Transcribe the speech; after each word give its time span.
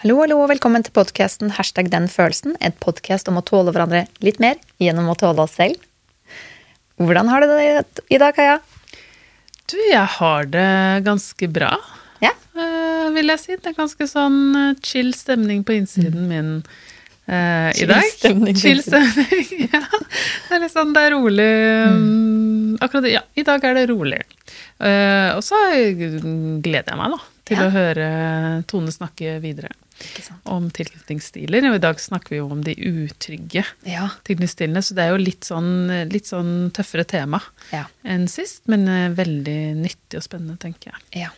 Hallo, 0.00 0.16
hallo, 0.22 0.38
og 0.44 0.48
velkommen 0.48 0.84
til 0.84 0.94
podkasten 0.96 1.50
Hashtag 1.58 1.90
den 1.92 2.06
følelsen. 2.08 2.54
Et 2.64 2.76
podkast 2.80 3.28
om 3.28 3.36
å 3.40 3.44
tåle 3.46 3.72
hverandre 3.74 4.06
litt 4.24 4.38
mer 4.40 4.56
gjennom 4.80 5.10
å 5.12 5.16
tåle 5.20 5.44
oss 5.44 5.56
selv. 5.58 5.80
Hvordan 7.00 7.28
har 7.32 7.44
du 7.44 7.50
det 7.52 8.04
i 8.12 8.20
dag, 8.20 8.34
Kaja? 8.36 8.58
Du, 9.70 9.76
jeg 9.90 10.06
har 10.18 10.48
det 10.50 10.68
ganske 11.06 11.48
bra, 11.52 11.74
Ja? 12.24 12.32
eh, 12.56 13.10
vil 13.14 13.28
jeg 13.32 13.40
si. 13.40 13.56
Det 13.56 13.72
er 13.72 13.76
ganske 13.78 14.08
sånn 14.08 14.40
eh, 14.56 14.72
chill 14.84 15.12
stemning 15.16 15.64
på 15.64 15.76
innsiden 15.80 16.28
min 16.30 16.54
Uh, 17.30 17.68
i 17.70 17.74
Chill 17.84 17.86
dag. 17.86 18.06
stemning 18.10 18.56
Chill 18.58 18.80
stemning, 18.82 19.50
ja. 19.70 19.78
Det 20.48 20.56
er 20.56 20.62
litt 20.64 20.72
sånn, 20.72 20.88
det 20.96 21.02
er 21.06 21.12
rolig. 21.14 21.44
mm, 21.94 22.72
Akkurat, 22.82 23.06
ja, 23.06 23.20
i 23.38 23.44
dag 23.46 23.62
er 23.68 23.76
det 23.76 23.84
rolig. 23.92 24.18
Uh, 24.82 25.36
og 25.36 25.44
så 25.46 25.60
gleder 25.94 26.90
jeg 26.90 26.98
meg 26.98 27.14
da, 27.14 27.20
til 27.46 27.60
Ja. 27.60 27.68
å 27.68 27.70
høre 27.76 28.08
Tone 28.72 28.90
snakke 28.90 29.36
videre. 29.44 29.70
Om 30.44 30.70
tilknytningsstiler. 30.70 31.68
Og 31.70 31.76
i 31.76 31.82
dag 31.82 32.00
snakker 32.00 32.30
vi 32.34 32.40
jo 32.40 32.48
om 32.50 32.62
de 32.64 32.74
utrygge 32.74 33.64
Ja. 33.86 34.08
tilknytningsstilene, 34.24 34.82
så 34.82 34.94
det 34.94 35.04
er 35.04 35.10
jo 35.14 35.20
litt 35.22 35.44
sånn, 35.44 35.70
litt 36.10 36.26
sånn 36.26 36.70
tøffere 36.72 37.04
tema 37.06 37.40
Ja. 37.72 37.84
enn 38.04 38.28
sist, 38.28 38.62
men 38.68 38.88
eh, 38.88 39.08
veldig 39.10 39.76
nyttig 39.76 40.16
og 40.16 40.22
spennende, 40.26 40.58
tenker 40.58 40.92
jeg. 40.92 41.22
ja. 41.24 41.30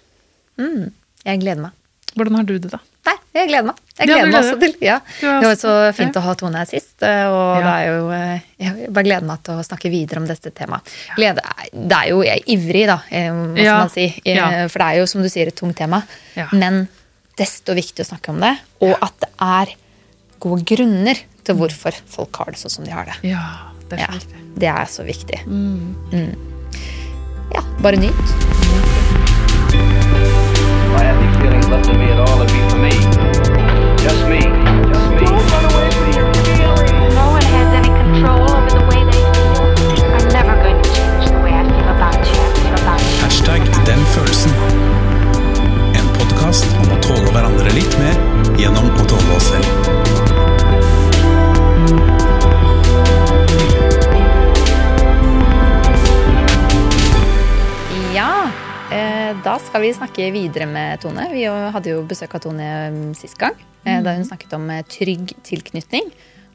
Mm, 0.58 0.90
jeg 1.24 1.40
gleder 1.40 1.62
meg. 1.62 1.70
Hvordan 2.14 2.34
har 2.36 2.44
du 2.44 2.58
det, 2.58 2.70
da? 2.70 2.78
Nei, 3.06 3.14
jeg 3.34 3.48
gleder 3.48 3.64
meg. 3.64 3.76
Jeg 3.98 4.06
gleder 4.06 4.20
ja, 4.20 4.26
meg 4.26 4.34
også 4.44 4.58
til 4.60 4.74
ja. 4.84 4.98
Det 5.22 5.46
var 5.48 5.54
så 5.56 5.72
fint 5.96 6.14
å 6.14 6.20
ha 6.22 6.34
Tone 6.34 6.58
her 6.60 6.66
sist, 6.68 7.02
eh, 7.02 7.24
og 7.26 7.62
Ja. 7.62 7.64
det 7.64 7.86
jo 7.88 8.10
eh, 8.12 8.40
Jeg 8.60 8.92
bare 8.92 9.04
gleder 9.04 9.24
meg 9.26 9.42
til 9.42 9.54
å 9.54 9.64
snakke 9.64 9.90
videre 9.90 10.18
om 10.20 10.26
dette 10.28 10.52
temaet. 10.52 10.82
Glede, 11.16 11.40
det 11.72 11.96
er 11.96 12.08
jo 12.10 12.20
jeg 12.22 12.42
er 12.42 12.52
ivrig, 12.52 12.86
da, 12.86 12.98
hva 12.98 13.56
skal 13.56 13.78
man 13.78 13.88
si. 13.90 14.06
For 14.68 14.78
det 14.78 14.88
er 14.92 14.98
jo, 15.00 15.06
som 15.06 15.22
du 15.22 15.28
sier, 15.32 15.48
et 15.48 15.56
tungt 15.56 15.76
tema. 15.76 16.02
Ja. 16.36 16.48
Men 16.52 16.86
desto 17.38 17.74
viktig 17.74 18.04
å 18.04 18.08
snakke 18.12 18.30
om 18.34 18.40
det, 18.42 18.54
og 18.84 18.94
at 19.02 19.14
det 19.24 19.30
er 19.40 19.74
gode 20.42 20.64
grunner 20.68 21.16
til 21.46 21.54
hvorfor 21.58 21.92
folk 22.06 22.36
har 22.42 22.52
det 22.52 22.58
sånn 22.60 22.70
som 22.76 22.84
de 22.86 22.92
har 22.94 23.04
det. 23.08 23.16
Ja, 23.30 23.42
det 23.90 23.98
er 23.98 24.02
Ja, 24.02 24.06
så 24.12 24.18
viktig. 24.18 24.38
det 24.60 24.68
er 24.68 24.86
så 24.86 25.02
viktig. 25.06 25.38
Mm. 25.46 26.34
Ja, 27.54 27.62
bare 27.82 27.96
nyt. 27.96 28.12
If 29.72 30.98
I 30.98 31.04
have 31.04 31.16
any 31.16 31.30
feelings 31.40 31.66
left 31.68 31.88
in 31.88 31.98
me 31.98 32.10
at 32.12 32.18
all, 32.20 32.42
it'd 32.42 32.52
be 32.52 32.60
for 32.70 32.78
me. 32.78 32.92
Just 34.02 34.22
me. 34.28 34.40
Just 34.92 35.08
me. 35.18 35.26
No 37.14 37.24
one 37.32 37.44
has 37.54 37.68
any 37.80 37.88
control 38.00 38.42
over 38.50 38.70
the 38.70 38.82
way 38.90 39.00
they 39.08 39.20
feel. 39.32 39.62
I'm 40.16 40.28
never 40.36 40.54
going 40.62 40.80
to 40.82 40.90
change 40.94 41.24
the 41.30 41.40
way 41.44 41.52
I 41.52 41.62
feel 41.68 41.88
about 41.96 42.20
you. 42.28 42.40
About 42.82 43.00
you. 43.00 43.20
Hashtag 43.24 43.60
den 43.86 44.00
følelsen. 44.14 44.52
Tåle 47.04 47.28
hverandre 47.34 47.72
litt 47.74 47.94
mer 48.00 48.16
gjennom 48.60 48.88
å 48.94 49.04
tåle 49.10 49.36
oss 49.36 49.50
selv. 49.52 49.66
Ja, 58.12 58.50
eh, 58.92 59.30
da 59.44 59.56
skal 59.58 59.86
vi 59.86 59.94
snakke 59.96 60.30
videre 60.34 60.66
med 60.70 61.00
Tone. 61.02 61.28
Vi 61.32 61.46
hadde 61.46 61.94
jo 61.94 62.02
besøk 62.06 62.36
av 62.36 62.44
Tone 62.44 62.68
mm, 62.92 63.14
sist 63.16 63.38
gang, 63.40 63.56
eh, 63.84 64.02
da 64.04 64.14
hun 64.16 64.28
snakket 64.28 64.52
om 64.58 64.68
eh, 64.70 64.84
trygg 64.86 65.32
tilknytning. 65.46 66.12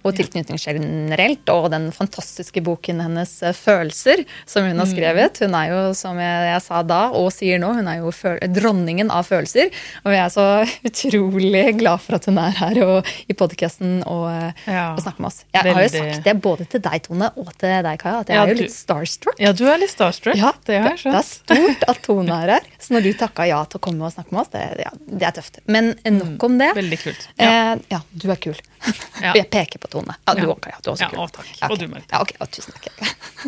Og 0.07 0.15
tilknytning 0.15 0.59
generelt, 0.61 1.49
og 1.51 1.69
den 1.73 1.89
fantastiske 1.95 2.61
boken 2.63 3.01
hennes 3.03 3.31
eh, 3.43 3.53
'Følelser', 3.53 4.25
som 4.47 4.63
hun 4.67 4.79
har 4.79 4.87
skrevet. 4.89 5.39
Hun 5.43 5.55
er 5.59 5.69
jo, 5.73 5.79
som 5.97 6.17
jeg, 6.21 6.47
jeg 6.53 6.61
sa 6.63 6.81
da, 6.83 7.01
og 7.11 7.27
sier 7.35 7.59
nå, 7.59 7.73
hun 7.75 7.87
er 7.91 7.99
jo 7.99 8.11
dronningen 8.55 9.11
av 9.11 9.25
følelser. 9.27 9.69
Og 10.05 10.11
jeg 10.15 10.23
er 10.23 10.29
så 10.33 10.47
utrolig 10.89 11.77
glad 11.79 11.99
for 12.03 12.15
at 12.17 12.25
hun 12.29 12.37
er 12.41 12.51
her 12.57 12.79
og, 12.85 13.11
i 13.27 13.33
podkasten 13.37 13.99
og, 14.07 14.27
eh, 14.31 14.53
Ja, 14.67 14.93
og 14.95 15.01
snakker 15.03 15.21
med 15.23 15.31
oss. 15.31 15.43
Jeg 15.53 15.73
har 15.73 15.83
jo 15.83 15.89
sagt 15.93 16.23
det 16.27 16.35
både 16.41 16.65
til 16.69 16.81
deg, 16.81 17.03
Tone, 17.07 17.31
og 17.37 17.51
til 17.57 17.75
deg, 17.83 17.99
Kaja, 17.99 18.19
at 18.23 18.27
jeg 18.31 18.35
Ja, 18.37 18.43
er 18.43 18.47
jo 18.53 18.55
du- 18.55 18.61
litt 18.63 18.75
starstruck. 18.75 19.39
Ja, 19.39 19.51
du 19.51 19.65
er 19.67 19.77
litt 19.81 19.91
starstruck. 19.91 20.35
Ja, 20.37 20.51
det 20.65 20.81
har 20.81 20.95
jeg 20.95 21.03
det 21.03 21.15
er 21.15 21.27
stort 21.27 21.83
at 21.87 22.01
Tone 22.07 22.29
er 22.43 22.53
her. 22.57 22.61
Så 22.79 22.93
når 22.93 23.03
du 23.03 23.13
takka 23.17 23.47
ja 23.47 23.63
til 23.65 23.79
å 23.79 23.81
komme 23.81 24.05
og 24.05 24.13
snakke 24.13 24.31
med 24.31 24.41
oss, 24.41 24.51
det, 24.53 24.63
ja, 24.85 24.91
det 25.07 25.23
er 25.27 25.31
tøft. 25.41 25.59
Men 25.67 25.95
nok 26.05 26.43
om 26.43 26.57
det. 26.59 26.69
Mm, 26.73 26.77
Veldig 26.77 26.99
kult. 27.01 27.27
Ja. 27.39 27.73
Eh, 27.73 27.79
ja, 27.89 27.99
du 28.13 28.29
er 28.31 28.35
kul. 28.35 28.55
Jeg 29.35 29.49
peker 29.49 29.79
på 29.81 29.87
Tone. 29.89 29.96
Ja, 30.05 30.35
du 30.37 30.43
òg, 30.51 30.59
Kaja. 30.63 30.77
Du 30.83 30.89
er 30.89 30.93
også 30.93 31.07
Ja, 31.07 31.23
å, 31.23 31.27
takk. 31.33 31.47
Ja, 31.49 31.67
okay. 31.67 31.73
Og 31.73 31.79
du, 31.81 31.87
Marit. 31.91 32.11
Ja, 32.13 32.21
okay. 32.21 32.37
å, 32.43 32.47
tusen 32.51 32.75
takk. 32.77 33.01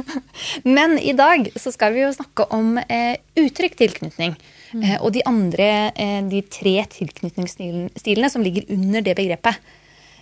Men 0.78 0.98
i 0.98 1.14
dag 1.18 1.52
så 1.60 1.74
skal 1.76 1.94
vi 1.94 2.02
jo 2.06 2.14
snakke 2.16 2.48
om 2.56 2.80
eh, 2.82 3.20
uttrykk 3.40 3.78
tilknytning. 3.80 4.38
Mm. 4.74 4.84
Eh, 4.84 4.96
og 4.98 5.14
de 5.16 5.26
andre, 5.30 5.70
eh, 5.94 6.22
de 6.30 6.42
tre 6.50 6.76
tilknytningsstilene 6.98 8.32
som 8.32 8.46
ligger 8.46 8.70
under 8.76 9.06
det 9.06 9.18
begrepet. 9.20 9.62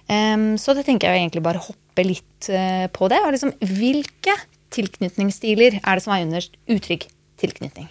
Um, 0.07 0.53
så 0.55 0.71
det 0.71 0.85
tenker 0.87 1.11
jeg 1.11 1.25
egentlig 1.25 1.43
bare 1.43 1.59
hoppe 1.59 2.05
litt 2.05 2.47
eh, 2.47 2.87
på 2.87 3.09
det. 3.11 3.19
Og 3.25 3.33
liksom, 3.35 3.51
hvilke 3.59 4.35
tilknytningsstiler 4.75 5.81
er 5.81 5.99
det 5.99 6.03
som 6.03 6.15
er 6.15 6.23
under 6.27 6.47
uttrykk 6.77 7.07
tilknytning? 7.41 7.89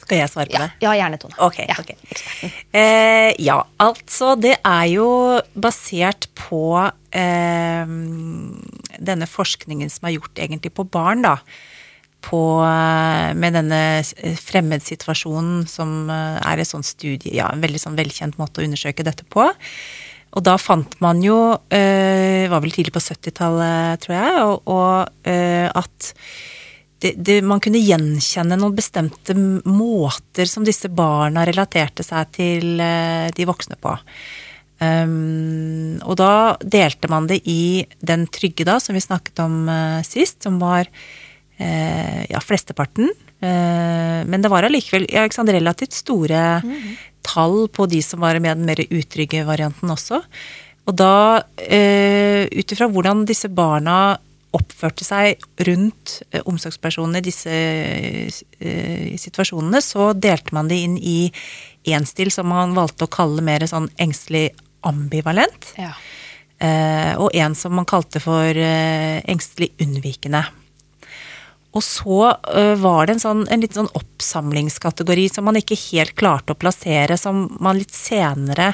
Skal 0.00 0.18
jeg 0.22 0.30
svare 0.32 0.48
på 0.50 0.56
Ja, 0.56 0.66
det? 0.66 0.70
ja 0.84 0.92
gjerne, 0.98 1.18
Tone. 1.22 1.36
Ok, 1.44 1.58
ja. 1.68 1.76
ok. 1.78 1.90
Eh, 2.72 3.30
ja, 3.44 3.58
altså 3.82 4.32
det 4.40 4.56
er 4.64 4.86
jo 4.90 5.08
basert 5.54 6.28
på 6.38 6.62
eh, 7.12 7.92
denne 9.10 9.28
forskningen 9.28 9.90
som 9.92 10.08
er 10.08 10.16
gjort 10.18 10.40
egentlig 10.40 10.72
på 10.76 10.86
barn, 10.88 11.22
da. 11.26 11.36
På, 12.20 12.40
eh, 12.66 13.30
med 13.38 13.54
denne 13.56 13.80
eh, 14.02 14.36
fremmedsituasjonen 14.36 15.62
som 15.70 16.10
eh, 16.12 16.38
er 16.52 16.60
et 16.60 16.68
sånt 16.68 16.84
studie, 16.88 17.32
ja, 17.38 17.48
en 17.52 17.62
veldig 17.64 17.80
sånn 17.80 17.96
velkjent 17.96 18.36
måte 18.40 18.60
å 18.60 18.66
undersøke 18.66 19.06
dette 19.06 19.24
på. 19.32 19.46
Og 20.30 20.44
da 20.46 20.54
fant 20.62 20.92
man 21.02 21.22
jo, 21.24 21.38
eh, 21.74 22.44
var 22.52 22.60
vel 22.62 22.70
tidlig 22.74 22.92
på 22.94 23.00
70-tallet, 23.02 24.04
tror 24.04 24.14
jeg, 24.14 24.42
og, 24.46 24.68
og 24.70 25.30
at 25.80 26.10
det, 27.00 27.14
det, 27.16 27.40
man 27.46 27.62
kunne 27.64 27.80
gjenkjenne 27.80 28.58
noen 28.60 28.76
bestemte 28.76 29.34
måter 29.34 30.48
som 30.48 30.66
disse 30.66 30.90
barna 30.92 31.46
relaterte 31.48 32.04
seg 32.04 32.32
til 32.36 32.82
eh, 32.84 33.30
de 33.36 33.46
voksne 33.48 33.78
på. 33.80 33.94
Um, 34.80 35.98
og 36.08 36.16
da 36.16 36.56
delte 36.60 37.08
man 37.12 37.26
det 37.28 37.42
i 37.48 37.84
den 38.00 38.24
trygge, 38.32 38.64
da, 38.64 38.78
som 38.80 38.96
vi 38.96 39.02
snakket 39.04 39.42
om 39.44 39.66
uh, 39.68 40.00
sist, 40.06 40.38
som 40.44 40.56
var 40.60 40.88
uh, 40.88 42.20
ja, 42.24 42.40
flesteparten. 42.40 43.12
Uh, 43.40 44.24
men 44.28 44.40
det 44.40 44.52
var 44.52 44.64
allikevel 44.64 45.04
ja, 45.12 45.26
sant, 45.32 45.52
relativt 45.52 45.96
store 45.96 46.62
tall 47.24 47.66
på 47.72 47.88
de 47.92 48.00
som 48.04 48.24
var 48.24 48.40
med 48.40 48.56
den 48.56 48.68
mer 48.68 48.80
utrygge 48.88 49.44
varianten 49.48 49.92
også. 49.92 50.22
Og 50.88 50.96
da, 50.96 51.14
uh, 51.44 52.42
ut 52.48 52.76
ifra 52.76 52.88
hvordan 52.88 53.26
disse 53.28 53.52
barna 53.52 54.16
oppførte 54.56 55.06
seg 55.06 55.42
rundt 55.66 56.20
eh, 56.30 56.42
omsorgspersonene 56.48 57.20
i 57.20 57.26
disse 57.26 57.54
eh, 57.54 59.16
situasjonene, 59.20 59.82
så 59.84 60.10
delte 60.14 60.54
man 60.56 60.70
det 60.70 60.80
inn 60.84 60.96
i 60.98 61.18
én 61.90 62.06
stil 62.08 62.32
som 62.34 62.50
man 62.50 62.74
valgte 62.76 63.06
å 63.06 63.12
kalle 63.12 63.44
mer 63.46 63.64
sånn 63.70 63.88
engstelig 64.02 64.50
ambivalent. 64.86 65.72
Ja. 65.78 65.92
Eh, 66.60 67.12
og 67.20 67.30
en 67.36 67.54
som 67.56 67.76
man 67.78 67.88
kalte 67.88 68.20
for 68.22 68.56
engstelig 68.56 69.70
unnvikende. 69.80 70.42
Og 71.70 71.84
så 71.86 72.32
var 72.82 73.06
det 73.06 73.14
en, 73.14 73.22
sånn, 73.22 73.44
en 73.46 73.60
liten 73.62 73.84
sånn 73.84 73.92
oppsamlingskategori 73.94 75.28
som 75.30 75.46
man 75.46 75.60
ikke 75.60 75.78
helt 75.78 76.16
klarte 76.18 76.56
å 76.56 76.58
plassere, 76.58 77.14
som 77.14 77.44
man 77.62 77.78
litt 77.78 77.94
senere 77.94 78.72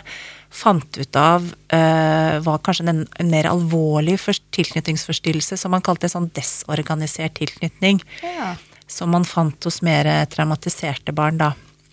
fant 0.51 0.99
ut 0.99 1.17
av 1.17 1.45
uh, 1.45 2.39
var 2.45 2.63
kanskje 2.65 2.87
en, 2.89 3.05
en 3.21 3.31
mer 3.31 3.49
alvorlig 3.51 4.19
for, 4.23 4.39
tilknytningsforstyrrelse, 4.57 5.59
som 5.61 5.75
man 5.75 5.85
kalte 5.85 6.11
sånn 6.11 6.31
desorganisert 6.37 7.37
tilknytning. 7.41 8.03
Ja. 8.23 8.55
Som 8.87 9.13
man 9.17 9.27
fant 9.27 9.67
hos 9.67 9.81
mer 9.83 10.09
traumatiserte 10.31 11.15
barn, 11.17 11.41
da. 11.41 11.53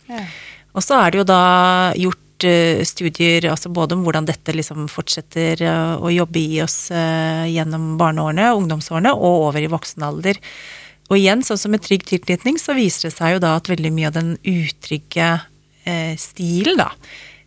Ja. 0.09 0.25
Og 0.73 0.85
så 0.85 0.99
er 0.99 1.11
det 1.11 1.21
jo 1.21 1.25
da 1.27 1.41
gjort 1.99 2.47
uh, 2.47 2.83
studier 2.87 3.49
altså 3.51 3.71
både 3.73 3.97
om 3.97 4.05
hvordan 4.05 4.29
dette 4.29 4.55
liksom 4.55 4.87
fortsetter 4.91 5.65
uh, 5.65 5.97
å 5.97 6.13
jobbe 6.13 6.41
i 6.41 6.61
oss 6.63 6.77
gjennom 6.93 7.95
barneårene, 7.99 8.53
ungdomsårene 8.59 9.13
og 9.17 9.49
over 9.49 9.65
i 9.65 9.71
voksen 9.71 10.05
alder. 10.05 10.39
Og 11.11 11.17
igjen, 11.19 11.43
sånn 11.43 11.59
som 11.59 11.73
med 11.73 11.83
trygg 11.83 12.05
tilknytning, 12.07 12.55
så 12.61 12.77
viser 12.77 13.09
det 13.09 13.17
seg 13.17 13.35
jo 13.35 13.43
da 13.43 13.57
at 13.57 13.67
veldig 13.69 13.91
mye 13.93 14.07
av 14.07 14.15
den 14.15 14.35
utrygge 14.39 15.33
stilen, 16.15 16.77
da, 16.79 16.93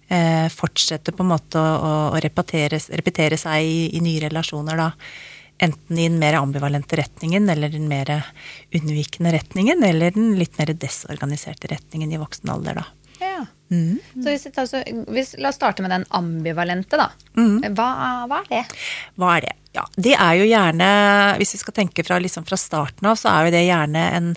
eh, 0.09 0.49
fortsetter 0.53 1.17
på 1.17 1.25
en 1.25 1.33
måte 1.33 1.61
å, 1.61 1.87
å, 2.13 2.21
repetere, 2.23 2.81
seg 2.81 3.63
i, 3.63 3.79
i 3.97 4.03
nye 4.05 4.27
relasjoner, 4.29 4.79
da. 4.81 4.91
Enten 5.59 5.99
i 5.99 6.05
den 6.05 6.19
mer 6.21 6.37
ambivalente 6.37 6.99
retningen, 7.01 7.49
eller 7.49 7.73
den 7.73 7.89
mer 7.89 8.11
unnvikende 8.77 9.33
retningen, 9.39 9.85
eller 9.85 10.13
den 10.13 10.35
litt 10.37 10.59
mer 10.61 10.75
desorganiserte 10.77 11.71
retningen 11.73 12.13
i 12.13 12.21
voksen 12.21 12.53
alder, 12.53 12.83
da. 12.83 12.87
Ja. 13.23 13.47
Så 13.67 14.29
hvis, 14.29 14.45
altså, 14.53 14.83
hvis, 15.11 15.33
la 15.41 15.51
oss 15.51 15.57
starte 15.59 15.83
med 15.83 15.91
den 15.91 16.05
ambivalente, 16.15 17.01
da. 17.01 17.09
Hva, 17.73 17.89
hva 18.29 18.43
er 18.45 18.51
det? 18.53 18.65
Hva 19.17 19.33
er 19.39 19.49
det? 19.49 19.55
Ja, 19.77 19.85
det 19.97 20.15
er 20.15 20.39
jo 20.39 20.47
gjerne, 20.49 20.89
hvis 21.41 21.57
vi 21.57 21.61
skal 21.61 21.75
tenke 21.81 22.05
fra, 22.07 22.21
liksom 22.23 22.47
fra 22.49 22.57
starten 22.61 23.09
av, 23.11 23.19
så 23.21 23.33
er 23.33 23.47
jo 23.47 23.57
det 23.57 23.67
gjerne 23.67 24.05
en 24.17 24.31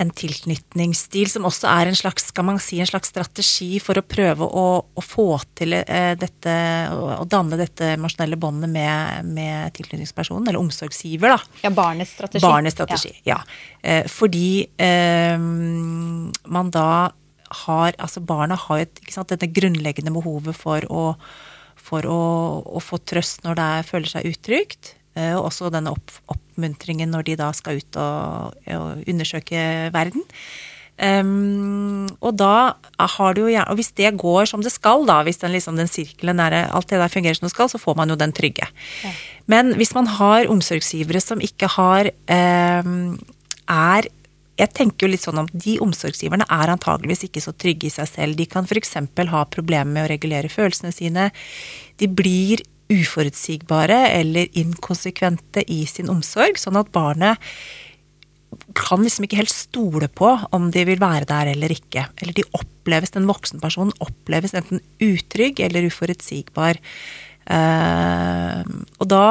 en 0.00 0.10
tilknytningsstil 0.16 1.28
som 1.28 1.46
også 1.48 1.68
er 1.68 1.90
en 1.90 1.98
slags, 1.98 2.30
skal 2.30 2.46
man 2.48 2.60
si, 2.62 2.78
en 2.80 2.88
slags 2.88 3.10
strategi 3.12 3.78
for 3.82 4.00
å 4.00 4.04
prøve 4.06 4.46
å, 4.46 4.64
å 4.80 5.04
få 5.04 5.28
til 5.58 5.76
eh, 5.76 6.14
dette, 6.18 6.54
å, 6.94 7.26
danne 7.28 7.58
dette 7.60 7.92
emosjonelle 7.98 8.38
båndet 8.40 8.72
med, 8.72 9.28
med 9.28 9.74
tilknytningspersonen, 9.76 10.48
eller 10.48 10.60
omsorgsgiver, 10.62 11.34
da. 11.36 11.60
Ja, 11.66 11.72
barnets 11.76 12.14
strategi. 12.16 12.44
Barnets 12.46 12.78
strategi, 12.78 13.12
ja. 13.28 13.38
Eh, 13.82 14.06
fordi 14.10 14.64
eh, 14.80 15.36
man 15.38 16.74
da 16.74 16.90
har 17.64 17.96
Altså 17.98 18.20
barna 18.22 18.54
har 18.54 18.78
jo 18.78 18.84
et, 18.86 19.00
dette 19.32 19.48
grunnleggende 19.50 20.12
behovet 20.14 20.54
for 20.54 20.84
å, 20.86 21.00
for 21.74 22.06
å, 22.06 22.18
å 22.62 22.82
få 22.84 23.00
trøst 23.02 23.42
når 23.42 23.58
det 23.58 23.64
er, 23.74 23.88
føler 23.88 24.12
seg 24.12 24.28
utrygt. 24.30 24.92
Eh, 25.16 25.34
Og 25.36 25.50
også 25.50 25.70
denne 25.72 25.92
opp, 25.94 26.18
oppmuntringen 26.32 27.10
når 27.10 27.28
de 27.28 27.38
da 27.40 27.52
skal 27.56 27.80
ut 27.80 28.00
og, 28.00 28.58
og 28.76 29.08
undersøke 29.08 29.62
verden. 29.94 30.26
Um, 31.00 32.10
og 32.20 32.34
da 32.36 32.76
har 33.16 33.32
du 33.32 33.38
jo 33.40 33.48
gjerne 33.48 33.72
Og 33.72 33.78
hvis 33.78 33.94
det 33.96 34.10
går 34.20 34.50
som 34.50 34.60
det 34.60 34.68
skal, 34.74 35.06
da, 35.08 35.22
hvis 35.24 35.40
den, 35.40 35.54
liksom, 35.54 35.78
den 35.80 35.88
sirkelen 35.88 36.42
er 36.44 36.66
alt 36.66 36.90
det 36.90 36.98
der 37.00 37.08
fungerer 37.08 37.38
som 37.38 37.46
det 37.46 37.54
skal, 37.54 37.70
så 37.72 37.80
får 37.80 37.96
man 37.96 38.12
jo 38.12 38.18
den 38.20 38.34
trygge. 38.36 38.68
Men 39.48 39.72
hvis 39.80 39.94
man 39.96 40.10
har 40.18 40.50
omsorgsgivere 40.52 41.22
som 41.24 41.40
ikke 41.40 41.70
har 41.78 42.12
um, 42.84 43.16
er 43.64 44.10
jeg 44.60 44.74
tenker 44.76 45.06
jo 45.06 45.12
litt 45.14 45.24
sånn 45.24 45.40
om 45.40 45.48
De 45.52 45.78
omsorgsgiverne 45.80 46.44
er 46.52 46.72
antageligvis 46.74 47.24
ikke 47.30 47.40
så 47.40 47.54
trygge 47.56 47.88
i 47.88 47.94
seg 47.94 48.08
selv. 48.10 48.36
De 48.36 48.44
kan 48.44 48.68
f.eks. 48.68 48.92
ha 49.32 49.44
problemer 49.48 49.88
med 49.88 50.04
å 50.04 50.10
regulere 50.10 50.52
følelsene 50.52 50.92
sine. 50.92 51.30
De 51.96 52.10
blir 52.12 52.60
uforutsigbare 52.90 54.00
eller 54.16 54.50
inkonsekvente 54.58 55.64
i 55.70 55.84
sin 55.88 56.10
omsorg, 56.12 56.58
sånn 56.58 56.78
at 56.80 56.90
barnet 56.94 57.38
kan 58.74 59.02
liksom 59.04 59.26
ikke 59.26 59.38
helt 59.38 59.52
stole 59.52 60.08
på 60.10 60.32
om 60.54 60.70
de 60.74 60.82
vil 60.88 61.00
være 61.00 61.28
der 61.30 61.52
eller 61.52 61.72
ikke. 61.72 62.08
Eller 62.20 62.34
de 62.36 62.46
oppleves, 62.56 63.14
den 63.14 63.28
voksenpersonen 63.30 63.94
oppleves 64.02 64.56
enten 64.58 64.82
utrygg 65.02 65.62
eller 65.62 65.86
uforutsigbar. 65.86 66.80
Eh, 67.50 68.60
og 68.98 69.10
da 69.10 69.24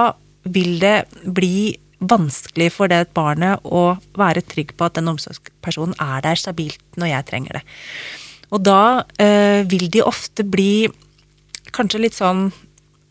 vil 0.49 0.79
det 0.81 0.97
bli 1.23 1.75
vanskelig 1.99 2.69
for 2.71 2.91
det 2.91 3.09
barnet 3.15 3.59
å 3.67 3.97
være 4.17 4.45
trygg 4.47 4.71
på 4.79 4.87
at 4.87 4.95
den 4.95 5.11
omsorgspersonen 5.11 5.97
er 5.99 6.23
der 6.23 6.39
stabilt 6.39 6.99
når 6.99 7.13
jeg 7.13 7.29
trenger 7.31 7.59
det. 7.59 7.63
Og 8.55 8.63
da 8.65 8.81
eh, 9.21 9.67
vil 9.69 9.89
de 9.91 10.05
ofte 10.07 10.47
bli 10.47 10.87
kanskje 11.75 12.01
litt 12.01 12.17
sånn 12.17 12.49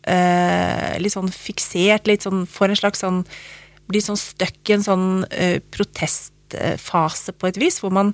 Litt 0.07 1.13
sånn 1.13 1.31
fiksert, 1.33 2.07
litt 2.07 2.23
sånn 2.23 2.45
for 2.49 2.71
en 2.71 2.79
slags 2.79 3.03
sånn 3.03 3.23
Blir 3.89 4.03
sånn 4.05 4.19
stuck 4.21 4.69
i 4.69 4.75
en 4.75 4.85
sånn 4.85 5.07
eh, 5.33 5.57
protestfase 5.73 7.33
på 7.33 7.47
et 7.49 7.57
vis, 7.57 7.79
hvor 7.81 7.89
man 7.89 8.11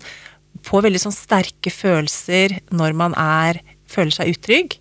får 0.63 0.85
veldig 0.85 1.01
sånn 1.03 1.15
sterke 1.15 1.71
følelser 1.73 2.61
når 2.71 2.95
man 2.95 3.15
er 3.19 3.59
føler 3.91 4.15
seg 4.15 4.31
utrygg. 4.31 4.77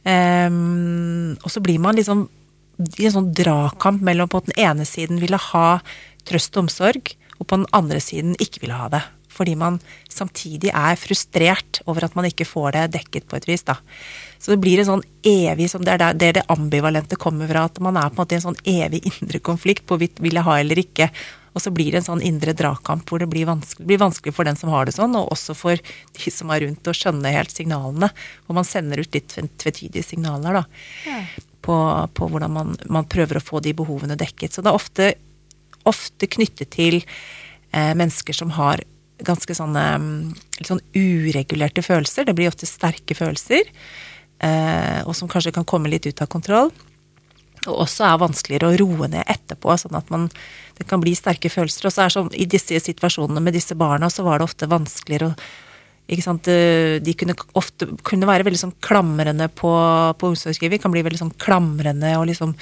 Um, 0.00 1.36
og 1.44 1.52
så 1.52 1.60
blir 1.60 1.76
man 1.82 1.98
liksom 1.98 2.24
i 2.96 3.04
en 3.04 3.12
sånn 3.12 3.32
dragkamp 3.36 4.00
mellom 4.04 4.30
på 4.32 4.40
den 4.46 4.56
ene 4.64 4.86
siden 4.88 5.20
ville 5.20 5.36
ha 5.50 5.80
trøst 6.28 6.56
og 6.56 6.64
omsorg, 6.64 7.12
og 7.36 7.48
på 7.48 7.58
den 7.60 7.68
andre 7.76 8.00
siden 8.00 8.36
ikke 8.40 8.64
ville 8.64 8.78
ha 8.78 8.88
det. 8.92 9.02
Fordi 9.30 9.54
man 9.60 9.78
samtidig 10.12 10.72
er 10.72 10.98
frustrert 11.00 11.80
over 11.88 12.04
at 12.04 12.16
man 12.16 12.28
ikke 12.28 12.48
får 12.48 12.76
det 12.76 12.86
dekket 12.96 13.28
på 13.28 13.38
et 13.38 13.48
vis. 13.48 13.64
da. 13.64 13.78
Så 14.40 14.54
det 14.54 14.60
blir 14.62 14.80
en 14.80 14.88
sånn 14.88 15.02
evig 15.26 15.68
som 15.68 15.84
Det 15.84 15.92
er 15.92 16.00
der 16.00 16.16
det, 16.16 16.30
det 16.38 16.46
ambivalente 16.48 17.18
kommer 17.20 17.50
fra. 17.50 17.66
At 17.68 17.80
man 17.84 17.98
er 18.00 18.08
på 18.08 18.16
en 18.16 18.22
måte 18.22 18.36
i 18.36 18.40
en 18.40 18.46
sånn 18.48 18.62
evig 18.64 19.02
indre 19.10 19.42
konflikt 19.44 19.84
på 19.86 20.00
vil 20.00 20.16
jeg 20.40 20.46
ha 20.46 20.56
eller 20.62 20.80
ikke. 20.80 21.10
Og 21.52 21.62
så 21.64 21.72
blir 21.74 21.90
det 21.92 22.00
en 22.00 22.06
sånn 22.06 22.24
indre 22.24 22.54
dragkamp 22.56 23.08
hvor 23.10 23.20
det 23.20 23.28
blir 23.30 23.48
vanskelig, 23.48 23.86
blir 23.88 24.00
vanskelig 24.00 24.34
for 24.36 24.46
den 24.46 24.58
som 24.58 24.70
har 24.70 24.86
det 24.86 24.94
sånn, 24.94 25.16
og 25.18 25.32
også 25.34 25.56
for 25.58 25.80
de 26.16 26.32
som 26.32 26.52
er 26.54 26.62
rundt, 26.64 26.86
å 26.86 26.94
skjønne 26.94 27.32
helt 27.34 27.52
signalene. 27.52 28.10
Hvor 28.46 28.58
man 28.60 28.68
sender 28.68 29.02
ut 29.02 29.16
litt 29.16 29.34
tvetydige 29.34 30.06
signaler, 30.06 30.60
da. 30.60 31.18
På, 31.60 31.76
på 32.16 32.30
hvordan 32.30 32.54
man, 32.54 32.76
man 32.88 33.08
prøver 33.10 33.36
å 33.36 33.44
få 33.44 33.60
de 33.60 33.74
behovene 33.76 34.16
dekket. 34.18 34.54
Så 34.54 34.64
det 34.64 34.70
er 34.70 34.78
ofte, 34.78 35.10
ofte 35.90 36.30
knyttet 36.30 36.70
til 36.72 37.02
eh, 37.02 37.92
mennesker 37.98 38.36
som 38.36 38.54
har 38.56 38.80
ganske 39.26 39.52
sånne 39.52 39.82
mm, 40.00 40.14
litt 40.60 40.70
sånn 40.70 40.84
uregulerte 40.96 41.84
følelser. 41.84 42.24
Det 42.28 42.36
blir 42.38 42.48
ofte 42.48 42.68
sterke 42.68 43.16
følelser, 43.18 43.68
og 44.40 45.12
som 45.16 45.28
kanskje 45.28 45.52
kan 45.52 45.66
komme 45.68 45.90
litt 45.92 46.06
ut 46.08 46.22
av 46.24 46.30
kontroll. 46.32 46.70
Og 47.68 47.82
også 47.84 48.06
er 48.08 48.20
vanskeligere 48.20 48.70
å 48.70 48.76
roe 48.80 49.08
ned 49.12 49.28
etterpå, 49.28 49.74
sånn 49.76 49.98
at 49.98 50.08
man, 50.12 50.28
det 50.78 50.86
kan 50.88 51.02
bli 51.02 51.12
sterke 51.16 51.50
følelser. 51.52 51.88
Og 51.88 51.92
så 51.92 52.04
er 52.06 52.14
sånn, 52.14 52.30
i 52.32 52.48
disse 52.48 52.78
situasjonene 52.86 53.42
med 53.44 53.56
disse 53.56 53.76
barna, 53.76 54.08
så 54.12 54.24
var 54.24 54.40
det 54.40 54.48
ofte 54.48 54.70
vanskeligere 54.70 55.32
å 55.32 55.34
eh, 56.10 56.96
De 57.04 57.14
kunne 57.14 57.36
ofte 57.52 57.86
kunne 58.02 58.26
være 58.26 58.48
veldig 58.48 58.62
sånn 58.64 58.78
klamrende 58.80 59.50
på, 59.52 59.70
på 60.16 60.32
omsorgsgiver. 60.32 60.80
Kan 60.80 60.94
bli 60.94 61.04
veldig 61.04 61.20
sånn 61.20 61.36
klamrende 61.36 62.16
og 62.16 62.30
liksom, 62.32 62.56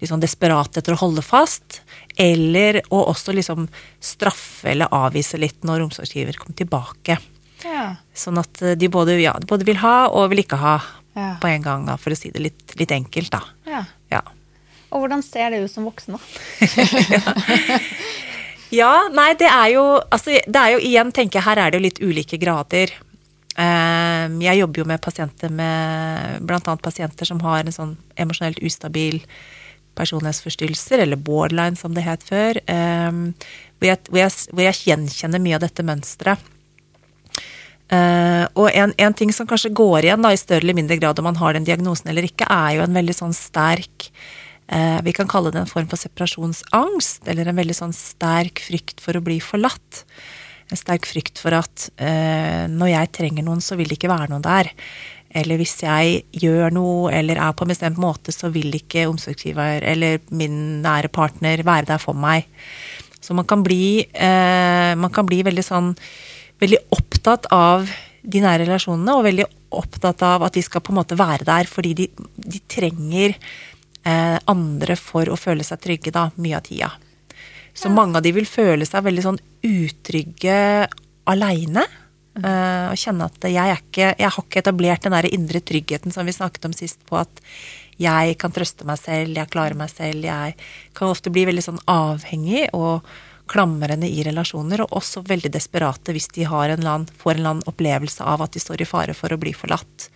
liksom 0.00 0.16
sånn 0.16 0.26
desperat 0.26 0.82
etter 0.82 0.98
å 0.98 1.02
holde 1.04 1.22
fast. 1.22 1.84
Eller 2.18 2.82
å 2.90 3.06
også 3.06 3.36
liksom 3.36 3.68
straffe 4.02 4.74
eller 4.74 4.90
avvise 4.90 5.38
litt 5.38 5.62
når 5.62 5.86
omsorgsgiver 5.86 6.42
kommer 6.42 6.58
tilbake. 6.58 7.20
Ja. 7.62 7.92
Sånn 8.16 8.42
at 8.42 8.58
eh, 8.66 8.74
de 8.74 8.90
både, 8.90 9.14
ja, 9.22 9.38
de 9.38 9.46
både 9.46 9.68
vil 9.68 9.78
ha 9.78 10.08
og 10.10 10.32
vil 10.34 10.42
ikke 10.42 10.58
ha 10.58 10.80
Ja. 11.16 11.32
på 11.42 11.48
en 11.50 11.62
gang, 11.64 11.86
da, 11.88 11.96
for 11.98 12.14
å 12.14 12.16
si 12.18 12.30
det 12.30 12.38
litt, 12.44 12.76
litt 12.78 12.92
enkelt, 12.94 13.32
da. 13.34 13.40
ja. 13.66 13.84
Ja. 14.10 14.20
Og 14.90 15.04
hvordan 15.04 15.22
ser 15.22 15.50
det 15.54 15.60
ut 15.64 15.70
som 15.70 15.84
voksen, 15.86 16.16
da? 16.16 16.20
Ja, 18.70 19.08
nei, 19.10 19.32
det 19.38 19.48
er 19.50 19.72
jo 19.74 19.84
Altså, 19.98 20.36
det 20.46 20.60
er 20.60 20.76
jo 20.76 20.82
igjen, 20.86 21.08
tenker 21.14 21.40
jeg, 21.40 21.46
her 21.48 21.58
er 21.58 21.72
det 21.72 21.80
jo 21.80 21.86
litt 21.88 22.02
ulike 22.02 22.38
grader. 22.38 22.92
Ehm, 23.58 24.36
Jeg 24.44 24.60
jobber 24.60 24.82
jo 24.82 24.86
med 24.86 25.02
pasienter 25.02 25.50
med 25.50 26.46
annet 26.50 26.82
pasienter 26.84 27.26
som 27.26 27.42
har 27.42 27.64
en 27.64 27.74
sånn 27.74 27.96
emosjonelt 28.16 28.62
ustabil 28.62 29.18
personlighetsforstyrrelser, 29.98 31.02
eller 31.02 31.18
borderline 31.18 31.76
som 31.76 31.92
det 31.94 32.04
het 32.06 32.22
før, 32.22 32.60
ehm, 32.70 33.34
hvor 33.80 33.90
jeg, 33.90 33.98
hvor 34.08 34.20
jeg, 34.22 34.32
hvor 34.54 34.62
jeg 34.64 34.78
gjenkjenner 34.86 35.42
mye 35.42 35.58
av 35.58 35.64
dette 35.66 35.82
mønsteret. 35.84 36.38
Eh, 37.90 38.44
og 38.54 38.68
en, 38.70 38.92
en 39.02 39.14
ting 39.18 39.32
som 39.34 39.48
kanskje 39.50 39.72
går 39.74 40.06
igjen 40.06 40.22
da, 40.22 40.30
i 40.30 40.38
større 40.38 40.62
eller 40.62 40.76
mindre 40.78 40.98
grad 41.00 41.18
om 41.18 41.26
man 41.26 41.38
har 41.40 41.56
den 41.56 41.66
diagnosen 41.66 42.12
eller 42.12 42.28
ikke, 42.28 42.46
er 42.46 42.76
jo 42.76 42.84
en 42.84 42.94
veldig 42.94 43.16
sånn 43.16 43.34
sterk 43.34 44.06
eh, 44.70 45.00
Vi 45.02 45.14
kan 45.16 45.30
kalle 45.30 45.50
det 45.50 45.64
en 45.64 45.70
form 45.70 45.88
for 45.90 45.98
separasjonsangst, 45.98 47.26
eller 47.26 47.50
en 47.50 47.58
veldig 47.58 47.76
sånn 47.80 47.96
sterk 47.96 48.62
frykt 48.68 49.02
for 49.02 49.18
å 49.18 49.24
bli 49.26 49.40
forlatt. 49.42 50.04
En 50.70 50.78
sterk 50.78 51.08
frykt 51.10 51.40
for 51.42 51.56
at 51.56 51.88
uh, 51.98 52.70
når 52.70 52.92
jeg 52.92 53.08
trenger 53.16 53.42
noen, 53.42 53.58
så 53.58 53.74
vil 53.74 53.88
det 53.90 53.96
ikke 53.96 54.12
være 54.12 54.28
noen 54.30 54.44
der. 54.44 54.68
Eller 55.34 55.58
hvis 55.58 55.72
jeg 55.82 56.20
gjør 56.44 56.70
noe 56.76 57.10
eller 57.10 57.40
er 57.42 57.56
på 57.58 57.66
en 57.66 57.72
bestemt 57.72 57.98
måte, 57.98 58.30
så 58.30 58.52
vil 58.54 58.70
ikke 58.78 59.08
omsorgsgiver 59.10 59.82
eller 59.90 60.22
min 60.30 60.78
nære 60.84 61.10
partner 61.10 61.64
være 61.66 61.88
der 61.90 61.98
for 61.98 62.14
meg. 62.14 62.46
Så 63.18 63.34
man 63.34 63.50
kan 63.50 63.66
bli, 63.66 64.06
man 64.14 65.10
kan 65.10 65.26
bli 65.26 65.42
veldig 65.46 65.66
sånn 65.66 65.90
veldig 66.60 66.80
opptatt 66.96 67.48
av 67.54 67.88
de 68.20 68.42
nære 68.42 68.66
relasjonene, 68.66 69.16
og 69.16 69.26
veldig 69.26 69.46
opptatt 69.80 70.22
av 70.26 70.44
at 70.44 70.56
de 70.56 70.62
skal 70.64 70.82
på 70.84 70.92
en 70.92 71.00
måte 71.00 71.16
være 71.18 71.46
der, 71.48 71.68
fordi 71.70 71.94
de, 72.02 72.08
de 72.36 72.60
trenger 72.68 73.36
eh, 74.04 74.36
andre 74.50 74.96
for 75.00 75.30
å 75.30 75.38
føle 75.40 75.64
seg 75.66 75.80
trygge, 75.80 76.12
da, 76.14 76.28
mye 76.36 76.58
av 76.58 76.66
tida. 76.66 76.90
Så 77.72 77.88
mange 77.92 78.18
av 78.18 78.26
de 78.26 78.34
vil 78.34 78.48
føle 78.50 78.84
seg 78.88 79.06
veldig 79.06 79.24
sånn 79.24 79.40
utrygge 79.64 80.88
aleine. 81.30 81.86
eh, 82.40 82.86
og 82.90 82.98
kjenne 83.00 83.30
at 83.30 83.46
jeg, 83.48 83.78
ikke, 83.78 84.10
jeg 84.18 84.28
har 84.28 84.44
ikke 84.44 84.60
etablert 84.60 85.06
den 85.06 85.16
der 85.16 85.30
indre 85.32 85.60
tryggheten 85.60 86.12
som 86.12 86.28
vi 86.28 86.36
snakket 86.36 86.68
om 86.68 86.76
sist, 86.76 87.00
på 87.08 87.18
at 87.20 87.40
jeg 88.00 88.36
kan 88.40 88.52
trøste 88.52 88.86
meg 88.88 89.00
selv, 89.00 89.36
jeg 89.36 89.52
klarer 89.52 89.76
meg 89.76 89.90
selv. 89.92 90.24
Jeg 90.24 90.54
kan 90.96 91.12
ofte 91.12 91.32
bli 91.32 91.44
veldig 91.48 91.64
sånn 91.66 91.82
avhengig 91.90 92.68
og 92.76 93.04
klamrende 93.50 94.08
i 94.08 94.22
relasjoner, 94.26 94.84
og 94.84 95.00
også 95.00 95.24
veldig 95.26 95.50
desperate 95.52 96.14
hvis 96.14 96.30
de 96.36 96.46
en 96.46 96.76
annen, 96.76 97.08
får 97.18 97.34
en 97.34 97.40
eller 97.40 97.54
annen 97.56 97.70
opplevelse 97.70 98.24
av 98.24 98.44
at 98.44 98.54
de 98.54 98.62
står 98.62 98.82
i 98.84 98.88
fare 98.88 99.16
for 99.16 99.32
å 99.32 99.40
bli 99.40 99.52
forlatt. 99.56 100.10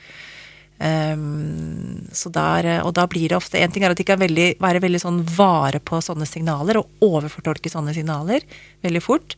Um, 0.74 2.02
der, 2.34 2.66
og 2.82 2.90
da 2.98 3.04
blir 3.06 3.30
det 3.30 3.36
ofte 3.38 3.60
En 3.62 3.70
ting 3.70 3.84
er 3.86 3.92
at 3.94 4.00
de 4.00 4.04
kan 4.04 4.18
veldig, 4.18 4.56
være 4.58 4.80
veldig 4.82 4.98
sånn 5.04 5.20
vare 5.36 5.78
på 5.78 6.00
sånne 6.02 6.26
signaler, 6.26 6.80
og 6.80 7.04
overfortolke 7.04 7.70
sånne 7.70 7.94
signaler 7.94 8.42
veldig 8.82 9.02
fort. 9.02 9.36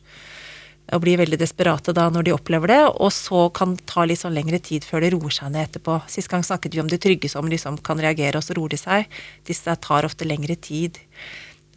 Og 0.95 1.03
bli 1.03 1.17
veldig 1.19 1.37
desperate 1.39 1.91
da 1.93 2.07
når 2.09 2.25
de 2.25 2.33
opplever 2.33 2.71
det, 2.71 2.79
og 2.89 3.11
så 3.13 3.47
kan 3.53 3.75
det 3.75 3.85
ta 3.91 4.05
litt 4.07 4.21
sånn 4.23 4.35
lengre 4.37 4.59
tid 4.63 4.87
før 4.87 5.03
det 5.03 5.11
roer 5.13 5.35
seg 5.35 5.51
ned 5.53 5.67
etterpå. 5.67 5.99
Sist 6.09 6.31
gang 6.31 6.45
snakket 6.47 6.77
vi 6.77 6.81
om 6.83 6.89
det 6.89 7.01
trygge 7.03 7.29
som 7.31 7.49
liksom 7.51 7.81
kan 7.85 8.01
reagere, 8.01 8.39
og 8.39 8.45
så 8.45 8.55
roer 8.57 8.73
de 8.73 8.79
seg. 8.81 9.19
Disse 9.47 9.75
tar 9.83 10.07
ofte 10.07 10.27
lengre 10.27 10.55
tid. 10.55 10.97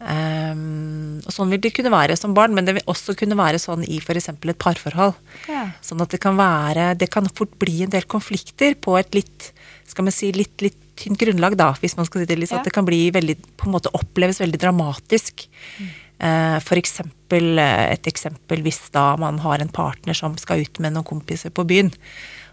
Um, 0.01 1.19
og 1.21 1.33
sånn 1.35 1.51
vil 1.53 1.61
det 1.61 1.73
kunne 1.77 1.91
være 1.93 2.15
som 2.17 2.33
barn, 2.33 2.55
men 2.57 2.65
det 2.65 2.73
vil 2.79 2.87
også 2.89 3.13
kunne 3.19 3.37
være 3.37 3.59
sånn 3.61 3.83
i 3.85 3.99
f.eks. 4.01 4.31
et 4.33 4.61
parforhold. 4.61 5.13
Ja. 5.51 5.67
Sånn 5.85 6.01
at 6.01 6.09
det 6.13 6.21
kan 6.23 6.39
være 6.39 6.95
Det 6.97 7.11
kan 7.13 7.29
fort 7.29 7.53
bli 7.61 7.83
en 7.85 7.93
del 7.93 8.07
konflikter 8.09 8.73
på 8.81 8.97
et 8.97 9.13
litt 9.13 9.51
skal 9.91 10.07
man 10.07 10.15
si, 10.15 10.29
litt, 10.35 10.55
litt 10.63 10.77
tynt 10.99 11.19
grunnlag, 11.19 11.57
da, 11.59 11.71
hvis 11.81 11.97
man 11.97 12.07
skal 12.07 12.23
si 12.23 12.29
det 12.29 12.37
litt 12.39 12.51
sånn. 12.51 12.61
Ja. 12.61 12.63
At 12.63 12.69
det 12.69 12.75
kan 12.77 12.87
bli 12.87 13.01
veldig, 13.13 13.35
på 13.59 13.67
en 13.67 13.75
måte 13.75 13.91
oppleves 13.97 14.39
veldig 14.41 14.61
dramatisk. 14.61 15.45
Eh, 16.21 16.57
For 16.63 16.79
eksempel, 16.79 17.57
eh, 17.59 17.91
et 17.95 18.07
eksempel 18.07 18.61
hvis 18.63 18.79
da 18.93 19.15
man 19.19 19.41
har 19.43 19.59
en 19.59 19.73
partner 19.73 20.17
som 20.17 20.37
skal 20.37 20.63
ut 20.63 20.79
med 20.79 20.93
noen 20.95 21.07
kompiser 21.07 21.51
på 21.51 21.65
byen, 21.67 21.91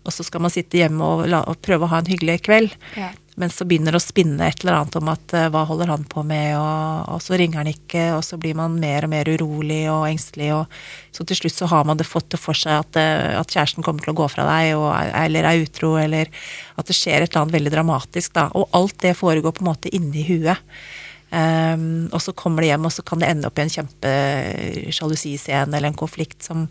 og 0.06 0.14
så 0.14 0.24
skal 0.24 0.40
man 0.40 0.54
sitte 0.54 0.80
hjemme 0.80 1.04
og, 1.04 1.26
la, 1.28 1.42
og 1.44 1.60
prøve 1.62 1.84
å 1.84 1.92
ha 1.92 2.00
en 2.00 2.10
hyggelig 2.10 2.40
kveld. 2.48 2.74
Ja. 2.96 3.12
Men 3.38 3.52
så 3.54 3.62
begynner 3.68 3.94
det 3.94 4.00
å 4.00 4.02
spinne 4.02 4.48
et 4.50 4.64
eller 4.64 4.74
annet 4.80 4.96
om 4.98 5.08
at 5.12 5.34
eh, 5.38 5.46
hva 5.54 5.62
holder 5.68 5.92
han 5.92 6.04
på 6.10 6.24
med, 6.26 6.56
og, 6.58 7.06
og 7.14 7.20
så 7.22 7.32
ringer 7.38 7.60
han 7.62 7.70
ikke, 7.70 8.02
og 8.16 8.22
så 8.26 8.34
blir 8.40 8.54
man 8.58 8.74
mer 8.82 9.06
og 9.06 9.12
mer 9.14 9.26
urolig 9.30 9.84
og 9.92 10.08
engstelig, 10.10 10.48
og 10.56 10.64
så 11.14 11.20
til 11.28 11.38
slutt 11.40 11.54
så 11.60 11.66
har 11.70 11.82
man 11.86 11.98
det 12.00 12.08
fått 12.08 12.30
det 12.34 12.40
for 12.42 12.54
seg 12.58 12.74
at, 12.82 12.92
eh, 12.98 13.38
at 13.38 13.52
kjæresten 13.54 13.86
kommer 13.86 14.02
til 14.02 14.12
å 14.14 14.18
gå 14.18 14.26
fra 14.34 14.44
deg, 14.50 14.66
og, 14.78 14.88
er- 14.96 15.14
eller 15.24 15.42
er 15.52 15.62
utro, 15.64 15.90
eller 16.02 16.26
at 16.78 16.86
det 16.90 16.96
skjer 16.98 17.18
et 17.22 17.30
eller 17.30 17.42
annet 17.46 17.58
veldig 17.60 17.74
dramatisk, 17.78 18.28
da. 18.34 18.44
Og 18.58 18.64
alt 18.76 18.98
det 19.06 19.14
foregår 19.18 19.52
på 19.54 19.62
en 19.64 19.70
måte 19.72 19.94
inni 19.94 20.22
huet. 20.28 20.58
Um, 21.28 22.06
og 22.16 22.22
så 22.24 22.32
kommer 22.32 22.64
det 22.64 22.70
hjem, 22.70 22.86
og 22.88 22.92
så 22.94 23.02
kan 23.04 23.20
det 23.20 23.28
ende 23.28 23.44
opp 23.50 23.58
i 23.60 23.64
en 23.66 23.72
kjempesjalusiscene 23.74 25.76
eller 25.76 25.90
en 25.90 25.98
konflikt 25.98 26.40
som, 26.46 26.62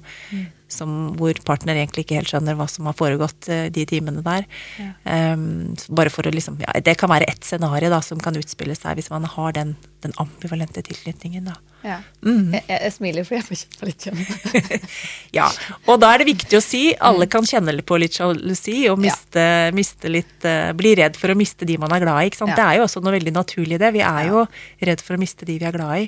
som, 0.72 0.94
hvor 1.18 1.38
partner 1.48 1.78
egentlig 1.78 2.06
ikke 2.06 2.20
helt 2.20 2.32
skjønner 2.32 2.58
hva 2.60 2.68
som 2.72 2.90
har 2.90 2.96
foregått 2.98 3.50
eh, 3.54 3.68
de 3.74 3.86
timene 3.90 4.24
der. 4.26 4.48
Ja. 4.82 4.90
Um, 5.34 5.76
bare 5.96 6.12
for 6.14 6.28
å 6.28 6.34
liksom, 6.34 6.60
ja, 6.64 6.76
Det 6.84 6.98
kan 7.00 7.12
være 7.12 7.30
ett 7.32 7.48
scenario 7.48 7.92
da, 7.94 8.02
som 8.04 8.20
kan 8.22 8.38
utspille 8.40 8.76
seg 8.78 9.00
hvis 9.00 9.12
man 9.14 9.28
har 9.32 9.56
den, 9.58 9.76
den 10.06 10.14
ambivalente 10.22 10.82
tilknytningen. 10.86 11.50
da. 11.50 11.56
Ja. 11.86 11.98
Mm. 12.26 12.54
Jeg, 12.56 12.64
jeg, 12.68 12.92
smiler 12.96 13.26
fordi 13.28 13.38
jeg 13.38 13.46
får 13.48 13.60
kjenne 13.62 13.88
litt 13.88 14.06
kjønn. 14.08 14.88
Ja, 15.38 15.48
og 15.86 16.00
da 16.02 16.10
er 16.14 16.22
det 16.22 16.28
viktig 16.32 16.58
å 16.58 16.64
si 16.64 16.82
alle 17.10 17.28
kan 17.30 17.46
kjenne 17.48 17.76
på 17.86 18.00
litt 18.02 18.18
sjalusi 18.18 18.88
og 18.92 18.98
miste, 19.02 19.44
miste 19.78 20.10
litt 20.10 20.48
uh, 20.48 20.72
Bli 20.78 20.96
redd 20.98 21.20
for 21.20 21.34
å 21.34 21.38
miste 21.38 21.68
de 21.70 21.78
man 21.82 21.94
er 21.94 22.02
glad 22.04 22.30
i. 22.30 22.32
Ja. 22.34 22.48
Det 22.58 22.66
er 22.66 22.80
jo 22.80 22.88
også 22.88 23.04
noe 23.06 23.14
veldig 23.18 23.36
naturlig 23.36 23.78
i 23.78 23.82
det. 23.84 23.92
Vi 23.96 24.04
er 24.06 24.32
jo 24.32 24.46
redd 24.90 25.04
for 25.06 25.18
å 25.18 25.22
miste 25.22 25.48
de 25.48 25.60
vi 25.62 25.68
er 25.70 25.76
glad 25.76 26.08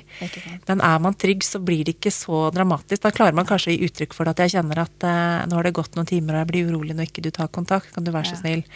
Men 0.68 0.82
er 0.86 1.04
man 1.06 1.18
trygg, 1.18 1.46
så 1.46 1.62
blir 1.62 1.84
det 1.86 1.98
ikke 1.98 2.14
så 2.14 2.48
dramatisk. 2.54 3.04
Da 3.04 3.14
klarer 3.14 3.36
man 3.36 3.48
kanskje 3.48 3.72
å 3.72 3.76
gi 3.76 3.90
uttrykk 3.90 4.16
for 4.16 4.26
det 4.26 4.36
at 4.36 4.44
jeg 4.46 4.56
kjenner 4.58 4.82
at 4.86 5.06
uh, 5.06 5.46
nå 5.50 5.60
har 5.60 5.68
det 5.68 5.76
gått 5.78 5.96
noen 5.98 6.10
timer 6.10 6.36
og 6.38 6.44
jeg 6.44 6.52
blir 6.52 6.72
urolig 6.74 6.98
når 6.98 7.10
ikke 7.10 7.24
du 7.28 7.32
tar 7.34 7.52
kontakt. 7.54 7.94
Kan 7.94 8.06
du 8.06 8.12
være 8.14 8.32
så 8.32 8.38
Ja. 8.38 8.42
snill? 8.42 8.66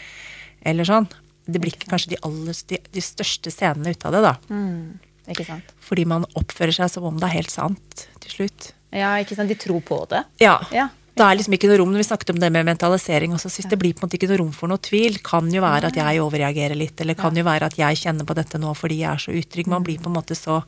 Eller 0.65 0.89
sånn. 0.89 1.11
Det 1.45 1.61
blir 1.61 1.75
ikke 1.77 1.91
kanskje 1.93 2.15
de, 2.15 2.21
aller, 2.25 2.57
de, 2.71 2.81
de 2.95 3.03
største 3.05 3.53
scenene 3.53 3.93
ut 3.93 4.07
av 4.09 4.17
det, 4.17 4.23
da. 4.25 4.35
Mm. 4.49 5.15
Ikke 5.33 5.47
sant. 5.49 5.73
Fordi 5.85 6.05
man 6.09 6.27
oppfører 6.37 6.75
seg 6.77 6.91
som 6.93 7.07
om 7.09 7.21
det 7.21 7.29
er 7.29 7.39
helt 7.39 7.53
sant 7.53 8.07
til 8.25 8.37
slutt. 8.39 8.73
Ja, 8.95 9.15
ikke 9.21 9.37
sant. 9.37 9.51
De 9.51 9.57
tror 9.59 9.81
på 9.85 10.05
det. 10.11 10.23
Ja. 10.43 10.59
Ja. 10.75 10.91
Det 11.15 11.23
er 11.23 11.37
liksom 11.39 11.55
ikke 11.55 11.69
noe 11.71 11.79
rom, 11.79 11.93
når 11.95 12.03
Vi 12.03 12.07
snakket 12.09 12.33
om 12.33 12.41
det 12.43 12.51
med 12.51 12.67
mentalisering 12.67 13.35
også 13.37 13.51
sist. 13.53 13.71
Det 13.71 13.79
blir 13.79 13.95
på 13.95 14.03
en 14.03 14.09
måte 14.09 14.19
ikke 14.19 14.29
noe 14.33 14.41
rom 14.41 14.53
for 14.55 14.71
noe 14.71 14.83
tvil. 14.83 15.21
Kan 15.23 15.51
jo 15.55 15.63
være 15.63 15.93
at 15.93 15.99
jeg 15.99 16.23
overreagerer 16.23 16.79
litt, 16.79 16.99
eller 17.01 17.19
kan 17.19 17.37
jo 17.39 17.45
være 17.47 17.71
at 17.71 17.79
jeg 17.79 18.01
kjenner 18.03 18.27
på 18.27 18.35
dette 18.35 18.59
nå 18.59 18.75
fordi 18.79 19.03
jeg 19.05 19.11
er 19.13 19.23
så 19.23 19.35
utrygg. 19.35 19.71
Man 19.71 19.87
blir 19.87 20.03
på 20.03 20.11
en 20.11 20.17
måte 20.17 20.35
så, 20.39 20.59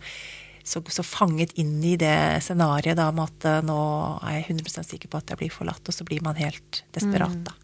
så, 0.63 0.83
så 0.87 1.03
fanget 1.07 1.57
inn 1.59 1.81
i 1.83 1.97
det 1.99 2.45
scenarioet 2.47 2.99
da 2.99 3.11
med 3.15 3.27
at 3.27 3.49
eh, 3.51 3.63
nå 3.67 3.79
er 4.23 4.39
jeg 4.39 4.49
100% 4.55 4.91
sikker 4.95 5.11
på 5.11 5.19
at 5.19 5.35
jeg 5.35 5.43
blir 5.43 5.55
forlatt, 5.55 5.83
og 5.83 5.99
så 5.99 6.07
blir 6.07 6.23
man 6.23 6.39
helt 6.39 6.85
desperat, 6.95 7.43
da. 7.47 7.57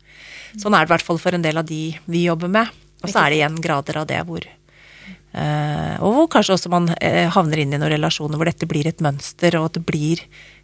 Sånn 0.58 0.74
er 0.74 0.82
det 0.82 0.90
i 0.90 0.94
hvert 0.96 1.06
fall 1.06 1.22
for 1.22 1.38
en 1.38 1.44
del 1.44 1.62
av 1.62 1.68
de 1.70 1.84
vi 2.10 2.26
jobber 2.26 2.50
med. 2.50 2.81
Og 3.02 3.10
så 3.10 3.22
er 3.22 3.32
det 3.32 3.40
igjen 3.40 3.60
grader 3.62 4.00
av 4.02 4.08
det 4.10 4.20
hvor 4.28 4.46
uh, 4.46 5.94
og 6.02 6.16
hvor 6.16 6.28
kanskje 6.36 6.56
også 6.56 6.72
man 6.72 6.90
eh, 6.98 7.28
havner 7.32 7.62
inn 7.62 7.74
i 7.74 7.78
noen 7.78 7.94
relasjoner 7.96 8.38
hvor 8.38 8.50
dette 8.50 8.68
blir 8.70 8.88
et 8.88 9.02
mønster, 9.04 9.58
og 9.60 9.72
det 9.76 9.84
blir 9.86 10.22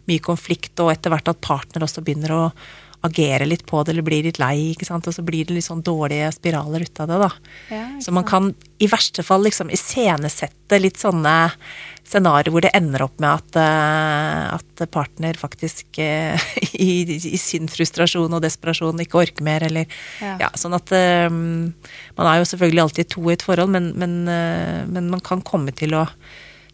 mye 0.09 0.23
konflikt, 0.23 0.73
og 0.81 0.93
etter 0.93 1.13
hvert 1.13 1.31
at 1.31 1.41
partner 1.43 1.85
også 1.85 2.03
begynner 2.05 2.35
å 2.35 2.43
agere 3.05 3.45
litt 3.47 3.63
på 3.67 3.79
det, 3.83 3.93
eller 3.93 4.03
blir 4.03 4.25
litt 4.25 4.41
lei, 4.41 4.73
ikke 4.73 4.87
sant, 4.87 5.07
og 5.07 5.15
så 5.15 5.23
blir 5.23 5.47
det 5.47 5.55
litt 5.55 5.67
sånn 5.67 5.83
dårlige 5.85 6.31
spiraler 6.35 6.83
ut 6.83 6.99
av 6.99 7.11
det, 7.11 7.19
da. 7.21 7.29
Ja, 7.71 7.83
så 8.03 8.11
man 8.15 8.27
kan 8.27 8.51
i 8.79 8.89
verste 8.91 9.23
fall 9.23 9.45
liksom 9.47 9.71
iscenesette 9.71 10.79
litt 10.81 10.99
sånne 10.99 11.35
scenarioer 12.09 12.53
hvor 12.53 12.65
det 12.65 12.73
ender 12.77 13.03
opp 13.05 13.19
med 13.21 13.29
at, 13.29 13.59
eh, 13.61 14.57
at 14.57 14.83
partner 14.91 15.37
faktisk 15.37 15.99
eh, 16.01 16.49
i, 16.73 17.05
i 17.05 17.39
sin 17.39 17.69
frustrasjon 17.71 18.33
og 18.33 18.43
desperasjon 18.43 19.05
ikke 19.05 19.23
orker 19.23 19.45
mer, 19.45 19.65
eller 19.69 19.87
Ja. 20.19 20.35
ja, 20.41 20.49
sånn 20.57 20.75
at 20.77 20.91
eh, 20.95 21.29
Man 21.29 22.27
er 22.27 22.39
jo 22.39 22.47
selvfølgelig 22.49 22.85
alltid 22.85 23.11
to 23.13 23.25
i 23.29 23.35
et 23.35 23.45
forhold, 23.45 23.71
men, 23.71 23.91
men, 23.99 24.21
uh, 24.27 24.85
men 24.89 25.09
man 25.11 25.21
kan 25.23 25.41
komme 25.45 25.71
til 25.75 25.95
å 25.95 26.05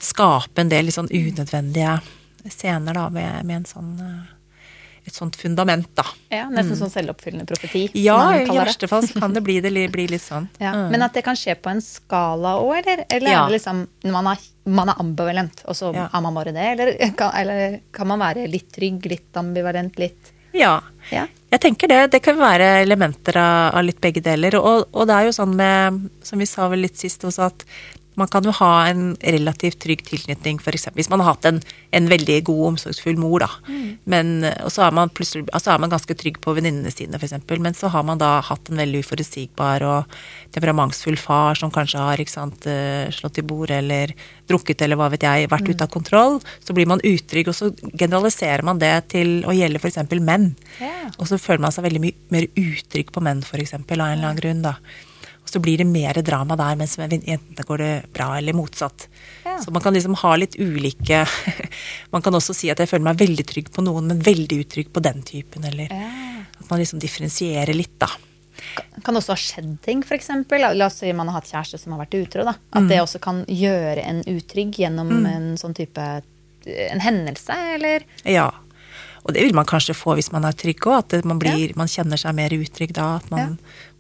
skape 0.02 0.62
en 0.62 0.72
del 0.72 0.88
litt 0.88 0.98
sånn 0.98 1.12
unødvendige 1.12 2.00
scener 2.52 2.94
da, 2.94 3.10
med, 3.10 3.46
med 3.46 3.62
en 3.62 3.68
sånn 3.70 3.92
eh, 4.02 4.35
et 5.06 5.14
sånt 5.14 5.36
fundament, 5.38 5.88
da. 5.96 6.04
Ja, 6.34 6.48
Nesten 6.50 6.78
sånn 6.80 6.90
selvoppfyllende 6.90 7.46
profeti. 7.46 7.84
Ja, 8.02 8.18
i 8.40 8.46
verste 8.50 8.88
fall 8.90 9.04
så 9.06 9.20
kan 9.22 9.34
det 9.36 9.44
bli, 9.46 9.60
det 9.62 9.72
bli 9.96 10.08
litt 10.10 10.24
sånn. 10.26 10.48
Ja, 10.60 10.74
Mm. 10.76 10.90
Men 10.92 11.02
at 11.06 11.14
det 11.14 11.24
kan 11.24 11.36
skje 11.38 11.56
på 11.62 11.70
en 11.70 11.82
skala 11.82 12.56
òg, 12.60 12.74
eller? 12.82 13.06
Eller 13.10 13.30
Ja. 13.32 13.44
er 13.46 13.50
det 13.52 13.60
liksom 13.62 13.88
man 14.12 14.28
er, 14.28 14.38
man 14.66 14.90
er 14.90 14.96
ambivalent, 15.00 15.62
og 15.68 15.76
så 15.76 15.94
Ja. 15.94 16.10
er 16.14 16.22
man 16.22 16.34
bare 16.34 16.52
det? 16.54 16.66
Eller 16.74 16.98
kan, 17.18 17.32
eller 17.36 17.80
kan 17.94 18.08
man 18.08 18.20
være 18.20 18.48
litt 18.50 18.72
trygg, 18.74 19.06
litt 19.06 19.34
ambivalent, 19.38 19.98
litt 20.00 20.32
Ja. 20.54 20.82
Ja. 21.12 21.28
Jeg 21.52 21.60
tenker 21.62 21.88
det. 21.88 22.12
Det 22.12 22.22
kan 22.24 22.38
være 22.38 22.82
elementer 22.82 23.36
av, 23.38 23.76
av 23.76 23.84
litt 23.84 24.00
begge 24.02 24.22
deler. 24.24 24.56
Og, 24.56 24.88
og 24.94 25.08
det 25.08 25.14
er 25.16 25.26
jo 25.26 25.32
sånn 25.36 25.54
med, 25.56 26.10
som 26.24 26.40
vi 26.40 26.46
sa 26.46 26.68
vel 26.72 26.80
litt 26.82 26.98
sist 26.98 27.22
også, 27.24 27.46
at 27.52 27.64
man 28.20 28.30
kan 28.32 28.46
jo 28.48 28.54
ha 28.60 28.72
en 28.90 29.16
relativt 29.22 29.80
trygg 29.84 30.04
tilknytning, 30.08 30.60
f.eks. 30.62 30.88
hvis 30.96 31.10
man 31.12 31.24
har 31.24 31.34
hatt 31.34 31.48
en, 31.50 31.62
en 31.96 32.10
veldig 32.12 32.38
god, 32.48 32.64
omsorgsfull 32.72 33.20
mor, 33.20 33.44
da. 33.44 33.50
Men, 34.12 34.34
og 34.64 34.72
så 34.74 34.86
er 34.86 34.96
man 34.96 35.12
plutselig 35.14 35.46
altså 35.56 35.74
er 35.74 35.82
man 35.84 35.92
ganske 35.94 36.16
trygg 36.18 36.40
på 36.44 36.54
venninnene 36.56 36.92
sine, 36.94 37.20
f.eks. 37.20 37.36
Men 37.60 37.78
så 37.78 37.92
har 37.94 38.06
man 38.08 38.22
da 38.22 38.38
hatt 38.46 38.72
en 38.72 38.82
veldig 38.82 39.02
uforutsigbar 39.06 39.86
og 39.88 40.18
temperamentsfull 40.56 41.18
far 41.20 41.60
som 41.60 41.74
kanskje 41.74 42.04
har 42.04 42.24
sant, 42.32 42.68
eh, 42.70 43.08
slått 43.14 43.40
i 43.42 43.46
bordet 43.46 43.82
eller 43.84 44.14
drukket 44.50 44.82
eller 44.86 45.00
hva 45.00 45.10
vet 45.14 45.26
jeg, 45.26 45.50
vært 45.52 45.70
ute 45.70 45.84
av 45.84 45.92
kontroll. 45.94 46.40
Så 46.64 46.76
blir 46.78 46.90
man 46.90 47.04
utrygg, 47.04 47.50
og 47.52 47.58
så 47.58 47.72
generaliserer 47.98 48.66
man 48.66 48.80
det 48.82 48.94
til 49.16 49.42
å 49.46 49.56
gjelde 49.56 49.82
f.eks. 49.82 50.02
menn. 50.22 50.54
Yeah. 50.80 51.12
Og 51.20 51.28
så 51.30 51.42
føler 51.42 51.68
man 51.68 51.76
seg 51.76 51.88
veldig 51.88 52.04
mye 52.04 52.32
mer 52.34 52.48
utrygg 52.56 53.12
på 53.14 53.24
menn, 53.24 53.44
f.eks. 53.46 53.76
av 53.76 53.84
en 53.84 54.00
eller 54.00 54.16
annen 54.16 54.42
grunn. 54.42 54.64
da. 54.66 54.78
Så 55.56 55.62
blir 55.64 55.78
det 55.80 55.86
mer 55.88 56.18
drama 56.26 56.58
der, 56.60 56.76
mens 56.76 56.98
med 57.00 57.14
jentene 57.16 57.64
går 57.64 57.78
det 57.80 57.92
bra, 58.14 58.34
eller 58.38 58.54
motsatt. 58.58 59.08
Ja. 59.46 59.56
Så 59.64 59.72
man 59.72 59.82
kan 59.86 59.96
liksom 59.96 60.18
ha 60.20 60.34
litt 60.36 60.58
ulike 60.60 61.22
Man 62.12 62.22
kan 62.26 62.36
også 62.36 62.54
si 62.58 62.68
at 62.74 62.82
jeg 62.84 62.90
føler 62.92 63.06
meg 63.08 63.22
veldig 63.24 63.46
trygg 63.48 63.70
på 63.72 63.84
noen, 63.86 64.10
men 64.12 64.20
veldig 64.26 64.58
utrygg 64.66 64.92
på 64.92 65.04
den 65.06 65.24
typen, 65.24 65.64
eller 65.70 65.88
Ja. 65.94 66.10
at 66.60 66.70
man 66.70 66.82
liksom 66.82 67.00
differensierer 67.00 67.72
litt, 67.78 67.96
da. 68.04 68.10
Kan 69.06 69.16
også 69.20 69.32
ha 69.36 69.40
skjedd 69.40 69.78
ting, 69.86 70.04
f.eks. 70.04 70.30
La 70.60 70.86
oss 70.90 71.00
si 71.02 71.12
man 71.16 71.28
har 71.32 71.40
hatt 71.40 71.50
kjæreste 71.52 71.80
som 71.80 71.96
har 71.96 72.04
vært 72.06 72.16
utro. 72.20 72.44
da. 72.44 72.54
At 72.74 72.84
Mm. 72.84 72.88
det 72.90 73.00
også 73.02 73.20
kan 73.22 73.46
gjøre 73.48 74.04
en 74.06 74.24
utrygg 74.24 74.76
gjennom 74.80 75.26
en 75.26 75.56
sånn 75.58 75.76
type 75.76 76.22
En 76.68 77.00
hendelse, 77.00 77.54
eller 77.76 78.02
Ja. 78.26 78.52
Og 79.26 79.34
det 79.34 79.42
vil 79.44 79.54
man 79.54 79.66
kanskje 79.66 79.94
få 79.94 80.16
hvis 80.18 80.32
man 80.32 80.46
er 80.46 80.52
trygg 80.54 80.80
òg, 80.86 81.14
at 81.14 81.26
man, 81.26 81.38
blir, 81.40 81.76
man 81.78 81.88
kjenner 81.88 82.18
seg 82.18 82.34
mer 82.36 82.50
utrygg 82.50 82.92
da. 82.94 83.16
At 83.18 83.30
man, 83.32 83.60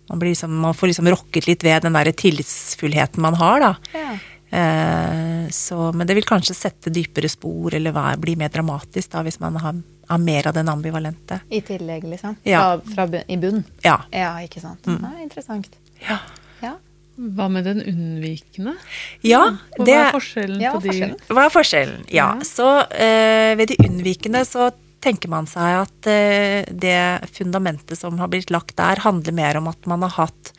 man, 0.09 0.19
blir 0.21 0.33
liksom, 0.33 0.55
man 0.61 0.73
får 0.77 0.91
liksom 0.91 1.09
rokket 1.09 1.47
litt 1.47 1.63
ved 1.65 1.85
den 1.87 1.93
der 1.97 2.11
tillitsfullheten 2.11 3.21
man 3.25 3.37
har, 3.39 3.59
da. 3.59 3.73
Ja. 3.93 4.13
Eh, 4.55 5.49
så, 5.49 5.91
men 5.93 6.07
det 6.07 6.15
vil 6.15 6.27
kanskje 6.27 6.55
sette 6.55 6.93
dypere 6.93 7.29
spor, 7.29 7.73
eller 7.75 7.91
hva, 7.95 8.11
bli 8.21 8.35
mer 8.39 8.53
dramatisk 8.53 9.11
da, 9.15 9.23
hvis 9.25 9.39
man 9.43 9.57
har, 9.61 9.81
har 10.11 10.21
mer 10.21 10.47
av 10.47 10.55
den 10.57 10.69
ambivalente. 10.71 11.39
I 11.49 11.61
tillegg, 11.65 12.05
liksom. 12.07 12.37
Ja. 12.47 12.77
Fra, 12.93 13.07
fra 13.09 13.23
I 13.27 13.37
bunn. 13.41 13.63
Ja. 13.83 13.99
Ja, 14.15 14.35
ikke 14.45 14.63
sant. 14.63 14.85
Ja, 14.87 15.11
interessant. 15.23 15.69
Ja. 16.05 16.19
Ja. 16.61 16.75
Hva 17.15 17.45
med 17.47 17.63
den 17.63 17.79
unnvikende? 17.79 18.73
ja 19.23 19.45
det, 19.77 19.85
hva 19.87 19.99
er 20.01 20.09
forskjellen 20.17 20.59
Ja, 20.59 20.73
på 20.75 20.81
de? 20.83 20.89
forskjellen? 20.89 21.21
Hva 21.31 21.45
er 21.45 21.53
forskjellen? 21.53 22.01
Ja, 22.11 22.25
så 22.43 22.65
eh, 22.91 23.53
ved 23.55 23.71
de 23.71 23.77
unnvikende 23.85 24.41
så 24.47 24.65
tenker 25.05 25.31
man 25.31 25.47
seg 25.49 25.83
at 25.83 26.09
eh, 26.09 26.65
det 26.69 27.29
fundamentet 27.35 27.99
som 27.99 28.17
har 28.21 28.31
blitt 28.33 28.53
lagt 28.53 28.77
der, 28.79 29.03
handler 29.05 29.37
mer 29.37 29.61
om 29.61 29.69
at 29.71 29.89
man 29.89 30.05
har 30.07 30.15
hatt 30.17 30.53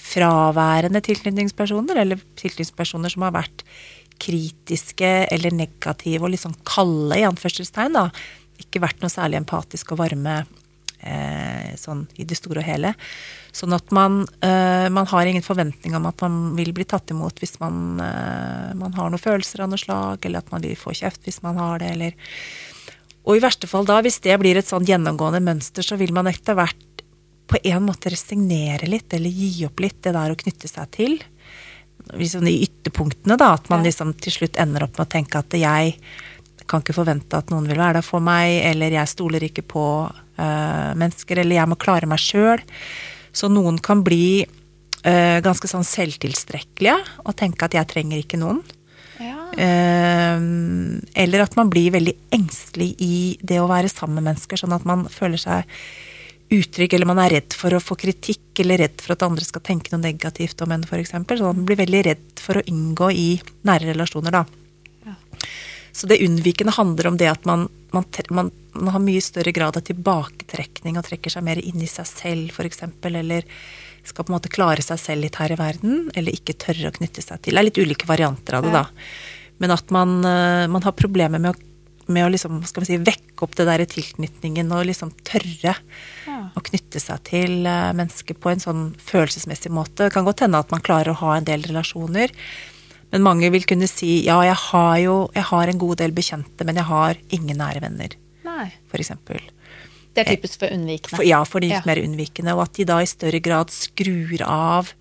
fraværende 0.00 1.02
tilknytningspersoner, 1.04 2.02
eller 2.02 2.20
tilknytningspersoner 2.40 3.12
som 3.12 3.26
har 3.26 3.36
vært 3.36 3.64
kritiske 4.20 5.10
eller 5.32 5.54
negative 5.56 6.26
og 6.26 6.34
litt 6.34 6.44
sånn 6.44 6.58
kalde, 6.68 7.16
i 7.16 7.26
anførselstegn, 7.28 7.96
da. 7.96 8.08
Ikke 8.60 8.82
vært 8.82 9.00
noe 9.00 9.12
særlig 9.12 9.40
empatisk 9.40 9.94
og 9.94 10.02
varme 10.02 10.42
eh, 11.00 11.72
sånn 11.80 12.04
i 12.20 12.26
det 12.28 12.36
store 12.38 12.60
og 12.60 12.68
hele. 12.68 12.92
Sånn 13.56 13.74
at 13.74 13.92
man, 13.94 14.22
eh, 14.44 14.88
man 14.92 15.08
har 15.10 15.26
ingen 15.26 15.44
forventning 15.44 15.96
om 15.96 16.06
at 16.10 16.20
man 16.20 16.56
vil 16.58 16.72
bli 16.76 16.84
tatt 16.84 17.10
imot 17.10 17.40
hvis 17.40 17.58
man, 17.62 18.00
eh, 18.00 18.74
man 18.76 18.92
har 18.98 19.10
noen 19.10 19.22
følelser 19.22 19.64
av 19.64 19.72
noe 19.72 19.80
slag, 19.80 20.24
eller 20.24 20.44
at 20.44 20.52
man 20.52 20.62
vil 20.66 20.76
få 20.76 20.94
kjeft 20.94 21.24
hvis 21.24 21.42
man 21.42 21.56
har 21.56 21.80
det, 21.80 21.94
eller 21.96 22.12
Og 23.26 23.36
i 23.36 23.42
verste 23.42 23.68
fall 23.68 23.88
da, 23.88 23.98
hvis 24.04 24.20
det 24.24 24.36
blir 24.40 24.58
et 24.58 24.68
sånn 24.68 24.86
gjennomgående 24.88 25.42
mønster, 25.44 25.84
så 25.84 25.98
vil 26.00 26.14
man 26.16 26.30
etter 26.30 26.56
hvert 26.58 27.04
på 27.50 27.58
en 27.66 27.82
måte 27.82 28.12
resignere 28.12 28.86
litt, 28.86 29.10
eller 29.16 29.30
gi 29.30 29.66
opp 29.66 29.82
litt 29.82 29.98
det 30.06 30.14
der 30.14 30.32
å 30.32 30.38
knytte 30.38 30.70
seg 30.70 30.90
til. 30.94 31.16
Liksom 32.14 32.46
de 32.46 32.54
ytterpunktene, 32.64 33.36
da. 33.40 33.52
At 33.58 33.68
man 33.72 33.84
liksom 33.86 34.14
til 34.22 34.36
slutt 34.38 34.58
ender 34.62 34.86
opp 34.86 34.96
med 34.96 35.08
å 35.08 35.12
tenke 35.16 35.42
at 35.42 35.56
jeg 35.58 35.96
kan 36.70 36.84
ikke 36.84 36.94
forvente 36.94 37.34
at 37.34 37.50
noen 37.50 37.66
vil 37.66 37.80
være 37.80 37.98
der 37.98 38.06
for 38.06 38.22
meg, 38.22 38.60
eller 38.70 38.94
jeg 38.94 39.10
stoler 39.10 39.42
ikke 39.48 39.66
på 39.66 39.84
uh, 40.06 40.90
mennesker, 40.98 41.42
eller 41.42 41.58
jeg 41.58 41.70
må 41.72 41.78
klare 41.80 42.08
meg 42.10 42.22
sjøl. 42.22 42.62
Så 43.34 43.50
noen 43.50 43.80
kan 43.82 44.04
bli 44.06 44.46
uh, 44.46 45.38
ganske 45.42 45.70
sånn 45.70 45.86
selvtilstrekkelige 45.86 46.94
og 47.24 47.34
tenke 47.38 47.66
at 47.66 47.74
jeg 47.74 47.90
trenger 47.90 48.22
ikke 48.22 48.38
noen. 48.40 48.62
Ja. 49.20 49.40
Eh, 49.52 50.36
eller 51.24 51.44
at 51.44 51.56
man 51.58 51.72
blir 51.72 51.92
veldig 51.96 52.14
engstelig 52.34 52.94
i 53.04 53.16
det 53.42 53.60
å 53.60 53.68
være 53.70 53.90
sammen 53.92 54.20
med 54.20 54.32
mennesker, 54.32 54.60
sånn 54.60 54.76
at 54.76 54.86
man 54.88 55.06
føler 55.12 55.40
seg 55.40 55.80
utrygg, 56.50 56.94
eller 56.96 57.06
man 57.06 57.20
er 57.22 57.36
redd 57.36 57.54
for 57.54 57.74
å 57.76 57.82
få 57.82 57.94
kritikk, 58.00 58.48
eller 58.62 58.82
redd 58.82 59.02
for 59.02 59.14
at 59.14 59.22
andre 59.26 59.46
skal 59.46 59.62
tenke 59.66 59.92
noe 59.92 60.02
negativt 60.02 60.64
om 60.64 60.72
en, 60.74 60.86
f.eks. 60.86 61.12
Så 61.14 61.44
man 61.44 61.66
blir 61.68 61.78
veldig 61.78 62.00
redd 62.08 62.42
for 62.42 62.58
å 62.58 62.64
inngå 62.66 63.10
i 63.14 63.28
nære 63.68 63.92
relasjoner, 63.92 64.40
da. 64.40 64.46
Så 65.92 66.06
det 66.06 66.20
unnvikende 66.22 66.72
handler 66.74 67.10
om 67.10 67.16
det 67.18 67.26
at 67.30 67.46
man, 67.48 67.66
man, 67.90 68.04
man, 68.30 68.50
man 68.72 68.94
har 68.94 69.02
mye 69.02 69.22
større 69.24 69.52
grad 69.52 69.76
av 69.76 69.86
tilbaketrekning 69.86 70.98
og 70.98 71.06
trekker 71.06 71.34
seg 71.34 71.44
mer 71.46 71.58
inn 71.58 71.82
i 71.82 71.90
seg 71.90 72.06
selv, 72.08 72.54
f.eks., 72.54 72.84
eller 73.10 73.48
skal 74.04 74.24
på 74.24 74.32
en 74.32 74.38
måte 74.38 74.52
klare 74.52 74.84
seg 74.84 75.00
selv 75.00 75.26
litt 75.26 75.38
her 75.40 75.52
i 75.54 75.58
verden, 75.60 76.06
eller 76.16 76.36
ikke 76.36 76.58
tørre 76.60 76.90
å 76.90 76.96
knytte 76.96 77.24
seg 77.24 77.42
til. 77.42 77.56
Det 77.56 77.62
er 77.62 77.68
litt 77.68 77.80
ulike 77.80 78.08
varianter 78.08 78.58
av 78.58 78.66
det, 78.66 78.72
da. 78.74 78.86
Men 79.60 79.74
at 79.76 79.92
man, 79.92 80.20
eh, 80.24 80.66
man 80.72 80.86
har 80.86 80.96
problemer 80.96 81.42
med 81.42 81.52
å, 81.52 81.68
med 82.10 82.26
å 82.26 82.32
liksom, 82.32 82.62
skal 82.66 82.84
vi 82.84 82.92
si, 82.92 83.00
vekke 83.10 83.44
opp 83.44 83.54
det 83.58 83.68
der 83.68 83.84
tilknytningen 83.88 84.72
og 84.74 84.88
liksom 84.88 85.12
tørre 85.26 85.76
å 86.56 86.62
knytte 86.64 87.00
seg 87.02 87.22
til 87.28 87.68
eh, 87.68 87.92
mennesker 87.96 88.38
på 88.40 88.52
en 88.52 88.62
sånn 88.62 88.82
følelsesmessig 88.98 89.72
måte. 89.74 90.06
Det 90.06 90.14
kan 90.16 90.26
godt 90.26 90.44
hende 90.46 90.60
at 90.60 90.72
man 90.72 90.84
klarer 90.84 91.12
å 91.12 91.20
ha 91.22 91.36
en 91.36 91.48
del 91.48 91.64
relasjoner, 91.68 92.32
men 93.10 93.26
mange 93.26 93.50
vil 93.52 93.66
kunne 93.66 93.88
si 93.90 94.20
ja, 94.26 94.38
jeg 94.46 94.58
har 94.70 94.96
jo 95.02 95.14
jeg 95.34 95.46
har 95.50 95.70
en 95.70 95.80
god 95.82 96.00
del 96.02 96.14
bekjente, 96.16 96.66
men 96.66 96.78
jeg 96.78 96.88
har 96.90 97.18
ingen 97.34 97.58
nære 97.58 97.82
venner, 97.84 98.14
Nei. 98.46 98.68
for 98.90 99.02
eksempel. 99.02 99.42
Det 100.14 100.24
er 100.26 100.36
typisk 100.36 100.58
for 100.64 100.74
unnvikende. 100.74 101.16
For, 101.16 101.26
ja, 101.26 101.42
for 101.46 101.60
de 101.62 101.68
litt 101.70 101.80
Ja. 101.84 101.86
mer 101.86 102.02
unnvikende. 102.02 102.54
Og 102.56 102.62
at 102.66 102.74
de 102.74 102.84
da 102.84 103.00
i 103.00 103.06
større 103.06 103.40
grad 103.40 103.70
skrur 103.70 104.42
av 104.46 104.92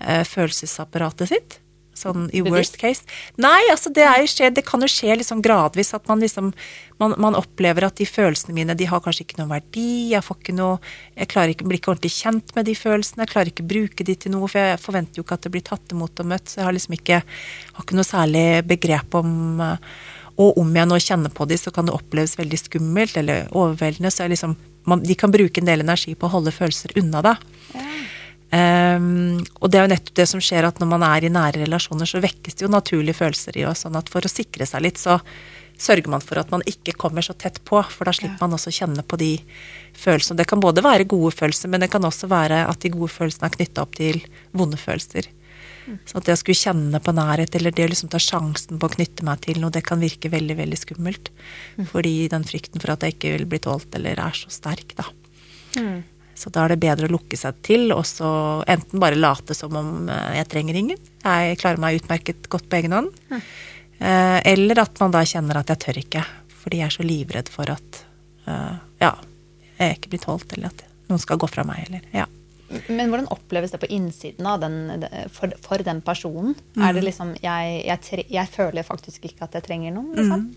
eh, 0.00 0.24
følelsesapparatet 0.24 1.28
sitt. 1.32 1.60
Sånn 1.94 2.24
i 2.34 2.40
worst 2.42 2.74
case. 2.80 3.04
Nei, 3.38 3.60
altså 3.70 3.86
det, 3.94 4.02
er 4.02 4.24
skje, 4.26 4.48
det 4.50 4.64
kan 4.66 4.82
jo 4.82 4.88
skje 4.90 5.14
liksom 5.20 5.38
gradvis 5.40 5.92
at 5.94 6.08
man 6.10 6.18
liksom 6.18 6.48
man, 6.98 7.14
man 7.22 7.36
opplever 7.38 7.86
at 7.86 7.94
de 8.00 8.04
følelsene 8.04 8.54
mine 8.56 8.74
de 8.74 8.88
har 8.90 8.98
kanskje 9.00 9.22
ikke 9.22 9.38
noen 9.38 9.52
verdi. 9.52 10.10
Jeg 10.10 10.26
får 10.26 10.40
ikke 10.40 10.56
noe 10.58 10.80
Jeg 11.14 11.30
klarer 11.30 11.54
ikke, 11.54 11.68
blir 11.70 11.78
ikke 11.78 11.92
ordentlig 11.94 12.10
kjent 12.16 12.50
med 12.56 12.66
de 12.66 12.74
følelsene. 12.74 13.22
Jeg 13.22 13.30
klarer 13.30 13.52
ikke 13.52 13.62
å 13.62 13.70
bruke 13.70 14.06
de 14.10 14.16
til 14.18 14.34
noe, 14.34 14.48
for 14.50 14.58
jeg 14.58 14.82
forventer 14.82 15.20
jo 15.20 15.24
ikke 15.26 15.38
at 15.38 15.46
det 15.46 15.54
blir 15.54 15.62
tatt 15.70 15.94
imot 15.94 16.18
og 16.24 16.26
møtt. 16.34 16.50
Så 16.50 16.58
jeg 16.60 16.66
har 16.66 16.74
liksom 16.74 16.98
ikke 16.98 17.22
har 17.22 17.86
ikke 17.86 17.98
noe 18.00 18.10
særlig 18.10 18.44
begrep 18.74 19.14
om 19.22 19.62
eh, 19.62 19.94
Og 20.40 20.58
om 20.58 20.70
jeg 20.74 20.90
nå 20.90 20.98
kjenner 21.02 21.30
på 21.30 21.46
de, 21.46 21.58
så 21.60 21.70
kan 21.74 21.86
det 21.86 21.94
oppleves 21.94 22.36
veldig 22.38 22.58
skummelt 22.58 23.16
eller 23.20 23.50
overveldende. 23.54 24.10
Så 24.10 24.26
liksom 24.30 24.56
man, 24.84 25.02
De 25.02 25.14
kan 25.14 25.32
bruke 25.32 25.60
en 25.60 25.68
del 25.68 25.84
energi 25.84 26.14
på 26.14 26.28
å 26.28 26.34
holde 26.36 26.54
følelser 26.54 26.96
unna 27.00 27.22
deg. 27.24 27.44
Um, 28.54 29.40
og 29.58 29.70
det 29.72 29.80
er 29.80 29.86
jo 29.86 29.90
nettopp 29.90 30.18
det 30.20 30.26
som 30.30 30.42
skjer 30.42 30.66
at 30.68 30.78
når 30.78 30.90
man 30.92 31.02
er 31.06 31.26
i 31.26 31.32
nære 31.32 31.64
relasjoner, 31.64 32.06
så 32.06 32.20
vekkes 32.22 32.58
det 32.58 32.66
jo 32.66 32.70
naturlige 32.70 33.18
følelser 33.18 33.56
i 33.58 33.64
oss. 33.66 33.82
Sånn 33.86 33.96
at 33.98 34.10
for 34.12 34.26
å 34.26 34.30
sikre 34.30 34.66
seg 34.68 34.84
litt, 34.84 35.00
så 35.00 35.18
sørger 35.80 36.10
man 36.12 36.22
for 36.22 36.38
at 36.38 36.52
man 36.54 36.62
ikke 36.68 36.94
kommer 36.98 37.24
så 37.24 37.34
tett 37.34 37.58
på. 37.66 37.80
For 37.90 38.06
da 38.06 38.14
slipper 38.14 38.44
man 38.44 38.54
også 38.58 38.70
å 38.70 38.76
kjenne 38.76 39.02
på 39.06 39.18
de 39.18 39.32
følelsene. 39.98 40.38
Det 40.42 40.48
kan 40.50 40.62
både 40.62 40.84
være 40.84 41.08
gode 41.10 41.34
følelser, 41.34 41.72
men 41.72 41.82
det 41.82 41.90
kan 41.94 42.04
også 42.06 42.30
være 42.30 42.64
at 42.68 42.84
de 42.84 42.92
gode 42.94 43.10
følelsene 43.14 43.50
er 43.50 43.56
knytta 43.56 43.86
opp 43.86 43.98
til 43.98 44.20
vonde 44.54 44.78
følelser. 44.78 45.30
Så 46.08 46.20
at 46.20 46.30
jeg 46.30 46.40
skulle 46.40 46.60
kjenne 46.60 47.00
på 47.04 47.12
nærhet, 47.16 47.54
eller 47.58 47.74
det 47.74 47.84
å 47.84 47.90
liksom 47.92 48.10
ta 48.12 48.20
sjansen 48.22 48.80
på 48.80 48.88
å 48.88 48.94
knytte 48.94 49.26
meg 49.26 49.42
til 49.44 49.60
noe, 49.60 49.72
det 49.74 49.84
kan 49.84 50.00
virke 50.00 50.30
veldig, 50.32 50.56
veldig 50.62 50.80
skummelt. 50.80 51.30
Fordi 51.90 52.14
den 52.32 52.46
frykten 52.48 52.80
for 52.82 52.94
at 52.94 53.04
jeg 53.04 53.16
ikke 53.16 53.34
vil 53.36 53.46
bli 53.50 53.60
tålt, 53.64 53.90
eller 53.98 54.20
er 54.20 54.38
så 54.38 54.52
sterk, 54.52 54.96
da. 54.96 55.06
Så 56.34 56.50
da 56.50 56.64
er 56.64 56.74
det 56.74 56.82
bedre 56.82 57.06
å 57.06 57.12
lukke 57.14 57.38
seg 57.38 57.60
til, 57.66 57.92
og 57.94 58.02
så 58.08 58.28
enten 58.70 59.02
bare 59.02 59.18
late 59.18 59.54
som 59.54 59.74
om 59.78 60.08
eh, 60.10 60.32
jeg 60.40 60.48
trenger 60.50 60.78
ingen. 60.80 60.98
Jeg 61.22 61.60
klarer 61.60 61.82
meg 61.82 62.00
utmerket 62.00 62.48
godt 62.50 62.66
på 62.68 62.80
egen 62.80 62.96
hånd. 62.96 63.14
mm. 63.30 63.44
Eller 64.04 64.80
at 64.82 64.98
man 65.00 65.12
da 65.14 65.20
kjenner 65.24 65.60
at 65.60 65.70
jeg 65.70 65.80
tør 65.80 65.98
ikke, 66.00 66.24
fordi 66.64 66.80
jeg 66.80 66.90
er 66.90 66.94
så 66.96 67.04
livredd 67.06 67.48
for 67.48 67.70
at 67.72 68.00
eh, 68.50 68.74
ja, 69.00 69.12
jeg 69.78 69.96
ikke 69.96 70.10
blir 70.12 70.24
tålt, 70.24 70.50
eller 70.56 70.72
at 70.74 70.82
noen 71.08 71.22
skal 71.22 71.38
gå 71.40 71.48
fra 71.48 71.64
meg, 71.64 71.86
eller 71.86 72.02
ja. 72.12 72.26
Men 72.88 73.10
hvordan 73.12 73.28
oppleves 73.30 73.70
det 73.74 73.80
på 73.82 73.88
innsiden 73.92 74.46
av 74.46 74.60
den, 74.62 75.04
for, 75.32 75.52
for 75.62 75.78
den 75.86 76.00
personen? 76.02 76.54
Er 76.76 76.92
det 76.92 77.02
Mm. 77.02 77.08
liksom 77.08 77.34
jeg, 77.42 77.84
jeg, 77.86 78.00
tre, 78.02 78.24
jeg 78.30 78.48
føler 78.54 78.82
faktisk 78.86 79.24
ikke 79.28 79.42
at 79.48 79.52
jeg 79.58 79.62
trenger 79.68 79.92
noen, 79.94 80.14
liksom? 80.16 80.48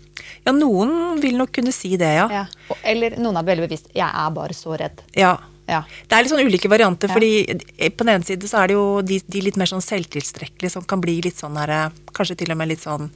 Ja, 0.46 0.52
noen 0.52 1.20
vil 1.22 1.36
nok 1.38 1.52
kunne 1.52 1.72
si 1.72 1.96
det, 2.00 2.10
ja. 2.18 2.26
Ja. 2.30 2.46
Eller 2.84 3.16
noen 3.18 3.36
er 3.40 3.46
veldig 3.48 3.68
bevisst 3.68 3.92
jeg 3.94 4.08
er 4.08 4.30
bare 4.34 4.54
så 4.56 4.76
redd. 4.78 5.00
Ja. 5.16 5.36
Ja. 5.68 5.82
Det 6.08 6.16
er 6.16 6.22
litt 6.24 6.32
sånn 6.32 6.46
ulike 6.48 6.68
varianter, 6.72 7.10
Ja. 7.10 7.14
fordi 7.14 7.90
på 7.92 8.04
den 8.06 8.14
ene 8.14 8.24
side 8.24 8.48
så 8.48 8.62
er 8.62 8.68
det 8.70 8.74
jo 8.78 9.02
de, 9.04 9.18
de 9.28 9.40
litt 9.44 9.56
mer 9.60 9.68
sånn 9.68 9.84
selvtilstrekkelige 9.84 10.70
som 10.72 10.82
kan 10.88 11.00
bli 11.04 11.18
litt 11.20 11.36
sånn 11.36 11.58
her 11.60 11.68
eh, 11.68 11.90
Kanskje 12.16 12.38
til 12.40 12.50
og 12.54 12.56
med 12.56 12.68
litt 12.72 12.80
sånn 12.80 13.10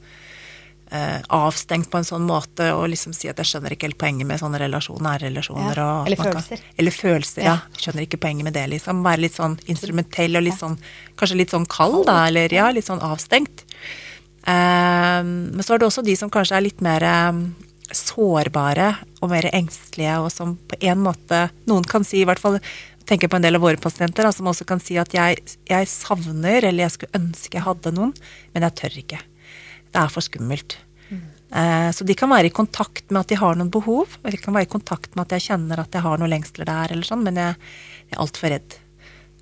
avstengt 0.93 1.87
på 1.89 1.97
en 1.97 2.05
sånn 2.05 2.25
måte 2.27 2.67
og 2.75 2.83
liksom 2.91 3.15
si 3.17 3.29
at 3.31 3.39
jeg 3.41 3.49
skjønner 3.49 3.73
ikke 3.73 3.87
helt 3.87 3.97
poenget 3.97 4.27
med 4.29 4.37
sånne 4.41 4.59
relasjoner, 4.61 5.01
nære 5.07 5.23
relasjoner. 5.31 5.79
Ja. 5.81 5.87
Eller 6.05 6.19
kan- 6.19 6.31
følelser. 6.35 6.59
Eller 6.77 6.91
følelser, 6.91 7.41
ja. 7.41 7.55
Ja. 7.57 7.79
Skjønner 7.81 8.05
ikke 8.05 8.19
poenget 8.21 8.43
med 8.43 8.53
det, 8.53 8.67
liksom. 8.75 9.01
Være 9.03 9.23
litt 9.25 9.33
sånn 9.39 9.57
instrumentell 9.73 10.37
og 10.37 10.43
litt 10.45 10.59
sånn 10.59 10.77
Kanskje 11.17 11.37
litt 11.39 11.49
sånn 11.53 11.65
kald, 11.69 12.05
da, 12.05 12.27
eller 12.27 12.53
ja, 12.53 12.69
litt 12.71 12.85
sånn 12.85 13.01
avstengt. 13.01 13.63
Eh, 14.45 15.21
men 15.23 15.61
så 15.63 15.73
er 15.75 15.79
det 15.79 15.87
også 15.87 16.03
de 16.05 16.15
som 16.19 16.29
kanskje 16.33 16.57
er 16.57 16.65
litt 16.65 16.81
mer 16.83 17.03
eh, 17.07 17.43
sårbare 17.93 18.89
og 19.21 19.29
mer 19.31 19.47
engstelige, 19.53 20.17
og 20.23 20.31
som 20.33 20.55
på 20.69 20.79
en 20.81 21.03
måte 21.05 21.45
Noen 21.69 21.85
kan 21.87 22.03
si, 22.07 22.21
i 22.21 22.25
hvert 22.27 22.41
fall 22.41 22.59
tenker 23.05 23.27
på 23.27 23.35
en 23.35 23.43
del 23.43 23.57
av 23.57 23.61
våre 23.65 23.77
pasienter, 23.81 24.23
da, 24.23 24.31
som 24.31 24.47
også 24.47 24.65
kan 24.67 24.79
si 24.79 24.95
at 24.97 25.11
jeg, 25.15 25.41
jeg 25.67 25.87
savner, 25.91 26.63
eller 26.63 26.85
jeg 26.85 26.91
skulle 26.95 27.19
ønske 27.19 27.57
jeg 27.59 27.65
hadde 27.65 27.91
noen, 27.95 28.13
men 28.53 28.63
jeg 28.63 28.75
tør 28.79 28.99
ikke. 29.03 29.19
Det 29.93 30.01
er 30.01 30.09
for 30.13 30.25
skummelt. 30.25 30.77
Eh, 31.53 31.89
Så 31.93 32.03
de 32.05 32.15
kan 32.17 32.29
være 32.31 32.49
i 32.49 32.53
kontakt 32.55 33.11
med 33.13 33.19
at 33.21 33.27
de 33.29 33.35
har 33.37 33.55
noen 33.55 33.69
behov, 33.69 34.15
eller 34.23 34.31
de 34.37 34.41
kan 34.41 34.55
være 34.55 34.65
i 34.65 34.71
kontakt 34.73 35.15
med 35.15 35.27
at 35.27 35.35
jeg 35.37 35.51
kjenner 35.51 35.79
at 35.83 35.91
jeg 35.93 36.01
har 36.01 36.17
noen 36.17 36.31
lengsler 36.33 36.65
der, 36.65 36.91
eller 36.95 37.05
sånn, 37.05 37.21
men 37.23 37.35
jeg, 37.37 37.55
jeg 38.09 38.17
er 38.17 38.23
altfor 38.23 38.49
redd. 38.49 38.77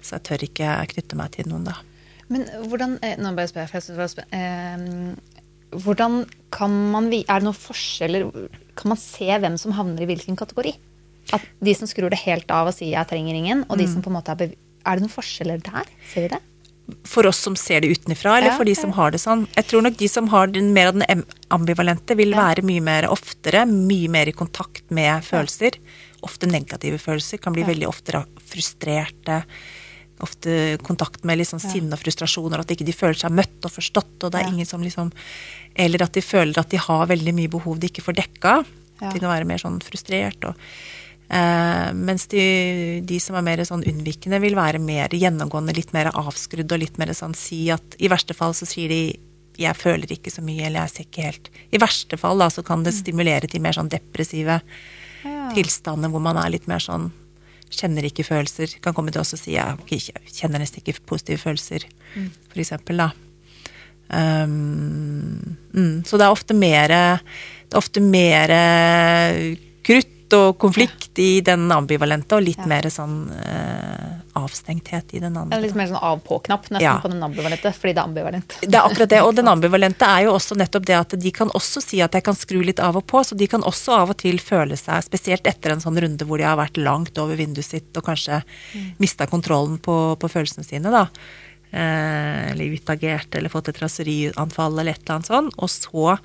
Så 0.04 0.18
jeg 0.18 0.24
tør 0.28 0.44
ikke 0.50 0.74
knytte 0.92 1.16
meg 1.16 1.32
til 1.38 1.48
noen 1.48 1.64
da. 1.70 1.78
Men 2.32 2.44
hvordan 2.68 2.98
eh, 3.04 3.16
Nå 3.20 3.32
bare 3.36 3.48
spør 3.48 3.64
jeg, 3.64 3.70
for 3.72 3.78
jeg 3.78 3.84
skal 3.84 3.96
det 3.96 4.02
var 4.02 4.12
spen- 4.12 4.34
eh, 4.36 5.16
Hvordan 5.72 6.26
kan 6.52 6.72
man 6.92 7.08
Er 7.14 7.24
det 7.40 7.44
noen 7.48 7.56
forskjeller 7.56 8.26
Kan 8.76 8.90
man 8.92 8.98
se 9.00 9.28
hvem 9.40 9.58
som 9.60 9.72
havner 9.76 10.02
i 10.04 10.08
hvilken 10.10 10.36
kategori? 10.40 10.74
At 11.36 11.42
De 11.64 11.74
som 11.76 11.88
skrur 11.88 12.10
det 12.12 12.20
helt 12.26 12.50
av 12.52 12.68
og 12.68 12.74
sier 12.74 12.92
'jeg 12.98 13.08
trenger 13.08 13.36
ingen', 13.36 13.66
og 13.70 13.78
de 13.78 13.86
Mm. 13.86 13.94
som 13.94 14.02
på 14.02 14.08
en 14.12 14.16
måte 14.20 14.32
er 14.36 14.52
Er 14.86 14.96
det 14.96 15.04
noen 15.04 15.10
forskjeller 15.16 15.62
der? 15.64 15.86
Ser 16.14 16.22
vi 16.22 16.28
det? 16.30 16.40
For 17.08 17.26
oss 17.30 17.38
som 17.38 17.56
ser 17.56 17.82
det 17.82 17.88
utenfra, 17.94 18.38
eller 18.38 18.52
Ja, 18.52 18.58
for 18.58 18.66
de 18.68 18.74
som 18.76 18.92
har 18.92 19.12
det 19.12 19.20
sånn. 19.22 19.48
Jeg 19.56 19.68
tror 19.70 19.82
nok 19.86 19.98
de 19.98 20.08
som 20.12 20.28
har 20.28 20.48
den, 20.48 20.74
mer 20.74 20.88
av 20.88 20.98
den 21.00 21.24
ambivalente, 21.50 22.16
vil 22.18 22.34
være 22.36 22.64
mye 22.68 22.82
mer 22.84 23.08
oftere, 23.08 23.66
mye 23.70 24.10
mer 24.12 24.28
i 24.28 24.34
kontakt 24.36 24.84
med 24.92 25.24
følelser. 25.24 25.78
Ofte 26.22 26.48
negative 26.52 26.98
følelser. 27.00 27.40
Kan 27.40 27.54
bli 27.54 27.64
veldig 27.64 27.88
ofte 27.88 28.26
frustrerte. 28.44 29.44
Ofte 30.22 30.78
kontakt 30.84 31.24
med 31.24 31.40
liksom 31.40 31.60
sinne 31.64 31.94
og 31.96 32.00
frustrasjoner, 32.04 32.60
at 32.62 32.68
ikke 32.76 32.86
de 32.86 32.94
føler 32.94 33.18
seg 33.18 33.32
møtt 33.32 33.64
og 33.66 33.72
forstått. 33.72 34.24
og 34.24 34.32
det 34.32 34.42
er 34.42 34.44
Ja. 34.44 34.50
ingen 34.52 34.66
som 34.66 34.82
liksom, 34.82 35.12
Eller 35.76 36.04
at 36.04 36.12
de 36.12 36.22
føler 36.22 36.58
at 36.58 36.70
de 36.70 36.78
har 36.78 37.08
veldig 37.08 37.34
mye 37.34 37.48
behov 37.48 37.80
de 37.80 37.88
ikke 37.88 38.04
får 38.04 38.16
dekka. 38.16 38.66
Ja. 39.02 39.12
Kan 39.12 39.22
være 39.22 39.46
mer 39.46 39.58
sånn 39.58 39.80
frustrert. 39.82 40.44
og 40.44 40.56
mens 41.32 42.26
de, 42.28 42.42
de 43.08 43.18
som 43.24 43.38
er 43.40 43.46
mer 43.46 43.62
sånn 43.64 43.86
unnvikende, 43.88 44.42
vil 44.44 44.58
være 44.58 44.82
mer 44.84 45.14
gjennomgående, 45.16 45.76
litt 45.78 45.94
mer 45.96 46.10
avskrudd 46.12 46.72
og 46.72 46.82
litt 46.82 46.98
mer 47.00 47.14
sånn 47.16 47.36
si 47.38 47.70
at 47.72 47.96
I 48.04 48.10
verste 48.12 48.36
fall 48.36 48.56
så 48.58 48.68
sier 48.68 48.92
de 48.92 49.04
'jeg 49.62 49.78
føler 49.78 50.12
ikke 50.12 50.32
så 50.32 50.42
mye', 50.42 50.66
eller 50.66 50.82
'jeg 50.82 50.90
ser 50.90 51.06
ikke 51.06 51.28
helt'. 51.28 51.50
I 51.72 51.78
verste 51.78 52.18
fall 52.18 52.38
da 52.38 52.50
så 52.50 52.64
kan 52.64 52.84
det 52.84 52.94
stimulere 52.94 53.48
til 53.48 53.62
mer 53.62 53.74
sånn 53.74 53.90
depressive 53.90 54.62
tilstander 55.54 56.10
hvor 56.10 56.22
man 56.22 56.38
er 56.38 56.50
litt 56.50 56.68
mer 56.68 56.80
sånn 56.80 57.12
Kjenner 57.72 58.04
ikke 58.04 58.28
følelser. 58.28 58.82
Kan 58.84 58.92
komme 58.94 59.14
til 59.14 59.22
oss 59.22 59.32
og 59.32 59.40
si 59.40 59.54
'jeg 59.56 59.78
kjenner 60.28 60.60
nesten 60.60 60.84
ikke 60.84 61.00
positive 61.06 61.40
følelser', 61.40 61.86
for 62.50 62.60
eksempel, 62.60 62.98
da. 62.98 63.12
Um, 64.12 65.56
mm, 65.72 66.04
så 66.04 66.18
det 66.18 66.26
er 66.28 66.36
ofte 66.36 66.54
mer 66.54 66.88
Det 66.90 67.72
er 67.72 67.78
ofte 67.78 68.02
mer 68.02 68.50
krutt 69.86 70.21
og 70.38 70.58
konflikt 70.62 71.20
i 71.20 71.42
den 71.46 71.66
ambivalente, 71.72 72.38
og 72.38 72.46
litt 72.46 72.62
mer 72.70 72.88
sånn 72.94 73.16
uh, 73.32 74.22
avstengthet 74.40 75.14
i 75.18 75.22
den 75.24 75.36
andre. 75.38 75.58
Ja, 75.58 75.64
litt 75.66 75.76
mer 75.78 75.90
sånn 75.90 76.00
av-på-knapp 76.00 76.70
nesten 76.70 76.86
Ja. 76.86 76.94
på 77.04 77.12
den 77.12 77.24
ambivalente, 77.24 77.74
fordi 77.76 77.94
det 77.94 78.02
er 78.02 78.10
ambivalent. 78.10 78.58
Det 78.62 78.78
er 78.78 78.88
akkurat 78.88 79.12
det, 79.12 79.22
og 79.26 79.36
den 79.36 79.52
ambivalente 79.56 80.08
er 80.08 80.26
jo 80.28 80.38
også 80.38 80.58
nettopp 80.60 80.88
det 80.88 80.98
at 80.98 81.18
de 81.20 81.34
kan 81.36 81.52
også 81.58 81.84
si 81.84 82.02
at 82.06 82.16
jeg 82.18 82.24
kan 82.28 82.38
skru 82.38 82.62
litt 82.64 82.80
av 82.80 82.98
og 83.02 83.06
på, 83.12 83.24
så 83.28 83.36
de 83.38 83.48
kan 83.52 83.64
også 83.68 83.96
av 84.00 84.16
og 84.16 84.20
til 84.24 84.40
føle 84.40 84.80
seg, 84.80 85.04
spesielt 85.08 85.48
etter 85.52 85.76
en 85.76 85.84
sånn 85.84 86.00
runde 86.00 86.28
hvor 86.28 86.42
de 86.42 86.48
har 86.48 86.60
vært 86.60 86.80
langt 86.82 87.18
over 87.22 87.36
vinduet 87.40 87.68
sitt 87.68 87.98
og 87.98 88.08
kanskje 88.08 88.42
mista 89.02 89.28
kontrollen 89.28 89.78
på, 89.84 90.16
på 90.22 90.32
følelsene 90.32 90.68
sine, 90.68 90.92
da. 90.94 91.08
Eh, 91.72 92.52
eller 92.52 92.74
utagert, 92.76 93.36
eller 93.36 93.52
fått 93.52 93.70
et 93.72 93.78
raserianfall 93.80 94.74
eller 94.80 94.92
et 94.92 95.06
eller 95.06 95.16
annet 95.22 95.30
sånt, 95.30 95.54
Og 95.58 95.70
så, 95.72 96.18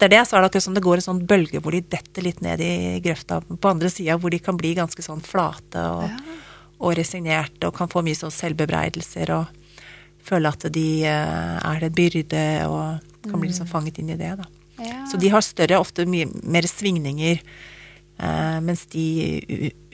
etter 0.00 0.16
det, 0.16 0.24
så 0.24 0.36
er 0.36 0.42
det 0.42 0.50
akkurat 0.50 0.64
som 0.64 0.76
det 0.76 0.84
går 0.84 1.00
en 1.00 1.04
sånn 1.04 1.24
bølge 1.28 1.60
hvor 1.60 1.76
de 1.76 1.82
detter 1.92 2.24
litt 2.24 2.40
ned 2.40 2.62
i 2.64 3.00
grøfta 3.04 3.40
på 3.44 3.70
andre 3.70 3.90
sida, 3.92 4.16
hvor 4.16 4.32
de 4.32 4.40
kan 4.40 4.56
bli 4.56 4.72
ganske 4.78 5.04
sånn 5.04 5.20
flate 5.20 5.82
og, 5.92 6.30
og 6.80 6.94
resignerte 6.96 7.68
og 7.68 7.76
kan 7.76 7.90
få 7.92 8.02
mye 8.06 8.16
sånn 8.16 8.32
selvbebreidelser 8.32 9.34
og 9.36 9.50
føle 10.24 10.48
at 10.48 10.64
de 10.72 10.86
eh, 11.08 11.56
er 11.60 11.86
en 11.86 11.94
byrde 11.96 12.44
og 12.68 13.06
Kan 13.20 13.36
bli 13.36 13.50
liksom 13.50 13.68
fanget 13.68 13.98
inn 14.00 14.08
i 14.08 14.16
det, 14.16 14.30
da. 14.38 14.46
Ja. 14.80 15.02
Så 15.04 15.18
de 15.20 15.28
har 15.28 15.42
større, 15.44 15.76
ofte 15.76 16.06
mye 16.08 16.24
mer 16.40 16.64
svingninger. 16.64 17.42
Eh, 18.20 18.58
mens 18.60 18.84
de 18.92 19.04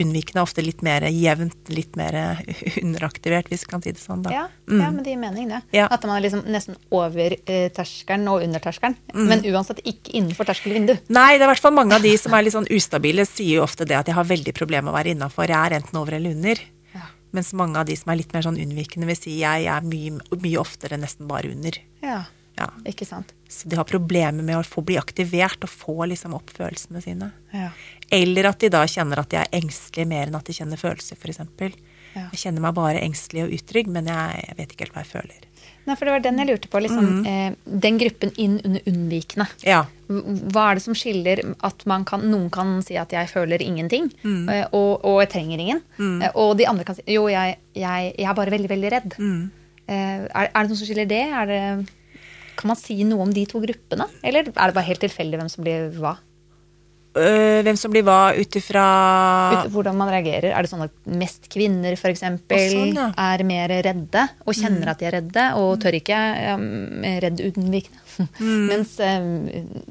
unnvikende 0.03 0.41
er 0.41 0.45
ofte 0.45 0.63
litt 0.65 0.83
mer 0.85 1.07
jevnt, 1.09 1.71
litt 1.73 1.97
mer 1.97 2.17
underaktivert, 2.85 3.49
hvis 3.53 3.65
vi 3.67 3.71
kan 3.71 3.83
si 3.85 3.93
det 3.95 4.03
sånn, 4.03 4.23
da. 4.27 4.33
Ja, 4.35 4.45
Mm. 4.67 4.81
ja, 4.83 4.91
men 4.91 5.05
det 5.07 5.13
gir 5.13 5.19
mening, 5.23 5.49
det. 5.53 5.61
Ja. 5.77 5.85
At 5.95 6.03
man 6.03 6.17
er 6.17 6.25
liksom 6.25 6.41
nesten 6.51 6.75
over 6.91 7.37
eh, 7.47 7.69
terskelen 7.71 8.27
og 8.33 8.43
under 8.43 8.59
terskelen. 8.59 8.97
Men 9.15 9.45
uansett 9.47 9.79
ikke 9.87 10.11
innenfor 10.19 10.49
terskelvindu. 10.49 10.97
Nei, 11.15 11.37
det 11.39 11.45
er 11.45 11.47
i 11.47 11.53
hvert 11.53 11.63
fall 11.63 11.77
mange 11.77 11.95
av 11.95 12.03
de 12.03 12.11
som 12.19 12.35
er 12.35 12.43
litt 12.43 12.57
sånn 12.57 12.67
ustabile, 12.75 13.23
sier 13.31 13.61
jo 13.61 13.63
ofte 13.63 13.87
det 13.87 13.95
at 14.01 14.11
jeg 14.11 14.17
har 14.19 14.27
veldig 14.27 14.55
problemer 14.59 14.89
med 14.89 14.95
å 14.95 14.97
være 14.99 15.15
innafor. 15.15 15.47
Jeg 15.55 15.71
er 15.71 15.77
enten 15.79 16.01
over 16.01 16.19
eller 16.19 16.35
under. 16.35 16.59
Ja. 16.97 17.07
Mens 17.39 17.53
mange 17.55 17.79
av 17.79 17.87
de 17.87 17.95
som 17.95 18.11
er 18.11 18.19
litt 18.25 18.35
mer 18.35 18.43
sånn 18.43 18.59
unnvikende, 18.59 19.07
vil 19.07 19.21
si 19.23 19.37
jeg 19.45 19.71
er 19.71 19.87
mye, 19.87 20.19
mye 20.43 20.59
oftere 20.67 20.99
nesten 20.99 21.31
bare 21.31 21.55
under. 21.55 21.79
Ja, 22.03 22.25
Ja. 22.59 22.71
ikke 22.89 23.05
sant. 23.07 23.35
Så 23.53 23.69
de 23.69 23.77
har 23.77 23.85
problemer 23.85 24.43
med 24.43 24.57
å 24.57 24.65
få 24.67 24.83
bli 24.83 24.97
aktivert 24.99 25.63
og 25.63 25.69
få 25.71 26.09
liksom 26.09 26.35
opp 26.35 26.51
følelsene 26.57 27.03
sine. 27.05 27.31
Ja. 27.55 27.71
Eller 28.13 28.47
at 28.47 28.59
de 28.63 28.69
da 28.71 28.85
kjenner 28.87 29.19
at 29.19 29.29
de 29.33 29.37
er 29.41 29.49
engstelige 29.53 30.07
mer 30.07 30.27
enn 30.29 30.37
at 30.39 30.45
de 30.47 30.53
kjenner 30.55 30.79
følelser, 30.79 31.17
f.eks. 31.19 31.39
Ja. 32.17 32.29
Jeg 32.33 32.39
kjenner 32.41 32.63
meg 32.65 32.75
bare 32.79 33.01
engstelig 33.05 33.43
og 33.45 33.53
utrygg, 33.53 33.89
men 33.93 34.07
jeg, 34.09 34.45
jeg 34.49 34.57
vet 34.57 34.73
ikke 34.73 34.87
helt 34.87 34.95
hva 34.95 35.03
jeg 35.05 35.11
føler. 35.11 35.43
Nei, 35.87 35.95
for 35.95 36.07
det 36.09 36.13
var 36.15 36.23
den 36.25 36.39
jeg 36.41 36.49
lurte 36.49 36.69
på. 36.73 36.81
Liksom, 36.83 37.05
Mm. 37.07 37.27
eh, 37.27 37.79
den 37.87 37.99
gruppen 37.99 38.33
inn 38.43 38.55
under 38.65 38.81
unnvikende. 38.91 39.47
Ja. 39.67 39.85
Hva 40.09 40.71
er 40.71 40.75
det 40.79 40.83
som 40.83 40.95
skiller 40.99 41.43
at 41.63 41.85
man 41.87 42.05
kan, 42.05 42.25
noen 42.31 42.49
kan 42.51 42.81
si 42.83 42.97
at 42.97 43.11
jeg 43.15 43.29
føler 43.31 43.63
ingenting, 43.63 44.09
Mm. 44.25 44.49
eh, 44.51 44.65
og, 44.73 45.05
og 45.05 45.21
jeg 45.23 45.31
trenger 45.35 45.59
ingen. 45.61 45.83
mm. 45.99 46.31
Og 46.35 46.57
de 46.59 46.67
andre 46.67 46.85
kan 46.85 46.95
si 46.97 47.03
jo, 47.07 47.27
jeg, 47.29 47.59
jeg, 47.75 48.15
jeg 48.19 48.27
er 48.31 48.35
bare 48.35 48.51
veldig, 48.51 48.69
veldig 48.71 48.91
redd. 48.97 49.19
Mm. 49.19 49.51
Eh, 49.89 50.27
Er, 50.35 50.51
er 50.55 50.63
det 50.63 50.69
noe 50.71 50.77
som 50.81 50.87
skiller 50.89 51.07
det? 51.07 51.23
Er 51.31 51.47
det? 51.47 51.89
Kan 52.57 52.69
man 52.73 52.77
si 52.81 52.97
noe 53.05 53.21
om 53.23 53.33
de 53.33 53.45
to 53.47 53.61
gruppene? 53.61 54.09
Eller 54.25 54.41
er 54.49 54.67
det 54.71 54.75
bare 54.75 54.87
helt 54.89 55.01
tilfeldig 55.05 55.39
hvem 55.39 55.51
som 55.53 55.63
blir 55.65 55.91
hva? 56.01 56.17
Øh, 57.17 57.63
hvem 57.65 57.77
som 57.81 57.91
blir 57.95 58.03
hva 58.05 58.35
ut 58.37 58.57
ifra 58.59 58.83
hvordan 59.73 59.97
man 59.97 60.11
reagerer. 60.13 60.51
Er 60.53 60.63
det 60.67 60.69
sånn 60.71 60.83
at 60.85 60.93
mest 61.09 61.47
kvinner 61.53 61.97
eksempel, 62.13 62.61
sånn, 62.73 62.93
ja. 62.99 63.07
er 63.17 63.45
mer 63.49 63.73
redde 63.87 64.27
og 64.45 64.53
kjenner 64.59 64.91
at 64.93 65.01
de 65.01 65.09
er 65.09 65.17
redde 65.17 65.47
og 65.57 65.79
tør 65.81 65.97
ikke 65.97 66.19
um, 66.55 67.03
redd 67.25 67.41
unnvikende? 67.47 68.29
Mens 68.71 68.95
um, 69.01 69.33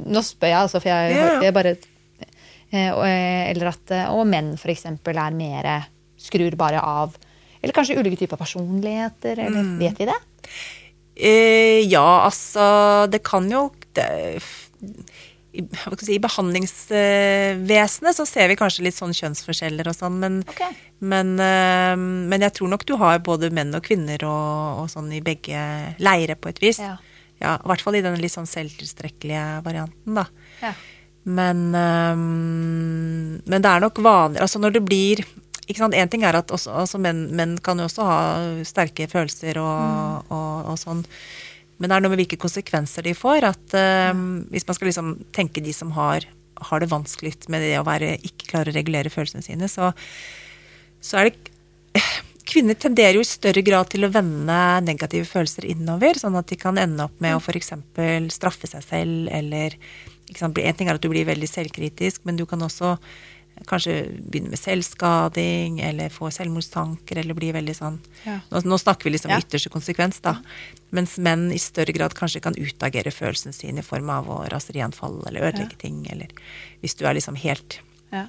Nå 0.05 0.21
spør 0.25 0.51
jeg, 0.53 0.61
altså, 0.61 0.81
for 0.83 0.89
jeg, 0.93 1.15
Mm. 1.15 1.17
Ja. 1.17 1.41
jeg 1.47 1.53
bare 1.57 1.75
øh, 1.75 3.49
Eller 3.51 3.67
at 3.69 3.91
Og 4.13 4.25
menn 4.27 4.53
eksempel 4.73 5.17
er 5.21 5.31
mer 5.37 5.69
Skrur 6.17 6.55
bare 6.57 6.79
av. 6.81 7.13
Eller 7.61 7.73
kanskje 7.73 7.97
ulike 7.99 8.17
typer 8.21 8.37
personligheter, 8.37 9.37
eller 9.45 9.61
Mm. 9.63 9.77
vet 9.79 9.97
vi 9.99 10.05
det? 10.09 10.17
Eh, 11.15 11.81
ja, 11.89 12.05
altså 12.27 13.09
Det 13.09 13.21
kan 13.23 13.49
jo 13.49 13.71
det, 13.95 14.41
i, 15.55 16.19
behandlingsvesenet 16.21 18.17
så 18.17 18.25
ser 18.27 18.47
vi 18.51 18.57
kanskje 18.59 18.85
litt 18.87 18.97
sånn 18.97 19.13
kjønnsforskjeller 19.15 19.87
og 19.91 19.95
sånn, 19.97 20.19
men, 20.21 20.39
okay. 20.49 20.71
men, 20.99 21.35
eh, 21.41 21.95
men 21.97 22.45
jeg 22.47 22.55
tror 22.57 22.69
nok 22.73 22.85
du 22.87 22.95
har 23.01 23.23
både 23.25 23.51
menn 23.55 23.75
og 23.77 23.85
kvinner 23.85 24.19
og, 24.27 24.83
og 24.83 24.87
sånn 24.91 25.09
i 25.15 25.23
begge 25.25 25.59
leire 26.03 26.35
på 26.39 26.51
et 26.51 26.61
vis. 26.63 26.81
Ja. 26.83 26.97
Ja, 27.41 27.57
I 27.59 27.67
hvert 27.67 27.81
fall 27.83 27.97
i 27.99 28.03
den 28.03 28.15
litt 28.21 28.31
sånn 28.31 28.47
selvtilstrekkelige 28.47 29.61
varianten, 29.65 30.15
da. 30.15 30.23
Ja. 30.61 30.71
Men, 31.25 31.71
men 31.73 33.63
det 33.65 33.65
er 33.65 33.81
nok 33.81 33.97
vanlig 34.05 34.43
Altså 34.45 34.59
når 34.61 34.75
det 34.75 34.81
blir 34.85 35.23
ikke 35.65 35.79
sant, 35.79 35.95
En 35.97 36.11
ting 36.13 36.21
er 36.21 36.37
at 36.37 36.51
også, 36.53 36.69
altså 36.83 36.99
menn, 37.01 37.23
menn 37.33 37.55
kan 37.65 37.81
jo 37.81 37.87
også 37.89 38.05
ha 38.05 38.19
sterke 38.67 39.07
følelser 39.09 39.57
og, 39.57 40.29
og, 40.29 40.69
og 40.69 40.77
sånn. 40.77 41.01
Men 41.77 41.91
det 41.91 41.95
er 41.97 42.05
noe 42.05 42.13
med 42.13 42.21
hvilke 42.23 42.39
konsekvenser 42.39 43.05
de 43.05 43.15
får. 43.17 43.49
At 43.51 43.75
øhm, 43.77 44.45
Hvis 44.53 44.67
man 44.67 44.77
skal 44.77 44.91
liksom 44.91 45.11
tenke 45.35 45.63
de 45.63 45.73
som 45.75 45.91
har, 45.97 46.27
har 46.69 46.79
det 46.79 46.91
vanskelig 46.91 47.35
med 47.51 47.65
det 47.65 47.75
å 47.79 47.87
være 47.87 48.15
ikke 48.21 48.51
klare 48.53 48.71
å 48.71 48.77
regulere 48.77 49.11
følelsene 49.13 49.43
sine, 49.45 49.69
så, 49.71 49.91
så 51.03 51.21
er 51.21 51.31
det 51.31 51.51
Kvinner 52.45 52.77
tenderer 52.77 53.17
jo 53.17 53.23
i 53.23 53.27
større 53.27 53.63
grad 53.65 53.89
til 53.89 54.05
å 54.05 54.11
vende 54.13 54.55
negative 54.85 55.25
følelser 55.25 55.65
innover, 55.71 56.19
sånn 56.19 56.37
at 56.37 56.51
de 56.51 56.57
kan 56.61 56.77
ende 56.77 57.07
opp 57.07 57.17
med 57.23 57.33
å 57.33 57.39
f.eks. 57.41 57.71
straffe 58.35 58.69
seg 58.69 58.83
selv, 58.85 59.31
eller 59.33 59.73
ikke 60.29 60.41
sant, 60.43 60.59
En 60.61 60.77
ting 60.77 60.89
er 60.89 60.99
at 60.99 61.01
du 61.01 61.09
blir 61.09 61.25
veldig 61.25 61.49
selvkritisk, 61.49 62.21
men 62.25 62.37
du 62.37 62.45
kan 62.49 62.61
også 62.61 62.95
kanskje 63.65 63.93
begynne 64.29 64.49
med 64.51 64.59
selvskading, 64.59 65.79
eller 65.81 66.09
få 66.13 66.27
selvmordstanker, 66.33 67.17
eller 67.17 67.33
bli 67.37 67.51
veldig 67.55 67.75
sånn 67.75 67.99
Ja. 68.25 68.39
nå, 68.51 68.61
nå 68.63 68.77
snakker 68.77 69.03
vi 69.05 69.11
liksom 69.15 69.31
Ja. 69.31 69.39
ytterste 69.39 69.69
konsekvens, 69.69 70.21
da. 70.21 70.37
Mens 70.91 71.17
menn 71.17 71.51
i 71.51 71.57
større 71.57 71.93
grad 71.93 72.13
kanskje 72.13 72.41
kan 72.41 72.53
utagere 72.55 73.11
følelsene 73.11 73.53
sine 73.53 73.79
i 73.79 73.81
form 73.81 74.09
av 74.09 74.27
å 74.27 74.47
raserianfall 74.49 75.23
eller 75.27 75.51
ødelegge 75.51 75.77
ting, 75.77 76.05
eller 76.11 76.27
hvis 76.83 76.95
du 76.97 77.05
er 77.05 77.13
liksom 77.15 77.35
helt 77.37 77.79
Ja. 78.11 78.27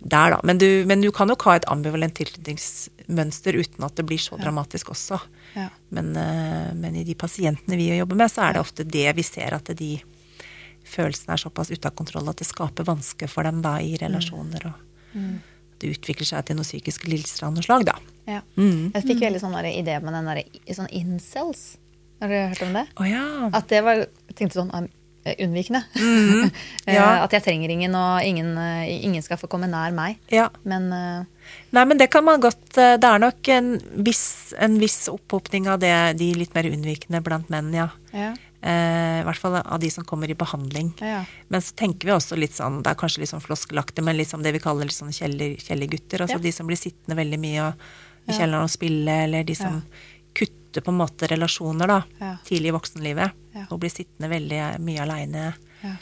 der, 0.00 0.30
da. 0.30 0.40
Men 0.44 0.58
du, 0.58 0.84
men 0.86 1.00
du 1.00 1.10
kan 1.10 1.26
nok 1.28 1.42
ha 1.42 1.54
et 1.56 1.64
ambivalent 1.66 2.14
tilknytningsmønster 2.14 3.54
uten 3.58 3.84
at 3.84 3.96
det 3.96 4.06
blir 4.06 4.18
så 4.18 4.38
dramatisk 4.38 4.90
også. 4.92 5.20
Ja. 5.56 5.68
Men, 5.90 6.14
eh, 6.16 6.72
men 6.74 6.94
i 6.96 7.04
de 7.04 7.14
pasientene 7.14 7.76
vi 7.76 7.88
jobber 7.98 8.14
med, 8.16 8.30
så 8.30 8.48
er 8.48 8.52
det 8.54 8.60
ofte 8.62 8.84
det 8.88 9.16
vi 9.16 9.22
ser 9.22 9.54
at 9.54 9.64
de 9.76 10.00
følelsene 10.88 11.36
er 11.36 11.42
såpass 11.44 11.72
ute 11.72 11.90
av 11.90 11.96
kontroll 11.98 12.28
at 12.30 12.40
det 12.40 12.48
skaper 12.48 12.86
vansker 12.88 13.30
for 13.30 13.48
dem 13.48 13.62
da 13.64 13.78
i 13.84 13.96
relasjoner. 14.00 14.68
Og 14.70 15.18
det 15.78 15.92
utvikler 15.94 16.26
seg 16.26 16.46
til 16.46 16.58
noen 16.58 16.66
psykiske 16.66 17.10
lidelser 17.10 17.46
av 17.46 17.54
noe 17.54 17.66
slag, 17.66 17.86
da. 17.88 17.96
Ja. 18.28 18.40
Mm. 18.58 18.90
Jeg 18.94 19.04
fikk 19.06 19.24
veldig 19.24 19.42
sånn 19.42 19.56
idé 19.70 19.98
med 20.02 20.16
den 20.16 20.30
der, 20.30 20.42
sånn 20.76 20.90
incels. 20.94 21.76
Har 22.18 22.32
du 22.32 22.34
hørt 22.34 22.62
om 22.66 22.74
det? 22.74 22.86
Oh, 22.98 23.06
ja. 23.06 23.24
At 23.54 23.68
det 23.70 23.82
var 23.86 24.02
jeg 24.02 24.34
tenkte 24.34 24.58
sånn 24.58 24.72
eh, 24.74 25.36
unnvikende. 25.44 25.84
Mm. 25.94 26.50
Ja. 26.88 27.22
At 27.22 27.34
jeg 27.36 27.44
trenger 27.44 27.70
ingen, 27.70 27.94
og 27.94 28.24
ingen, 28.26 28.54
eh, 28.58 28.88
ingen 29.04 29.22
skal 29.22 29.38
få 29.38 29.50
komme 29.50 29.68
nær 29.70 29.94
meg. 29.94 30.18
ja. 30.32 30.48
Men 30.66 30.90
uh, 30.92 31.26
Nei, 31.72 31.84
men 31.88 32.00
det 32.00 32.10
kan 32.12 32.24
man 32.26 32.42
godt 32.42 32.76
eh, 32.80 32.96
Det 33.00 33.08
er 33.08 33.20
nok 33.22 33.48
en 33.52 33.70
viss, 34.04 34.54
en 34.58 34.78
viss 34.80 35.06
opphopning 35.12 35.68
av 35.70 35.80
det, 35.80 35.94
de 36.20 36.32
litt 36.36 36.52
mer 36.56 36.68
unnvikende 36.68 37.22
blant 37.24 37.48
menn, 37.52 37.70
ja. 37.76 37.88
ja. 38.12 38.32
Eh, 38.60 39.20
I 39.20 39.24
hvert 39.26 39.38
fall 39.38 39.54
av 39.60 39.78
de 39.78 39.90
som 39.90 40.04
kommer 40.04 40.30
i 40.30 40.34
behandling. 40.34 40.92
Ja. 41.04 41.20
Men 41.48 41.62
så 41.62 41.74
tenker 41.78 42.08
vi 42.08 42.14
også 42.16 42.36
litt 42.38 42.56
sånn, 42.56 42.80
det 42.82 42.90
er 42.90 42.98
kanskje 42.98 43.22
litt 43.22 43.30
sånn 43.30 43.44
floskelaktig, 43.44 44.02
men 44.04 44.16
litt 44.18 44.32
sånn 44.32 44.42
det 44.42 44.52
vi 44.56 44.62
kaller 44.62 44.88
litt 44.88 44.96
sånn 44.98 45.14
kjeller, 45.14 45.54
kjellergutter. 45.62 46.24
Altså 46.26 46.38
Ja. 46.40 46.44
de 46.48 46.52
som 46.52 46.66
blir 46.66 46.76
sittende 46.80 47.16
veldig 47.16 47.38
mye 47.38 47.68
og, 47.68 47.74
i 48.28 48.32
kjelleren 48.32 48.64
og 48.66 48.70
spille, 48.70 49.14
eller 49.24 49.44
de 49.44 49.54
som 49.54 49.82
kutter 50.34 50.82
på 50.82 50.90
en 50.92 50.98
måte 50.98 51.28
relasjoner 51.30 51.86
da, 51.86 52.02
tidlig 52.44 52.68
i 52.72 52.76
voksenlivet. 52.76 53.32
Og 53.70 53.78
blir 53.80 53.90
sittende 53.90 54.28
veldig 54.30 54.80
mye 54.84 55.00
aleine. 55.06 55.54
Ja. 55.82 55.94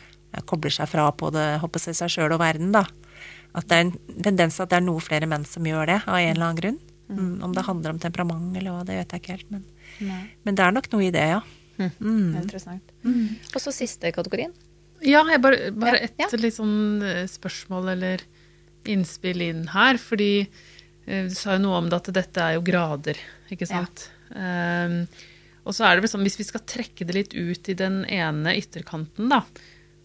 Kobler 0.44 0.70
seg 0.74 0.88
fra 0.88 1.10
på 1.12 1.30
det, 1.32 1.60
håper 1.60 1.78
seg 1.80 1.94
seg 1.94 2.08
sjøl 2.10 2.32
og 2.32 2.40
verden, 2.40 2.72
da. 2.72 2.84
At 3.54 3.68
det 3.68 3.76
er 3.76 3.84
en 3.86 3.92
tendens 4.22 4.58
at 4.60 4.68
det 4.70 4.76
er 4.80 4.84
noe 4.84 5.00
flere 5.00 5.26
menn 5.28 5.44
som 5.48 5.64
gjør 5.64 5.86
det, 5.86 6.00
av 6.06 6.16
en 6.18 6.32
eller 6.34 6.46
annen 6.50 6.60
grunn. 6.60 6.80
Mm, 7.08 7.42
om 7.44 7.52
det 7.54 7.62
handler 7.64 7.90
om 7.94 7.98
temperament 8.02 8.56
eller 8.56 8.70
hva, 8.74 8.84
det 8.84 8.96
vet 8.98 9.12
jeg 9.14 9.20
ikke 9.22 9.36
helt. 9.36 9.50
Men, 9.50 9.64
men 10.44 10.54
det 10.58 10.64
er 10.64 10.72
nok 10.72 10.90
noe 10.92 11.04
i 11.06 11.10
det, 11.14 11.28
ja. 11.30 11.40
Mm. 11.78 12.36
Interessant. 12.40 12.94
Og 13.04 13.60
så 13.62 13.72
siste 13.74 14.10
kategorien. 14.14 14.52
Ja, 15.04 15.20
jeg 15.28 15.42
bare, 15.44 15.70
bare 15.76 15.98
Ja, 16.00 16.08
et 16.08 16.22
ja. 16.22 16.28
litt 16.40 16.56
sånn 16.56 17.02
eh, 17.04 17.24
spørsmål 17.28 17.90
eller 17.96 18.22
innspill 18.88 19.42
inn 19.44 19.66
her. 19.74 19.98
Fordi 20.00 20.30
eh, 20.40 21.26
du 21.28 21.34
sa 21.36 21.56
jo 21.56 21.64
noe 21.66 21.82
om 21.82 21.90
det 21.92 21.98
at 22.00 22.12
dette 22.16 22.44
er 22.48 22.56
jo 22.56 22.64
grader, 22.66 23.20
ikke 23.52 23.68
sant. 23.68 24.08
Ehm, 24.34 25.02
og 25.66 25.74
så 25.76 25.86
er 25.86 25.96
det 25.98 26.06
vel 26.06 26.12
sånn, 26.14 26.24
hvis 26.26 26.38
vi 26.40 26.46
skal 26.48 26.64
trekke 26.66 27.06
det 27.06 27.14
litt 27.16 27.34
ut 27.36 27.68
i 27.72 27.76
den 27.78 28.04
ene 28.06 28.54
ytterkanten, 28.58 29.28
da, 29.32 29.42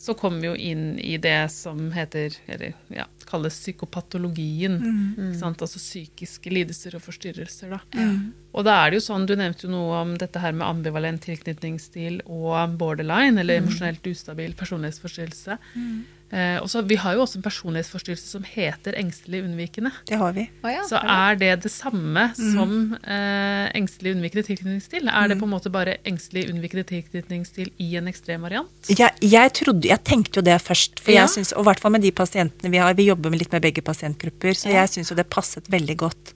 så 0.02 0.16
kommer 0.18 0.42
vi 0.42 0.48
jo 0.48 0.56
inn 0.58 0.86
i 0.98 1.14
det 1.22 1.52
som 1.54 1.92
heter, 1.94 2.34
eller 2.50 2.72
ja, 2.90 3.04
kalles 3.30 3.60
psykopatologien. 3.62 4.80
Ikke 4.82 5.38
sant? 5.38 5.62
Altså 5.62 5.78
psykiske 5.78 6.50
lidelser 6.50 6.96
og 6.98 7.04
forstyrrelser. 7.06 7.76
Da. 7.76 8.02
Og 8.58 8.66
da 8.66 8.80
er 8.82 8.90
det 8.90 8.98
jo 8.98 9.04
sånn, 9.12 9.28
du 9.30 9.36
nevnte 9.38 9.68
jo 9.68 9.74
noe 9.76 10.00
om 10.00 10.16
dette 10.18 10.42
her 10.42 10.58
med 10.58 10.66
ambivalent 10.66 11.22
tilknytningsstil 11.28 12.24
og 12.26 12.74
borderline, 12.82 13.38
eller 13.44 13.62
emosjonelt 13.62 14.10
ustabil 14.10 14.58
personlighetsforstyrrelse. 14.58 15.60
Eh, 16.32 16.58
også, 16.64 16.82
Vi 16.88 16.96
har 16.96 17.14
jo 17.16 17.22
også 17.26 17.38
en 17.40 17.44
personlighetsforstyrrelse 17.44 18.28
som 18.28 18.44
heter 18.48 18.96
engstelig 18.98 19.44
unnvikende. 19.44 19.92
Det 20.08 20.18
har 20.18 20.32
vi. 20.34 20.50
Ja, 20.64 20.84
Så 20.88 20.98
er 21.04 21.36
det? 21.36 21.52
det 21.64 21.72
samme 21.72 21.92
samme 21.92 22.24
som 22.36 22.94
eh, 23.04 23.68
engstelig 23.78 24.16
unnvikende 24.16 24.44
tilknytningsstil? 24.48 25.10
Er 25.12 25.28
det 25.28 25.38
på 25.40 25.46
en 25.48 25.52
måte 25.54 25.72
bare 25.74 25.98
engstelig 26.08 26.48
unnvikende 26.52 26.86
tilknytningsstil 26.88 27.72
i 27.84 27.90
en 28.00 28.08
ekstrem 28.08 28.42
variant? 28.48 28.70
Jeg, 28.90 29.12
jeg, 29.22 29.54
trodde, 29.60 29.88
jeg 29.92 30.04
tenkte 30.08 30.40
jo 30.40 30.46
det 30.46 30.58
først, 30.62 31.00
for 31.04 31.12
Ja. 31.12 31.22
jeg 31.26 31.30
synes, 31.36 31.52
og 31.54 31.66
i 31.66 31.70
hvert 31.70 31.80
fall 31.84 31.92
med 31.92 32.02
de 32.02 32.12
pasientene 32.12 32.72
vi 32.72 32.78
har, 32.78 32.94
vi 32.94 33.10
jobber 33.10 33.30
med 33.30 33.40
litt 33.44 33.52
med 33.52 33.62
begge 33.62 33.82
pasientgrupper, 33.82 34.54
så 34.56 34.70
Ja. 34.70 34.82
jeg 34.86 34.90
syns 34.96 35.12
jo 35.12 35.16
det 35.16 35.30
passet 35.30 35.68
veldig 35.70 35.98
godt 35.98 36.34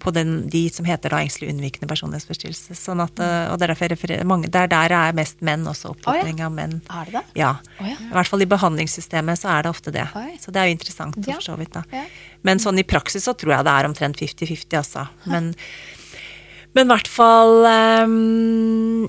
på 0.00 0.12
den, 0.14 0.48
de 0.52 0.62
som 0.72 0.86
heter 0.88 1.12
da 1.12 1.20
engstelig 1.22 1.52
unnvikende 1.52 1.88
personlighetsforstyrrelse. 1.90 2.76
Sånn 2.78 3.02
at, 3.04 3.18
eh, 3.22 3.52
og 3.52 3.58
det 3.60 3.70
er 3.70 4.24
mange, 4.28 4.50
er 4.50 4.68
der 4.68 4.92
det 4.92 5.00
er 5.00 5.16
mest 5.16 5.40
menn 5.44 5.64
også, 5.70 5.94
opphopping 5.94 6.42
av 6.44 6.52
menn. 6.54 6.80
Er 6.90 7.08
det 7.08 7.16
det? 7.16 7.24
Ja. 7.40 7.54
Oh, 7.80 7.88
ja. 7.88 7.96
I 7.96 8.12
hvert 8.14 8.30
fall 8.30 8.44
i 8.44 8.50
behandlingssystemet 8.50 9.40
så 9.40 9.50
er 9.56 9.64
det 9.64 9.74
ofte 9.74 9.94
det. 9.94 10.06
Oi. 10.20 10.36
Så 10.42 10.54
det 10.54 10.62
er 10.62 10.70
jo 10.70 10.76
interessant 10.78 11.18
for 11.18 11.48
så 11.48 11.58
vidt, 11.60 11.74
da. 11.76 12.04
Men 12.44 12.60
sånn 12.62 12.78
i 12.80 12.86
praksis 12.86 13.24
så 13.24 13.34
tror 13.38 13.56
jeg 13.56 13.66
det 13.66 13.74
er 13.74 13.88
omtrent 13.88 14.20
50-50, 14.20 14.78
altså. 14.80 15.06
Men, 15.30 15.52
men 16.76 16.88
i 16.88 16.92
hvert 16.92 17.08
fall 17.08 17.64
ehm, 17.70 19.04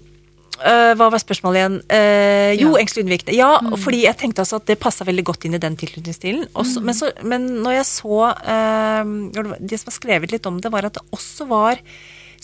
øh, 0.60 0.92
hva 0.98 1.10
var 1.14 1.22
spørsmålet 1.22 1.62
igjen? 1.62 1.78
Uh, 1.92 2.52
jo, 2.56 2.72
Ja. 2.74 2.82
engstelig 2.82 3.06
unnvikende. 3.06 3.36
Ja, 3.36 3.52
fordi 3.82 4.04
jeg 4.06 4.18
tenkte 4.22 4.44
altså 4.46 4.60
at 4.62 4.68
det 4.70 4.80
passa 4.80 5.08
veldig 5.08 5.26
godt 5.28 5.46
inn 5.46 5.58
i 5.58 5.62
den 5.62 5.78
tilknytningsstilen. 5.80 6.48
Også, 6.54 6.84
men, 6.86 6.98
så, 6.98 7.12
men 7.24 7.48
når 7.66 7.80
jeg 7.80 7.88
så 7.92 8.20
uh, 8.34 9.04
det, 9.60 9.80
som 9.80 9.90
var 9.92 9.98
skrevet 10.00 10.36
litt 10.36 10.46
om 10.46 10.62
det, 10.62 10.72
var 10.72 10.88
at 10.88 11.00
det 11.00 11.06
også 11.16 11.50
var 11.52 11.82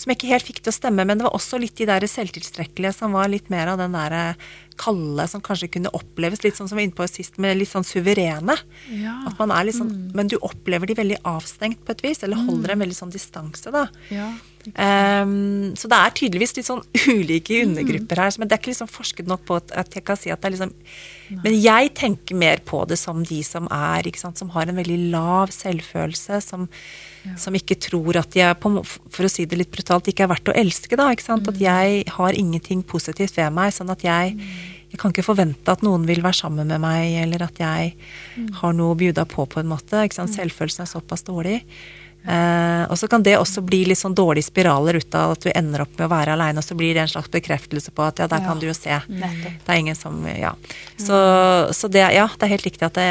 som 0.01 0.09
jeg 0.09 0.17
ikke 0.17 0.31
helt 0.31 0.47
fikk 0.47 0.59
til 0.63 0.71
å 0.71 0.73
stemme, 0.73 1.03
men 1.05 1.19
det 1.19 1.25
var 1.27 1.35
også 1.37 1.59
litt 1.61 1.75
de 1.77 1.85
der 1.85 2.05
selvtilstrekkelige 2.09 2.93
som 2.95 3.13
var 3.13 3.29
litt 3.29 3.51
mer 3.53 3.69
av 3.73 3.81
den 3.81 3.93
der 3.93 4.37
kalde 4.81 5.27
som 5.29 5.43
kanskje 5.45 5.69
kunne 5.75 5.91
oppleves 5.93 6.41
litt 6.45 6.57
sånn 6.57 6.69
som 6.69 6.77
vi 6.77 6.81
var 6.81 6.87
inne 6.89 6.97
på 6.97 7.07
sist, 7.11 7.37
med 7.41 7.59
litt 7.59 7.69
sånn 7.69 7.85
suverene. 7.85 8.55
Ja. 8.89 9.19
At 9.29 9.37
man 9.37 9.53
er 9.53 9.67
litt 9.67 9.77
sånn, 9.77 9.91
Men 10.15 10.31
du 10.31 10.37
opplever 10.41 10.89
de 10.89 10.97
veldig 10.97 11.19
avstengt 11.27 11.83
på 11.85 11.93
et 11.93 12.01
vis, 12.01 12.23
eller 12.23 12.39
holder 12.47 12.73
en 12.73 12.81
veldig 12.81 12.97
sånn 12.97 13.13
distanse, 13.13 13.69
da. 13.73 13.87
Ja. 14.09 14.31
Ehm, 14.75 15.73
så 15.77 15.89
det 15.89 15.97
er 15.97 16.13
tydeligvis 16.17 16.55
litt 16.57 16.67
sånn 16.67 16.83
ulike 17.15 17.61
undergrupper 17.65 18.21
her. 18.23 18.35
Men 18.39 18.49
det 18.49 18.55
er 18.55 18.61
ikke 18.61 18.73
liksom 18.73 18.91
forsket 18.91 19.29
nok 19.29 19.45
på 19.47 19.59
at, 19.61 19.95
jeg 19.95 20.05
kan 20.07 20.19
si 20.19 20.33
at 20.33 20.41
det 20.41 20.51
er 20.51 20.55
liksom 20.57 20.75
Men 21.31 21.53
jeg 21.55 21.93
tenker 21.95 22.35
mer 22.35 22.59
på 22.67 22.81
det 22.89 22.97
som 22.99 23.21
de 23.23 23.39
som 23.47 23.69
er, 23.71 24.03
ikke 24.07 24.19
sant, 24.19 24.37
som 24.41 24.49
har 24.51 24.67
en 24.67 24.75
veldig 24.75 24.97
lav 25.13 25.53
selvfølelse, 25.55 26.41
som, 26.43 26.65
som 27.39 27.55
ikke 27.55 27.77
tror 27.79 28.19
at 28.19 28.33
de 28.35 28.43
er 28.43 28.57
på, 28.59 28.73
For 28.83 29.23
å 29.23 29.31
si 29.31 29.45
det 29.47 29.61
litt 29.61 29.71
brutalt, 29.71 30.09
ikke 30.11 30.27
er 30.27 30.33
verdt 30.33 30.51
å 30.51 30.57
elske, 30.59 30.99
da. 30.99 31.07
ikke 31.13 31.29
sant, 31.29 31.47
At 31.47 31.61
jeg 31.61 32.03
har 32.17 32.35
ingenting 32.35 32.83
positivt 32.83 33.39
ved 33.39 33.55
meg. 33.55 33.71
Sånn 33.75 33.93
at 33.93 34.03
jeg 34.03 34.37
jeg 34.91 34.99
kan 34.99 35.13
ikke 35.13 35.23
forvente 35.23 35.71
at 35.71 35.83
noen 35.85 36.03
vil 36.03 36.19
være 36.19 36.35
sammen 36.41 36.67
med 36.67 36.81
meg, 36.83 37.13
eller 37.21 37.45
at 37.45 37.59
jeg 37.61 37.93
har 38.59 38.73
noe 38.75 38.91
å 38.91 38.97
bjuda 38.99 39.23
på, 39.23 39.45
på 39.47 39.61
en 39.61 39.69
måte. 39.71 40.03
ikke 40.03 40.17
sant, 40.17 40.33
Selvfølelsen 40.35 40.83
er 40.83 40.89
såpass 40.91 41.23
dårlig. 41.23 41.61
Eh, 42.21 42.83
og 42.85 42.97
så 42.99 43.07
kan 43.09 43.23
det 43.25 43.33
også 43.39 43.63
bli 43.65 43.79
litt 43.89 43.97
sånn 43.97 44.13
dårlige 44.13 44.45
spiraler 44.45 44.99
ut 45.01 45.15
av 45.17 45.31
at 45.33 45.41
du 45.41 45.49
ender 45.55 45.81
opp 45.81 45.95
med 45.97 46.05
å 46.05 46.11
være 46.11 46.35
aleine, 46.35 46.61
og 46.61 46.65
så 46.65 46.75
blir 46.77 46.93
det 46.93 47.01
en 47.05 47.09
slags 47.09 47.31
bekreftelse 47.33 47.93
på 47.97 48.03
at 48.05 48.21
ja, 48.21 48.27
der 48.29 48.43
kan 48.45 48.59
du 48.61 48.67
jo 48.67 48.75
se. 48.77 48.93
Nettopp. 49.09 49.55
Det 49.65 49.73
er 49.73 49.81
ingen 49.81 49.97
som 49.97 50.19
Ja. 50.27 50.53
Så, 51.01 51.17
så 51.73 51.89
det, 51.89 52.03
ja, 52.13 52.27
det 52.37 52.45
er 52.45 52.53
helt 52.53 52.67
riktig 52.67 52.85
at 52.85 52.93
det, 52.99 53.07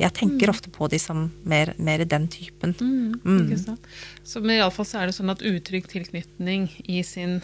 jeg 0.00 0.12
tenker 0.16 0.50
ofte 0.50 0.72
på 0.74 0.88
de 0.90 0.98
som 0.98 1.28
mer, 1.46 1.74
mer 1.78 2.02
den 2.04 2.26
typen. 2.28 2.74
Mm, 2.80 3.46
Ikke 3.46 3.60
sant? 3.62 3.86
Så 4.26 4.42
men 4.42 4.58
iallfall 4.58 4.84
så 4.88 4.98
er 5.00 5.06
det 5.08 5.14
sånn 5.16 5.30
at 5.32 5.40
utrygg 5.46 5.86
tilknytning 5.88 6.66
i 6.90 7.02
sin 7.06 7.38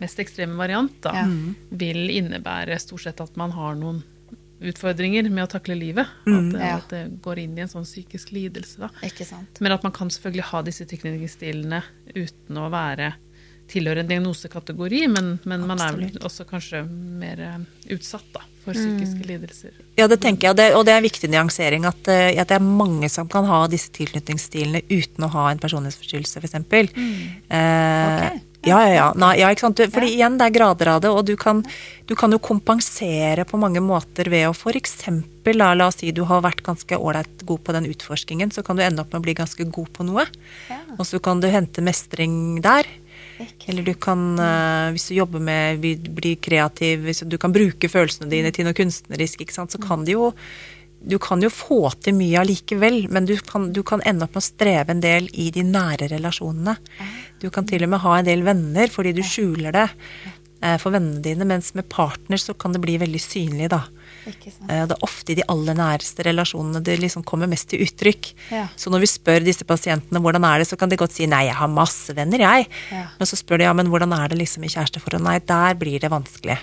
mest 0.00 0.22
ekstreme 0.22 0.56
variant 0.56 0.94
da, 1.02 1.12
Ja. 1.18 1.26
vil 1.70 2.08
innebære 2.14 2.78
stort 2.80 3.02
sett 3.02 3.20
at 3.20 3.36
man 3.36 3.50
har 3.52 3.74
noen 3.74 4.02
utfordringer 4.60 5.30
med 5.30 5.44
å 5.46 5.50
takle 5.50 5.74
livet. 5.78 6.06
At, 6.26 6.52
det- 6.52 6.60
Ja. 6.60 6.76
at 6.76 6.88
det 6.90 7.22
går 7.22 7.38
inn 7.38 7.56
i 7.58 7.62
en 7.62 7.68
sånn 7.68 7.84
psykisk 7.86 8.32
lidelse. 8.32 8.78
da. 8.78 8.88
Ikke 9.02 9.24
sant. 9.26 9.60
Men 9.60 9.72
at 9.72 9.82
man 9.82 9.92
kan 9.92 10.08
selvfølgelig 10.08 10.44
ha 10.52 10.62
disse 10.62 10.84
tilknytningsstilene 10.86 11.82
uten 12.14 12.56
å 12.56 12.70
være 12.70 13.14
tilhøre 13.70 14.00
en 14.00 14.08
diagnosekategori, 14.08 15.06
men, 15.08 15.38
men 15.46 15.60
man 15.64 15.78
er 15.78 15.92
vel 15.94 16.18
også 16.26 16.44
kanskje 16.44 16.80
mer 16.90 17.38
eh, 17.38 17.58
utsatt 17.94 18.24
da, 18.34 18.40
for 18.64 18.72
psykiske 18.74 19.22
lidelser. 19.28 19.70
Ja, 19.96 20.08
det 20.10 20.18
tenker 20.20 20.48
jeg, 20.48 20.50
og 20.50 20.56
det, 20.56 20.74
og 20.74 20.84
det 20.84 20.92
er 20.92 20.96
en 20.98 21.06
viktig 21.06 21.30
nyansering 21.30 21.86
at, 21.86 22.08
eh, 22.10 22.34
at 22.40 22.48
det 22.50 22.56
er 22.58 22.64
mange 22.66 23.08
som 23.08 23.28
kan 23.28 23.44
ha 23.46 23.60
disse 23.70 23.88
tilknytningsstilene 23.94 24.82
uten 24.90 25.22
å 25.24 25.30
ha 25.30 25.50
en 25.52 25.58
personlighetsforstyrrelse, 25.62 26.42
f.eks. 26.42 26.54
Eh, 27.50 28.30
Ok. 28.30 28.40
Ja, 28.66 28.80
ja, 28.84 28.92
ja. 28.92 29.06
Nei, 29.16 29.34
ja 29.40 29.48
ikke 29.52 29.68
sant? 29.68 29.80
Fordi 29.94 30.10
igjen, 30.12 30.36
det 30.40 30.50
er 30.50 30.54
grader 30.58 30.90
av 30.92 31.02
det, 31.04 31.12
og 31.14 31.24
du 31.28 31.32
kan, 31.40 31.62
du 32.08 32.12
kan 32.18 32.32
jo 32.34 32.40
kompensere 32.44 33.46
på 33.48 33.60
mange 33.60 33.80
måter 33.84 34.28
ved 34.32 34.50
å 34.50 34.52
f.eks. 34.52 34.98
La, 35.56 35.72
la 35.74 35.88
oss 35.88 36.00
si 36.02 36.12
du 36.12 36.22
har 36.28 36.44
vært 36.44 36.60
ganske 36.66 36.98
ålreit 36.98 37.44
god 37.48 37.62
på 37.64 37.74
den 37.76 37.88
utforskingen, 37.90 38.52
så 38.52 38.64
kan 38.66 38.76
du 38.76 38.84
ende 38.84 39.02
opp 39.02 39.14
med 39.14 39.22
å 39.22 39.26
bli 39.28 39.36
ganske 39.38 39.64
god 39.72 39.92
på 39.96 40.06
noe. 40.08 40.26
Ja. 40.68 40.82
Og 40.98 41.06
så 41.08 41.22
kan 41.24 41.40
du 41.40 41.48
hente 41.50 41.84
mestring 41.84 42.60
der. 42.64 42.88
Eller 43.40 43.86
du 43.86 43.94
kan, 43.96 44.38
eh, 44.38 44.90
hvis 44.92 45.08
du 45.08 45.14
jobber 45.16 45.40
med 45.40 45.80
bli 45.80 46.34
kreativ, 46.36 47.06
hvis 47.06 47.24
du 47.24 47.38
kan 47.40 47.54
bruke 47.54 47.88
følelsene 47.88 48.28
dine 48.28 48.52
til 48.52 48.68
noe 48.68 48.76
kunstnerisk, 48.76 49.40
ikke 49.40 49.56
sant, 49.56 49.72
så 49.72 49.80
kan 49.80 50.04
det 50.04 50.12
jo 50.18 50.34
du 51.00 51.16
kan 51.18 51.40
jo 51.40 51.48
få 51.48 51.80
til 52.04 52.14
mye 52.18 52.42
allikevel, 52.42 53.06
men 53.12 53.24
du 53.28 53.36
kan, 53.46 53.70
du 53.72 53.82
kan 53.86 54.02
ende 54.04 54.26
opp 54.26 54.34
med 54.36 54.42
å 54.42 54.48
streve 54.50 54.92
en 54.92 55.00
del 55.00 55.30
i 55.32 55.48
de 55.54 55.64
nære 55.64 56.10
relasjonene. 56.12 56.76
Du 57.40 57.48
kan 57.50 57.64
til 57.68 57.86
og 57.86 57.94
med 57.94 58.02
ha 58.04 58.18
en 58.18 58.28
del 58.28 58.44
venner 58.44 58.92
fordi 58.92 59.14
du 59.16 59.22
skjuler 59.24 59.72
det 59.72 59.86
eh, 60.60 60.76
for 60.82 60.92
vennene 60.92 61.22
dine, 61.24 61.46
mens 61.48 61.72
med 61.74 61.88
partner 61.88 62.36
så 62.42 62.52
kan 62.52 62.76
det 62.76 62.82
bli 62.84 62.98
veldig 63.00 63.20
synlig, 63.24 63.70
da. 63.72 63.80
Eh, 64.68 64.82
Det 64.84 64.92
er 64.98 65.06
ofte 65.06 65.32
i 65.32 65.38
de 65.38 65.46
aller 65.48 65.78
næreste 65.78 66.26
relasjonene 66.26 66.82
det 66.84 66.98
liksom 67.00 67.24
kommer 67.24 67.48
mest 67.48 67.70
til 67.72 67.80
uttrykk. 67.86 68.32
Ja. 68.52 68.66
Så 68.76 68.92
når 68.92 69.06
vi 69.06 69.08
spør 69.14 69.40
disse 69.46 69.64
pasientene 69.64 70.20
hvordan 70.20 70.44
er 70.44 70.60
det, 70.60 70.68
så 70.68 70.76
kan 70.76 70.92
de 70.92 71.00
godt 71.00 71.16
si 71.16 71.24
nei, 71.30 71.46
jeg 71.48 71.56
har 71.56 71.72
masse 71.72 72.12
venner, 72.16 72.44
jeg. 72.44 72.68
Ja. 72.92 73.06
Men 73.16 73.30
så 73.30 73.40
spør 73.40 73.62
de 73.62 73.70
ja, 73.70 73.72
men 73.72 73.88
hvordan 73.88 74.12
er 74.18 74.28
det 74.28 74.42
liksom 74.42 74.68
i 74.68 74.72
kjæresteforhold? 74.74 75.24
Nei, 75.24 75.38
der 75.48 75.80
blir 75.80 75.96
det 76.02 76.12
vanskelig. 76.12 76.60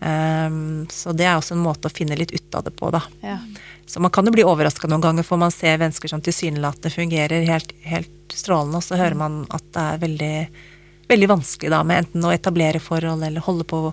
Ehm, 0.00 0.86
så 0.90 1.12
det 1.16 1.24
er 1.26 1.38
også 1.38 1.56
en 1.56 1.64
måte 1.64 1.88
å 1.88 1.94
finne 1.94 2.18
litt 2.18 2.34
ut 2.34 2.54
av 2.54 2.66
det 2.66 2.74
på, 2.76 2.90
da. 2.94 3.02
Ja. 3.24 3.38
Så 3.86 4.02
man 4.02 4.10
kan 4.10 4.26
jo 4.26 4.34
bli 4.34 4.44
overraska 4.44 4.88
noen 4.90 5.04
ganger, 5.04 5.26
for 5.26 5.40
man 5.40 5.54
ser 5.54 5.78
mennesker 5.78 6.10
som 6.10 6.22
tilsynelatende 6.24 6.92
fungerer 6.92 7.46
helt, 7.46 7.72
helt 7.86 8.34
strålende, 8.34 8.80
og 8.80 8.84
så 8.84 8.98
hører 8.98 9.18
man 9.18 9.44
at 9.54 9.66
det 9.72 9.84
er 9.84 10.00
veldig, 10.02 10.32
veldig 11.12 11.28
vanskelig 11.30 11.70
da 11.72 11.82
med 11.86 12.04
enten 12.04 12.26
å 12.26 12.34
etablere 12.34 12.82
forhold 12.82 13.24
eller 13.24 13.46
holde 13.46 13.68
på 13.68 13.84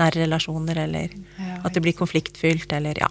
nære 0.00 0.22
relasjoner, 0.22 0.84
eller 0.86 1.16
Ja, 1.40 1.58
at 1.64 1.74
det 1.74 1.82
blir 1.84 1.98
konfliktfylt, 1.98 2.70
eller 2.72 3.02
ja. 3.02 3.10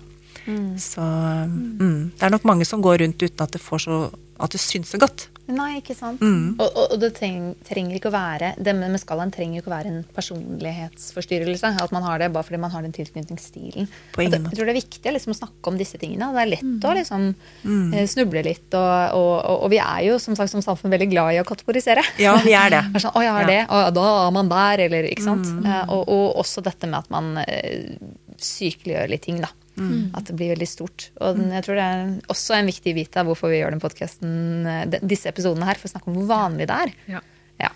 Så 0.79 1.01
mm, 1.03 2.15
det 2.17 2.25
er 2.27 2.33
nok 2.35 2.47
mange 2.49 2.65
som 2.67 2.81
går 2.85 3.03
rundt 3.03 3.21
uten 3.21 3.45
at 3.45 3.53
det 3.55 3.61
får 3.63 3.85
så 3.87 3.99
at 4.39 4.53
det 4.55 4.61
syns 4.63 4.93
så 4.93 4.99
godt. 5.01 5.25
Nei, 5.51 5.79
ikke 5.81 5.95
sant. 5.97 6.21
Mm. 6.21 6.53
Og, 6.61 6.67
og, 6.69 6.93
og 6.93 6.99
det 7.01 7.09
treng, 7.17 7.49
trenger 7.65 7.97
ikke 7.97 8.11
å 8.11 8.13
være 8.13 8.51
Det 8.61 8.71
med 8.77 8.93
med 8.93 9.01
skalaen 9.01 9.33
trenger 9.33 9.59
ikke 9.59 9.71
å 9.71 9.73
være 9.73 9.89
en 9.91 10.03
personlighetsforstyrrelse. 10.15 11.71
At 11.83 11.91
man 11.95 12.05
har 12.05 12.21
det 12.21 12.29
bare 12.33 12.45
fordi 12.47 12.59
man 12.61 12.71
har 12.71 12.85
den 12.85 12.93
tilknytningsstilen. 12.95 13.89
På 14.13 14.23
ingen 14.23 14.45
måte. 14.45 14.53
jeg 14.53 14.59
tror 14.61 14.69
det 14.69 14.75
er 14.75 14.79
viktig 14.79 15.13
liksom, 15.15 15.33
å 15.35 15.39
snakke 15.41 15.73
om 15.73 15.79
disse 15.81 15.99
tingene. 15.99 16.31
Det 16.37 16.43
er 16.45 16.51
lett 16.53 16.63
Mm. 16.69 16.79
å 16.85 16.93
liksom, 16.95 17.27
mm. 17.65 18.07
snuble 18.13 18.43
litt. 18.45 18.69
Og, 18.77 19.17
og, 19.17 19.33
og, 19.43 19.55
og 19.65 19.69
vi 19.73 19.81
er 19.83 20.05
jo 20.07 20.19
som 20.23 20.37
sagt 20.39 20.53
som 20.53 20.63
samfunn 20.63 20.93
veldig 20.95 21.09
glad 21.11 21.33
i 21.35 21.41
å 21.41 21.47
kategorisere. 21.47 22.03
Ja, 22.21 22.37
vi 22.45 22.53
er 22.55 22.69
det. 22.77 22.83
Sånn, 23.03 23.11
Å, 23.15 23.23
jeg 23.25 23.35
har 23.35 23.43
Ja. 23.43 23.47
Mm. 23.49 23.51
det, 23.51 23.61
og 23.75 23.93
da 23.99 24.07
er 24.27 24.31
man 24.39 24.49
der, 24.55 24.85
eller 24.87 25.09
ikke 25.11 25.25
sant. 25.25 25.49
Eh, 25.65 25.83
og, 25.89 26.07
og 26.07 26.39
også 26.45 26.63
dette 26.63 26.87
med 26.87 26.99
at 27.03 27.09
man 27.11 27.41
eh, 27.43 27.97
sykeliggjør 28.39 29.09
litt 29.11 29.25
ting, 29.27 29.41
da. 29.43 29.49
Mm. 29.79 30.11
At 30.15 30.25
det 30.25 30.35
blir 30.35 30.51
veldig 30.55 30.67
stort. 30.67 31.09
Og 31.21 31.35
den- 31.37 31.51
jeg 31.51 31.63
tror 31.65 31.75
det 31.75 31.83
er 31.87 32.21
også 32.33 32.55
en 32.59 32.65
viktig 32.67 32.93
bit 32.95 33.17
av 33.17 33.25
hvorfor 33.27 33.49
vi 33.49 33.61
gjør 33.61 33.71
den 33.71 33.79
podcasten, 33.79 34.65
eh, 34.67 34.99
disse 34.99 35.27
episodene 35.31 35.65
her, 35.65 35.75
for 35.75 35.87
å 35.87 35.91
snakke 35.93 36.07
om 36.07 36.15
hvor 36.19 36.27
vanlig 36.27 36.67
det 36.67 36.77
er. 36.87 36.93
Ja. 37.07 37.21
Ja. 37.59 37.69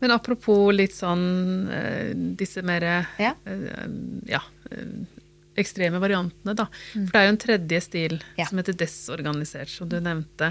Men 0.00 0.10
apropos 0.12 0.72
litt 0.74 0.92
sånn 0.92 1.68
eh, 1.70 2.14
disse 2.36 2.62
mer 2.62 3.06
Ja. 3.18 3.34
eh, 3.46 3.88
ja, 4.26 4.40
ekstreme 5.60 6.00
variantene, 6.02 6.54
da. 6.58 6.66
For 6.92 7.12
det 7.12 7.20
er 7.20 7.26
jo 7.28 7.34
en 7.34 7.40
tredje 7.46 7.80
stil 7.86 8.16
Mm. 8.20 8.24
Ja. 8.36 8.44
Mm. 8.44 8.48
som 8.50 8.58
heter 8.58 8.76
desorganisert, 8.80 9.68
som 9.68 9.88
du 9.88 9.98
nevnte. 10.00 10.50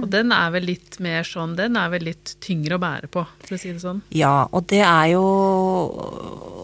Og 0.00 0.08
den 0.10 0.32
er 0.32 0.50
vel 0.50 0.64
litt 0.66 0.98
mer 1.00 1.22
sånn 1.22 1.54
Den 1.56 1.76
er 1.76 1.88
vel 1.92 2.04
litt 2.08 2.36
tyngre 2.40 2.76
å 2.76 2.82
bære 2.82 3.08
på, 3.12 3.26
for 3.44 3.54
å 3.56 3.58
si 3.60 3.72
det 3.72 3.80
sånn. 3.84 4.02
Ja, 4.10 4.48
og 4.52 4.66
det 4.72 4.82
er 4.82 5.12
jo 5.14 5.22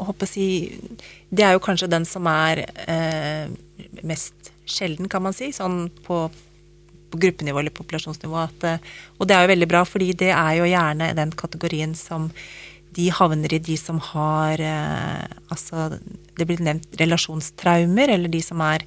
håper 0.06 0.26
å 0.26 0.30
si 0.30 0.46
Det 1.32 1.44
er 1.46 1.54
jo 1.56 1.62
kanskje 1.64 1.88
den 1.92 2.04
som 2.08 2.26
er 2.28 2.64
eh, 2.86 3.46
mest 4.02 4.50
sjelden, 4.68 5.08
kan 5.08 5.22
man 5.24 5.32
si, 5.36 5.50
sånn 5.52 5.86
på, 6.04 6.18
på 7.12 7.20
gruppenivå 7.22 7.60
eller 7.62 7.74
populasjonsnivå. 7.74 8.36
At, 8.42 8.66
eh, 8.68 8.90
og 9.18 9.28
det 9.28 9.36
er 9.36 9.46
jo 9.46 9.52
veldig 9.54 9.68
bra, 9.70 9.84
fordi 9.88 10.12
det 10.24 10.30
er 10.32 10.58
jo 10.60 10.68
gjerne 10.68 11.12
den 11.18 11.32
kategorien 11.32 11.94
som 11.98 12.30
de 12.96 13.08
havner 13.14 13.54
i 13.56 13.62
de 13.62 13.76
som 13.80 14.00
har 14.12 14.60
eh, 14.60 15.24
Altså, 15.52 15.90
det 16.38 16.46
blir 16.48 16.62
nevnt 16.64 16.94
relasjonstraumer, 16.96 18.08
eller 18.14 18.32
de 18.32 18.40
som 18.44 18.60
er 18.64 18.86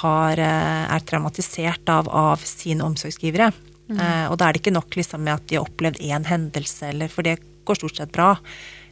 har, 0.00 0.40
eh, 0.42 0.84
er 0.90 1.04
traumatisert 1.06 1.88
av, 1.88 2.10
av 2.10 2.42
sine 2.44 2.84
omsorgsgivere. 2.84 3.52
Eh, 3.88 4.26
og 4.28 4.36
da 4.36 4.48
er 4.48 4.56
det 4.56 4.62
ikke 4.62 4.74
nok 4.74 4.98
liksom, 4.98 5.22
med 5.24 5.38
at 5.38 5.46
de 5.48 5.56
har 5.56 5.68
opplevd 5.68 6.02
én 6.04 6.26
hendelse, 6.28 6.90
eller, 6.90 7.08
for 7.12 7.24
det 7.24 7.38
går 7.68 7.78
stort 7.78 7.96
sett 7.96 8.12
bra. 8.12 8.34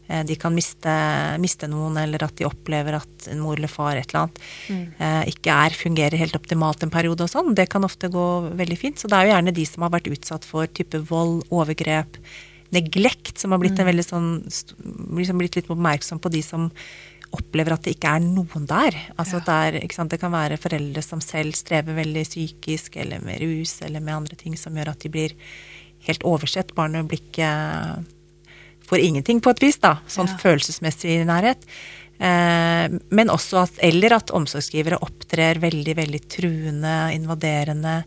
Eh, 0.09 0.23
de 0.25 0.37
kan 0.41 0.55
miste, 0.55 0.95
miste 1.43 1.69
noen, 1.69 1.99
eller 2.01 2.25
at 2.25 2.37
de 2.39 2.47
opplever 2.49 2.97
at 3.01 3.29
en 3.33 3.43
mor 3.43 3.59
eller 3.59 3.71
far 3.71 3.99
et 3.99 4.09
eller 4.09 4.27
annet 4.27 5.01
eh, 5.03 5.23
ikke 5.35 5.61
er, 5.67 5.77
fungerer 5.77 6.21
helt 6.21 6.39
optimalt 6.39 6.85
en 6.87 6.95
periode 6.95 7.27
og 7.27 7.33
sånn. 7.33 7.55
Det 7.59 7.69
kan 7.73 7.85
ofte 7.87 8.11
gå 8.13 8.27
veldig 8.57 8.81
fint. 8.81 9.01
Så 9.01 9.11
det 9.11 9.19
er 9.19 9.29
jo 9.29 9.35
gjerne 9.35 9.57
de 9.57 9.67
som 9.69 9.87
har 9.87 9.97
vært 9.97 10.13
utsatt 10.13 10.47
for 10.49 10.71
type 10.71 11.03
vold, 11.11 11.43
overgrep, 11.51 12.21
neglekt, 12.75 13.37
som 13.39 13.53
har 13.55 13.61
blitt 13.63 13.79
en 13.79 13.89
veldig 13.89 14.05
sånn 14.07 14.31
liksom 15.17 15.39
blitt 15.39 15.59
litt 15.59 15.71
oppmerksom 15.71 16.23
på 16.23 16.33
de 16.35 16.43
som 16.43 16.71
opplever 17.37 17.75
at 17.75 17.85
det 17.85 17.97
ikke 17.97 18.13
er 18.17 18.23
noen 18.25 18.67
der. 18.71 18.97
Altså 19.19 19.41
ikke 19.43 19.97
sant? 19.97 20.13
det 20.15 20.21
kan 20.23 20.33
være 20.35 20.61
foreldre 20.61 21.03
som 21.05 21.21
selv 21.21 21.57
strever 21.59 21.99
veldig 21.99 22.25
psykisk, 22.27 22.97
eller 23.03 23.25
med 23.25 23.43
rus, 23.43 23.81
eller 23.83 24.01
med 24.01 24.15
andre 24.15 24.39
ting 24.39 24.57
som 24.59 24.77
gjør 24.77 24.93
at 24.95 25.03
de 25.03 25.13
blir 25.13 25.35
helt 26.07 26.25
oversett. 26.27 26.75
Barnet 26.77 27.09
blir 27.11 27.21
ikke 27.21 27.51
får 28.87 29.03
ingenting 29.03 29.43
på 29.43 29.51
et 29.51 29.63
vis, 29.63 29.79
da. 29.83 29.99
Sånn 30.07 30.29
Ja. 30.31 30.37
følelsesmessig 30.39 31.25
nærhet. 31.27 31.67
Eh, 32.19 32.89
men 33.11 33.29
også 33.29 33.59
at, 33.67 33.73
eller 33.85 34.15
at 34.17 34.31
omsorgsgivere 34.31 34.97
opptrer 35.05 35.59
veldig, 35.61 35.97
veldig 35.99 36.21
truende, 36.33 37.13
invaderende. 37.13 38.05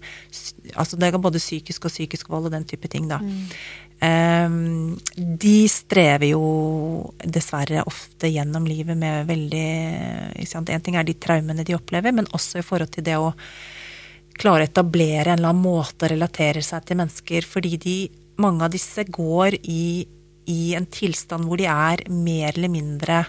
Altså 0.75 0.97
det 0.97 1.13
er 1.13 1.21
både 1.21 1.37
psykisk 1.37 1.85
og 1.85 1.91
psykisk 1.91 2.29
vold 2.29 2.45
og 2.49 2.51
den 2.51 2.65
type 2.65 2.89
ting, 2.89 3.07
da. 3.07 3.19
Ehm, 3.21 3.51
de 3.99 5.55
strever 5.67 6.29
jo 6.31 6.43
dessverre 7.19 7.83
ofte 7.83 8.29
gjennom 8.31 8.67
livet 8.67 8.95
med 8.97 9.27
veldig 9.27 9.65
ikke? 10.39 10.61
En 10.71 10.85
ting 10.85 10.95
er 10.95 11.07
de 11.07 11.17
traumene 11.19 11.65
de 11.67 11.75
opplever, 11.75 12.15
men 12.15 12.29
også 12.31 12.61
i 12.61 12.65
forhold 12.65 12.93
til 12.95 13.03
det 13.09 13.17
å 13.19 13.33
klare 14.39 14.63
å 14.63 14.69
etablere 14.69 15.33
en 15.33 15.41
eller 15.41 15.51
annen 15.51 15.65
måte 15.65 16.07
å 16.07 16.11
relatere 16.13 16.63
seg 16.63 16.85
til 16.87 17.01
mennesker, 17.01 17.47
fordi 17.47 17.73
de, 17.83 17.97
mange 18.39 18.63
av 18.63 18.71
disse 18.71 19.03
går 19.03 19.59
i, 19.67 20.07
i 20.47 20.61
en 20.79 20.87
tilstand 20.87 21.49
hvor 21.49 21.59
de 21.59 21.67
er 21.67 22.05
mer 22.07 22.53
eller 22.53 22.71
mindre 22.71 23.25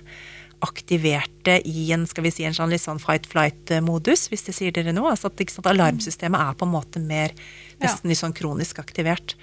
aktiverte 0.63 1.59
i 1.67 1.91
en 1.95 2.07
skal 2.07 2.25
vi 2.27 2.31
si, 2.35 2.45
en 2.45 2.55
sånn 2.57 2.71
litt 2.73 2.83
sånn 2.83 3.01
fight-flight-modus, 3.01 4.27
hvis 4.31 4.45
det 4.47 4.55
sier 4.57 4.73
dere 4.77 4.93
noe. 4.93 5.11
Altså 5.15 5.31
at 5.31 5.41
ikke 5.41 5.55
sant, 5.57 5.67
Alarmsystemet 5.71 6.41
er 6.41 6.59
på 6.61 6.67
en 6.69 6.75
måte 6.75 7.01
mer 7.01 7.33
nesten 7.81 8.11
litt 8.13 8.21
sånn 8.21 8.35
kronisk 8.37 8.79
aktivert. 8.83 9.37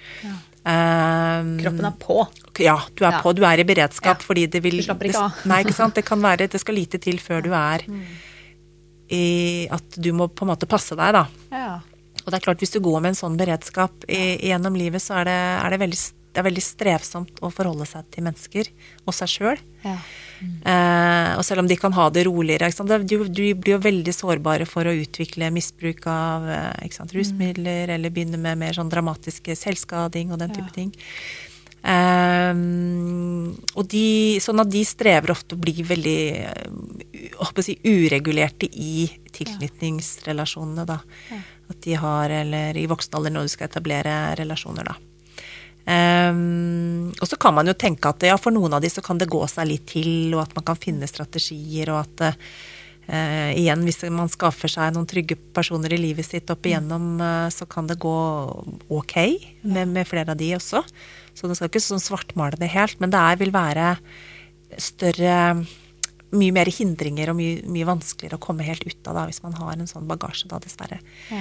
Um, 0.68 1.56
Kroppen 1.58 1.86
er 1.88 1.94
på. 1.98 2.20
Ja, 2.60 2.76
du 2.94 3.04
er 3.06 3.12
Ja. 3.12 3.20
på. 3.22 3.32
Du 3.34 3.42
er 3.44 3.58
i 3.58 3.64
beredskap 3.64 4.18
Ja. 4.20 4.24
fordi 4.26 4.46
det 4.50 4.62
vil 4.62 4.76
Du 4.78 4.82
slapper 4.82 5.08
ikke 5.08 5.24
av. 5.24 5.46
Nei, 5.46 5.62
ikke 5.64 5.74
sant. 5.74 5.94
Det 5.94 6.04
kan 6.04 6.20
være 6.20 6.48
Det 6.50 6.60
skal 6.60 6.74
lite 6.74 7.00
til 7.00 7.18
før 7.18 7.42
du 7.42 7.52
er 7.54 7.80
i 9.10 9.66
At 9.70 9.96
du 9.96 10.12
må 10.12 10.28
på 10.28 10.42
en 10.44 10.48
måte 10.54 10.68
passe 10.68 10.94
deg, 10.94 11.12
da. 11.14 11.26
Ja. 11.50 11.80
Og 12.26 12.32
det 12.32 12.34
er 12.34 12.44
klart, 12.52 12.58
hvis 12.60 12.72
du 12.72 12.80
går 12.80 13.00
med 13.00 13.08
en 13.14 13.14
sånn 13.14 13.38
beredskap 13.38 14.04
i, 14.06 14.36
gjennom 14.50 14.76
livet, 14.76 15.00
så 15.00 15.20
er 15.22 15.24
det, 15.24 15.64
er 15.64 15.70
det, 15.70 15.78
veldig, 15.80 15.98
det 16.38 16.44
er 16.44 16.52
veldig 16.52 16.62
strevsomt 16.62 17.40
å 17.42 17.48
forholde 17.50 17.82
seg 17.90 18.06
til 18.14 18.22
mennesker 18.22 18.68
og 19.02 19.14
seg 19.16 19.32
sjøl. 19.32 19.62
Ja. 19.82 19.96
Eh, 20.38 21.32
og 21.34 21.42
selv 21.42 21.64
om 21.64 21.70
de 21.70 21.74
kan 21.74 21.96
ha 21.96 22.04
det 22.14 22.22
roligere? 22.28 22.70
Du, 23.02 23.16
du 23.26 23.42
blir 23.58 23.74
jo 23.74 23.80
veldig 23.82 24.14
sårbare 24.14 24.68
for 24.70 24.86
å 24.86 24.94
utvikle 24.94 25.50
misbruk 25.50 26.06
av 26.06 26.46
eh, 26.46 26.86
sant, 26.94 27.10
rusmidler, 27.16 27.90
eller 27.96 28.14
begynne 28.14 28.38
med 28.38 28.60
mer 28.62 28.78
sånn 28.78 28.92
dramatiske 28.92 29.58
selvskading 29.58 30.30
og 30.30 30.38
den 30.44 30.54
type 30.54 30.70
ting. 30.76 30.94
Um, 31.78 33.54
og 33.78 33.90
de, 33.90 34.38
sånn 34.42 34.62
at 34.62 34.70
de 34.70 34.84
strever 34.86 35.34
ofte 35.34 35.58
å 35.58 35.60
bli 35.62 35.82
veldig 35.86 36.22
eh, 36.38 37.34
å 37.38 37.50
si, 37.66 37.74
uregulerte 37.82 38.70
i 38.70 39.08
tilknytningsrelasjonene, 39.34 40.86
da. 40.86 41.00
At 41.68 41.82
de 41.82 41.98
har, 41.98 42.30
eller 42.44 42.78
i 42.78 42.86
voksen 42.90 43.18
alder 43.18 43.34
når 43.34 43.50
du 43.50 43.54
skal 43.58 43.72
etablere 43.72 44.18
relasjoner, 44.38 44.90
da. 44.90 44.98
Um, 45.88 47.14
og 47.16 47.24
så 47.30 47.38
kan 47.40 47.54
man 47.56 47.68
jo 47.70 47.72
tenke 47.78 48.10
at 48.10 48.26
ja, 48.28 48.34
for 48.36 48.52
noen 48.52 48.74
av 48.76 48.82
de 48.84 48.90
så 48.92 49.00
kan 49.04 49.16
det 49.16 49.30
gå 49.32 49.40
seg 49.48 49.70
litt 49.70 49.86
til, 49.88 50.34
og 50.34 50.42
at 50.42 50.52
man 50.58 50.66
kan 50.68 50.76
finne 50.76 51.08
strategier, 51.08 51.94
og 51.94 52.02
at 52.02 52.24
uh, 52.28 53.48
igjen, 53.56 53.86
hvis 53.88 54.04
man 54.12 54.28
skaffer 54.28 54.68
seg 54.68 54.92
noen 54.92 55.08
trygge 55.08 55.38
personer 55.56 55.94
i 55.96 56.00
livet 56.02 56.28
sitt 56.28 56.52
opp 56.52 56.68
igjennom, 56.68 57.14
uh, 57.22 57.48
så 57.54 57.64
kan 57.70 57.88
det 57.88 57.96
gå 58.02 58.18
ok 58.92 59.16
med, 59.64 59.94
med 59.94 60.04
flere 60.08 60.36
av 60.36 60.40
de 60.40 60.52
også. 60.58 60.84
Så 61.32 61.48
det 61.48 61.56
skal 61.56 61.72
ikke 61.72 61.84
sånn 61.86 62.04
svartmale 62.04 62.60
det 62.60 62.68
helt, 62.74 63.00
men 63.00 63.14
det 63.14 63.24
er, 63.24 63.40
vil 63.40 63.54
være 63.54 63.92
større 64.76 65.36
Mye 66.28 66.52
mer 66.52 66.68
hindringer 66.68 67.30
og 67.32 67.38
mye, 67.38 67.62
mye 67.72 67.86
vanskeligere 67.88 68.36
å 68.36 68.42
komme 68.44 68.60
helt 68.66 68.82
ut 68.84 69.06
av 69.08 69.14
da, 69.16 69.22
hvis 69.30 69.38
man 69.40 69.54
har 69.56 69.78
en 69.78 69.88
sånn 69.88 70.04
bagasje, 70.10 70.44
da, 70.50 70.58
dessverre. 70.60 70.98
Ja. 71.32 71.38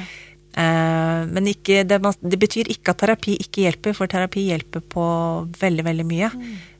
Eh, 0.57 1.25
men 1.29 1.49
ikke, 1.51 1.83
det, 1.85 1.99
det 2.01 2.39
betyr 2.41 2.69
ikke 2.73 2.93
at 2.95 3.01
terapi 3.03 3.35
ikke 3.43 3.67
hjelper, 3.67 3.93
for 3.97 4.09
terapi 4.09 4.47
hjelper 4.49 4.81
på 4.89 5.03
veldig, 5.61 5.85
veldig 5.85 6.05
mye. 6.09 6.31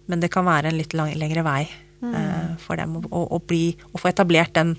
Men 0.08 0.24
det 0.24 0.32
kan 0.34 0.48
være 0.48 0.72
en 0.72 0.80
litt 0.80 0.96
lang, 0.98 1.12
lengre 1.20 1.44
vei 1.46 1.62
eh, 1.68 2.56
for 2.64 2.80
dem 2.80 2.96
å, 2.98 3.04
å, 3.12 3.22
å, 3.38 3.40
bli, 3.44 3.76
å 3.94 4.02
få 4.02 4.10
etablert 4.10 4.56
den 4.58 4.74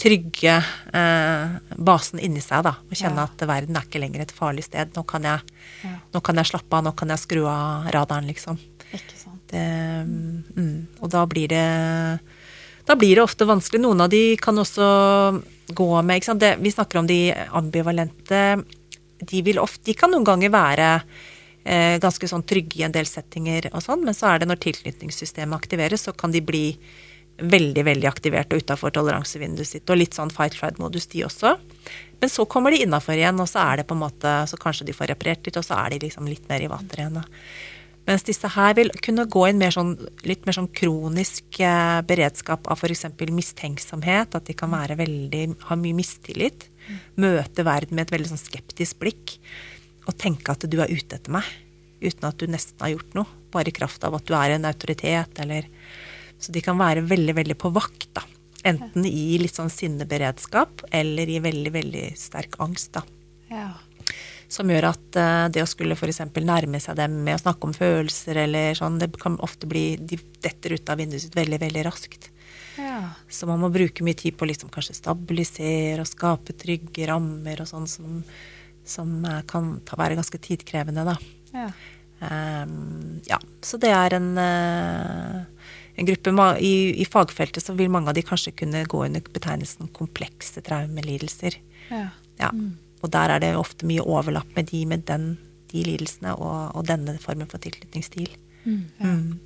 trygge 0.00 0.56
eh, 0.60 1.58
basen 1.76 2.22
inni 2.22 2.40
seg. 2.44 2.64
da, 2.68 2.76
Og 2.88 2.96
kjenne 2.96 3.26
Ja. 3.26 3.28
at 3.28 3.46
verden 3.50 3.76
er 3.76 3.88
ikke 3.88 4.00
lenger 4.02 4.24
et 4.24 4.32
farlig 4.36 4.64
sted. 4.70 4.94
Nå 4.96 5.04
kan 5.10 5.26
jeg, 5.28 5.56
Ja. 5.84 5.96
nå 6.14 6.22
kan 6.24 6.40
jeg 6.40 6.52
slappe 6.52 6.76
av, 6.78 6.86
nå 6.86 6.94
kan 6.96 7.12
jeg 7.12 7.24
skru 7.26 7.44
av 7.50 7.90
radaren, 7.92 8.30
liksom. 8.30 8.58
Ikke 8.90 9.18
sant. 9.18 9.42
Det, 9.50 9.60
mm, 10.06 11.00
og 11.02 11.10
da 11.10 11.26
blir 11.26 11.48
det 11.50 12.20
da 12.86 12.96
blir 12.98 13.14
det 13.18 13.22
ofte 13.22 13.46
vanskelig. 13.46 13.82
Noen 13.84 14.00
av 14.02 14.08
de 14.10 14.36
kan 14.40 14.56
også 14.58 14.86
gå 15.76 15.90
med? 16.02 16.26
Det, 16.40 16.56
Vi 16.60 16.72
snakker 16.72 16.98
om 17.00 17.06
de 17.06 17.20
ambivalente. 17.50 18.62
De, 19.20 19.42
vil 19.42 19.60
ofte, 19.60 19.84
de 19.84 19.94
kan 19.94 20.10
noen 20.12 20.24
ganger 20.24 20.52
være 20.52 20.88
eh, 21.64 21.98
ganske 22.00 22.28
sånn 22.28 22.46
trygge 22.48 22.80
i 22.80 22.86
en 22.86 22.94
del 22.94 23.08
settinger 23.08 23.68
og 23.74 23.82
sånn, 23.84 24.04
men 24.06 24.16
så 24.16 24.30
er 24.30 24.40
det 24.40 24.48
når 24.48 24.62
tilknytningssystemet 24.64 25.56
aktiveres, 25.56 26.06
så 26.08 26.16
kan 26.16 26.32
de 26.32 26.40
bli 26.44 26.64
veldig 27.40 27.84
veldig 27.86 28.08
aktivert 28.08 28.52
og 28.52 28.62
utafor 28.62 28.92
toleransevinduet 28.94 29.68
sitt. 29.68 29.88
Og 29.88 30.00
litt 30.00 30.16
sånn 30.16 30.32
fight-flight-modus, 30.32 31.08
de 31.12 31.24
også. 31.24 31.54
Men 32.20 32.32
så 32.32 32.44
kommer 32.44 32.74
de 32.74 32.82
innafor 32.84 33.16
igjen, 33.16 33.40
og 33.40 33.48
så 33.48 33.62
er 33.64 33.80
det 33.80 33.86
på 33.88 33.96
en 33.96 34.02
måte, 34.02 34.34
så 34.48 34.60
kanskje 34.60 34.90
de 34.90 34.96
får 34.96 35.12
reparert 35.14 35.46
litt, 35.46 35.56
og 35.56 35.64
så 35.64 35.78
er 35.80 35.94
de 35.94 36.02
liksom 36.04 36.28
litt 36.28 36.48
mer 36.50 36.64
i 36.64 36.68
vater 36.70 37.00
igjen. 37.00 37.20
da. 37.20 37.24
Mens 38.08 38.24
disse 38.26 38.48
her 38.54 38.74
vil 38.78 38.90
kunne 39.04 39.26
gå 39.30 39.42
i 39.46 39.50
en 39.52 39.60
mer 39.60 39.74
sånn, 39.74 39.92
litt 40.26 40.46
mer 40.48 40.56
sånn 40.56 40.70
kronisk 40.74 41.60
eh, 41.62 42.00
beredskap 42.06 42.70
av 42.70 42.80
f.eks. 42.80 43.06
mistenksomhet. 43.30 44.34
At 44.34 44.48
de 44.48 44.56
kan 44.56 44.72
være 44.72 44.96
veldig, 45.00 45.44
ha 45.68 45.78
mye 45.78 45.98
mistillit. 45.98 46.68
Møte 47.20 47.66
verden 47.66 47.98
med 47.98 48.08
et 48.08 48.14
veldig 48.16 48.32
sånn 48.32 48.40
skeptisk 48.40 49.02
blikk. 49.02 49.36
Og 50.08 50.16
tenke 50.18 50.54
at 50.54 50.66
du 50.66 50.80
er 50.80 50.90
ute 50.90 51.20
etter 51.20 51.34
meg. 51.34 51.46
Uten 52.00 52.26
at 52.30 52.40
du 52.40 52.48
nesten 52.50 52.80
har 52.82 52.94
gjort 52.94 53.14
noe. 53.18 53.38
Bare 53.52 53.70
i 53.70 53.76
kraft 53.76 54.04
av 54.06 54.16
at 54.16 54.26
du 54.26 54.34
er 54.38 54.56
en 54.56 54.68
autoritet 54.68 55.40
eller 55.42 55.68
Så 56.40 56.54
de 56.54 56.62
kan 56.64 56.78
være 56.80 57.02
veldig, 57.04 57.34
veldig 57.36 57.56
på 57.60 57.68
vakt, 57.76 58.08
da. 58.16 58.22
Enten 58.64 59.04
i 59.04 59.36
litt 59.40 59.56
sånn 59.56 59.68
sinneberedskap 59.72 60.86
eller 60.90 61.28
i 61.28 61.36
veldig, 61.40 61.72
veldig 61.74 62.04
sterk 62.16 62.56
angst, 62.64 62.92
da 62.96 63.04
Ja. 63.50 63.74
Som 64.50 64.70
gjør 64.70 64.88
at 64.88 65.18
eh, 65.18 65.46
det 65.54 65.62
å 65.62 65.68
skulle 65.70 65.94
f.eks. 65.94 66.24
nærme 66.42 66.80
seg 66.82 66.98
dem 66.98 67.20
med 67.24 67.38
å 67.38 67.42
snakke 67.44 67.68
om 67.68 67.74
følelser 67.76 68.42
eller 68.44 68.74
sånn, 68.78 68.98
det 68.98 69.12
kan 69.20 69.38
ofte 69.44 69.68
bli 69.70 69.94
De 69.96 70.18
detter 70.42 70.74
ut 70.74 70.90
av 70.90 70.98
vinduet 70.98 71.22
sitt 71.22 71.38
veldig, 71.38 71.60
veldig 71.62 71.84
raskt. 71.86 72.30
Ja. 72.80 73.12
Så 73.30 73.46
man 73.46 73.62
må 73.62 73.70
bruke 73.70 74.04
mye 74.06 74.18
tid 74.18 74.34
på 74.38 74.46
å 74.46 74.50
liksom 74.50 74.72
kanskje 74.74 74.98
stabilisere 74.98 76.02
og 76.02 76.10
skape 76.10 76.56
trygge 76.58 77.06
rammer 77.10 77.62
og 77.62 77.70
sånn 77.70 77.86
som, 77.90 78.20
som 78.82 79.14
eh, 79.22 79.40
kan 79.50 79.76
ta, 79.86 79.98
være 80.00 80.18
ganske 80.18 80.42
tidkrevende, 80.42 81.06
da. 81.06 81.16
Ja. 81.54 81.70
Um, 82.20 83.16
ja, 83.24 83.38
så 83.64 83.78
det 83.80 83.94
er 83.96 84.18
en, 84.18 84.34
eh, 84.36 85.70
en 85.96 86.08
gruppe 86.10 86.34
i, 86.60 86.74
I 87.00 87.06
fagfeltet 87.08 87.64
så 87.64 87.72
vil 87.78 87.88
mange 87.92 88.10
av 88.12 88.18
de 88.18 88.26
kanskje 88.26 88.52
kunne 88.64 88.82
gå 88.84 89.06
under 89.06 89.24
betegnelsen 89.24 89.88
komplekse 89.96 90.60
traumelidelser. 90.66 91.56
Ja. 91.88 92.08
Ja. 92.40 92.50
Og 93.02 93.10
der 93.10 93.30
er 93.36 93.40
det 93.40 93.54
ofte 93.56 93.86
mye 93.88 94.02
overlapp 94.04 94.50
med 94.56 94.66
de 94.70 94.84
med 94.86 95.04
den, 95.08 95.38
de 95.72 95.82
lidelsene 95.86 96.34
og, 96.36 96.74
og 96.76 96.86
denne 96.86 97.18
formen 97.22 97.48
for 97.48 97.58
tilknytningsstil. 97.62 98.28
Mm. 98.66 99.38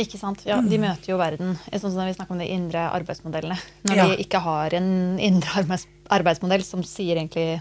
Ikke 0.00 0.16
sant. 0.16 0.40
Ja, 0.48 0.56
de 0.64 0.78
møter 0.80 1.12
jo 1.12 1.18
verden. 1.20 1.56
Sånn 1.74 1.92
som 1.92 2.06
vi 2.08 2.14
snakker 2.16 2.32
om 2.32 2.40
de 2.40 2.46
indre 2.48 2.86
arbeidsmodellene. 2.96 3.58
Når 3.84 3.96
Ja. 3.98 4.06
de 4.08 4.16
ikke 4.24 4.40
har 4.40 4.72
en 4.78 5.18
indre 5.20 5.50
arbeids 5.60 5.86
arbeidsmodell 6.12 6.64
som 6.64 6.82
sier 6.82 7.16
egentlig 7.20 7.60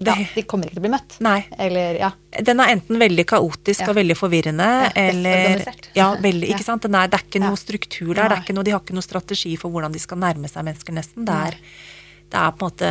ja, 0.00 0.14
De 0.34 0.42
kommer 0.46 0.66
ikke 0.68 0.76
til 0.76 0.82
å 0.82 0.86
bli 0.86 0.90
møtt. 0.94 1.16
Nei. 1.20 1.40
Eller 1.58 1.96
ja. 1.98 2.10
Den 2.46 2.60
er 2.62 2.70
enten 2.76 2.98
veldig 3.00 3.24
kaotisk 3.26 3.80
Ja. 3.82 3.88
og 3.90 3.96
veldig 3.96 4.14
forvirrende, 4.16 4.66
Ja, 4.84 4.90
eller. 4.94 5.64
Ja, 5.94 6.14
veldig, 6.14 6.48
Ja. 6.48 6.54
ikke 6.56 6.64
sant? 6.64 6.82
Den 6.82 6.94
er, 6.94 7.08
det 7.08 7.18
er 7.18 7.24
ikke 7.26 7.40
Ja. 7.42 7.48
noe 7.48 7.56
struktur 7.56 8.14
der. 8.14 8.28
Det 8.28 8.38
er 8.38 8.42
ikke 8.44 8.54
noe, 8.54 8.62
de 8.64 8.70
har 8.70 8.80
ikke 8.80 8.94
noe 8.94 9.02
strategi 9.02 9.56
for 9.56 9.70
hvordan 9.70 9.92
de 9.92 9.98
skal 9.98 10.18
nærme 10.18 10.48
seg 10.48 10.62
mennesker, 10.64 10.92
nesten. 10.94 11.24
Det 11.24 11.34
er, 11.34 11.56
det 12.28 12.38
er 12.40 12.50
på 12.52 12.66
en 12.66 12.70
måte 12.70 12.88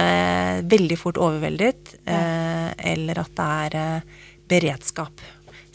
veldig 0.73 0.97
fort 0.97 1.17
overveldet, 1.21 1.95
eh, 2.09 2.69
eller 2.93 3.19
at 3.21 3.35
det 3.37 3.49
er 3.65 3.75
eh, 3.81 4.15
beredskap 4.49 5.21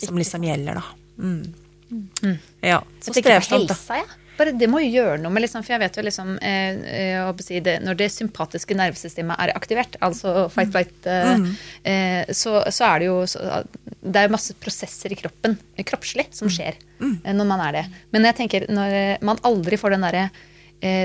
som 0.03 0.19
liksom 0.19 0.43
gjelder, 0.49 0.81
da. 0.81 0.85
Mm. 1.23 2.39
Ja. 2.65 2.81
Så 3.01 3.13
Jeg 3.13 3.23
tenker 3.23 3.39
på 3.39 3.47
strevsomt, 3.47 3.69
da. 3.69 3.97
jeg. 4.01 4.19
Bare 4.39 4.53
det 4.57 4.67
må 4.73 4.81
jo 4.81 4.89
gjøre 4.95 5.19
noe 5.21 5.31
med 5.31 5.43
liksom, 5.45 5.61
For 5.63 5.75
jeg 5.75 5.83
vet 5.83 5.97
jo 6.01 6.03
liksom 6.07 6.31
eh, 6.41 6.79
eh, 7.21 7.33
si 7.45 7.59
det, 7.61 7.75
Når 7.85 7.99
det 8.01 8.07
sympatiske 8.15 8.75
nervesystemet 8.75 9.37
er 9.45 9.53
aktivert, 9.55 9.99
altså 10.01 10.47
fight 10.51 10.73
flight, 10.73 10.95
eh, 11.07 11.35
Mm. 11.37 11.51
eh, 11.85 12.33
så, 12.33 12.63
så 12.73 12.87
er 12.95 12.99
det 13.05 13.11
jo 13.11 13.19
så, 13.29 13.61
Det 14.01 14.23
er 14.23 14.33
masse 14.33 14.55
prosesser 14.59 15.13
i 15.13 15.19
kroppen, 15.21 15.59
kroppslig, 15.85 16.25
Mm. 16.31 16.35
som 16.41 16.49
skjer 16.49 16.75
eh, 16.81 17.33
når 17.37 17.45
man 17.47 17.61
er 17.69 17.73
det. 17.73 17.85
Men 18.11 18.25
jeg 18.25 18.37
tenker 18.41 18.67
når 18.73 19.21
man 19.23 19.39
aldri 19.45 19.77
får 19.77 19.91
den 19.99 20.01
derre 20.09 20.25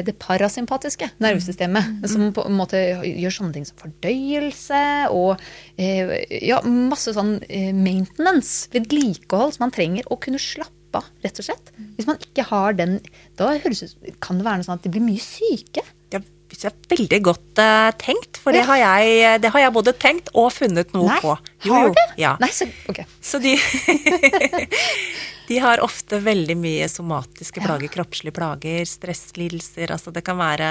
det 0.08 0.16
parasympatiske 0.20 1.12
nervesystemet, 1.24 1.86
Mm. 2.02 2.08
som 2.10 2.32
på 2.34 2.46
en 2.50 2.56
måte 2.58 2.80
gjør 3.06 3.34
sånne 3.36 3.54
ting 3.54 3.66
som 3.68 3.78
fordøyelse 3.78 4.80
og 5.14 5.38
eh, 5.78 6.26
ja, 6.48 6.62
masse 6.66 7.14
sånn 7.14 7.36
eh, 7.50 7.70
maintenance, 7.78 8.68
vedlikehold, 8.74 9.54
som 9.56 9.68
man 9.68 9.76
trenger 9.76 10.10
å 10.10 10.18
kunne 10.20 10.42
slappe 10.42 10.74
av, 10.98 11.06
rett 11.24 11.38
og 11.40 11.46
slett. 11.46 11.70
Hvis 11.98 12.08
man 12.10 12.18
ikke 12.24 12.48
har 12.50 12.74
den, 12.80 12.98
da 13.38 13.52
ut, 13.54 13.66
kan 14.24 14.40
det 14.40 14.48
være 14.48 14.62
noe 14.64 14.68
sånn 14.68 14.80
at 14.80 14.86
de 14.88 14.94
blir 14.96 15.04
mye 15.06 15.22
syke. 15.22 15.84
Det 16.10 16.22
er 16.24 16.74
veldig 16.90 17.20
godt 17.28 17.60
uh, 17.60 17.92
tenkt, 18.00 18.40
for 18.42 18.56
det, 18.56 18.64
har 18.66 18.80
jeg, 18.80 19.42
det 19.44 19.52
har 19.54 19.66
jeg 19.66 19.74
både 19.76 19.94
tenkt 20.00 20.32
og 20.34 20.48
funnet 20.56 20.94
noe 20.96 21.10
Nei, 21.12 21.20
på. 21.22 21.36
har 21.68 21.92
du? 21.92 22.00
Ja. 22.18 22.38
Nei, 22.42 22.50
så, 22.56 22.66
okay. 22.90 23.04
Så 23.22 23.38
de 23.44 23.58
De 25.48 25.58
har 25.64 25.80
ofte 25.80 26.20
veldig 26.20 26.58
mye 26.60 26.88
somatiske 26.92 27.62
plager, 27.64 27.88
kroppslige 27.92 28.36
plager, 28.36 28.82
stresslidelser. 28.86 29.94
Altså 29.96 30.12
det 30.12 30.26
kan 30.28 30.40
være 30.40 30.70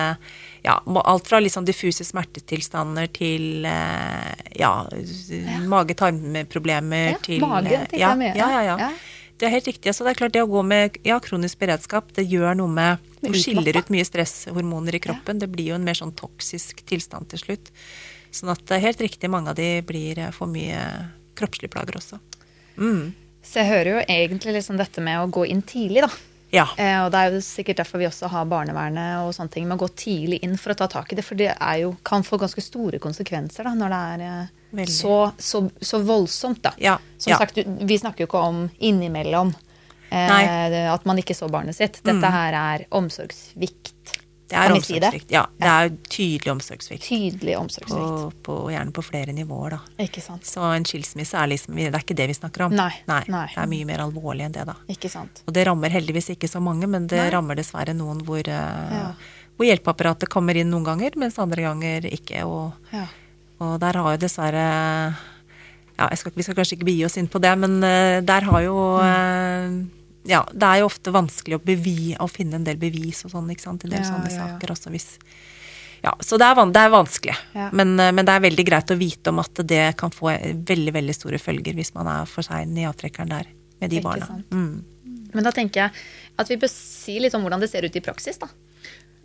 ja, 0.66 0.74
alt 0.84 1.30
fra 1.30 1.40
sånn 1.48 1.68
diffuse 1.68 2.04
smertetilstander 2.04 3.08
til 3.16 3.64
ja, 3.64 4.72
ja, 4.92 5.60
mage-tarmproblemer 5.72 7.14
Ja, 7.14 7.20
til 7.24 7.40
mage, 7.40 7.72
eh, 7.72 7.86
tenker 7.86 8.02
ja, 8.02 8.10
jeg 8.12 8.20
med. 8.20 8.36
Ja, 8.36 8.50
ja, 8.58 8.64
Ja. 8.66 8.80
ja. 8.88 8.90
Det 9.36 9.44
er 9.44 9.52
helt 9.52 9.66
riktig. 9.68 9.92
Så 9.92 10.04
det 10.04 10.14
er 10.14 10.20
klart 10.20 10.32
det 10.32 10.42
å 10.44 10.48
gå 10.48 10.62
med 10.64 10.96
ja, 11.04 11.18
kronisk 11.20 11.60
beredskap, 11.60 12.08
det 12.16 12.24
gjør 12.24 12.56
noe 12.56 12.72
med 12.72 13.10
Du 13.20 13.34
skiller 13.36 13.76
ut 13.76 13.90
mye 13.92 14.04
stresshormoner 14.08 14.96
i 14.96 15.00
kroppen. 15.02 15.40
Det 15.42 15.50
blir 15.52 15.72
jo 15.72 15.76
en 15.76 15.84
mer 15.84 15.98
sånn 15.98 16.14
toksisk 16.16 16.80
tilstand 16.88 17.28
til 17.32 17.42
slutt. 17.42 17.68
Sånn 18.32 18.52
at 18.52 18.64
det 18.68 18.78
er 18.78 18.86
helt 18.88 19.04
riktig, 19.04 19.28
mange 19.32 19.52
av 19.52 19.58
de 19.60 19.82
blir 19.84 20.20
eh, 20.20 20.32
for 20.36 20.48
mye 20.48 20.80
kroppslige 21.36 21.72
plager 21.72 22.00
også. 22.00 22.20
Mm. 22.80 23.12
Så 23.46 23.60
jeg 23.62 23.70
hører 23.70 23.90
jo 23.92 24.00
egentlig 24.10 24.56
liksom 24.58 24.76
dette 24.80 25.00
med 25.04 25.20
å 25.22 25.28
gå 25.32 25.44
inn 25.46 25.62
tidlig, 25.62 26.02
da. 26.02 26.10
Ja. 26.54 26.64
Eh, 26.78 26.98
og 27.04 27.10
det 27.12 27.20
er 27.20 27.34
jo 27.34 27.40
sikkert 27.44 27.80
derfor 27.82 28.00
vi 28.00 28.06
også 28.08 28.28
har 28.32 28.46
barnevernet 28.50 29.22
og 29.26 29.32
sånne 29.34 29.52
ting, 29.54 29.66
med 29.68 29.76
å 29.78 29.84
gå 29.84 29.88
tidlig 29.98 30.38
inn 30.46 30.54
for 30.58 30.72
å 30.72 30.78
ta 30.78 30.86
tak 30.90 31.12
i 31.12 31.18
det. 31.18 31.24
For 31.26 31.38
det 31.38 31.52
er 31.54 31.78
jo, 31.82 31.92
kan 32.06 32.24
få 32.26 32.38
ganske 32.42 32.62
store 32.64 33.00
konsekvenser 33.02 33.66
da, 33.68 33.74
når 33.78 33.94
det 33.94 34.00
er 34.14 34.24
eh, 34.26 34.90
så, 34.90 35.16
så, 35.38 35.62
så 35.80 36.00
voldsomt. 36.06 36.62
da. 36.64 36.72
Ja, 36.82 36.96
Som 37.18 37.34
ja. 37.34 37.38
sagt, 37.42 37.58
vi 37.62 37.98
snakker 37.98 38.24
jo 38.24 38.30
ikke 38.30 38.42
om 38.50 38.66
innimellom 38.78 39.54
eh, 39.54 39.62
Mm. 40.10 40.92
at 40.94 41.04
man 41.04 41.18
ikke 41.18 41.34
så 41.34 41.48
barnet 41.50 41.74
sitt. 41.76 42.00
Dette 42.06 42.30
her 42.30 42.54
er 42.54 42.84
omsorgssvikt. 42.94 44.15
Det 44.46 44.54
er 44.56 44.72
omsorgssvikt. 44.76 45.26
si. 45.28 45.34
Ja, 45.34 45.40
det 45.58 45.66
er 45.66 45.88
tydelig 46.08 46.50
omsorgssvikt. 46.52 47.02
Tydelig 47.02 47.56
omsorgssvikt. 47.58 48.36
På, 48.46 48.58
gjerne 48.70 48.92
på 48.94 49.02
flere 49.02 49.32
nivåer, 49.34 49.70
da. 49.74 49.80
Ikke 50.04 50.22
sant. 50.22 50.46
Så 50.46 50.62
en 50.70 50.84
skilsmisse 50.86 51.34
er 51.34 51.48
liksom 51.50 51.74
Det 51.74 51.88
er 51.90 51.98
ikke 52.04 52.14
det 52.14 52.28
vi 52.30 52.36
snakker 52.38 52.66
om. 52.68 52.76
Nei, 52.78 52.92
nei. 53.10 53.22
Det 53.26 53.58
er 53.58 53.66
mye 53.66 53.84
mer 53.88 54.04
alvorlig 54.06 54.46
enn 54.46 54.52
det, 54.54 54.66
da. 54.68 54.76
Ikke 54.88 55.10
sant. 55.10 55.42
Og 55.48 55.52
det 55.56 55.66
rammer 55.66 55.90
heldigvis 55.90 56.30
ikke 56.36 56.46
så 56.48 56.62
mange, 56.62 56.86
men 56.86 57.08
det 57.10 57.18
Nei. 57.18 57.30
rammer 57.34 57.58
dessverre 57.58 57.94
noen 57.94 58.22
hvor, 58.22 58.38
eh, 58.46 58.94
Ja. 58.94 59.12
hvor 59.56 59.66
hjelpeapparatet 59.66 60.28
kommer 60.30 60.54
inn 60.56 60.70
noen 60.70 60.84
ganger, 60.84 61.10
mens 61.16 61.38
andre 61.42 61.62
ganger 61.62 62.06
ikke. 62.06 62.44
Og, 62.46 62.72
Ja. 62.92 63.06
og 63.60 63.80
der 63.80 63.92
har 63.98 64.12
jo 64.14 64.18
dessverre 64.28 65.16
ja, 65.98 66.08
skal, 66.14 66.32
Vi 66.36 66.42
skal 66.42 66.54
kanskje 66.54 66.76
ikke 66.78 66.84
begi 66.90 67.04
oss 67.06 67.16
inn 67.16 67.26
på 67.26 67.40
det, 67.40 67.58
men 67.58 67.82
eh, 67.82 68.20
der 68.20 68.42
har 68.42 68.60
jo 68.62 68.98
eh, 69.00 69.70
Ja, 70.26 70.42
det 70.52 70.62
er 70.66 70.80
jo 70.82 70.86
ofte 70.90 71.12
vanskelig 71.14 71.56
å, 71.58 71.62
bevi, 71.64 72.16
å 72.18 72.26
finne 72.30 72.56
en 72.58 72.64
del 72.66 72.76
bevis 72.76 73.24
og 73.24 73.30
sånn, 73.30 73.50
ikke 73.52 73.62
sant, 73.62 73.84
i 73.84 73.86
en 73.88 73.92
del 73.94 74.02
Ja, 74.02 74.08
sånne 74.10 74.30
ja, 74.30 74.36
ja. 74.36 74.46
saker 74.56 74.72
også 74.74 74.90
hvis 74.90 75.06
ja, 76.02 76.12
Så 76.20 76.36
det 76.38 76.44
er, 76.46 76.54
van, 76.58 76.72
det 76.74 76.80
er 76.84 76.90
vanskelig. 76.92 77.34
Ja. 77.56 77.70
Men, 77.72 77.94
eh, 77.98 78.12
men 78.12 78.26
det 78.26 78.34
er 78.34 78.42
veldig 78.44 78.64
greit 78.68 78.90
å 78.92 78.96
vite 79.00 79.30
om 79.32 79.38
at 79.42 79.62
det 79.66 79.96
kan 79.98 80.10
få 80.14 80.34
veldig 80.66 80.92
veldig 80.92 81.14
store 81.16 81.38
følger 81.42 81.74
hvis 81.74 81.94
man 81.96 82.06
er 82.12 82.26
for 82.30 82.42
sein 82.46 82.76
i 82.78 82.84
avtrekkeren 82.86 83.32
der 83.32 83.46
med 83.80 83.90
de 83.90 84.00
barna. 84.04 84.28
Mm. 84.52 84.84
Men 85.34 85.44
da 85.44 85.50
tenker 85.52 85.86
jeg 85.86 85.90
at 86.38 86.48
vi 86.52 86.56
bør 86.60 86.70
si 86.70 87.18
litt 87.20 87.34
om 87.34 87.42
hvordan 87.46 87.60
det 87.64 87.70
ser 87.72 87.84
ut 87.88 87.96
i 87.96 88.02
praksis, 88.04 88.38
da. 88.38 88.48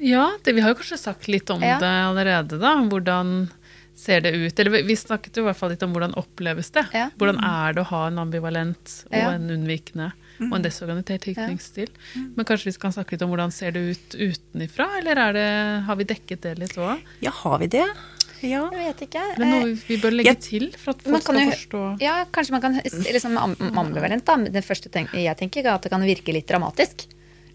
Ja, 0.01 0.31
det, 0.43 0.55
vi 0.57 0.61
har 0.63 0.71
jo 0.73 0.79
kanskje 0.79 0.97
sagt 0.97 1.27
litt 1.29 1.49
om 1.53 1.61
Ja. 1.61 1.77
det 1.79 1.91
allerede, 2.07 2.57
da. 2.59 2.73
Hvordan 2.89 3.49
ser 3.95 4.21
det 4.21 4.31
ut? 4.33 4.57
Eller 4.59 4.71
vi- 4.71 4.83
vi 4.87 4.95
snakket 4.95 5.35
jo 5.37 5.43
i 5.43 5.49
hvert 5.51 5.57
fall 5.59 5.69
litt 5.75 5.83
om 5.83 5.93
hvordan 5.93 6.15
oppleves 6.17 6.71
det. 6.71 6.87
Ja. 6.93 7.09
Hvordan 7.19 7.37
er 7.43 7.73
det 7.73 7.83
å 7.83 7.89
ha 7.91 8.07
en 8.07 8.17
ambivalent 8.17 9.03
og 9.11 9.13
Ja. 9.19 9.29
en 9.35 9.49
unnvikende 9.51 10.11
og 10.49 10.55
en 10.57 10.65
desorganisert 10.65 11.25
tilknytningsstil? 11.27 11.91
Men 12.37 12.47
kanskje 12.47 12.71
vi 12.71 12.77
skal 12.77 12.95
snakke 12.95 13.15
litt 13.15 13.25
om 13.25 13.31
hvordan 13.33 13.53
ser 13.53 13.75
det 13.75 13.83
ut 13.91 14.17
utenifra, 14.17 14.87
eller 14.99 15.21
er 15.27 15.37
det, 15.37 15.45
har 15.87 15.99
vi 15.99 16.09
dekket 16.09 16.41
det 16.47 16.57
litt 16.61 16.75
òg? 16.81 17.05
Ja, 17.23 17.33
har 17.43 17.61
vi 17.61 17.69
det? 17.77 17.85
Ja. 18.41 18.63
Jeg 18.73 18.87
vet 18.87 19.01
ikke. 19.05 19.23
Det 19.37 19.45
er 19.45 19.51
noe 19.51 19.69
Eh, 19.71 19.81
vi 19.85 19.97
bør 20.01 20.15
legge 20.15 20.33
ja. 20.33 20.39
til 20.41 20.71
for 20.73 20.95
at 20.95 21.03
folk 21.05 21.21
skal 21.21 21.37
jo- 21.37 21.51
forstå 21.51 21.81
Ja, 22.01 22.25
kanskje 22.25 22.51
man 22.51 22.61
kan 22.61 22.81
liksom 22.81 23.37
ambivalent, 23.37 24.25
da. 24.25 24.37
Det 24.37 24.65
første 24.65 24.89
tenk, 24.89 25.13
jeg 25.13 25.37
tenker 25.37 25.65
er 25.65 25.75
at 25.75 25.83
det 25.83 25.91
kan 25.91 26.01
virke 26.01 26.33
litt 26.33 26.47
dramatisk. 26.47 27.05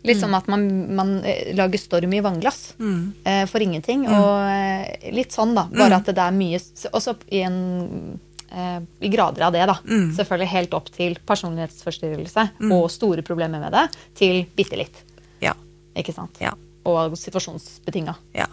Litt 0.05 0.21
som 0.21 0.33
at 0.35 0.47
man, 0.47 0.95
man 0.95 1.25
eh, 1.25 1.53
lager 1.57 1.79
storm 1.79 2.13
i 2.15 2.21
vannglass 2.23 2.77
mm. 2.79 3.49
for 3.51 3.59
ingenting. 3.59 4.07
Og 4.07 4.47
eh, 4.47 5.11
litt 5.11 5.33
sånn, 5.35 5.55
da. 5.57 5.67
Bare 5.67 5.97
at 5.99 6.07
det 6.07 6.23
er 6.23 6.31
mye 6.31 6.61
Også 6.93 7.17
i 7.35 7.43
en 7.43 7.59
eh, 8.15 8.36
i 8.57 9.09
grader 9.13 9.47
av 9.47 9.53
det, 9.53 9.65
da. 9.69 9.75
Selvfølgelig 10.17 10.49
helt 10.49 10.77
opp 10.79 10.87
til 10.95 11.19
personlighetsforstyrrelse 11.29 12.47
og 12.73 12.87
store 12.91 13.25
problemer 13.27 13.61
med 13.61 13.75
det, 13.77 13.83
til 14.17 14.45
bitte 14.57 14.79
litt. 14.81 15.03
Ja. 15.45 15.53
Ikke 15.97 16.15
sant? 16.17 16.41
Ja. 16.41 16.55
Og 16.89 17.19
situasjonsbetinga. 17.21 18.17
ja. 18.39 18.49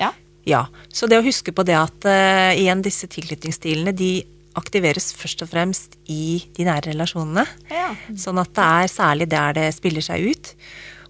Ja. 0.00 0.12
Ja, 0.48 0.66
så 0.90 1.06
det 1.06 1.20
å 1.20 1.24
huske 1.26 1.52
på 1.54 1.62
det 1.62 1.76
at 1.78 2.06
uh, 2.08 2.50
igjen 2.56 2.80
disse 2.82 3.06
tilknytningsstilene 3.06 3.92
de 3.94 4.24
aktiveres 4.58 5.12
først 5.16 5.44
og 5.44 5.52
fremst 5.52 5.94
i 6.10 6.42
de 6.56 6.66
nære 6.66 6.90
relasjonene. 6.90 7.44
Ja. 7.72 7.92
Sånn 8.18 8.40
at 8.42 8.52
det 8.56 8.64
er 8.66 8.90
særlig 8.90 9.28
der 9.32 9.56
det 9.56 9.68
spiller 9.76 10.04
seg 10.04 10.32
ut. 10.32 10.52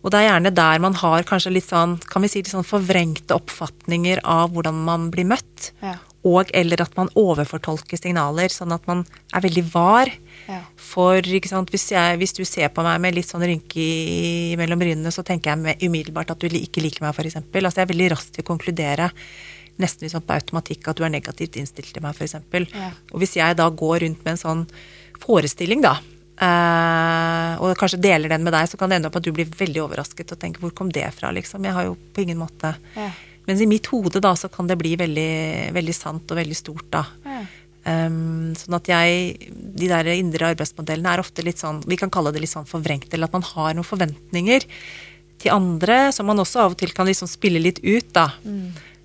Og 0.03 0.11
det 0.11 0.19
er 0.19 0.29
gjerne 0.29 0.55
der 0.55 0.83
man 0.83 0.97
har 0.99 1.27
kanskje 1.27 1.55
litt 1.55 1.69
sånn, 1.69 1.97
kan 2.11 2.25
vi 2.25 2.31
si 2.31 2.43
litt 2.43 2.51
sånn 2.51 2.67
forvrengte 2.67 3.37
oppfatninger 3.39 4.23
av 4.27 4.53
hvordan 4.55 4.81
man 4.87 5.11
blir 5.15 5.29
møtt. 5.31 5.71
Ja. 5.83 5.97
Og 6.25 6.51
eller 6.55 6.81
at 6.85 6.93
man 6.97 7.09
overfortolker 7.19 7.99
signaler, 7.99 8.49
sånn 8.49 8.73
at 8.73 8.85
man 8.87 9.05
er 9.35 9.41
veldig 9.43 9.65
var. 9.73 10.11
Ja. 10.47 10.61
For 10.79 11.19
hvis, 11.23 11.89
jeg, 11.91 12.19
hvis 12.21 12.33
du 12.37 12.45
ser 12.47 12.69
på 12.69 12.85
meg 12.87 13.01
med 13.03 13.15
litt 13.17 13.27
sånn 13.27 13.43
rynke 13.43 13.77
i- 13.83 14.55
mellom 14.57 14.79
brynene, 14.79 15.11
så 15.11 15.25
tenker 15.27 15.51
jeg 15.51 15.59
med, 15.59 15.83
umiddelbart 15.83 16.31
at 16.31 16.39
du 16.39 16.47
ikke 16.47 16.81
liker 16.83 17.03
meg, 17.03 17.11
f.eks. 17.17 17.37
Altså 17.37 17.81
jeg 17.83 17.89
er 17.89 17.93
veldig 17.95 18.11
rask 18.15 18.31
til 18.33 18.45
å 18.45 18.51
konkludere 18.53 19.11
nesten 19.83 20.07
liksom 20.07 20.23
på 20.23 20.35
automatikk 20.37 20.87
at 20.89 20.97
du 20.97 21.03
er 21.05 21.11
negativt 21.11 21.57
innstilt 21.59 21.93
til 21.93 22.03
meg, 22.03 22.15
f.eks. 22.15 22.35
Ja. 22.71 22.93
Og 23.13 23.19
hvis 23.19 23.35
jeg 23.37 23.57
da 23.57 23.69
går 23.69 24.05
rundt 24.07 24.23
med 24.25 24.37
en 24.37 24.43
sånn 24.45 24.67
forestilling, 25.19 25.83
da, 25.83 25.97
eh, 26.39 27.55
og 27.63 27.75
kanskje 27.81 28.01
deler 28.03 28.29
den 28.33 28.45
med 28.47 28.55
deg, 28.55 28.69
så 28.71 28.79
kan 28.79 28.91
det 28.91 29.01
ende 29.01 29.11
opp 29.11 29.19
at 29.19 29.27
du 29.27 29.33
blir 29.35 29.49
veldig 29.49 29.83
overrasket 29.89 30.33
og 30.33 30.39
tenker 30.39 30.61
'hvor 30.61 30.75
kom 30.75 30.89
det 30.93 31.09
fra', 31.15 31.33
liksom. 31.35 31.65
Jeg 31.65 31.73
har 31.73 31.85
jo 31.85 31.97
på 32.15 32.23
ingen 32.23 32.39
måte 32.39 32.77
Ja. 32.97 33.11
Mens 33.49 33.63
i 33.63 33.69
mitt 33.71 33.89
hode 33.91 34.23
da, 34.23 34.35
så 34.39 34.51
kan 34.53 34.69
det 34.71 34.79
bli 34.81 34.95
veldig, 35.01 35.73
veldig 35.75 35.95
sant 35.97 36.31
og 36.31 36.39
veldig 36.39 36.59
stort, 36.59 36.87
da. 36.95 37.07
Ja. 37.27 37.43
Um, 37.83 38.53
sånn 38.55 38.77
at 38.77 38.87
jeg 38.87 39.49
De 39.75 39.89
der 39.91 40.07
indre 40.13 40.53
arbeidsmodellene 40.53 41.17
er 41.17 41.19
ofte 41.19 41.43
litt 41.43 41.59
sånn 41.59 41.81
Vi 41.91 41.97
kan 41.99 42.13
kalle 42.15 42.31
det 42.31 42.39
litt 42.45 42.53
sånn 42.53 42.69
forvrengt, 42.69 43.09
eller 43.11 43.27
at 43.27 43.35
man 43.35 43.43
har 43.43 43.73
noen 43.75 43.89
forventninger 43.89 44.69
til 45.43 45.51
andre 45.51 45.97
som 46.15 46.29
man 46.31 46.39
også 46.39 46.61
av 46.63 46.77
og 46.77 46.79
til 46.79 46.93
kan 46.95 47.09
liksom 47.09 47.27
spille 47.27 47.59
litt 47.59 47.81
ut, 47.83 48.13
da. 48.15 48.29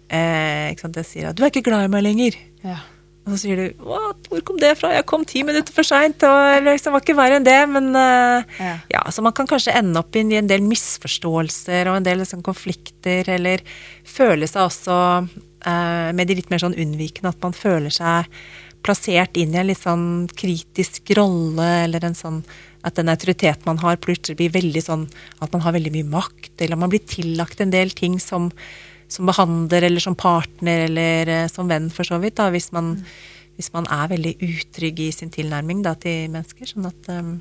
Eh, 0.07 0.69
ikke 0.71 0.85
sant, 0.85 0.99
jeg 1.01 1.09
sier 1.09 1.29
at 1.31 1.35
'du 1.35 1.43
er 1.43 1.49
ikke 1.49 1.65
glad 1.65 1.87
i 1.87 1.91
meg 1.91 2.05
lenger'. 2.05 2.37
Ja. 2.63 2.77
Og 3.27 3.33
så 3.33 3.41
sier 3.41 3.59
du 3.59 3.81
hvor 3.83 4.43
kom 4.47 4.59
det 4.61 4.77
fra? 4.79 4.93
Jeg 4.95 5.05
kom 5.09 5.25
ti 5.27 5.41
minutter 5.43 5.75
for 5.75 5.83
seint', 5.83 6.23
og 6.23 6.63
liksom 6.63 6.95
var 6.95 7.03
ikke 7.03 7.17
verre 7.17 7.39
enn 7.39 7.47
det, 7.47 7.59
men 7.69 7.89
eh, 7.91 8.45
Ja. 8.63 8.75
ja, 8.93 9.01
Så 9.11 9.21
man 9.21 9.35
kan 9.35 9.47
kanskje 9.47 9.75
ende 9.75 9.99
opp 9.99 10.15
i 10.15 10.23
en 10.23 10.47
del 10.47 10.63
misforståelser 10.63 11.91
og 11.91 11.97
en 11.97 12.07
del 12.07 12.23
liksom, 12.23 12.41
konflikter, 12.45 13.27
eller 13.35 13.63
føle 14.07 14.47
seg 14.47 14.63
også 14.63 14.95
eh, 15.67 16.13
med 16.15 16.27
de 16.27 16.39
litt 16.39 16.49
mer 16.49 16.63
sånn 16.63 16.77
unnvikende, 16.77 17.35
at 17.35 17.43
man 17.43 17.53
føler 17.53 17.91
seg 17.91 18.31
plassert 18.85 19.35
inn 19.35 19.51
i 19.55 19.59
en 19.59 19.67
litt 19.67 19.83
sånn 19.83 20.29
kritisk 20.31 21.11
rolle, 21.17 21.67
eller 21.83 22.07
en 22.07 22.15
sånn 22.15 22.41
at 22.87 22.95
den 22.95 23.11
autoriteten 23.11 23.65
man 23.67 23.81
har, 23.83 23.97
plutselig 23.99 24.37
blir 24.39 24.53
veldig 24.53 24.83
sånn 24.85 25.07
at 25.43 25.51
man 25.51 25.65
har 25.65 25.75
veldig 25.75 25.91
mye 25.97 26.07
makt, 26.07 26.53
eller 26.61 26.79
man 26.79 26.93
blir 26.93 27.03
tillagt 27.03 27.59
en 27.59 27.73
del 27.73 27.91
ting 27.91 28.15
som, 28.23 28.51
som 29.07 29.29
behandler, 29.29 29.87
eller 29.87 30.03
som 30.03 30.15
partner, 30.19 30.85
eller 30.87 31.33
eh, 31.33 31.49
som 31.51 31.69
venn, 31.69 31.89
for 31.93 32.07
så 32.07 32.19
vidt, 32.23 32.37
da, 32.39 32.49
hvis 32.53 32.71
man, 32.75 32.95
hvis 33.57 33.71
man 33.75 33.87
er 33.93 34.09
veldig 34.11 34.33
utrygg 34.43 35.05
i 35.07 35.11
sin 35.15 35.31
tilnærming 35.33 35.83
da, 35.85 35.95
til 35.99 36.27
mennesker. 36.33 36.67
Sånn 36.69 36.89
at 36.89 37.11
eh, 37.13 37.31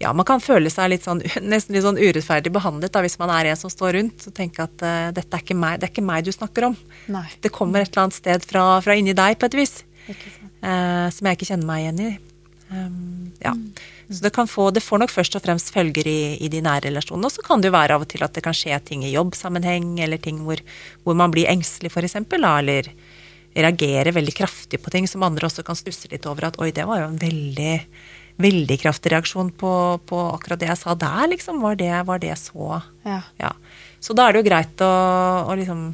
ja, 0.00 0.14
man 0.16 0.24
kan 0.28 0.40
føle 0.40 0.72
seg 0.72 0.94
litt 0.94 1.04
sånn, 1.04 1.20
nesten 1.52 1.76
litt 1.76 1.84
sånn 1.84 2.00
urettferdig 2.00 2.52
behandlet 2.54 2.94
da, 2.94 3.04
hvis 3.04 3.18
man 3.20 3.32
er 3.34 3.50
en 3.50 3.60
som 3.60 3.72
står 3.72 3.98
rundt 3.98 4.26
og 4.30 4.36
tenker 4.36 4.64
at 4.64 4.84
uh, 4.86 5.10
dette 5.16 5.36
er 5.36 5.44
ikke 5.44 5.58
meg, 5.58 5.76
det 5.80 5.90
er 5.90 5.92
ikke 5.92 6.06
meg 6.08 6.24
du 6.24 6.32
snakker 6.32 6.70
om. 6.70 6.76
Nei. 7.12 7.26
Det 7.44 7.52
kommer 7.52 7.84
et 7.84 7.92
eller 7.92 8.06
annet 8.06 8.16
sted 8.16 8.48
fra, 8.48 8.64
fra 8.84 8.96
inni 8.96 9.12
deg 9.16 9.36
på 9.36 9.50
et 9.50 9.58
vis, 9.60 9.74
uh, 10.08 11.06
som 11.12 11.28
jeg 11.28 11.36
ikke 11.36 11.50
kjenner 11.52 11.68
meg 11.68 11.84
igjen 11.84 12.02
i. 12.06 12.10
Um, 12.70 13.32
ja. 13.42 13.52
Så 14.10 14.24
det, 14.24 14.32
kan 14.34 14.48
få, 14.50 14.70
det 14.74 14.82
får 14.82 15.04
nok 15.04 15.12
først 15.14 15.36
og 15.38 15.44
fremst 15.44 15.70
følger 15.70 16.08
i, 16.10 16.20
i 16.42 16.48
de 16.50 16.62
nære 16.64 16.88
relasjonene. 16.88 17.28
Og 17.28 17.34
så 17.36 17.44
kan 17.46 17.62
det 17.62 17.70
jo 17.70 17.76
være 17.76 17.94
av 17.94 18.02
og 18.02 18.10
til 18.10 18.24
at 18.26 18.34
det 18.34 18.42
kan 18.42 18.56
skje 18.56 18.74
ting 18.88 19.04
i 19.06 19.12
jobbsammenheng, 19.12 19.92
eller 20.02 20.18
ting 20.18 20.40
hvor, 20.42 20.58
hvor 21.04 21.18
man 21.18 21.30
blir 21.30 21.46
engstelig, 21.50 21.92
f.eks., 21.94 22.18
eller 22.18 22.90
reagerer 23.54 24.14
veldig 24.14 24.34
kraftig 24.34 24.78
på 24.82 24.90
ting 24.94 25.06
som 25.10 25.22
andre 25.26 25.48
også 25.48 25.64
kan 25.66 25.78
stusse 25.78 26.10
litt 26.10 26.26
over 26.30 26.48
at 26.50 26.58
oi, 26.62 26.70
det 26.74 26.86
var 26.86 27.02
jo 27.02 27.08
en 27.10 27.22
veldig, 27.22 27.72
veldig 28.42 28.76
kraftig 28.82 29.14
reaksjon 29.14 29.50
på, 29.58 29.72
på 30.06 30.20
akkurat 30.34 30.62
det 30.62 30.70
jeg 30.70 30.82
sa 30.82 30.94
der, 30.98 31.24
liksom. 31.30 31.62
Var 31.62 31.78
det, 31.78 31.94
var 32.10 32.22
det 32.22 32.36
så 32.38 32.80
Ja. 33.06 33.22
ja. 33.38 33.54
Så 34.02 34.14
da 34.16 34.26
er 34.26 34.34
det 34.34 34.42
jo 34.42 34.50
greit 34.50 34.86
å, 34.86 34.94
å 35.46 35.58
liksom 35.58 35.90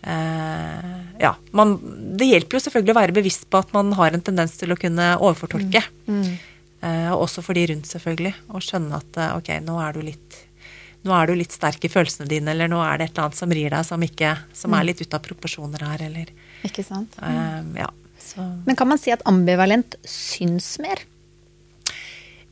Uh, 0.00 1.00
Ja. 1.20 1.34
Man, 1.52 1.74
det 2.16 2.24
hjelper 2.30 2.56
jo 2.56 2.62
selvfølgelig 2.64 2.94
å 2.94 2.96
være 2.96 3.14
bevisst 3.18 3.42
på 3.52 3.60
at 3.60 3.74
man 3.76 3.90
har 3.98 4.14
en 4.16 4.22
tendens 4.24 4.54
til 4.56 4.72
å 4.72 4.78
kunne 4.80 5.10
overfortolke. 5.18 5.82
Eh, 6.08 6.30
og 7.12 7.26
også 7.26 7.42
for 7.44 7.54
de 7.58 7.66
rundt, 7.70 7.88
selvfølgelig. 7.90 8.34
Å 8.56 8.60
skjønne 8.64 8.96
at 9.00 9.18
eh, 9.20 9.34
ok, 9.36 9.50
nå 9.66 9.76
er 9.84 9.92
du 9.98 10.00
litt 10.06 10.38
nå 11.00 11.14
er 11.16 11.30
du 11.30 11.32
litt 11.38 11.52
sterk 11.54 11.80
i 11.84 11.88
følelsene 11.88 12.26
dine, 12.28 12.52
eller 12.52 12.68
nå 12.68 12.76
er 12.84 12.98
det 13.00 13.06
et 13.06 13.12
eller 13.14 13.30
annet 13.30 13.38
som 13.38 13.52
rir 13.56 13.70
deg, 13.72 13.86
som, 13.88 14.02
ikke, 14.04 14.34
som 14.52 14.74
er 14.76 14.84
litt 14.84 14.98
ute 15.00 15.16
av 15.16 15.22
proporsjoner 15.24 15.80
her, 15.88 16.02
eller 16.10 16.28
Ikke 16.68 16.84
sant. 16.84 17.16
eh, 17.24 17.62
Ja. 17.80 17.88
Så 18.20 18.44
Men 18.66 18.76
kan 18.76 18.86
man 18.88 18.98
si 19.00 19.10
at 19.10 19.22
ambivalent 19.24 19.96
syns 20.04 20.74
mer? 20.78 21.00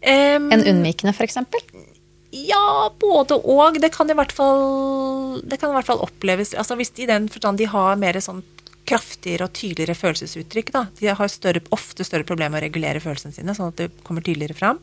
Um, 0.01 0.49
enn 0.55 0.65
unnvikende, 0.65 1.13
f.eks.? 1.13 1.37
Ja, 2.33 2.89
både 3.01 3.37
og. 3.41 3.77
Det 3.81 3.91
kan 3.95 4.09
i 4.11 4.17
hvert 4.17 4.33
fall, 4.33 5.41
det 5.45 5.59
kan 5.61 5.73
i 5.73 5.77
hvert 5.77 5.89
fall 5.89 6.03
oppleves 6.05 6.53
altså 6.55 6.77
Hvis 6.77 6.91
de 6.97 7.07
i 7.07 7.09
den 7.09 7.29
forstand 7.33 7.57
de 7.61 7.69
har 7.73 7.97
mer 8.01 8.19
sånn 8.21 8.43
kraftigere 8.89 9.47
og 9.47 9.55
tydeligere 9.57 9.97
følelsesuttrykk, 9.99 10.73
da. 10.75 10.85
De 10.99 11.13
har 11.21 11.33
større, 11.33 11.63
ofte 11.75 12.07
større 12.07 12.27
problemer 12.29 12.57
med 12.57 12.63
å 12.63 12.67
regulere 12.67 13.03
følelsene 13.05 13.37
sine, 13.37 13.55
sånn 13.57 13.73
at 13.73 13.81
det 13.83 13.89
kommer 14.07 14.25
tydeligere 14.25 14.57
fram. 14.57 14.81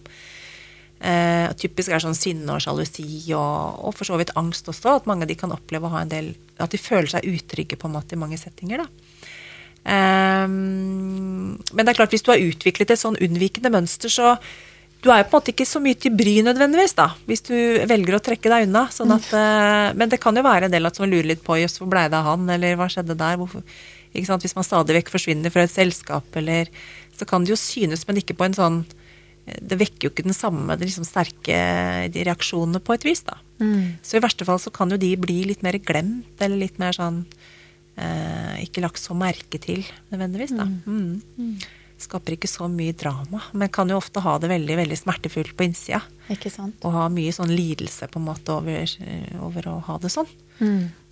Eh, 1.05 1.45
og 1.49 1.57
typisk 1.59 1.91
er 1.91 2.01
sånn 2.01 2.15
sinne 2.17 2.53
og 2.55 2.61
sjalusi 2.63 3.03
og, 3.35 3.81
og 3.83 3.97
for 3.97 4.07
så 4.07 4.19
vidt 4.21 4.33
angst 4.39 4.69
også. 4.71 4.99
At 5.01 5.09
mange 5.09 5.25
av 5.25 5.31
de 5.31 5.37
kan 5.39 5.53
oppleve 5.53 5.89
å 5.89 5.95
ha 5.97 6.05
en 6.05 6.11
del 6.11 6.31
At 6.63 6.71
de 6.71 6.79
føler 6.79 7.09
seg 7.11 7.27
utrygge 7.27 7.75
på 7.75 7.89
en 7.89 7.97
måte 7.97 8.15
i 8.15 8.21
mange 8.21 8.39
settinger. 8.39 8.85
da. 8.85 9.25
Eh, 9.95 10.47
men 10.47 11.81
det 11.81 11.91
er 11.91 11.99
klart, 11.99 12.15
hvis 12.15 12.25
du 12.25 12.31
har 12.33 12.41
utviklet 12.41 12.95
et 12.95 13.01
sånn 13.01 13.19
unnvikende 13.21 13.73
mønster, 13.73 14.13
så 14.13 14.37
du 15.05 15.11
er 15.13 15.21
jo 15.21 15.27
på 15.29 15.35
en 15.35 15.41
måte 15.43 15.51
ikke 15.53 15.67
så 15.69 15.79
mye 15.83 15.97
til 16.01 16.15
bry 16.17 16.39
nødvendigvis, 16.47 16.95
da, 16.97 17.11
hvis 17.29 17.43
du 17.45 17.53
velger 17.85 18.15
å 18.17 18.23
trekke 18.25 18.49
deg 18.49 18.65
unna. 18.65 18.87
Sånn 18.93 19.13
at, 19.13 19.27
eh, 19.37 19.89
men 19.99 20.09
det 20.09 20.21
kan 20.23 20.37
jo 20.37 20.45
være 20.45 20.65
en 20.65 20.73
del 20.73 20.89
at 20.89 20.97
som 20.97 21.05
lurer 21.05 21.27
litt 21.29 21.43
på 21.45 21.59
jøss, 21.59 21.77
hvor 21.77 21.91
blei 21.91 22.07
det 22.09 22.17
av 22.17 22.31
han, 22.31 22.47
eller 22.55 22.79
hva 22.79 22.87
skjedde 22.89 23.17
der? 23.19 23.37
Hvorfor? 23.37 23.61
Hvis 24.15 24.55
man 24.55 24.67
stadig 24.67 24.95
vekk 24.99 25.11
forsvinner 25.13 25.53
fra 25.53 25.65
et 25.65 25.73
selskap, 25.73 26.27
eller 26.35 26.71
Så 27.15 27.25
kan 27.27 27.43
det 27.43 27.53
jo 27.53 27.59
synes, 27.59 28.07
men 28.07 28.17
ikke 28.19 28.35
på 28.35 28.47
en 28.47 28.57
sånn 28.57 28.85
Det 29.45 29.77
vekker 29.77 30.07
jo 30.07 30.13
ikke 30.13 30.25
den 30.25 30.35
samme 30.35 30.75
de 30.75 30.87
liksom 30.87 31.05
sterke 31.05 31.57
de 32.11 32.23
reaksjonene 32.25 32.81
på 32.81 32.95
et 32.95 33.05
vis, 33.05 33.21
da. 33.27 33.37
Så 34.01 34.17
i 34.17 34.23
verste 34.23 34.45
fall 34.47 34.59
så 34.59 34.71
kan 34.73 34.89
jo 34.89 34.97
de 34.97 35.13
bli 35.21 35.43
litt 35.45 35.61
mer 35.63 35.77
glemt, 35.77 36.33
eller 36.41 36.57
litt 36.57 36.79
mer 36.81 36.97
sånn 36.97 37.23
eh, 37.95 38.63
Ikke 38.65 38.81
lagt 38.81 38.99
så 38.99 39.13
merke 39.13 39.61
til, 39.61 39.85
nødvendigvis, 40.09 40.55
da. 40.57 40.65
Mm. 40.65 41.61
Skaper 42.01 42.35
ikke 42.35 42.49
så 42.51 42.67
mye 42.67 42.91
drama, 42.97 43.39
men 43.53 43.71
kan 43.71 43.87
jo 43.87 44.01
ofte 44.01 44.19
ha 44.25 44.33
det 44.41 44.49
veldig 44.51 44.75
veldig 44.81 44.97
smertefullt 44.99 45.53
på 45.55 45.69
innsida. 45.69 46.01
Ikke 46.33 46.49
sant? 46.51 46.75
Og 46.83 46.91
ha 46.91 47.05
mye 47.13 47.31
sånn 47.31 47.53
lidelse 47.53 48.09
på 48.11 48.19
en 48.19 48.27
måte 48.27 48.51
over, 48.57 48.97
over 49.45 49.69
å 49.71 49.77
ha 49.87 49.95
det 50.03 50.11
sånn. 50.11 50.27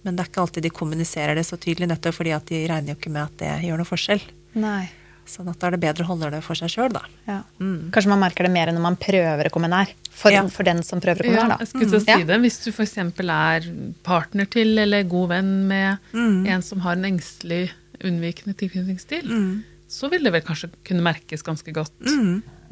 Men 0.04 0.16
det 0.18 0.26
er 0.26 0.32
ikke 0.32 0.44
alltid 0.44 0.66
de 0.66 0.74
kommuniserer 0.74 1.38
det 1.40 1.46
så 1.48 1.58
tydelig, 1.60 1.88
nettopp 1.92 2.18
fordi 2.20 2.34
at 2.36 2.50
de 2.50 2.66
regner 2.68 2.94
jo 2.94 3.00
ikke 3.00 3.14
med 3.14 3.24
at 3.24 3.40
det 3.40 3.54
gjør 3.68 3.80
noe 3.82 3.88
forskjell. 3.88 4.24
Nei. 4.60 4.84
Sånn 5.24 5.48
at 5.48 5.56
da 5.62 5.70
er 5.70 5.78
det 5.78 5.84
bedre 5.86 6.04
å 6.04 6.10
holde 6.10 6.30
det 6.34 6.42
for 6.44 6.60
seg 6.60 6.68
sjøl, 6.74 6.92
da. 6.92 7.06
Ja. 7.30 7.38
Kanskje 7.96 8.12
man 8.12 8.20
merker 8.26 8.44
det 8.44 8.52
mer 8.52 8.74
når 8.76 8.84
man 8.84 8.98
prøver 9.00 9.48
å 9.48 9.54
komme 9.56 9.70
nær. 9.72 9.94
For, 10.12 10.36
Ja. 10.36 10.44
for 10.52 10.68
den 10.68 10.84
som 10.84 11.00
prøver 11.00 11.24
å 11.24 11.30
komme 11.30 11.40
Ja, 11.40 11.46
nær, 11.54 11.64
jeg 11.64 11.70
skulle 11.72 11.88
til 11.88 12.00
å 12.02 12.04
si 12.04 12.18
mm. 12.20 12.26
det. 12.28 12.40
Hvis 12.44 12.60
du 12.66 12.72
f.eks. 12.74 12.98
er 13.00 13.70
partner 14.04 14.50
til 14.52 14.78
eller 14.84 15.08
god 15.08 15.30
venn 15.32 15.54
med 15.72 15.98
en 16.14 16.62
som 16.62 16.84
har 16.84 17.00
en 17.00 17.08
engstelig, 17.08 17.72
unnvikende 18.04 18.58
tilknytningsstil, 18.60 19.32
så 19.88 20.10
vil 20.12 20.28
det 20.28 20.34
vel 20.36 20.44
kanskje 20.44 20.74
kunne 20.84 21.06
merkes 21.06 21.42
ganske 21.46 21.72
godt. 21.72 21.96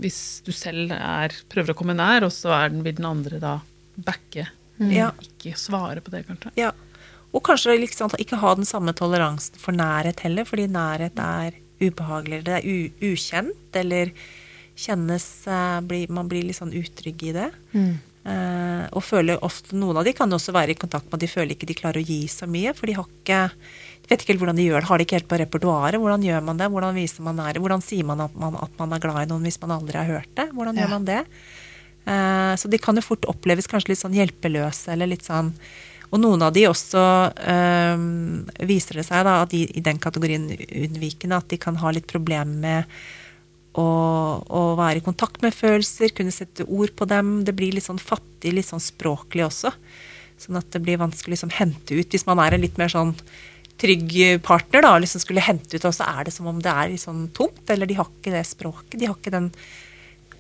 Hvis 0.02 0.42
du 0.44 0.52
selv 0.52 0.92
er, 0.92 1.32
prøver 1.48 1.72
å 1.72 1.78
komme 1.78 1.96
nær, 1.96 2.26
og 2.28 2.36
så 2.36 2.52
er 2.58 2.70
den, 2.74 2.84
vil 2.84 3.00
den 3.00 3.08
andre 3.08 3.40
da 3.40 3.60
backe. 3.96 4.50
Ja. 4.92 5.12
Ikke 5.24 5.56
svare 5.56 6.02
på 6.04 6.12
det, 6.12 6.26
kanskje. 6.28 6.52
Ja. 6.60 6.72
Og 7.32 7.44
kanskje 7.48 7.78
liksom, 7.80 8.12
ikke 8.20 8.40
ha 8.42 8.54
den 8.60 8.68
samme 8.68 8.94
toleransen 8.98 9.56
for 9.62 9.76
nærhet 9.76 10.20
heller, 10.26 10.48
fordi 10.48 10.68
nærhet 10.72 11.20
er 11.24 11.58
ubehagelig, 11.82 12.44
det 12.46 12.58
er 12.60 13.12
ukjent, 13.12 13.78
eller 13.80 14.12
kjennes 14.82 15.26
eh, 15.48 16.08
Man 16.10 16.30
blir 16.32 16.44
litt 16.48 16.58
sånn 16.60 16.74
utrygg 16.76 17.24
i 17.30 17.34
det. 17.36 17.50
Eh, 18.22 18.84
og 18.94 19.02
føler 19.02 19.40
ofte 19.42 19.74
Noen 19.76 19.98
av 19.98 20.06
de 20.06 20.14
kan 20.14 20.30
også 20.30 20.54
være 20.54 20.76
i 20.76 20.78
kontakt 20.78 21.08
med 21.10 21.18
at 21.18 21.24
de 21.24 21.30
føler 21.32 21.56
ikke 21.56 21.70
de 21.72 21.78
klarer 21.78 22.02
å 22.04 22.06
gi 22.06 22.20
så 22.30 22.46
mye, 22.50 22.74
for 22.78 22.86
de 22.90 22.94
har 23.00 23.08
ikke 23.10 23.40
de 24.02 24.10
vet 24.12 24.24
ikke 24.24 24.34
helt 24.34 24.42
hvordan 24.44 24.58
de 24.60 24.66
gjør 24.68 24.82
det. 24.82 24.88
Har 24.90 25.00
de 25.00 25.06
ikke 25.06 25.18
helt 25.20 25.30
på 25.32 25.38
repertoaret? 25.40 26.00
Hvordan 26.02 26.24
gjør 26.26 26.42
man 26.44 26.58
det? 26.60 26.68
Hvordan 26.74 26.98
viser 26.98 27.24
man 27.24 27.38
nære? 27.40 27.62
Hvordan 27.64 27.84
sier 27.86 28.08
man 28.08 28.24
at, 28.26 28.34
man 28.36 28.58
at 28.60 28.74
man 28.82 28.96
er 28.98 29.04
glad 29.04 29.22
i 29.24 29.30
noen 29.30 29.46
hvis 29.48 29.60
man 29.62 29.76
aldri 29.78 30.00
har 30.02 30.10
hørt 30.10 30.32
det? 30.36 30.48
Hvordan 30.52 30.76
Ja. 30.76 30.84
gjør 30.84 30.94
man 30.98 31.06
det? 31.08 31.22
Uh, 32.02 32.54
så 32.58 32.68
de 32.68 32.80
kan 32.82 32.98
jo 32.98 33.04
fort 33.06 33.28
oppleves 33.30 33.70
kanskje 33.70 33.94
litt 33.94 34.02
sånn 34.02 34.18
hjelpeløse, 34.18 34.90
eller 34.92 35.08
litt 35.14 35.24
sånn 35.24 35.54
Og 36.12 36.20
noen 36.20 36.44
av 36.44 36.52
de 36.56 36.66
også 36.68 37.02
øh, 37.32 38.06
viser 38.68 39.00
det 39.00 39.08
seg, 39.08 39.24
da, 39.28 39.38
at 39.46 39.54
de, 39.54 39.64
i 39.64 39.84
den 39.84 40.00
kategorien 40.02 40.50
unnvikende, 40.52 41.40
at 41.40 41.52
de 41.52 41.60
kan 41.62 41.80
ha 41.80 41.94
litt 41.96 42.10
problemer 42.12 42.58
med 42.66 42.96
å, 43.80 43.86
å 44.44 44.64
være 44.76 45.00
i 45.00 45.06
kontakt 45.06 45.40
med 45.44 45.56
følelser, 45.56 46.12
kunne 46.16 46.34
sette 46.36 46.68
ord 46.68 46.92
på 47.00 47.08
dem. 47.08 47.38
Det 47.48 47.56
blir 47.56 47.76
litt 47.76 47.88
sånn 47.88 48.02
fattig, 48.02 48.52
litt 48.58 48.68
sånn 48.68 48.84
språklig 48.84 49.46
også. 49.48 49.72
Sånn 50.42 50.60
at 50.60 50.68
det 50.74 50.82
blir 50.84 51.00
vanskelig 51.00 51.32
å 51.32 51.36
liksom 51.38 51.54
hente 51.56 51.96
ut. 51.96 52.12
Hvis 52.12 52.28
man 52.28 52.42
er 52.44 52.58
en 52.58 52.64
litt 52.66 52.80
mer 52.82 52.92
sånn 52.92 53.14
trygg 53.82 54.18
partner, 54.46 54.84
da, 54.84 54.98
liksom 55.00 55.24
skulle 55.24 55.44
hente 55.46 55.78
ut, 55.78 55.88
og 55.88 55.96
så 55.96 56.10
er 56.10 56.28
det 56.28 56.34
som 56.36 56.50
om 56.52 56.60
det 56.62 56.74
er 56.74 56.92
litt 56.92 57.04
sånn 57.04 57.30
tomt. 57.38 57.64
Eller 57.72 57.90
de 57.90 57.96
har 58.02 58.10
ikke 58.10 58.34
det 58.36 58.44
språket. 58.50 59.00
De 59.00 59.08
har 59.08 59.16
ikke 59.16 59.34
den 59.34 59.54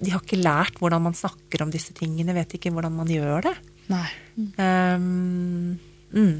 De 0.01 0.09
har 0.09 0.23
ikke 0.23 0.41
lært 0.41 0.79
hvordan 0.81 1.03
man 1.05 1.13
snakker 1.13 1.61
om 1.61 1.71
disse 1.71 1.93
tingene, 1.93 2.33
vet 2.33 2.57
ikke 2.57 2.71
hvordan 2.73 2.95
man 2.97 3.09
gjør 3.11 3.45
det. 3.45 3.55
Nei. 3.93 4.09
Um, 4.37 5.77
mm. 6.13 6.35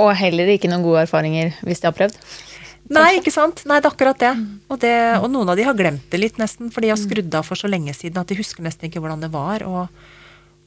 Og 0.00 0.10
heller 0.18 0.50
ikke 0.54 0.70
noen 0.70 0.84
gode 0.84 1.04
erfaringer 1.04 1.54
hvis 1.66 1.82
de 1.82 1.88
har 1.90 1.96
prøvd. 1.96 2.18
Nei, 2.92 3.14
ikke 3.16 3.32
sant? 3.32 3.62
Nei, 3.68 3.78
det 3.80 3.88
er 3.88 3.94
akkurat 3.94 4.20
det. 4.20 4.32
Og, 4.68 4.76
det. 4.82 4.96
og 5.22 5.30
noen 5.32 5.52
av 5.52 5.56
de 5.56 5.64
har 5.64 5.76
glemt 5.76 6.04
det 6.12 6.20
litt, 6.20 6.40
nesten, 6.40 6.68
for 6.74 6.84
de 6.84 6.90
har 6.92 7.00
skrudd 7.00 7.32
av 7.32 7.46
for 7.46 7.56
så 7.56 7.70
lenge 7.70 7.94
siden 7.96 8.20
at 8.20 8.28
de 8.28 8.36
husker 8.36 8.64
nesten 8.64 8.90
ikke 8.90 9.00
hvordan 9.00 9.24
det 9.24 9.32
var 9.32 9.64
å, 9.64 9.86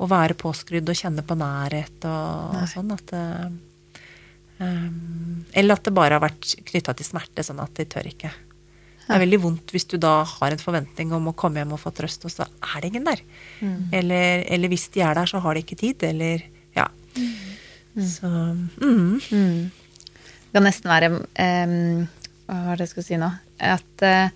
å 0.01 0.09
være 0.09 0.37
påskrudd 0.39 0.89
og 0.89 0.97
kjenne 0.97 1.25
på 1.25 1.37
nærhet 1.37 2.09
og, 2.09 2.57
og 2.57 2.71
sånn. 2.71 2.95
At 2.95 3.13
um, 3.13 3.59
eller 5.53 5.77
at 5.77 5.85
det 5.85 5.93
bare 5.93 6.17
har 6.17 6.25
vært 6.25 6.55
knytta 6.71 6.97
til 6.97 7.05
smerte, 7.05 7.45
sånn 7.45 7.61
at 7.61 7.75
de 7.77 7.85
tør 7.85 8.09
ikke. 8.09 8.33
Det 9.07 9.15
er 9.15 9.23
veldig 9.23 9.39
vondt 9.39 9.71
hvis 9.71 9.87
du 9.87 9.95
da 10.01 10.19
har 10.27 10.53
en 10.53 10.61
forventning 10.61 11.13
om 11.15 11.29
å 11.31 11.35
komme 11.37 11.61
hjem 11.61 11.73
og 11.77 11.81
få 11.81 11.93
trøst, 11.95 12.27
og 12.27 12.33
så 12.33 12.43
er 12.43 12.83
det 12.83 12.91
ingen 12.91 13.07
der. 13.07 13.23
Eller, 13.95 14.43
eller 14.51 14.71
hvis 14.73 14.89
de 14.93 15.03
er 15.05 15.15
der, 15.15 15.29
så 15.31 15.39
har 15.43 15.55
de 15.55 15.63
ikke 15.65 15.79
tid, 15.79 16.03
eller 16.11 16.45
Ja. 16.77 16.89
Så 17.97 18.29
mm. 18.29 19.71
Det 20.47 20.53
kan 20.53 20.67
nesten 20.67 20.91
være 20.91 21.07
um, 21.17 22.03
Hva 22.45 22.57
var 22.67 22.77
det 22.77 22.85
jeg 22.85 22.91
skulle 22.91 23.07
si 23.07 23.17
nå? 23.17 23.29
At 23.57 24.03
uh, 24.05 24.29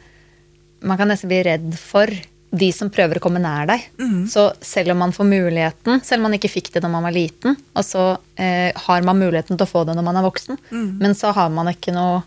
man 0.81 0.97
kan 0.97 1.11
nesten 1.11 1.29
bli 1.29 1.43
redd 1.45 1.75
for 1.77 2.09
de 2.51 2.67
som 2.75 2.89
prøver 2.91 3.17
å 3.17 3.23
komme 3.23 3.39
nær 3.39 3.69
deg. 3.69 3.85
Så 4.27 4.49
selv 4.65 4.91
om 4.91 4.99
man 4.99 5.13
får 5.15 5.27
muligheten, 5.29 6.01
selv 6.03 6.19
om 6.19 6.27
man 6.27 6.35
ikke 6.35 6.51
fikk 6.51 6.71
det 6.73 6.81
når 6.83 6.91
man 6.91 7.05
var 7.07 7.15
liten, 7.15 7.55
og 7.55 7.85
så 7.87 8.05
eh, 8.35 8.75
har 8.75 9.05
man 9.07 9.21
muligheten 9.21 9.55
til 9.55 9.63
å 9.63 9.69
få 9.69 9.85
det 9.87 9.95
når 9.95 10.03
man 10.03 10.19
er 10.19 10.25
voksen, 10.25 10.59
men 10.99 11.15
så 11.15 11.31
har 11.37 11.53
man 11.53 11.71
ikke 11.71 11.93
noe 11.95 12.19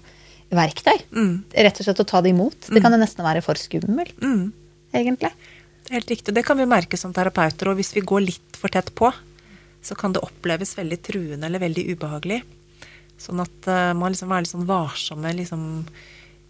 verktøy. 0.57 0.97
Rett 1.67 1.81
og 1.81 1.87
slett 1.87 2.01
å 2.03 2.09
ta 2.09 2.23
det 2.25 2.33
imot. 2.35 2.71
Det 2.71 2.83
kan 2.85 2.95
jo 2.95 3.01
nesten 3.01 3.27
være 3.27 3.43
for 3.45 3.59
skummelt, 3.61 4.17
egentlig. 4.95 5.33
Er 5.91 5.99
helt 5.99 6.11
riktig. 6.11 6.33
Det 6.35 6.45
kan 6.47 6.57
vi 6.57 6.65
merke 6.69 6.97
som 6.97 7.13
terapeuter. 7.13 7.69
Og 7.69 7.77
hvis 7.77 7.93
vi 7.97 8.01
går 8.01 8.25
litt 8.25 8.57
for 8.57 8.73
tett 8.73 8.89
på, 8.97 9.11
så 9.85 9.95
kan 9.95 10.15
det 10.15 10.23
oppleves 10.25 10.79
veldig 10.79 11.01
truende 11.05 11.47
eller 11.47 11.61
veldig 11.61 11.85
ubehagelig. 11.93 12.41
Sånn 13.21 13.43
at 13.45 13.69
uh, 13.69 13.93
man 13.97 14.15
liksom 14.15 14.33
være 14.33 14.47
litt 14.47 14.55
sånn 14.55 14.69
varsomme. 14.69 15.33
liksom 15.37 15.67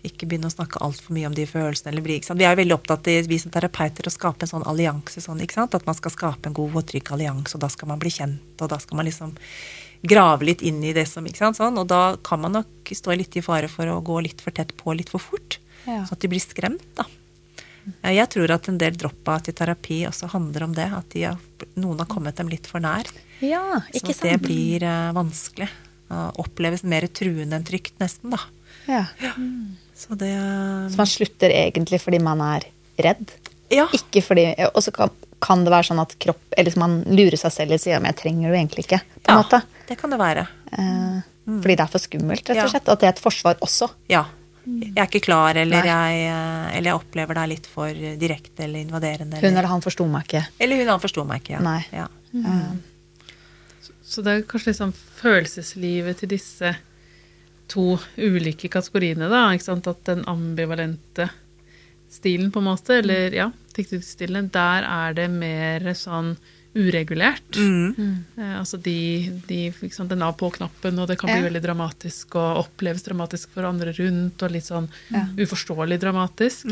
Ikke 0.07 0.29
begynne 0.31 0.47
å 0.47 0.55
snakke 0.55 0.83
altfor 0.87 1.17
mye 1.17 1.27
om 1.27 1.35
de 1.35 1.49
følelsene. 1.51 1.91
eller 1.91 2.07
bli? 2.07 2.21
Vi 2.23 2.47
er 2.47 2.55
jo 2.55 2.63
veldig 2.63 2.77
opptatt 2.79 3.11
av 3.11 3.31
vi 3.31 3.41
som 3.43 3.51
terapeuter 3.51 4.07
å 4.07 4.15
skape 4.15 4.47
en 4.47 4.53
sånn 4.55 4.69
allianse. 4.71 5.25
Sånn? 5.25 5.43
At 5.43 5.87
man 5.87 5.99
skal 5.99 6.15
skape 6.15 6.49
en 6.49 6.55
god 6.55 6.79
og 6.79 6.87
trygg 6.93 7.11
allianse, 7.11 7.57
og 7.57 7.67
da 7.67 7.73
skal 7.75 7.91
man 7.91 7.99
bli 7.99 8.15
kjent. 8.15 8.55
Og 8.61 8.71
da 8.71 8.79
skal 8.79 9.03
man 9.03 9.11
liksom 9.11 9.35
grave 10.05 10.47
litt 10.51 10.63
inn 10.63 10.83
i 10.85 10.93
det 10.97 11.07
som 11.09 11.27
ikke 11.27 11.41
sant, 11.41 11.59
sånn, 11.59 11.79
Og 11.81 11.89
da 11.91 12.17
kan 12.25 12.43
man 12.43 12.55
nok 12.59 12.93
stå 12.93 13.17
litt 13.17 13.37
i 13.37 13.45
fare 13.45 13.71
for 13.73 13.89
å 13.89 14.01
gå 14.05 14.21
litt 14.27 14.45
for 14.45 14.55
tett 14.55 14.75
på 14.77 14.95
litt 14.97 15.13
for 15.13 15.23
fort. 15.23 15.59
Ja. 15.85 16.05
Sånn 16.05 16.19
at 16.19 16.25
de 16.25 16.33
blir 16.33 16.45
skremt. 16.45 16.87
da. 16.99 17.09
Jeg 18.05 18.29
tror 18.33 18.53
at 18.55 18.69
en 18.71 18.79
del 18.81 18.97
droppa 18.97 19.39
til 19.45 19.57
terapi 19.57 20.05
også 20.09 20.31
handler 20.33 20.67
om 20.69 20.75
det. 20.77 20.89
At 20.97 21.09
de 21.13 21.27
har, 21.29 21.41
noen 21.81 22.01
har 22.01 22.09
kommet 22.11 22.37
dem 22.41 22.53
litt 22.53 22.69
for 22.69 22.85
nær. 22.85 23.09
Ja, 23.45 23.83
ikke 23.93 24.15
så 24.17 24.31
det 24.31 24.39
blir 24.45 24.85
uh, 24.87 25.13
vanskelig. 25.17 25.69
Uh, 26.13 26.31
oppleves 26.41 26.85
mer 26.89 27.07
truende 27.13 27.59
enn 27.59 27.67
trygt, 27.67 27.97
nesten, 28.01 28.33
da. 28.33 28.41
Ja. 28.89 29.05
Så 29.97 30.17
det 30.21 30.33
eh, 30.35 30.89
Så 30.93 30.99
man 30.99 31.09
slutter 31.09 31.53
egentlig 31.55 32.01
fordi 32.03 32.19
man 32.21 32.43
er 32.45 32.67
redd? 33.01 33.31
Ja. 33.73 33.87
Ikke 33.97 34.21
fordi, 34.25 34.49
og 34.67 34.83
så 34.85 34.93
kan, 34.93 35.13
kan 35.45 35.65
det 35.67 35.73
være 35.75 35.89
sånn 35.91 36.01
at 36.03 36.15
kropp, 36.21 36.41
eller 36.57 36.79
man 36.81 36.97
lurer 37.05 37.37
seg 37.41 37.53
selv 37.53 37.75
litt 37.75 37.83
og 37.83 37.85
sier 37.85 38.01
men 38.01 38.13
jeg 38.13 38.21
trenger 38.23 38.47
det 38.49 38.55
jo 38.55 38.61
egentlig 38.63 38.87
ikke. 38.87 39.01
på 39.21 39.27
en 39.27 39.35
ja, 39.35 39.43
måte. 39.43 39.61
det 39.91 39.99
kan 40.01 40.15
det 40.15 40.21
være. 40.21 40.47
Eh, 40.73 41.19
Fordi 41.51 41.77
det 41.77 41.85
er 41.85 41.93
for 41.93 42.05
skummelt, 42.07 42.49
rett 42.49 42.65
og 42.65 42.73
slett. 42.73 42.89
At 42.89 43.03
det 43.03 43.11
er 43.11 43.15
et 43.15 43.23
forsvar 43.25 43.61
også. 43.65 43.91
Ja. 44.13 44.25
Jeg 44.65 44.95
er 44.97 45.05
ikke 45.11 45.21
klar, 45.27 45.59
eller 45.61 45.85
jeg, 45.85 46.25
eh, 46.33 46.77
eller 46.79 46.89
jeg 46.89 46.97
opplever 46.97 47.37
det 47.37 47.43
er 47.43 47.53
litt 47.53 47.69
for 47.69 48.05
direkte 48.23 48.65
eller 48.65 48.81
invaderende. 48.81 49.37
Hun 49.37 49.45
Eller, 49.45 49.59
eller 49.59 49.73
han 49.75 49.85
forsto 49.85 50.07
meg 50.09 50.25
ikke. 50.25 50.47
eller 50.65 50.81
hun 50.81 50.93
han 50.95 51.05
forsto 51.05 51.25
meg 51.29 51.45
ikke. 51.45 51.59
Ja. 51.59 51.61
Nei. 51.61 51.81
Ja. 51.93 52.09
Så 54.05 54.23
det 54.25 54.33
er 54.33 54.49
kanskje 54.49 54.73
liksom 54.73 54.93
følelseslivet 55.21 56.23
til 56.23 56.33
disse 56.33 56.75
to 57.73 57.99
ulike 58.17 58.69
kategoriene, 58.73 59.29
da. 59.33 59.47
Ikke 59.53 59.69
sant? 59.69 59.89
At 59.91 60.05
den 60.09 60.25
ambivalente 60.31 61.29
stilen, 62.13 62.51
på 62.55 62.63
en 62.63 62.69
måte, 62.69 63.01
eller 63.03 63.35
ja, 63.35 63.51
tilknytningsstilen, 63.77 64.51
der 64.55 64.87
er 64.89 65.15
det 65.19 65.29
mer 65.31 65.81
sånn 65.95 66.37
uregulert. 66.75 67.55
Eh, 67.57 68.55
altså 68.59 68.81
de, 68.83 69.31
de 69.47 69.59
liksom, 69.81 70.09
Den 70.11 70.23
av 70.27 70.35
på-knappen, 70.41 70.99
og 70.99 71.07
det 71.09 71.19
kan 71.21 71.31
bli 71.31 71.39
Ja. 71.43 71.49
veldig 71.49 71.63
dramatisk 71.63 72.35
og 72.35 72.65
oppleves 72.67 73.05
dramatisk 73.07 73.51
for 73.55 73.63
andre 73.69 73.93
rundt, 73.95 74.43
og 74.43 74.51
litt 74.51 74.67
sånn 74.67 74.89
uforståelig 75.39 76.01
dramatisk. 76.03 76.67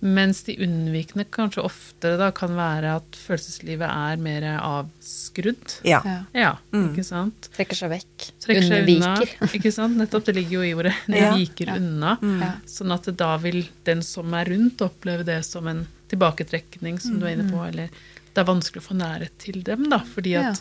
Mens 0.00 0.44
de 0.46 0.54
unnvikende 0.62 1.24
kanskje 1.34 1.64
oftere 1.66 2.16
da 2.20 2.28
kan 2.30 2.52
være 2.54 2.92
at 3.00 3.16
følelseslivet 3.18 3.82
er 3.90 4.16
mer 4.22 4.44
avskrudd. 4.62 5.80
Ja. 5.84 5.98
Ja. 6.06 6.20
Ja, 6.38 6.52
ikke 6.70 7.02
sant? 7.04 7.48
Trekker 7.56 7.74
seg 7.80 7.90
vekk. 7.96 8.28
Trekker 8.44 8.62
seg 8.62 8.84
Unnviker. 8.86 9.34
unna. 9.42 9.50
Ikke 9.58 9.72
sant? 9.74 9.98
Nettopp, 9.98 10.24
det 10.30 10.36
ligger 10.38 10.60
jo 10.60 10.62
i 10.62 10.72
ordet. 10.78 10.94
De 11.10 11.18
Ja. 11.18 11.34
viker 11.34 11.74
unna. 11.76 12.14
Ja. 12.22 12.52
Sånn 12.70 12.94
at 12.94 13.10
da 13.18 13.36
vil 13.42 13.64
den 13.84 14.00
som 14.06 14.32
er 14.38 14.44
rundt, 14.54 14.78
oppleve 14.86 15.24
det 15.26 15.44
som 15.44 15.66
en 15.66 15.86
tilbaketrekning, 16.08 17.00
som 17.00 17.18
du 17.20 17.26
er 17.26 17.36
inne 17.36 17.50
på, 17.50 17.60
eller 17.68 17.88
det 18.34 18.42
er 18.42 18.44
vanskelig 18.48 18.82
å 18.82 18.88
få 18.90 18.96
nærhet 18.98 19.36
til 19.38 19.62
dem, 19.62 19.88
da. 19.90 19.98
Fordi 19.98 20.36
at 20.38 20.44
Ja. 20.44 20.54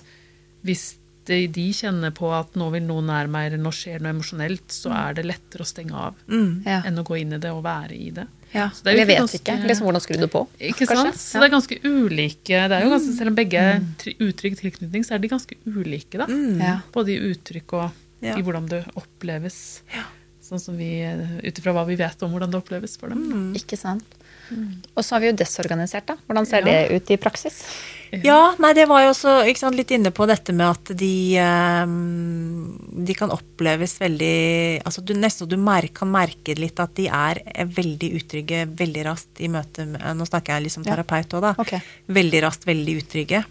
hvis 0.63 0.95
de, 1.27 1.45
de 1.51 1.65
kjenner 1.75 2.11
på 2.15 2.29
at 2.31 2.53
nå 2.55 2.69
vil 2.71 2.83
noen 2.87 3.05
nær 3.07 3.27
meg, 3.27 3.51
eller 3.51 3.59
nå 3.63 3.69
skjer 3.75 3.99
noe 3.99 4.13
emosjonelt, 4.15 4.67
så 4.71 4.93
er 4.95 5.13
det 5.17 5.25
lettere 5.25 5.65
å 5.65 5.67
stenge 5.67 5.91
av 5.93 6.15
Ja. 6.29 6.81
enn 6.87 6.97
å 6.97 7.03
gå 7.03 7.19
inn 7.19 7.33
i 7.33 7.37
det 7.37 7.51
og 7.51 7.63
være 7.63 7.91
i 7.99 8.09
det. 8.11 8.27
Ja. 8.53 8.69
Så 8.69 8.83
det 8.83 8.93
er 8.93 8.95
jo 8.95 8.99
Jeg 8.99 9.07
vet 9.07 9.19
ganske- 9.19 9.41
ikke 9.43 9.67
liksom, 9.67 9.85
hvordan 9.87 10.01
skrur 10.01 10.19
du 10.23 10.27
på. 10.27 10.47
Ikke 10.57 10.87
kanskje? 10.87 11.11
sant? 11.11 11.15
Så 11.15 11.39
det 11.41 11.51
er 11.51 11.55
ganske 11.57 11.79
ulike. 11.83 12.47
Det 12.69 12.71
er 12.71 12.83
jo 12.85 12.89
ganske, 12.95 13.17
selv 13.17 13.27
om 13.27 13.35
begge 13.35 13.59
er 13.59 13.79
utrygg 14.23 14.55
tilknytning, 14.57 15.03
så 15.03 15.15
er 15.15 15.19
de 15.19 15.27
ganske 15.27 15.55
ulike, 15.67 16.17
da. 16.17 16.27
Ja. 16.27 16.79
Både 16.93 17.09
i 17.11 17.19
uttrykk 17.33 17.73
og 17.73 17.91
i 18.23 18.41
hvordan 18.41 18.69
det 18.69 18.85
oppleves. 18.95 19.81
Sånn 20.41 20.61
som 20.61 20.77
vi, 20.77 21.03
ut 21.43 21.59
ifra 21.59 21.73
hva 21.75 21.85
vi 21.85 21.97
vet 21.97 22.23
om 22.23 22.31
hvordan 22.31 22.49
det 22.51 22.63
oppleves 22.63 22.97
for 22.97 23.09
dem. 23.09 23.53
Ikke 23.53 23.77
sant. 23.77 24.05
Og 24.95 25.03
så 25.03 25.15
har 25.15 25.23
vi 25.23 25.29
jo 25.31 25.37
desorganisert, 25.37 26.07
da. 26.07 26.15
Hvordan 26.27 26.47
ser 26.47 26.65
Ja. 26.65 26.65
det 26.87 26.95
ut 26.95 27.11
i 27.11 27.17
praksis? 27.17 27.63
Ja, 28.23 28.55
nei, 28.59 28.71
det 28.73 28.85
var 28.87 29.01
jo 29.03 29.09
også 29.11 29.33
sant, 29.59 29.75
litt 29.75 29.91
inne 29.91 30.11
på 30.15 30.25
dette 30.29 30.53
med 30.55 30.67
at 30.69 30.97
de 30.97 31.35
ehm, 31.35 33.03
De 33.05 33.13
kan 33.17 33.33
oppleves 33.35 33.97
veldig 33.99 34.81
Altså 34.87 35.03
du 35.03 35.13
nesten 35.13 35.49
du 35.51 35.57
mer, 35.59 35.89
kan 35.91 36.07
merke 36.11 36.55
litt 36.55 36.79
at 36.79 36.95
de 36.95 37.09
er 37.11 37.41
eh, 37.45 37.67
veldig 37.67 38.09
utrygge 38.21 38.63
veldig 38.79 39.03
raskt 39.09 39.43
i 39.43 39.49
møte 39.51 39.85
med 39.85 39.99
Nå 40.15 40.27
snakker 40.29 40.55
jeg 40.55 40.67
litt 40.67 40.77
som 40.77 40.87
terapeut 40.87 41.35
òg, 41.35 41.41
da. 41.49 41.53
Okay. 41.59 41.83
Veldig 42.07 42.43
raskt 42.47 42.63
veldig 42.69 42.97
utrygge. 43.03 43.43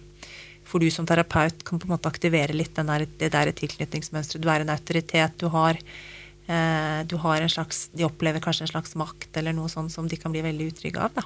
For 0.66 0.82
du 0.82 0.88
som 0.90 1.06
terapeut 1.06 1.60
kan 1.66 1.78
på 1.78 1.86
en 1.86 1.94
måte 1.94 2.10
aktivere 2.10 2.56
litt 2.56 2.74
den 2.74 2.88
der, 2.90 3.04
det 3.20 3.30
der 3.36 3.52
tilknytningsmønsteret. 3.54 4.42
Du 4.42 4.48
er 4.50 4.64
en 4.64 4.72
autoritet, 4.74 5.36
du 5.38 5.50
har 5.52 5.76
eh, 5.76 6.15
du 6.46 7.16
har 7.18 7.42
en 7.42 7.50
slags, 7.50 7.88
De 7.90 8.04
opplever 8.06 8.40
kanskje 8.40 8.68
en 8.68 8.70
slags 8.70 8.94
makt 8.94 9.36
eller 9.40 9.52
noe 9.56 9.66
sånt 9.72 9.90
som 9.90 10.06
de 10.06 10.18
kan 10.20 10.30
bli 10.30 10.44
veldig 10.46 10.68
utrygge 10.70 11.02
av. 11.02 11.16
da. 11.16 11.24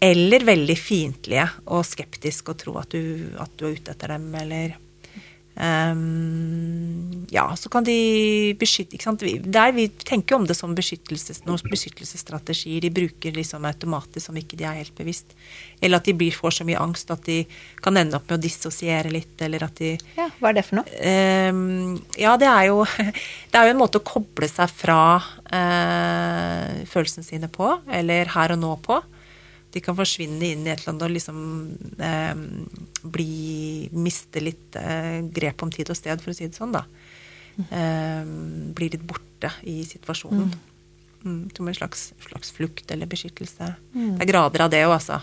Eller 0.00 0.44
veldig 0.44 0.76
fiendtlige 0.80 1.46
og 1.66 1.84
skeptiske 1.88 2.52
og 2.52 2.58
tro 2.60 2.76
at 2.80 2.92
du, 2.92 3.32
at 3.40 3.52
du 3.56 3.66
er 3.68 3.76
ute 3.76 3.92
etter 3.92 4.14
dem, 4.14 4.28
eller 4.40 4.76
ehm, 5.60 7.26
Ja, 7.30 7.44
så 7.56 7.68
kan 7.70 7.84
de 7.86 8.54
beskytte 8.58 8.96
ikke 8.96 9.04
sant? 9.06 9.20
Vi- 9.22 9.38
Der 9.38 9.70
vi 9.72 9.84
tenker 9.88 10.34
jo 10.34 10.36
om 10.40 10.46
det 10.46 10.56
som 10.56 10.74
beskyttelses, 10.74 11.44
noen 11.46 11.60
beskyttelsesstrategier 11.70 12.80
de 12.82 12.90
bruker 12.90 13.32
liksom 13.36 13.62
automatisk 13.64 14.26
som 14.26 14.34
ikke 14.34 14.56
de 14.58 14.64
er 14.64 14.74
helt 14.80 14.94
bevisst. 14.98 15.26
Eller 15.80 15.98
at 15.98 16.04
de 16.04 16.12
blir, 16.12 16.32
får 16.34 16.50
så 16.58 16.64
mye 16.66 16.80
angst 16.80 17.10
at 17.10 17.22
de 17.24 17.46
kan 17.80 17.96
ende 17.96 18.16
opp 18.18 18.28
med 18.28 18.40
å 18.40 18.42
dissosiere 18.42 19.12
litt, 19.12 19.40
eller 19.40 19.62
at 19.62 19.74
de 19.78 19.92
Ja, 20.16 20.28
Hva 20.40 20.48
er 20.50 20.54
det 20.54 20.64
for 20.64 20.80
noe? 20.80 21.50
Um, 21.50 22.02
ja, 22.18 22.36
det 22.36 22.48
er 22.48 22.66
jo 22.66 22.84
Det 23.52 23.54
er 23.54 23.66
jo 23.68 23.70
en 23.76 23.78
måte 23.84 24.00
å 24.00 24.04
koble 24.04 24.48
seg 24.48 24.68
fra 24.74 25.00
uh, 25.20 26.84
følelsene 26.90 27.24
sine 27.24 27.48
på, 27.48 27.70
eller 27.90 28.24
her 28.34 28.52
og 28.56 28.58
nå 28.58 28.74
på. 28.82 29.00
De 29.70 29.82
kan 29.84 29.96
forsvinne 29.98 30.52
inn 30.52 30.64
i 30.66 30.72
et 30.72 30.80
eller 30.80 30.94
annet 30.94 31.06
og 31.06 31.12
liksom 31.14 31.42
eh, 32.02 32.40
bli 33.02 33.90
Miste 33.94 34.42
litt 34.42 34.76
eh, 34.78 35.20
grep 35.30 35.62
om 35.62 35.70
tid 35.74 35.92
og 35.92 35.98
sted, 35.98 36.22
for 36.22 36.32
å 36.32 36.36
si 36.36 36.48
det 36.48 36.58
sånn, 36.58 36.74
da. 36.74 36.84
Eh, 37.60 38.24
bli 38.74 38.90
litt 38.94 39.06
borte 39.06 39.52
i 39.68 39.82
situasjonen. 39.86 40.50
Mm, 41.20 41.50
som 41.52 41.68
en 41.68 41.76
slags, 41.76 42.12
slags 42.24 42.50
flukt 42.56 42.90
eller 42.90 43.08
beskyttelse. 43.10 43.74
Det 43.92 44.24
er 44.24 44.30
grader 44.30 44.64
av 44.64 44.70
det 44.72 44.84
òg, 44.86 44.96
altså. 44.96 45.20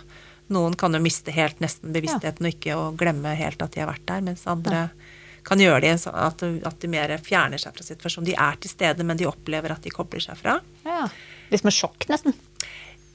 Noen 0.53 0.77
kan 0.79 0.93
jo 0.95 1.01
miste 1.03 1.33
helt 1.35 1.59
nesten 1.59 1.91
bevisstheten 1.95 2.45
og 2.47 2.53
ikke 2.53 2.75
og 2.77 2.99
glemme 2.99 3.33
helt 3.35 3.63
at 3.63 3.73
de 3.73 3.81
har 3.83 3.89
vært 3.89 4.05
der, 4.07 4.21
mens 4.29 4.45
andre 4.47 4.87
kan 5.47 5.61
gjøre 5.63 5.81
det 5.85 5.95
sånn 6.01 6.15
at, 6.19 6.43
at 6.43 6.77
de 6.83 6.89
mer 6.91 7.13
fjerner 7.23 7.61
seg 7.61 7.75
fra 7.75 7.85
situasjonen. 7.85 8.27
De 8.29 8.35
er 8.35 8.59
til 8.61 8.71
stede, 8.71 9.05
men 9.07 9.19
de 9.19 9.27
opplever 9.29 9.73
at 9.73 9.83
de 9.83 9.93
kobler 9.93 10.23
seg 10.23 10.39
fra. 10.39 10.57
Ja. 10.85 11.07
Litt 11.51 11.63
som 11.63 11.71
et 11.71 11.77
sjokk, 11.77 12.07
nesten. 12.11 12.35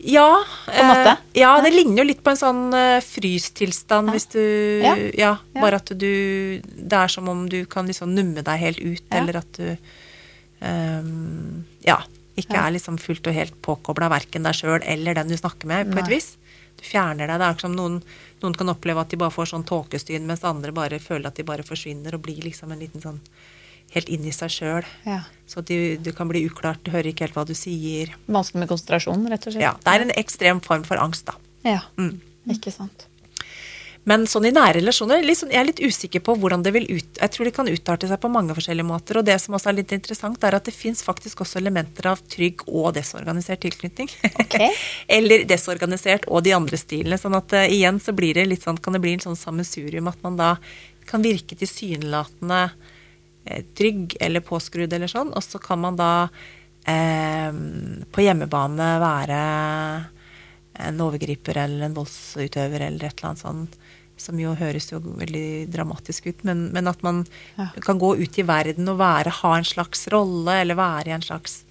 Ja, 0.03 0.45
en 0.67 0.87
måte? 0.89 1.11
eh, 1.13 1.41
ja, 1.41 1.61
det 1.63 1.71
ligner 1.73 2.03
jo 2.03 2.09
litt 2.09 2.23
på 2.25 2.31
en 2.33 2.37
sånn 2.41 2.63
frystilstand 3.07 4.11
frystilstand 4.11 4.11
hvis 4.11 4.27
du 4.33 4.41
Ja. 4.83 4.95
ja. 4.97 5.37
Ja. 5.55 5.61
bare 5.61 5.77
at 5.79 5.93
du 5.97 6.61
Det 6.63 6.93
er 6.99 7.09
som 7.09 7.29
om 7.29 7.49
du 7.49 7.65
kan 7.67 7.87
liksom 7.87 8.15
numme 8.15 8.43
deg 8.43 8.59
helt 8.59 8.81
ut, 8.81 9.03
Ja. 9.11 9.19
eller 9.21 9.37
at 9.39 9.53
du 9.53 9.77
um, 10.61 11.65
Ja. 11.85 12.03
Ikke 12.37 12.55
Ja. 12.55 12.67
er 12.67 12.73
liksom 12.73 12.97
fullt 12.99 13.27
og 13.27 13.35
helt 13.35 13.61
påkobla 13.63 14.09
verken 14.09 14.43
deg 14.43 14.55
sjøl 14.55 14.81
eller 14.87 15.15
den 15.15 15.29
du 15.29 15.37
snakker 15.37 15.67
med, 15.67 15.93
på 15.93 15.99
et 15.99 16.09
vis. 16.09 16.37
Du 16.79 16.83
fjerner 16.83 17.27
deg. 17.29 17.39
Det 17.39 17.45
er 17.47 17.53
ikke 17.55 17.61
som 17.61 17.77
noen, 17.77 18.03
noen 18.43 18.55
kan 18.57 18.69
oppleve 18.69 19.01
at 19.01 19.11
de 19.11 19.17
bare 19.19 19.31
får 19.31 19.51
sånn 19.53 19.67
tåkestyn, 19.67 20.25
mens 20.27 20.43
andre 20.43 20.73
bare 20.73 20.99
føler 20.99 21.27
at 21.27 21.35
de 21.37 21.43
bare 21.45 21.63
forsvinner 21.63 22.15
og 22.15 22.23
blir 22.23 22.41
liksom 22.43 22.73
en 22.73 22.79
liten 22.81 23.03
sånn 23.03 23.21
helt 23.95 24.11
inn 24.13 24.27
i 24.29 24.35
seg 24.35 24.53
sjøl. 24.53 24.91
Ja. 25.07 25.21
Så 25.49 25.65
du, 25.69 25.77
du 26.01 26.11
kan 26.17 26.31
bli 26.31 26.47
uklart, 26.49 26.83
du 26.85 26.93
hører 26.95 27.13
ikke 27.13 27.27
helt 27.27 27.37
hva 27.37 27.47
du 27.49 27.55
sier. 27.59 28.15
Vanskelig 28.27 28.65
med 28.65 28.73
konsentrasjon, 28.73 29.25
rett 29.29 29.47
og 29.47 29.55
slett. 29.55 29.65
Ja, 29.67 29.77
det 29.85 29.95
er 29.95 30.07
en 30.07 30.15
ekstrem 30.17 30.63
form 30.65 30.87
for 30.89 31.01
angst, 31.03 31.29
da. 31.29 31.37
Ja. 31.67 31.83
Mm. 32.01 32.17
Ikke 32.57 32.73
sant. 32.75 33.07
Men 34.09 34.25
sånn 34.27 34.49
i 34.49 34.51
nære 34.51 34.81
relasjoner, 34.81 35.23
sånn, 35.39 35.53
jeg 35.55 35.61
er 35.61 35.69
litt 35.69 35.81
usikker 35.83 36.23
på 36.27 36.35
hvordan 36.43 36.65
det 36.67 36.73
vil 36.75 36.89
ut... 36.89 37.21
Jeg 37.21 37.33
tror 37.35 37.47
det 37.47 37.53
kan 37.55 37.69
utarte 37.71 38.09
seg 38.11 38.19
på 38.19 38.31
mange 38.35 38.57
forskjellige 38.57 38.89
måter. 38.89 39.21
Og 39.21 39.27
det 39.29 39.37
som 39.39 39.55
også 39.55 39.71
er 39.71 39.77
litt 39.79 39.95
interessant, 39.95 40.43
er 40.43 40.57
at 40.59 40.67
det 40.67 40.75
fins 40.75 41.05
faktisk 41.07 41.45
også 41.45 41.61
elementer 41.61 42.09
av 42.11 42.25
trygg 42.33 42.65
og 42.67 42.97
desorganisert 42.97 43.63
tilknytning. 43.63 44.11
Ok. 44.43 44.57
Eller 45.19 45.47
desorganisert 45.47 46.27
og 46.27 46.43
de 46.49 46.57
andre 46.57 46.81
stilene. 46.81 47.21
Sånn 47.21 47.39
at 47.39 47.55
uh, 47.55 47.63
igjen 47.63 48.03
så 48.03 48.17
blir 48.17 48.35
det 48.41 48.49
litt 48.51 48.67
sånn, 48.67 48.81
kan 48.83 48.99
det 48.99 49.05
bli 49.05 49.15
en 49.15 49.23
sånn 49.29 49.39
sammensurium 49.39 50.11
at 50.11 50.19
man 50.27 50.41
da 50.41 50.57
kan 51.07 51.23
virke 51.23 51.55
tilsynelatende 51.59 52.59
eh, 52.73 52.92
trygg 53.75 54.17
eller 54.21 54.41
påskrudd 54.47 54.93
eller 54.93 55.11
sånn, 55.11 55.33
og 55.35 55.43
så 55.43 55.59
kan 55.63 55.81
man 55.83 55.97
da 55.99 56.11
eh, 56.87 57.53
på 58.13 58.25
hjemmebane 58.25 58.89
være 59.03 59.39
en 60.83 61.01
overgriper 61.05 61.59
eller 61.65 61.87
en 61.89 61.97
voldsutøver 61.97 62.87
eller 62.89 63.09
et 63.11 63.19
eller 63.19 63.33
annet 63.33 63.43
sånt. 63.45 63.75
Som 64.23 64.39
jo 64.39 64.53
høres 64.55 64.87
jo 64.93 65.01
veldig 65.03 65.67
dramatisk 65.73 66.29
ut, 66.31 66.45
men, 66.47 66.69
men 66.73 66.87
at 66.87 67.01
man 67.03 67.25
Ja. 67.59 67.69
kan 67.83 67.99
gå 67.99 68.13
ut 68.21 68.39
i 68.39 68.45
verden 68.47 68.89
og 68.89 68.99
være, 69.01 69.33
ha 69.43 69.57
en 69.59 69.65
slags 69.67 70.07
rolle, 70.13 70.61
eller 70.63 70.79
være 70.79 71.09
i 71.11 71.15
en 71.17 71.25
slags 71.25 71.65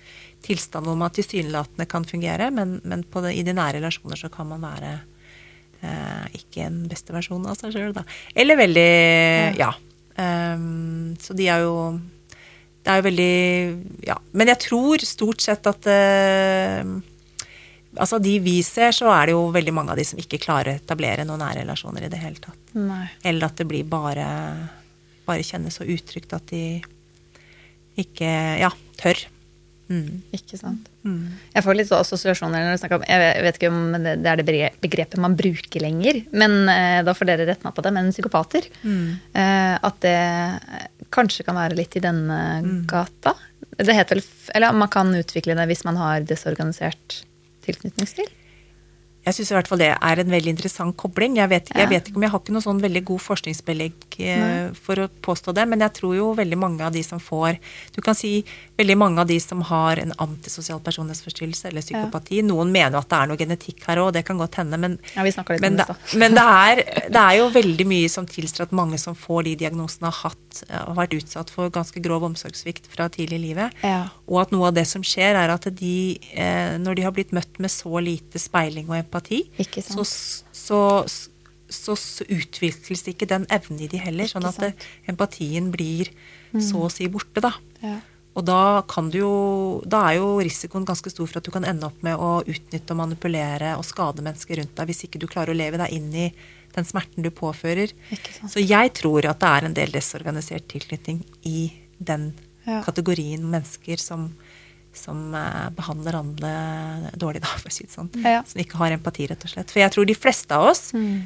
tilstand 0.43 0.85
hvor 0.89 0.97
man 0.97 1.13
tilsynelatende 1.13 1.85
kan 1.87 2.03
fungere, 2.03 2.49
men, 2.51 2.79
men 2.83 3.03
på 3.03 3.21
det, 3.23 3.35
i 3.37 3.43
de 3.45 3.53
nære 3.53 3.77
relasjoner 3.79 4.17
så 4.19 4.29
kan 4.33 4.49
man 4.49 4.61
være 4.65 4.91
eh, 5.85 6.25
ikke 6.41 6.65
en 6.65 6.81
beste 6.91 7.13
versjon 7.13 7.45
av 7.47 7.55
seg 7.61 7.71
sjøl, 7.77 7.93
da. 7.95 8.03
Eller 8.35 8.57
veldig 8.59 8.89
Ja. 9.61 9.71
Ehm, 10.19 11.13
så 11.21 11.35
de 11.37 11.47
er 11.47 11.63
jo 11.63 11.99
Det 12.81 12.91
er 12.91 12.99
jo 12.99 13.05
veldig 13.07 14.05
Ja. 14.07 14.17
Men 14.33 14.51
jeg 14.51 14.59
tror 14.67 15.05
stort 15.05 15.41
sett 15.41 15.67
at 15.69 15.87
uh, 15.87 16.99
Altså 17.99 18.19
de 18.23 18.37
vi 18.39 18.61
ser, 18.63 18.91
så 18.95 19.09
er 19.11 19.27
det 19.27 19.35
jo 19.35 19.49
veldig 19.51 19.73
mange 19.75 19.91
av 19.91 19.99
de 19.99 20.05
som 20.07 20.19
ikke 20.19 20.39
klarer 20.39 20.71
å 20.71 20.79
etablere 20.79 21.25
noen 21.27 21.43
nære 21.43 21.65
relasjoner 21.65 22.05
i 22.07 22.11
det 22.11 22.21
hele 22.21 22.39
tatt. 22.39 22.59
Nei. 22.71 23.03
Eller 23.27 23.49
at 23.49 23.59
det 23.59 23.67
blir 23.67 23.83
bare 23.83 24.27
Bare 25.27 25.43
kjennes 25.45 25.75
så 25.77 25.87
utrygt 25.87 26.33
at 26.33 26.47
de 26.51 26.81
ikke 27.99 28.31
Ja, 28.61 28.71
tør. 28.99 29.19
Mm. 29.91 30.21
Ikke 30.37 30.55
sant. 30.57 30.85
Mm. 31.03 31.25
Jeg 31.53 31.63
får 31.65 31.75
litt 31.75 31.89
så 31.89 31.97
assosiasjoner 31.99 32.63
når 32.63 32.77
du 32.77 32.81
snakker 32.81 32.99
om 33.01 33.05
Jeg 33.09 33.43
vet- 33.43 33.57
ikke 33.59 33.71
om 33.73 33.79
det 34.05 34.13
det 34.23 34.29
er 34.31 34.41
det 34.41 34.71
begrepet 34.81 35.19
man 35.19 35.35
bruker 35.35 35.83
lenger, 35.83 36.21
men 36.31 36.55
eh, 36.71 37.01
da 37.03 37.11
får 37.17 37.27
dere 37.27 37.47
rette 37.49 37.65
meg 37.67 37.75
på 37.75 37.83
det. 37.83 37.91
Men 37.97 38.11
psykopater. 38.15 38.69
Eh, 38.87 39.75
at 39.83 39.99
det 39.99 40.17
kanskje 41.11 41.43
kan 41.43 41.55
være 41.59 41.75
litt 41.75 41.97
i 41.99 42.03
denne 42.03 42.39
gata. 42.87 43.35
Det 43.77 43.93
heter 43.97 44.15
vel 44.19 44.23
Eller 44.55 44.71
man 44.73 44.87
kan 44.91 45.11
utvikle 45.15 45.55
det 45.59 45.67
hvis 45.67 45.83
man 45.87 45.97
har 45.99 46.21
desorganisert 46.27 47.23
tilknytningsstil. 47.65 48.29
Jeg 49.25 49.37
syns 49.37 49.51
i 49.51 49.55
hvert 49.55 49.69
fall 49.69 49.81
det 49.81 49.91
er 49.93 50.21
en 50.23 50.33
veldig 50.33 50.53
interessant 50.55 50.95
kobling. 50.97 51.35
Jeg 51.37 51.51
vet, 51.51 51.69
jeg 51.77 51.89
vet 51.91 52.07
ikke 52.09 52.17
om 52.17 52.25
jeg 52.25 52.33
har 52.33 52.41
ikke 52.41 52.55
noe 52.55 52.65
sånn 52.65 52.81
veldig 52.81 53.03
god 53.11 53.21
forskningsbelegg 53.21 54.17
eh, 54.25 54.71
for 54.73 55.03
å 55.03 55.07
påstå 55.27 55.53
det, 55.57 55.67
men 55.69 55.83
jeg 55.85 55.95
tror 55.99 56.15
jo 56.17 56.31
veldig 56.39 56.57
mange 56.57 56.87
av 56.87 56.95
de 56.95 57.03
som 57.05 57.21
får 57.21 57.59
Du 57.93 58.01
kan 58.01 58.17
si 58.17 58.39
veldig 58.81 58.97
mange 58.97 59.21
av 59.21 59.29
de 59.29 59.37
som 59.43 59.61
har 59.69 60.01
en 60.01 60.13
antisosial 60.25 60.81
personlighetsforstyrrelse 60.81 61.69
eller 61.69 61.85
psykopati. 61.85 62.41
Noen 62.47 62.73
mener 62.73 62.97
at 62.97 63.09
det 63.11 63.19
er 63.19 63.29
noe 63.29 63.41
genetikk 63.41 63.85
her 63.89 64.01
òg, 64.01 64.13
det 64.17 64.25
kan 64.25 64.41
godt 64.41 64.57
hende, 64.61 64.79
men 64.81 64.97
Ja, 65.13 65.21
men, 65.23 65.77
det, 65.77 65.85
men 66.17 66.37
det, 66.37 66.47
er, 66.71 66.83
det 67.13 67.21
er 67.21 67.37
jo 67.37 67.51
veldig 67.53 67.87
mye 67.93 68.09
som 68.09 68.25
tilstår 68.29 68.69
at 68.69 68.75
mange 68.75 68.97
som 69.01 69.17
får 69.17 69.45
de 69.49 69.57
diagnosene, 69.63 70.09
har 70.09 70.31
hatt 70.31 70.63
har 70.71 70.95
vært 70.97 71.15
utsatt 71.15 71.51
for 71.53 71.71
ganske 71.73 72.01
grov 72.03 72.25
omsorgssvikt 72.27 72.89
fra 72.91 73.07
tidlig 73.11 73.39
i 73.39 73.43
livet. 73.45 73.77
Ja. 73.85 74.03
Og 74.29 74.41
at 74.43 74.53
noe 74.53 74.69
av 74.69 74.75
det 74.77 74.85
som 74.89 75.03
skjer, 75.05 75.37
er 75.39 75.53
at 75.53 75.67
de, 75.77 75.95
eh, 76.33 76.77
når 76.81 76.97
de 76.97 77.05
har 77.05 77.15
blitt 77.15 77.33
møtt 77.35 77.59
med 77.61 77.71
så 77.71 78.01
lite 78.03 78.41
speiling 78.41 78.89
og 78.91 78.97
empati, 78.99 79.11
Ikke 79.61 79.81
så, 79.85 80.03
så, 80.05 80.79
så, 81.69 81.95
så 81.95 82.25
utvikles 82.27 83.05
ikke 83.07 83.27
den 83.29 83.45
evnen 83.53 83.79
i 83.85 83.87
de 83.91 83.97
heller. 84.01 84.27
Sånn 84.31 84.45
at 84.47 84.59
det, 84.59 84.71
empatien 85.11 85.71
blir 85.73 86.11
så 86.59 86.87
å 86.87 86.91
si 86.91 87.07
borte, 87.07 87.39
da. 87.43 87.53
Ja. 87.81 87.99
Og 88.35 88.45
da 88.47 88.81
kan 88.87 89.09
du 89.11 89.17
jo 89.19 89.31
Da 89.83 90.05
er 90.07 90.21
jo 90.21 90.37
risikoen 90.39 90.85
ganske 90.87 91.09
stor 91.11 91.27
for 91.27 91.39
at 91.41 91.43
du 91.47 91.51
kan 91.51 91.65
ende 91.67 91.83
opp 91.89 91.97
med 92.03 92.15
å 92.15 92.41
utnytte 92.47 92.93
og 92.93 92.99
manipulere 93.01 93.73
og 93.75 93.83
skade 93.83 94.23
mennesker 94.23 94.55
rundt 94.61 94.75
deg 94.77 94.87
hvis 94.87 95.03
ikke 95.07 95.19
du 95.19 95.27
klarer 95.27 95.51
å 95.51 95.57
leve 95.57 95.79
deg 95.81 95.91
inn 95.97 96.07
i 96.15 96.29
den 96.71 96.87
smerten 96.87 97.23
du 97.23 97.29
påfører. 97.35 97.91
Så 98.47 98.63
jeg 98.63 98.93
tror 98.95 99.25
at 99.27 99.41
det 99.43 99.49
er 99.49 99.65
en 99.67 99.75
del 99.75 99.91
desorganisert 99.91 100.69
tilknytning 100.71 101.25
i 101.43 101.73
den 101.99 102.33
Ja. 102.63 102.83
kategorien 102.85 103.41
mennesker 103.41 103.97
som, 103.99 104.35
som 104.97 105.33
eh, 105.35 105.69
behandler 105.75 106.17
andre 106.19 106.51
dårlig, 107.19 107.41
da, 107.43 107.51
for 107.61 107.71
å 107.71 107.73
si 107.73 107.87
det 107.87 107.93
sånn. 107.93 108.11
Ja. 108.25 108.41
Som 108.47 108.63
ikke 108.63 108.79
har 108.81 108.95
empati, 108.95 109.27
rett 109.31 109.45
og 109.47 109.53
slett. 109.53 109.71
For 109.71 109.83
jeg 109.83 109.93
tror 109.95 110.07
de 110.09 110.17
fleste 110.17 110.57
av 110.57 110.69
oss 110.71 110.91
mm. 110.97 111.17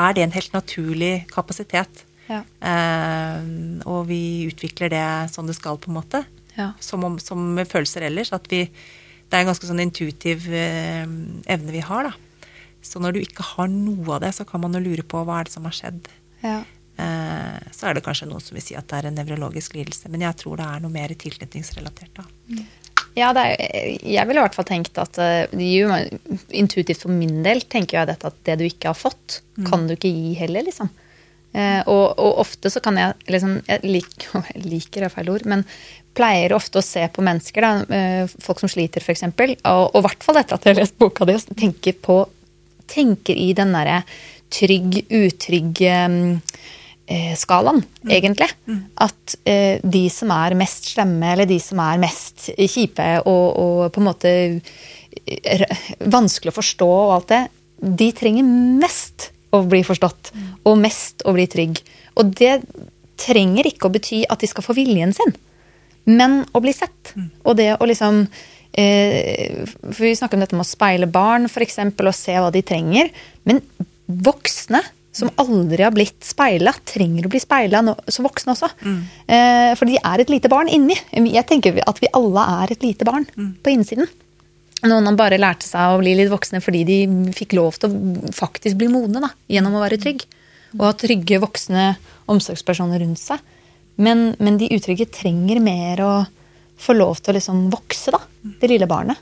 er 0.00 0.16
det 0.16 0.24
en 0.26 0.36
helt 0.36 0.54
naturlig 0.56 1.12
kapasitet. 1.32 2.04
Ja. 2.28 2.42
Eh, 2.44 3.48
og 3.88 4.08
vi 4.10 4.22
utvikler 4.50 4.92
det 4.92 5.08
som 5.32 5.48
det 5.48 5.56
skal, 5.58 5.80
på 5.80 5.92
en 5.92 5.98
måte. 6.00 6.24
Ja. 6.58 6.72
Som, 6.82 7.06
om, 7.06 7.18
som 7.22 7.42
med 7.54 7.70
følelser 7.70 8.08
ellers. 8.08 8.32
At 8.36 8.50
vi, 8.50 8.64
det 8.66 9.36
er 9.36 9.44
en 9.44 9.52
ganske 9.52 9.68
sånn 9.68 9.84
intuitiv 9.84 10.48
eh, 10.50 11.04
evne 11.04 11.74
vi 11.74 11.84
har, 11.84 12.10
da. 12.10 12.16
Så 12.84 13.00
når 13.02 13.16
du 13.16 13.22
ikke 13.24 13.44
har 13.44 13.70
noe 13.70 14.16
av 14.16 14.22
det, 14.22 14.32
så 14.36 14.46
kan 14.48 14.62
man 14.62 14.76
jo 14.76 14.82
lure 14.84 15.04
på 15.06 15.20
hva 15.26 15.40
er 15.40 15.48
det 15.48 15.54
som 15.54 15.66
har 15.66 15.74
skjedd. 15.74 16.06
Ja. 16.44 16.60
Eh, 16.98 17.58
så 17.74 17.88
er 17.88 17.94
det 17.94 18.04
kanskje 18.06 18.26
noen 18.30 18.42
som 18.42 18.56
vil 18.56 18.64
si 18.64 18.76
at 18.78 18.88
det 18.90 18.98
er 18.98 19.08
en 19.10 19.18
nevrologisk 19.18 19.76
lidelse, 19.76 20.10
men 20.10 20.24
jeg 20.24 20.38
tror 20.40 20.58
det 20.58 20.66
er 20.66 20.82
noe 20.82 20.94
mer 20.94 21.14
tilknytningsrelatert, 21.14 22.10
da. 22.18 22.24
Ja, 23.16 23.32
er, 23.32 23.56
jeg 24.04 24.28
ville 24.28 24.40
i 24.40 24.44
hvert 24.44 24.56
fall 24.56 24.68
tenkt 24.68 24.98
at 25.00 25.18
eh, 25.22 25.50
jo 25.64 25.90
intuitivt 26.54 27.04
for 27.06 27.14
min 27.14 27.42
del 27.46 27.64
tenker 27.70 28.00
jeg 28.00 28.10
dette 28.12 28.30
at 28.30 28.40
det 28.46 28.58
du 28.60 28.64
ikke 28.68 28.92
har 28.92 28.98
fått, 28.98 29.40
kan 29.66 29.88
du 29.88 29.96
ikke 29.96 30.12
gi 30.12 30.34
heller, 30.38 30.66
liksom. 30.68 30.90
Eh, 31.56 31.80
og, 31.88 32.18
og 32.20 32.42
ofte 32.44 32.68
så 32.68 32.82
kan 32.84 32.98
jeg 33.00 33.14
liksom 33.32 33.54
Jeg 33.64 33.80
liker, 33.88 34.44
liker 34.74 35.06
er 35.06 35.12
feil 35.14 35.30
ord, 35.32 35.46
men 35.48 35.64
pleier 36.18 36.52
ofte 36.56 36.80
å 36.80 36.84
se 36.84 37.04
på 37.14 37.24
mennesker, 37.24 37.64
da, 37.64 37.98
eh, 37.98 38.38
folk 38.42 38.60
som 38.62 38.70
sliter 38.70 39.04
f.eks., 39.04 39.24
og 39.28 39.54
og 39.68 40.00
i 40.00 40.04
hvert 40.06 40.26
fall 40.26 40.40
etter 40.40 40.58
at 40.58 40.66
jeg 40.66 40.74
har 40.74 40.82
lest 40.82 40.98
boka 41.00 41.28
di, 41.28 41.38
og 41.38 41.58
tenker 41.58 41.96
på 42.02 42.20
tenker 42.88 43.36
i 43.36 43.52
den 43.56 43.74
derre 43.76 44.02
trygg, 44.52 45.02
utrygg 45.12 45.82
eh, 47.08 47.32
mm. 47.32 47.38
skalaen, 47.40 47.82
egentlig. 48.08 48.48
At 49.00 49.36
eh, 49.48 49.80
de 49.82 50.04
som 50.12 50.32
er 50.36 50.56
mest 50.58 50.92
slemme, 50.92 51.32
eller 51.32 51.48
de 51.48 51.58
som 51.62 51.80
er 51.84 52.02
mest 52.02 52.50
kjipe 52.54 53.08
og, 53.24 53.46
og 53.64 53.80
på 53.94 54.02
en 54.02 54.08
måte 54.08 54.34
eh, 54.58 55.64
vanskelig 56.04 56.52
å 56.52 56.58
forstå 56.60 56.90
og 56.92 57.16
alt 57.16 57.32
det, 57.32 57.42
de 57.78 58.12
trenger 58.16 58.46
mest 58.82 59.30
å 59.54 59.62
bli 59.64 59.80
forstått, 59.86 60.32
og 60.68 60.80
mest 60.80 61.24
å 61.28 61.32
bli 61.36 61.46
trygg. 61.48 61.80
Og 62.18 62.34
det 62.36 62.58
trenger 63.18 63.68
ikke 63.70 63.88
å 63.88 63.94
bety 63.94 64.22
at 64.28 64.42
de 64.42 64.50
skal 64.50 64.66
få 64.66 64.76
viljen 64.76 65.14
sin, 65.16 65.34
men 66.08 66.42
å 66.56 66.62
bli 66.64 66.74
sett. 66.76 67.14
Og 67.44 67.56
det 67.58 67.74
å 67.76 67.86
liksom 67.88 68.22
eh, 68.72 69.64
For 69.66 70.06
vi 70.06 70.14
snakker 70.16 70.38
om 70.38 70.44
dette 70.44 70.56
med 70.56 70.64
å 70.64 70.68
speile 70.68 71.08
barn, 71.10 71.48
f.eks., 71.48 71.80
og 71.84 72.14
se 72.16 72.36
hva 72.38 72.52
de 72.54 72.62
trenger. 72.64 73.10
Men 73.48 73.60
voksne 74.08 74.80
som 75.12 75.30
aldri 75.40 75.82
har 75.82 75.90
blitt 75.94 76.22
speila, 76.24 76.72
trenger 76.84 77.26
å 77.26 77.30
bli 77.32 77.40
speila 77.42 77.80
som 78.06 78.26
voksne 78.28 78.54
også. 78.54 78.68
Eh, 79.26 79.74
for 79.78 79.88
de 79.88 79.98
er 79.98 80.20
et 80.22 80.30
lite 80.30 80.50
barn 80.52 80.68
inni. 80.68 80.94
Jeg 81.12 81.46
tenker 81.48 81.80
at 81.86 81.98
vi 82.02 82.10
alle 82.14 82.44
er 82.62 82.72
et 82.72 82.82
lite 82.84 83.04
barn 83.08 83.26
på 83.34 83.72
innsiden. 83.72 84.06
Noen 84.86 85.16
bare 85.18 85.40
lærte 85.40 85.66
seg 85.66 85.90
å 85.90 85.98
bli 85.98 86.14
litt 86.14 86.30
voksne 86.30 86.60
fordi 86.62 86.84
de 86.86 86.98
fikk 87.34 87.56
lov 87.58 87.80
til 87.82 87.90
å 87.90 88.32
faktisk 88.36 88.76
bli 88.78 88.86
modne 88.92 89.20
da, 89.24 89.32
gjennom 89.50 89.74
å 89.74 89.82
være 89.82 89.98
trygg. 89.98 90.22
Og 90.76 90.84
ha 90.84 90.92
trygge 90.94 91.40
voksne 91.42 91.96
omsorgspersoner 92.28 93.00
rundt 93.02 93.18
seg. 93.18 93.40
Men, 93.96 94.36
men 94.38 94.58
de 94.60 94.68
utrygge 94.76 95.08
trenger 95.10 95.58
mer 95.64 96.02
å 96.04 96.12
få 96.78 96.94
lov 96.94 97.18
til 97.18 97.32
å 97.32 97.38
liksom 97.40 97.70
vokse, 97.72 98.12
da. 98.14 98.20
Det 98.60 98.68
lille 98.70 98.86
barnet. 98.86 99.18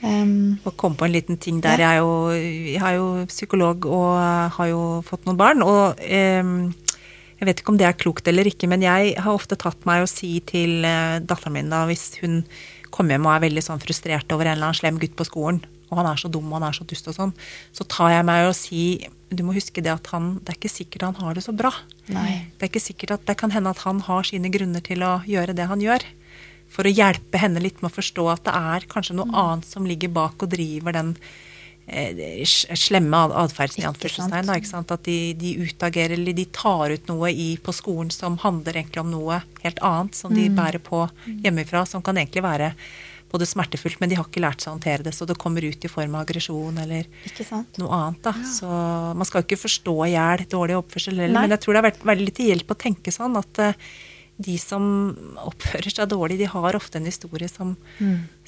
Um, 0.00 0.58
Og 0.64 0.76
kom 0.80 0.94
på 0.96 1.04
en 1.04 1.12
liten 1.12 1.36
ting 1.36 1.60
der. 1.60 1.80
Jeg 1.82 1.98
er 1.98 2.00
jo, 2.00 2.30
jeg 2.32 2.80
er 2.80 2.96
jo 2.96 3.08
psykolog 3.28 3.84
og 3.84 4.14
har 4.56 4.70
jo 4.70 4.84
fått 5.04 5.26
noen 5.28 5.40
barn. 5.40 5.64
Og 5.66 6.00
um, 6.00 6.70
jeg 7.40 7.48
vet 7.48 7.60
ikke 7.62 7.72
om 7.72 7.80
det 7.80 7.88
er 7.88 7.96
klokt 7.96 8.28
eller 8.28 8.48
ikke, 8.48 8.68
men 8.68 8.84
jeg 8.84 9.14
har 9.16 9.32
ofte 9.32 9.56
tatt 9.60 9.86
meg 9.88 10.04
å 10.04 10.08
si 10.10 10.34
til 10.44 10.84
eh, 10.84 11.22
datteren 11.24 11.54
min 11.56 11.70
da, 11.72 11.86
hvis 11.88 12.18
hun 12.20 12.42
kommer 12.92 13.16
hjem 13.16 13.28
og 13.30 13.32
er 13.32 13.44
veldig 13.46 13.62
sånn 13.64 13.80
frustrert 13.80 14.34
over 14.34 14.44
en 14.44 14.58
eller 14.58 14.68
annen 14.68 14.76
slem 14.76 14.98
gutt 15.00 15.14
på 15.16 15.24
skolen, 15.24 15.62
og 15.88 16.02
han 16.02 16.10
er 16.10 16.20
så 16.20 16.28
dum 16.28 16.50
og 16.50 16.58
han 16.58 16.68
er 16.68 16.76
så 16.76 16.84
dust 16.90 17.08
og 17.08 17.16
sånn, 17.16 17.32
så 17.72 17.86
tar 17.88 18.12
jeg 18.12 18.26
meg 18.28 18.44
å 18.44 18.52
si 18.56 18.82
du 19.30 19.40
må 19.46 19.54
huske 19.56 19.80
det 19.80 19.92
at 19.94 20.10
han, 20.12 20.34
det 20.42 20.52
er 20.52 20.58
ikke 20.58 20.72
sikkert 20.72 21.06
han 21.06 21.20
har 21.22 21.38
det 21.38 21.46
så 21.46 21.54
bra. 21.56 21.70
Nei. 22.12 22.42
Det 22.58 22.66
er 22.66 22.72
ikke 22.74 22.82
sikkert 22.82 23.16
at 23.16 23.26
det 23.30 23.38
kan 23.40 23.54
hende 23.54 23.72
at 23.72 23.80
han 23.86 24.02
har 24.04 24.26
sine 24.26 24.50
grunner 24.52 24.84
til 24.84 25.04
å 25.06 25.20
gjøre 25.24 25.54
det 25.56 25.68
han 25.70 25.80
gjør. 25.80 26.04
For 26.70 26.86
å 26.86 26.92
hjelpe 26.92 27.40
henne 27.42 27.62
litt 27.62 27.82
med 27.82 27.90
å 27.90 27.96
forstå 27.98 28.26
at 28.32 28.44
det 28.46 28.56
er 28.56 28.88
kanskje 28.90 29.18
noe 29.18 29.30
annet 29.34 29.68
som 29.68 29.86
ligger 29.88 30.12
bak 30.14 30.42
og 30.44 30.52
driver 30.52 30.94
den 30.94 31.12
eh, 31.90 32.42
slemme 32.46 33.24
atferden 33.42 33.82
i 33.82 33.88
anførselstegn. 33.90 34.54
At 34.80 35.06
de, 35.08 35.18
de 35.34 35.54
utagerer 35.66 36.14
eller 36.16 36.36
de 36.36 36.46
tar 36.54 36.94
ut 36.94 37.10
noe 37.10 37.32
i, 37.34 37.52
på 37.58 37.74
skolen 37.74 38.14
som 38.14 38.38
handler 38.44 38.78
egentlig 38.78 39.02
om 39.02 39.10
noe 39.12 39.42
helt 39.64 39.82
annet, 39.82 40.18
som 40.18 40.34
de 40.34 40.46
bærer 40.54 40.82
på 40.82 41.04
hjemmefra, 41.44 41.84
som 41.86 42.04
kan 42.06 42.20
egentlig 42.22 42.46
være 42.46 42.74
både 43.30 43.46
smertefullt, 43.46 44.00
men 44.02 44.10
de 44.10 44.16
har 44.18 44.26
ikke 44.26 44.42
lært 44.42 44.62
seg 44.62 44.72
å 44.72 44.74
håndtere 44.74 45.04
det, 45.06 45.12
så 45.14 45.26
det 45.28 45.36
kommer 45.38 45.62
ut 45.62 45.84
i 45.86 45.90
form 45.90 46.16
av 46.18 46.24
aggresjon 46.24 46.80
eller 46.82 47.06
noe 47.78 47.98
annet. 47.98 48.22
da. 48.24 48.32
Så 48.46 48.66
Man 49.14 49.28
skal 49.28 49.42
jo 49.42 49.46
ikke 49.46 49.60
forstå 49.66 49.94
i 50.06 50.12
hjel 50.16 50.46
dårlig 50.50 50.78
oppførsel 50.80 51.20
heller, 51.20 51.36
men 51.46 51.54
jeg 51.54 51.62
tror 51.62 51.76
det 51.76 51.82
har 51.82 51.90
vært 51.92 52.08
veldig 52.10 52.34
til 52.34 52.50
hjelp 52.50 52.74
å 52.74 52.78
tenke 52.86 53.14
sånn 53.14 53.38
at 53.38 53.62
eh, 53.62 53.78
de 54.40 54.56
som 54.60 54.84
oppfører 55.44 55.92
seg 55.92 56.10
dårlig, 56.10 56.38
de 56.40 56.48
har 56.50 56.78
ofte 56.78 57.00
en 57.00 57.08
historie 57.08 57.48
som, 57.50 57.74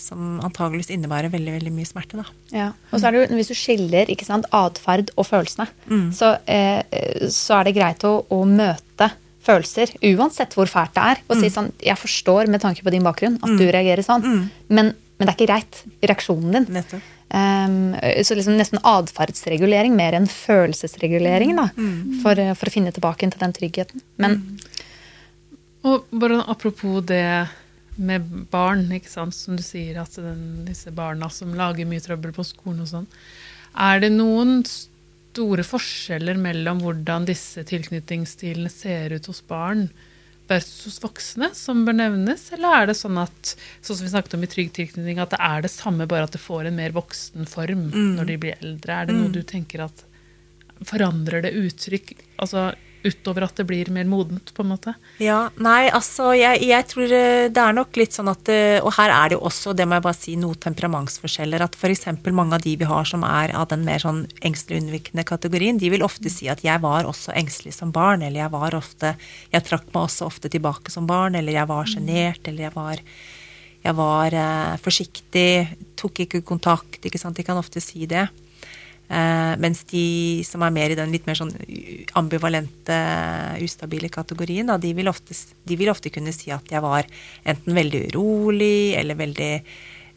som 0.00 0.38
antageligvis 0.44 0.92
innebærer 0.94 1.32
veldig 1.32 1.56
veldig 1.58 1.72
mye 1.74 1.88
smerte. 1.88 2.22
Ja. 2.54 2.70
Og 2.90 3.00
så 3.00 3.08
er 3.08 3.14
det 3.14 3.22
jo, 3.22 3.40
hvis 3.40 3.52
du 3.52 3.56
skiller 3.58 4.12
ikke 4.12 4.28
sant, 4.28 4.48
atferd 4.56 5.12
og 5.16 5.28
følelsene, 5.28 5.68
så, 6.16 6.36
eh, 6.46 6.80
så 7.32 7.60
er 7.60 7.68
det 7.68 7.76
greit 7.78 8.06
å, 8.08 8.18
å 8.32 8.42
møte 8.48 9.10
følelser, 9.42 9.94
uansett 10.14 10.54
hvor 10.54 10.70
fælt 10.70 10.94
det 10.96 11.06
er, 11.14 11.22
og 11.26 11.40
si 11.40 11.48
sånn 11.50 11.72
Jeg 11.82 11.98
forstår 11.98 12.50
med 12.52 12.62
tanke 12.62 12.84
på 12.84 12.92
din 12.94 13.02
bakgrunn 13.02 13.40
at 13.42 13.56
du 13.58 13.64
reagerer 13.66 14.04
sånn, 14.06 14.22
men, 14.68 14.92
men 14.94 15.26
det 15.26 15.32
er 15.32 15.38
ikke 15.38 15.50
greit. 15.50 15.82
Reaksjonen 16.02 16.60
din. 16.60 16.70
Nettopp. 16.78 17.10
Um, 17.32 17.94
så 18.20 18.36
liksom 18.36 18.58
nesten 18.58 18.80
atferdsregulering 18.84 19.94
mer 19.96 20.12
enn 20.18 20.26
følelsesregulering, 20.28 21.54
da. 21.56 21.70
For, 22.20 22.36
eh, 22.36 22.52
for 22.58 22.68
å 22.68 22.74
finne 22.74 22.92
tilbake 22.92 23.24
til 23.24 23.40
den 23.40 23.54
tryggheten. 23.56 24.02
Men 24.20 24.36
Og 25.88 26.06
bare 26.14 26.44
apropos 26.50 27.02
det 27.06 27.48
med 27.96 28.24
barn, 28.52 28.86
ikke 28.94 29.10
sant, 29.10 29.34
som 29.36 29.58
du 29.58 29.62
sier, 29.64 29.98
at 30.00 30.14
den, 30.16 30.62
disse 30.68 30.92
barna 30.94 31.28
som 31.32 31.52
lager 31.58 31.88
mye 31.88 32.02
trøbbel 32.02 32.32
på 32.34 32.46
skolen 32.46 32.84
og 32.84 32.88
sånn. 32.88 33.08
Er 33.72 34.00
det 34.02 34.12
noen 34.14 34.62
store 34.66 35.64
forskjeller 35.64 36.38
mellom 36.40 36.80
hvordan 36.84 37.26
disse 37.28 37.64
tilknytningsstilene 37.68 38.72
ser 38.72 39.16
ut 39.16 39.28
hos 39.28 39.42
barn 39.48 39.86
versus 40.48 40.86
hos 40.88 41.02
voksne, 41.04 41.50
som 41.56 41.84
bør 41.86 41.98
nevnes? 41.98 42.46
Eller 42.56 42.78
er 42.78 42.90
det 42.90 42.96
sånn 43.00 43.20
at 43.20 43.54
sånn 43.80 43.98
som 43.98 44.06
vi 44.06 44.12
snakket 44.12 44.38
om 44.38 44.46
i 44.46 44.50
trygg 44.54 44.72
tilknytning, 44.76 45.20
at 45.22 45.34
det 45.34 45.42
er 45.44 45.64
det 45.64 45.72
samme, 45.72 46.08
bare 46.08 46.28
at 46.28 46.36
det 46.36 46.42
får 46.42 46.68
en 46.68 46.78
mer 46.78 46.96
voksen 46.96 47.48
form 47.50 47.90
når 47.92 48.30
de 48.30 48.38
blir 48.44 48.56
eldre? 48.60 48.96
Er 48.96 49.10
det 49.10 49.18
noe 49.18 49.34
du 49.34 49.42
tenker 49.44 49.84
at 49.88 50.04
forandrer 50.88 51.44
det 51.44 51.54
uttrykk? 51.58 52.16
Altså 52.42 52.70
utover 53.04 53.46
at 53.46 53.58
det 53.58 53.66
blir 53.68 53.90
mer 53.94 54.06
modent, 54.08 54.52
på 54.54 54.64
en 54.64 54.70
måte? 54.72 54.94
Ja, 55.22 55.48
nei, 55.62 55.90
altså 55.92 56.30
jeg, 56.36 56.62
jeg 56.68 56.86
tror 56.90 57.14
eh, 57.16 57.48
det 57.52 57.62
er 57.62 57.76
nok 57.76 57.98
litt 58.00 58.16
sånn 58.16 58.30
at 58.32 58.48
eh, 58.52 58.78
Og 58.82 58.94
her 58.96 59.12
er 59.14 59.32
det 59.32 59.38
jo 59.38 59.42
også, 59.48 59.74
det 59.76 59.86
må 59.88 59.98
jeg 59.98 60.06
bare 60.06 60.18
si, 60.18 60.36
noe 60.40 60.58
temperamentsforskjeller. 60.62 61.64
At 61.66 61.76
f.eks. 61.78 62.08
mange 62.30 62.58
av 62.58 62.64
de 62.64 62.76
vi 62.78 62.88
har 62.88 63.08
som 63.08 63.26
er 63.28 63.54
av 63.58 63.68
den 63.72 63.84
mer 63.88 64.02
sånn 64.02 64.24
engstelig 64.44 64.82
unnvikende 64.82 65.26
kategorien, 65.28 65.80
de 65.80 65.92
vil 65.92 66.06
ofte 66.06 66.32
si 66.32 66.50
at 66.52 66.64
jeg 66.64 66.82
var 66.82 67.08
også 67.08 67.34
engstelig 67.38 67.76
som 67.76 67.92
barn, 67.94 68.22
eller 68.22 68.44
jeg 68.44 68.54
var 68.54 68.78
ofte 68.78 69.14
Jeg 69.52 69.66
trakk 69.66 69.90
meg 69.92 70.04
også 70.06 70.26
ofte 70.28 70.50
tilbake 70.52 70.92
som 70.92 71.06
barn, 71.06 71.36
eller 71.38 71.56
jeg 71.56 71.70
var 71.70 71.88
sjenert, 71.90 72.42
eller 72.48 72.68
jeg 72.68 72.76
var 72.76 73.06
jeg 73.82 73.98
var 73.98 74.34
eh, 74.36 74.76
forsiktig, 74.78 75.48
tok 75.98 76.22
ikke 76.24 76.42
kontakt, 76.46 77.00
ikke 77.02 77.18
sant. 77.18 77.34
De 77.38 77.42
kan 77.46 77.58
ofte 77.58 77.82
si 77.82 78.06
det. 78.06 78.28
Eh, 79.12 79.54
mens 79.60 79.82
de 79.90 80.40
som 80.48 80.62
er 80.64 80.72
mer 80.72 80.92
i 80.92 80.96
den 80.96 81.10
litt 81.12 81.26
mer 81.28 81.36
sånn 81.36 81.52
ambivalente, 82.16 82.96
ustabile 83.60 84.08
kategorien, 84.12 84.70
da, 84.70 84.78
de, 84.80 84.94
vil 84.96 85.10
ofte, 85.10 85.36
de 85.68 85.76
vil 85.76 85.90
ofte 85.92 86.12
kunne 86.14 86.32
si 86.32 86.48
at 86.54 86.70
jeg 86.72 86.80
var 86.80 87.08
enten 87.44 87.76
veldig 87.76 88.06
urolig, 88.12 88.94
eller 89.00 89.20
veldig 89.20 89.54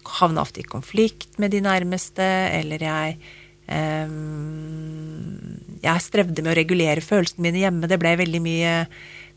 Havna 0.05 0.43
ofte 0.43 0.61
i 0.61 0.67
konflikt 0.69 1.39
med 1.41 1.49
de 1.49 1.63
nærmeste, 1.65 2.21
eller 2.53 2.83
jeg 2.85 3.15
ehm, 3.73 5.55
Jeg 5.81 6.03
strevde 6.05 6.43
med 6.45 6.51
å 6.51 6.59
regulere 6.59 7.01
følelsene 7.01 7.41
mine 7.47 7.63
hjemme. 7.63 7.89
Det 7.89 7.97
ble 7.97 8.11
veldig 8.19 8.41
mye 8.45 8.75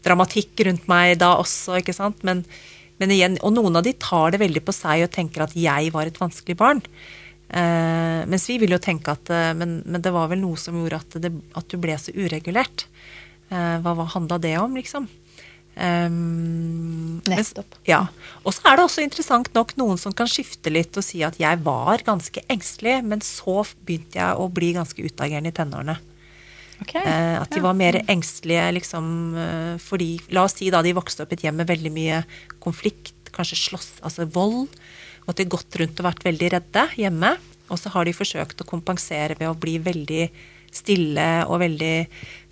dramatikk 0.04 0.60
rundt 0.68 0.84
meg 0.92 1.14
da 1.22 1.30
også, 1.40 1.78
ikke 1.80 1.96
sant. 1.96 2.20
Men, 2.20 2.44
men 3.00 3.14
igjen, 3.16 3.38
og 3.40 3.56
noen 3.56 3.80
av 3.80 3.86
de 3.88 3.94
tar 3.96 4.36
det 4.36 4.42
veldig 4.44 4.60
på 4.68 4.76
seg 4.76 5.06
og 5.06 5.14
tenker 5.16 5.46
at 5.46 5.56
jeg 5.56 5.88
var 5.96 6.12
et 6.12 6.20
vanskelig 6.20 6.58
barn. 6.60 6.84
Eh, 7.48 8.26
mens 8.28 8.44
vi 8.50 8.58
vil 8.60 8.74
jo 8.74 8.80
tenke 8.82 9.14
at 9.14 9.30
eh, 9.32 9.54
men, 9.56 9.78
men 9.88 10.04
det 10.04 10.12
var 10.12 10.28
vel 10.28 10.42
noe 10.42 10.58
som 10.60 10.76
gjorde 10.76 11.00
at, 11.00 11.16
det, 11.24 11.32
at 11.56 11.70
du 11.70 11.78
ble 11.80 11.96
så 12.00 12.12
uregulert. 12.12 12.84
Eh, 13.48 13.78
hva 13.84 13.94
hva 13.96 14.08
handla 14.12 14.40
det 14.42 14.56
om, 14.60 14.76
liksom? 14.76 15.08
Um, 15.78 17.20
Nettopp. 17.30 17.76
Ja. 17.86 18.00
Og 18.42 18.50
så 18.56 18.64
er 18.66 18.78
det 18.78 18.84
også 18.88 19.04
interessant 19.04 19.52
nok 19.54 19.76
noen 19.78 20.00
som 20.00 20.14
kan 20.16 20.26
skifte 20.26 20.72
litt 20.74 20.96
og 20.98 21.06
si 21.06 21.22
at 21.22 21.38
jeg 21.38 21.60
var 21.62 22.02
ganske 22.06 22.42
engstelig, 22.50 22.96
men 23.06 23.22
så 23.22 23.62
begynte 23.86 24.18
jeg 24.18 24.40
å 24.42 24.48
bli 24.50 24.72
ganske 24.74 24.98
utagerende 24.98 25.52
i 25.52 25.56
tenårene. 25.56 25.94
Okay. 26.82 27.02
Eh, 27.02 27.36
at 27.38 27.54
de 27.54 27.62
var 27.62 27.78
mer 27.78 28.00
engstelige 28.06 28.66
liksom 28.76 29.06
eh, 29.34 29.72
fordi 29.82 30.12
La 30.34 30.44
oss 30.46 30.54
si 30.60 30.68
da 30.70 30.78
de 30.86 30.92
vokste 30.94 31.24
opp 31.24 31.32
i 31.34 31.38
et 31.38 31.48
hjem 31.48 31.58
med 31.58 31.70
veldig 31.70 31.90
mye 31.94 32.20
konflikt, 32.62 33.32
kanskje 33.34 33.58
slåss, 33.64 33.90
altså 34.06 34.26
vold. 34.34 34.68
Og 35.28 35.34
at 35.34 35.40
de 35.40 35.44
har 35.44 35.52
gått 35.58 35.76
rundt 35.76 36.00
og 36.00 36.08
vært 36.08 36.24
veldig 36.24 36.48
redde 36.56 36.84
hjemme. 36.96 37.34
Og 37.68 37.76
så 37.76 37.92
har 37.92 38.08
de 38.08 38.16
forsøkt 38.16 38.64
å 38.64 38.68
kompensere 38.68 39.36
ved 39.36 39.50
å 39.50 39.58
bli 39.60 39.76
veldig 39.84 40.24
stille 40.72 41.26
og 41.48 41.60
veldig 41.62 41.94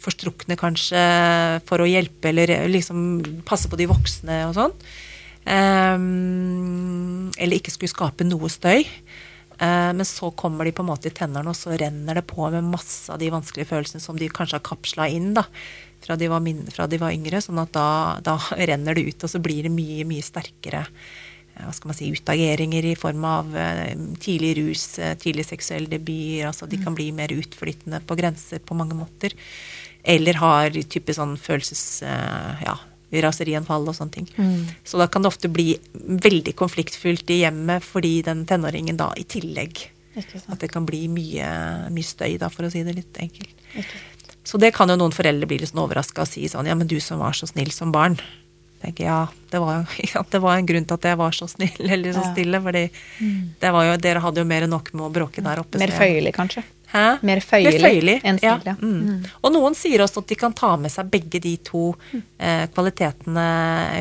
forstrukne, 0.01 0.57
kanskje, 0.61 1.01
for 1.69 1.81
å 1.81 1.89
hjelpe 1.89 2.31
eller 2.31 2.53
liksom 2.69 3.43
passe 3.49 3.69
på 3.73 3.81
de 3.81 3.89
voksne 3.89 4.43
og 4.51 4.57
sånn. 4.57 4.77
Um, 5.47 7.31
eller 7.39 7.57
ikke 7.57 7.73
skulle 7.73 7.93
skape 7.93 8.29
noe 8.29 8.51
støy. 8.53 8.85
Eh, 9.57 9.93
men 9.97 10.05
så 10.05 10.29
kommer 10.37 10.69
de 10.69 10.75
på 10.77 10.85
en 10.85 10.91
måte 10.91 11.09
i 11.09 11.15
tennene, 11.17 11.49
og 11.49 11.57
så 11.57 11.73
renner 11.81 12.19
det 12.19 12.27
på 12.29 12.45
med 12.53 12.67
masse 12.69 13.09
av 13.13 13.21
de 13.23 13.31
vanskelige 13.33 13.71
følelsene 13.71 14.05
som 14.05 14.19
de 14.21 14.29
kanskje 14.29 14.59
har 14.59 14.67
kapsla 14.67 15.09
inn 15.09 15.31
da, 15.37 15.47
fra 16.05 16.19
de 16.21 16.29
var, 16.29 16.43
min, 16.45 16.61
fra 16.73 16.85
de 16.91 17.01
var 17.01 17.15
yngre. 17.17 17.41
Sånn 17.41 17.63
at 17.63 17.73
da, 17.77 17.89
da 18.25 18.37
renner 18.71 18.97
det 18.97 19.07
ut, 19.09 19.25
og 19.25 19.33
så 19.33 19.41
blir 19.43 19.65
det 19.67 19.73
mye, 19.73 20.05
mye 20.09 20.27
sterkere 20.27 20.85
eh, 20.85 21.26
hva 21.57 21.73
skal 21.73 21.91
man 21.91 21.97
si, 21.99 22.11
utageringer 22.13 22.85
i 22.85 22.97
form 22.99 23.25
av 23.29 23.55
eh, 23.57 23.95
tidlig 24.23 24.57
rus, 24.61 24.99
eh, 24.99 25.15
tidlig 25.21 25.47
seksuell 25.49 25.89
debut. 25.91 26.45
altså 26.49 26.69
De 26.69 26.79
kan 26.83 26.95
bli 26.97 27.11
mer 27.17 27.33
utflyttende 27.33 28.03
på 28.07 28.17
grenser 28.19 28.61
på 28.61 28.77
mange 28.77 28.99
måter. 28.99 29.35
Eller 30.05 30.39
har 30.43 30.71
type 30.71 31.15
sånn 31.17 31.37
følelses... 31.41 32.03
eh, 32.03 32.67
ja, 32.67 32.77
raserianfall 33.23 33.87
og 33.89 33.95
sånne 33.97 34.13
ting. 34.13 34.27
Så 34.85 34.99
da 34.99 35.07
kan 35.09 35.23
det 35.23 35.31
ofte 35.31 35.49
bli 35.49 35.77
veldig 35.95 36.53
konfliktfylt 36.59 37.31
i 37.31 37.39
hjemmet 37.45 37.85
fordi 37.87 38.19
den 38.27 38.43
tenåringen 38.51 38.99
da 38.99 39.13
i 39.17 39.25
tillegg 39.25 39.87
At 40.51 40.61
det 40.61 40.71
kan 40.73 40.87
bli 40.89 41.07
mye, 41.13 41.47
mye 41.93 42.05
støy, 42.05 42.39
da, 42.41 42.49
for 42.49 42.67
å 42.67 42.71
si 42.73 42.83
det 42.83 42.97
litt 42.97 43.19
enkelt. 43.21 43.53
Så 44.47 44.59
det 44.59 44.73
kan 44.77 44.89
jo 44.89 44.97
noen 44.97 45.15
foreldre 45.15 45.49
bli 45.51 45.59
litt 45.61 45.73
sånn 45.73 45.83
overraska 45.83 46.25
og 46.25 46.31
si 46.31 46.47
sånn 46.49 46.69
Ja, 46.71 46.75
men 46.79 46.89
du 46.89 46.99
som 47.01 47.21
var 47.21 47.37
så 47.37 47.49
snill 47.51 47.73
som 47.75 47.93
barn. 47.93 48.19
Tenker 48.83 49.09
ja, 49.09 49.21
det 49.51 49.61
var, 49.63 49.85
ja, 50.15 50.25
det 50.31 50.41
var 50.43 50.57
en 50.57 50.69
grunn 50.69 50.87
til 50.89 50.99
at 50.99 51.11
jeg 51.11 51.21
var 51.23 51.37
så 51.37 51.49
snill 51.51 51.91
eller 51.97 52.17
så 52.17 52.25
stille. 52.33 52.61
fordi 52.63 52.87
jo, 52.89 53.99
dere 54.03 54.25
hadde 54.25 54.43
jo 54.43 54.49
mer 54.49 54.67
enn 54.67 54.75
nok 54.77 54.93
med 54.95 55.09
å 55.09 55.13
bråke 55.21 55.45
der 55.45 55.63
oppe. 55.63 55.81
Mer 55.83 55.95
føyelig, 55.97 56.35
kanskje. 56.37 56.65
Hæ? 56.87 57.19
Mer 57.27 57.41
føyelig 57.43 58.21
enn 58.23 58.39
ja. 58.41 58.55
snill, 58.57 58.69
ja. 58.71 58.75
Mm. 58.79 59.25
Og 59.43 59.53
noen 59.53 59.75
sier 59.77 60.05
også 60.05 60.23
at 60.23 60.31
de 60.31 60.39
kan 60.39 60.55
ta 60.57 60.71
med 60.79 60.93
seg 60.93 61.09
begge 61.11 61.41
de 61.43 61.57
to 61.67 61.89
eh, 62.39 62.67
kvalitetene 62.73 63.47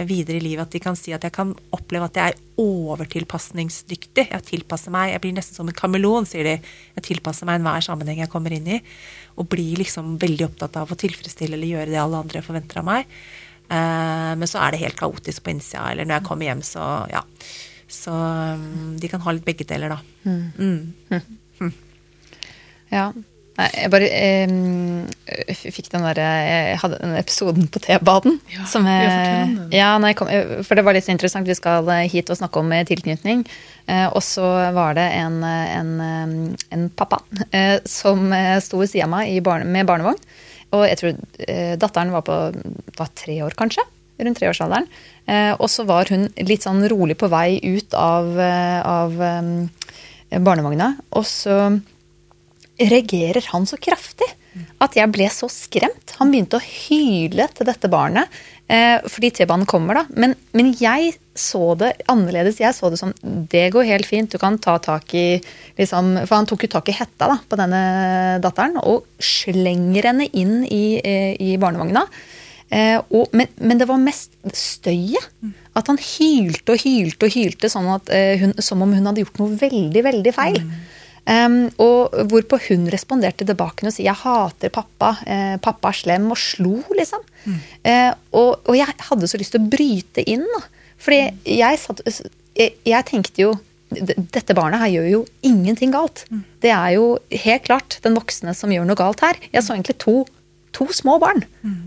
videre 0.10 0.38
i 0.38 0.44
livet. 0.44 0.68
At 0.68 0.76
de 0.76 0.82
kan 0.84 0.98
si 1.00 1.16
at 1.16 1.26
jeg 1.26 1.34
kan 1.36 1.56
oppleve 1.76 2.12
at 2.12 2.20
jeg 2.20 2.36
er 2.36 2.62
overtilpasningsdyktig. 2.62 4.28
Jeg 4.30 4.48
tilpasser 4.52 4.94
meg. 4.94 5.16
Jeg 5.16 5.24
blir 5.26 5.34
nesten 5.36 5.58
som 5.58 5.72
en 5.72 5.78
kameleon, 5.78 6.30
sier 6.30 6.46
de. 6.46 6.60
Jeg 7.00 7.08
tilpasser 7.10 7.50
meg 7.50 7.60
enhver 7.60 7.88
sammenheng 7.88 8.22
jeg 8.22 8.32
kommer 8.32 8.54
inn 8.54 8.70
i. 8.78 8.80
Og 9.42 9.50
blir 9.52 9.82
liksom 9.82 10.16
veldig 10.22 10.52
opptatt 10.52 10.78
av 10.80 10.94
å 10.94 11.00
tilfredsstille 11.00 11.58
eller 11.58 11.74
gjøre 11.74 11.90
det 11.92 12.00
alle 12.04 12.22
andre 12.22 12.46
forventer 12.46 12.84
av 12.84 12.88
meg. 12.94 13.18
Eh, 13.70 14.34
men 14.40 14.50
så 14.50 14.62
er 14.64 14.74
det 14.74 14.84
helt 14.84 15.00
kaotisk 15.00 15.46
på 15.46 15.54
innsida. 15.54 15.88
Eller 15.92 16.08
når 16.08 16.20
jeg 16.20 16.28
kommer 16.30 16.50
hjem, 16.50 16.66
så 16.66 16.90
ja. 17.12 17.24
Så 17.92 18.12
mm, 18.12 18.98
de 19.02 19.10
kan 19.12 19.22
ha 19.22 19.36
litt 19.36 19.46
begge 19.46 19.68
deler, 19.68 19.94
da. 19.94 20.02
Mm. 20.26 21.72
Ja. 22.94 23.10
Nei, 23.56 23.70
jeg 23.72 23.92
bare 23.94 24.08
eh, 24.12 25.52
fikk 25.56 25.88
den 25.94 26.04
derre 26.04 26.24
Jeg 26.44 26.80
hadde 26.82 26.98
den 27.00 27.14
episoden 27.16 27.70
på 27.72 27.80
T-baden. 27.86 28.42
Ja, 28.52 28.66
som 28.68 28.88
ja, 28.90 28.98
jeg, 29.00 29.54
ja, 29.78 29.94
nei, 30.04 30.12
kom, 30.18 30.28
eh, 30.28 30.58
for 30.68 30.76
det 30.76 30.84
var 30.84 30.98
litt 30.98 31.08
så 31.08 31.14
interessant. 31.14 31.48
Vi 31.48 31.56
skal 31.56 31.88
eh, 31.94 32.04
hit 32.12 32.32
og 32.34 32.40
snakke 32.42 32.60
om 32.60 32.74
eh, 32.76 32.84
tilknytning. 32.88 33.46
Eh, 33.88 34.10
og 34.10 34.20
så 34.28 34.44
var 34.76 34.98
det 35.00 35.08
en, 35.22 35.40
eh, 35.48 35.78
en, 35.78 35.94
eh, 36.04 36.66
en 36.76 36.90
pappa 37.00 37.22
eh, 37.48 37.78
som 37.88 38.28
eh, 38.36 38.58
sto 38.66 38.82
ved 38.82 38.92
sida 38.92 39.08
av 39.08 39.16
meg 39.16 39.32
i 39.32 39.40
barne, 39.46 39.70
med 39.72 39.88
barnevogn. 39.88 40.20
Og 40.74 40.86
jeg 40.90 41.00
tror 41.00 41.20
eh, 41.48 41.76
datteren 41.80 42.14
var 42.16 42.24
på 42.26 42.38
var 42.98 43.12
tre 43.18 43.38
år, 43.46 43.56
kanskje. 43.58 43.84
Rundt 44.16 44.40
treårsalderen. 44.40 44.88
Eh, 45.28 45.52
og 45.54 45.68
så 45.72 45.86
var 45.88 46.10
hun 46.12 46.30
litt 46.48 46.66
sånn 46.66 46.86
rolig 46.92 47.18
på 47.20 47.30
vei 47.32 47.60
ut 47.64 47.96
av, 48.00 48.32
eh, 48.40 48.80
av 48.80 49.20
barnevogna. 50.46 50.94
Og 51.16 51.28
så 51.28 51.60
reagerer 52.80 53.46
han 53.54 53.68
så 53.70 53.80
kraftig 53.80 54.28
at 54.84 54.96
jeg 54.96 55.12
ble 55.12 55.28
så 55.32 55.48
skremt. 55.52 56.16
Han 56.20 56.32
begynte 56.32 56.60
å 56.60 56.64
hyle 56.66 57.48
til 57.52 57.68
dette 57.68 57.92
barnet 57.92 58.44
fordi 58.66 59.30
T-banen 59.30 59.68
kommer, 59.70 60.00
da. 60.00 60.18
Men, 60.18 60.32
men 60.58 60.72
jeg 60.80 61.12
så 61.36 61.76
det 61.80 61.92
annerledes. 62.12 62.62
Jeg 62.64 62.76
så 62.78 62.90
det 62.92 63.00
som 63.02 63.12
det 63.24 63.68
går 63.76 63.88
helt 63.90 64.08
fint, 64.08 64.32
du 64.32 64.40
kan 64.42 64.58
ta 64.62 64.78
tak 64.80 65.14
i 65.18 65.42
liksom, 65.78 66.16
For 66.24 66.38
han 66.38 66.48
tok 66.50 66.66
jo 66.66 66.72
tak 66.78 66.90
i 66.90 66.96
hetta 66.96 67.28
da, 67.34 67.38
på 67.44 67.60
denne 67.60 67.82
datteren 68.44 68.80
og 68.82 69.06
slenger 69.20 70.10
henne 70.12 70.30
inn 70.32 70.64
i, 70.64 71.02
eh, 71.04 71.36
i 71.36 71.56
barnevogna. 71.62 72.06
Eh, 72.72 72.98
og, 72.98 73.30
men, 73.36 73.52
men 73.62 73.82
det 73.82 73.90
var 73.90 74.02
mest 74.02 74.34
støyet. 74.56 75.28
At 75.76 75.92
han 75.92 76.00
hylte 76.00 76.76
og 76.76 76.84
hylte 76.86 77.28
og 77.28 77.36
hylte 77.36 77.70
sånn 77.72 77.92
at, 77.98 78.12
eh, 78.16 78.36
hun, 78.42 78.56
som 78.64 78.84
om 78.86 78.96
hun 78.96 79.12
hadde 79.12 79.26
gjort 79.26 79.42
noe 79.44 79.58
veldig, 79.60 80.06
veldig 80.08 80.36
feil. 80.36 80.62
Um, 81.26 81.72
og 81.82 82.14
hvorpå 82.30 82.60
hun 82.68 82.84
responderte 82.94 83.48
tilbake 83.50 83.88
og 83.88 83.94
sa 83.94 84.04
'jeg 84.04 84.14
hater 84.14 84.70
pappa', 84.70 85.26
eh, 85.26 85.58
'pappa 85.58 85.90
er 85.90 85.98
slem', 85.98 86.30
og 86.30 86.38
slo, 86.38 86.84
liksom. 86.94 87.22
Eh, 87.84 88.14
og, 88.32 88.62
og 88.70 88.76
jeg 88.78 88.86
hadde 88.86 89.28
så 89.28 89.38
lyst 89.38 89.52
til 89.52 89.62
å 89.62 89.70
bryte 89.70 90.22
inn, 90.22 90.46
da. 90.46 90.62
Fordi 91.02 91.22
jeg, 91.58 91.80
satt, 91.82 92.02
jeg, 92.56 92.76
jeg 92.86 93.06
tenkte 93.10 93.42
jo 93.42 93.54
dette 93.96 94.56
barnet 94.58 94.82
her 94.82 94.92
gjør 94.96 95.06
jo 95.12 95.20
ingenting 95.46 95.94
galt. 95.94 96.26
Det 96.64 96.72
er 96.74 96.96
jo 96.98 97.20
helt 97.32 97.68
klart 97.68 98.00
den 98.04 98.16
voksne 98.18 98.56
som 98.58 98.74
gjør 98.74 98.88
noe 98.90 98.98
galt 99.00 99.22
her. 99.24 99.38
Jeg 99.54 99.64
så 99.64 99.76
egentlig 99.76 99.98
to, 100.02 100.24
to 100.76 100.88
små 100.92 101.20
barn 101.22 101.44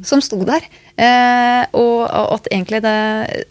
som 0.06 0.22
sto 0.24 0.38
der. 0.46 0.64
Eh, 0.96 1.64
og, 1.76 2.06
og 2.08 2.48
det 2.48 2.96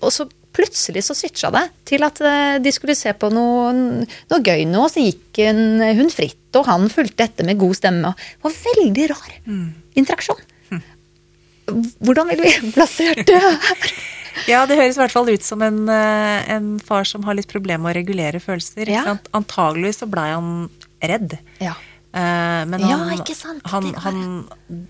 Og 0.01 0.11
så 0.11 0.27
plutselig 0.57 1.03
så 1.05 1.13
switcha 1.13 1.51
det 1.53 1.65
til 1.85 2.03
at 2.07 2.19
eh, 2.25 2.57
de 2.63 2.71
skulle 2.73 2.95
se 2.97 3.11
på 3.13 3.29
noe, 3.29 3.73
noe 4.31 4.41
gøy 4.41 4.65
nå, 4.65 4.87
så 4.89 5.03
gikk 5.03 5.43
hun, 5.45 5.83
hun 5.99 6.09
fritt, 6.09 6.49
og 6.57 6.65
han 6.65 6.87
fulgte 6.89 7.27
etter 7.27 7.45
med 7.45 7.59
god 7.61 7.77
stemme. 7.77 8.13
Det 8.17 8.47
var 8.47 8.55
veldig 8.65 9.09
rar 9.13 9.33
interaksjon. 9.99 10.45
Hvordan 11.67 12.29
ville 12.31 12.47
vi 12.47 12.71
plassert 12.77 13.25
det 13.27 13.41
her? 13.43 13.91
Ja, 14.47 14.65
det 14.69 14.77
høres 14.77 14.97
i 14.97 15.01
hvert 15.01 15.15
fall 15.15 15.29
ut 15.31 15.43
som 15.43 15.61
en, 15.65 15.87
eh, 15.89 16.49
en 16.53 16.79
far 16.79 17.03
som 17.09 17.23
har 17.27 17.37
litt 17.37 17.49
problemer 17.51 17.83
med 17.87 17.95
å 17.95 17.99
regulere 17.99 18.39
følelser. 18.43 18.89
Ja. 18.91 19.17
Antageligvis 19.33 20.03
så 20.03 20.09
blei 20.09 20.29
han 20.31 20.69
redd. 21.01 21.37
Ja. 21.63 21.73
Eh, 22.13 22.65
Men 22.65 22.79
Ja, 22.79 22.97
han, 22.97 23.17
ikke 23.17 23.35
sant, 23.35 23.61
Han, 23.67 23.93
han, 23.93 24.47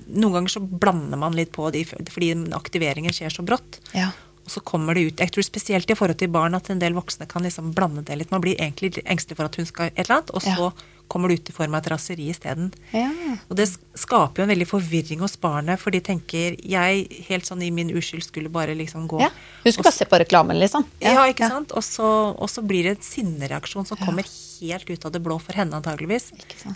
noen 0.07 0.33
ganger 0.33 0.53
så 0.53 0.61
blander 0.61 1.17
man 1.17 1.33
litt 1.35 1.51
på 1.51 1.71
de 1.71 1.83
fordi 1.85 2.31
aktiveringen 2.53 3.11
skjer 3.15 3.33
så 3.33 3.45
brått. 3.45 3.79
Ja. 3.93 4.11
Og 4.47 4.51
så 4.53 4.61
kommer 4.63 4.95
det 4.95 5.01
ut 5.07 5.19
Jeg 5.19 5.31
tror 5.35 5.43
spesielt 5.43 5.89
i 5.91 5.95
forhold 5.97 6.17
til 6.21 6.29
barn 6.31 6.55
at 6.55 6.69
en 6.69 6.79
del 6.79 6.93
voksne 6.95 7.27
kan 7.27 7.43
liksom 7.43 7.73
blande 7.75 8.05
det 8.05 8.15
litt. 8.17 8.31
Man 8.31 8.41
blir 8.41 8.55
egentlig 8.55 9.03
engstelig 9.03 9.35
for 9.35 9.45
at 9.49 9.55
hun 9.59 9.65
skal 9.67 9.87
et 9.91 9.99
eller 10.05 10.21
annet, 10.21 10.31
og 10.31 10.41
så 10.41 10.55
Ja. 10.71 10.71
Kommer 11.07 11.29
det 11.31 11.39
ut 11.41 11.49
i 11.49 11.55
form 11.55 11.73
av 11.75 11.81
et 11.83 11.89
raseri 11.93 12.29
isteden. 12.31 12.71
Ja. 12.91 13.09
Og 13.49 13.55
det 13.59 13.67
skaper 13.97 14.41
jo 14.41 14.45
en 14.47 14.51
veldig 14.51 14.67
forvirring 14.69 15.21
hos 15.23 15.37
barnet, 15.41 15.79
for 15.79 15.91
de 15.95 16.01
tenker 16.03 16.57
Jeg, 16.63 17.07
helt 17.29 17.45
sånn 17.47 17.61
i 17.63 17.71
min 17.71 17.89
uskyld, 17.95 18.23
skulle 18.27 18.49
bare 18.53 18.75
liksom 18.77 19.07
gå 19.07 19.21
ja. 19.21 19.29
Hun 19.63 19.71
skulle 19.71 19.87
bare 19.89 19.97
se 19.97 20.05
på 20.05 20.19
reklamen, 20.19 20.59
liksom. 20.59 20.85
ja, 21.03 21.25
ikke 21.31 21.47
sant? 21.49 21.71
Og 21.71 21.83
så, 21.83 22.07
og 22.37 22.49
så 22.51 22.61
blir 22.65 22.83
det 22.89 22.97
en 22.97 23.03
sinnereaksjon 23.07 23.87
som 23.87 23.97
kommer 23.97 24.27
helt 24.59 24.89
ut 24.89 25.05
av 25.05 25.11
det 25.13 25.21
blå 25.21 25.37
for 25.39 25.53
henne, 25.57 25.77
antageligvis. 25.77 26.31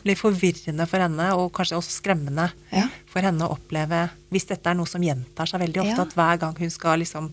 Litt 0.06 0.20
forvirrende 0.22 0.86
for 0.90 1.02
henne, 1.02 1.32
og 1.38 1.52
kanskje 1.58 1.80
også 1.80 1.98
skremmende 2.02 2.52
Ja. 2.72 2.88
for 3.12 3.22
henne 3.26 3.48
å 3.48 3.56
oppleve, 3.58 4.10
hvis 4.32 4.46
dette 4.48 4.70
er 4.70 4.78
noe 4.78 4.88
som 4.88 5.02
gjentar 5.02 5.50
seg 5.50 5.60
veldig 5.66 5.82
ofte, 5.84 5.98
Ja. 5.98 6.02
at 6.08 6.14
hver 6.16 6.40
gang 6.40 6.56
hun 6.60 6.70
skal 6.70 7.00
liksom 7.00 7.32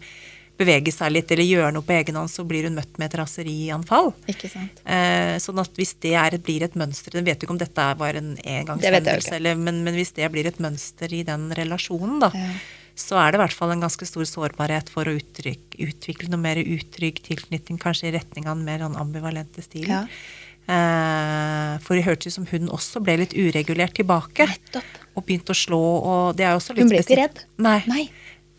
bevege 0.58 0.92
seg 0.92 1.12
litt 1.14 1.30
eller 1.30 1.46
gjøre 1.46 1.72
noe 1.72 1.86
på 1.86 1.94
egen 1.94 2.16
hånd, 2.18 2.30
så 2.32 2.42
blir 2.48 2.64
hun 2.66 2.74
møtt 2.74 2.98
med 2.98 3.08
et 3.12 3.18
raserianfall. 3.20 4.10
Ikke 4.28 4.50
sant. 4.50 4.80
Eh, 4.84 5.36
sånn 5.42 5.60
at 5.62 5.70
hvis 5.78 5.94
det 6.02 6.14
er, 6.18 6.36
blir 6.42 6.64
et 6.66 6.74
mønster 6.74 7.14
Jeg 7.14 7.24
vet 7.24 7.38
jo 7.40 7.46
ikke 7.46 7.54
om 7.54 7.60
dette 7.62 7.86
var 7.98 8.18
en 8.18 8.34
engangshendelse, 8.42 9.32
eller- 9.38 9.54
men, 9.56 9.84
men 9.84 9.94
hvis 9.94 10.12
det 10.18 10.30
blir 10.32 10.46
et 10.50 10.58
mønster 10.58 11.12
i 11.14 11.22
den 11.22 11.48
relasjonen, 11.54 12.18
da, 12.20 12.30
Ja. 12.34 12.50
så 12.98 13.14
er 13.22 13.30
det 13.30 13.38
i 13.38 13.42
hvert 13.44 13.54
fall 13.54 13.70
en 13.70 13.80
ganske 13.86 14.04
stor 14.06 14.24
sårbarhet 14.26 14.88
for 14.90 15.04
å 15.06 15.14
uttrykk, 15.14 15.78
utvikle 15.78 16.28
noe 16.28 16.40
mer 16.42 16.56
utrygg 16.56 17.22
tilknytning, 17.22 17.78
kanskje 17.78 18.08
i 18.10 18.16
retning 18.18 18.46
av 18.50 18.56
en 18.58 18.64
mer 18.64 18.80
sånn 18.82 18.98
ambivalente 18.98 19.62
stil. 19.62 19.86
Ja. 19.86 20.06
Eh, 20.68 21.78
for 21.84 21.96
det 21.96 22.04
hørtes 22.04 22.26
ut 22.28 22.36
som 22.36 22.46
hun 22.50 22.68
også 22.74 23.00
ble 23.04 23.16
litt 23.22 23.32
uregulert 23.38 23.94
tilbake. 23.96 24.44
Nettopp. 24.50 24.84
Og 25.16 25.24
begynte 25.26 25.54
å 25.54 25.56
slå, 25.56 25.78
og 25.80 26.36
det 26.36 26.44
er 26.44 26.52
jo 26.52 26.60
også 26.60 26.74
litt 26.76 26.84
Hun 26.84 26.90
ble 26.92 27.00
ikke 27.02 27.16
redd. 27.22 27.38
Nei. 27.58 27.78
Nei. 27.88 28.04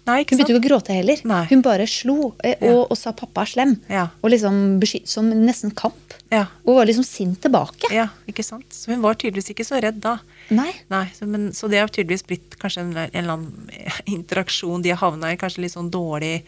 Nei, 0.10 0.24
Hun 0.26 0.40
begynte 0.40 0.54
ikke 0.56 0.62
å 0.64 0.66
gråte 0.66 0.96
heller. 0.98 1.22
Nei. 1.30 1.44
Hun 1.52 1.62
bare 1.66 1.86
slo 1.90 2.32
eh, 2.44 2.58
og, 2.72 2.88
og 2.90 2.98
sa 2.98 3.14
'pappa 3.14 3.46
er 3.46 3.52
slem'. 3.54 3.76
Og 4.24 4.32
liksom 4.34 4.82
som 5.06 5.30
nesten 5.30 5.72
kamp. 5.78 6.16
Ja. 6.34 6.48
Og 6.66 6.80
var 6.80 6.90
liksom 6.90 7.06
sint 7.06 7.40
tilbake. 7.46 7.92
ja, 7.94 8.08
ikke 8.30 8.44
sant. 8.46 8.68
Så 8.74 8.92
hun 8.94 9.02
var 9.06 9.18
tydeligvis 9.20 9.54
ikke 9.54 9.66
så 9.68 9.80
redd 9.82 10.02
da. 10.02 10.18
Nei. 10.50 10.72
Nei, 10.90 11.06
så, 11.14 11.28
men, 11.30 11.52
så 11.54 11.70
det 11.70 11.80
har 11.82 11.88
tydeligvis 11.94 12.26
blitt 12.26 12.58
kanskje 12.62 12.82
en, 12.86 12.94
en 12.98 13.10
eller 13.14 13.38
annen 13.38 13.70
interaksjon 14.18 14.82
de 14.86 14.94
har 14.94 15.02
havna 15.04 15.32
i, 15.34 15.38
kanskje 15.38 15.62
litt 15.66 15.78
sånn 15.78 15.92
dårlig 15.94 16.44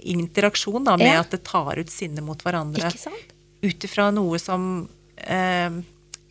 interaksjon 0.00 0.84
da, 0.84 0.96
med 0.96 1.06
Ja. 1.12 1.20
at 1.20 1.30
det 1.30 1.42
tar 1.44 1.78
ut 1.78 1.90
sinne 1.90 2.22
mot 2.24 2.40
hverandre. 2.42 2.88
Ikke 2.88 2.98
sant? 3.10 3.34
Ut 3.62 3.84
ifra 3.84 4.10
noe 4.10 4.38
som 4.40 4.88
eh, 5.16 5.70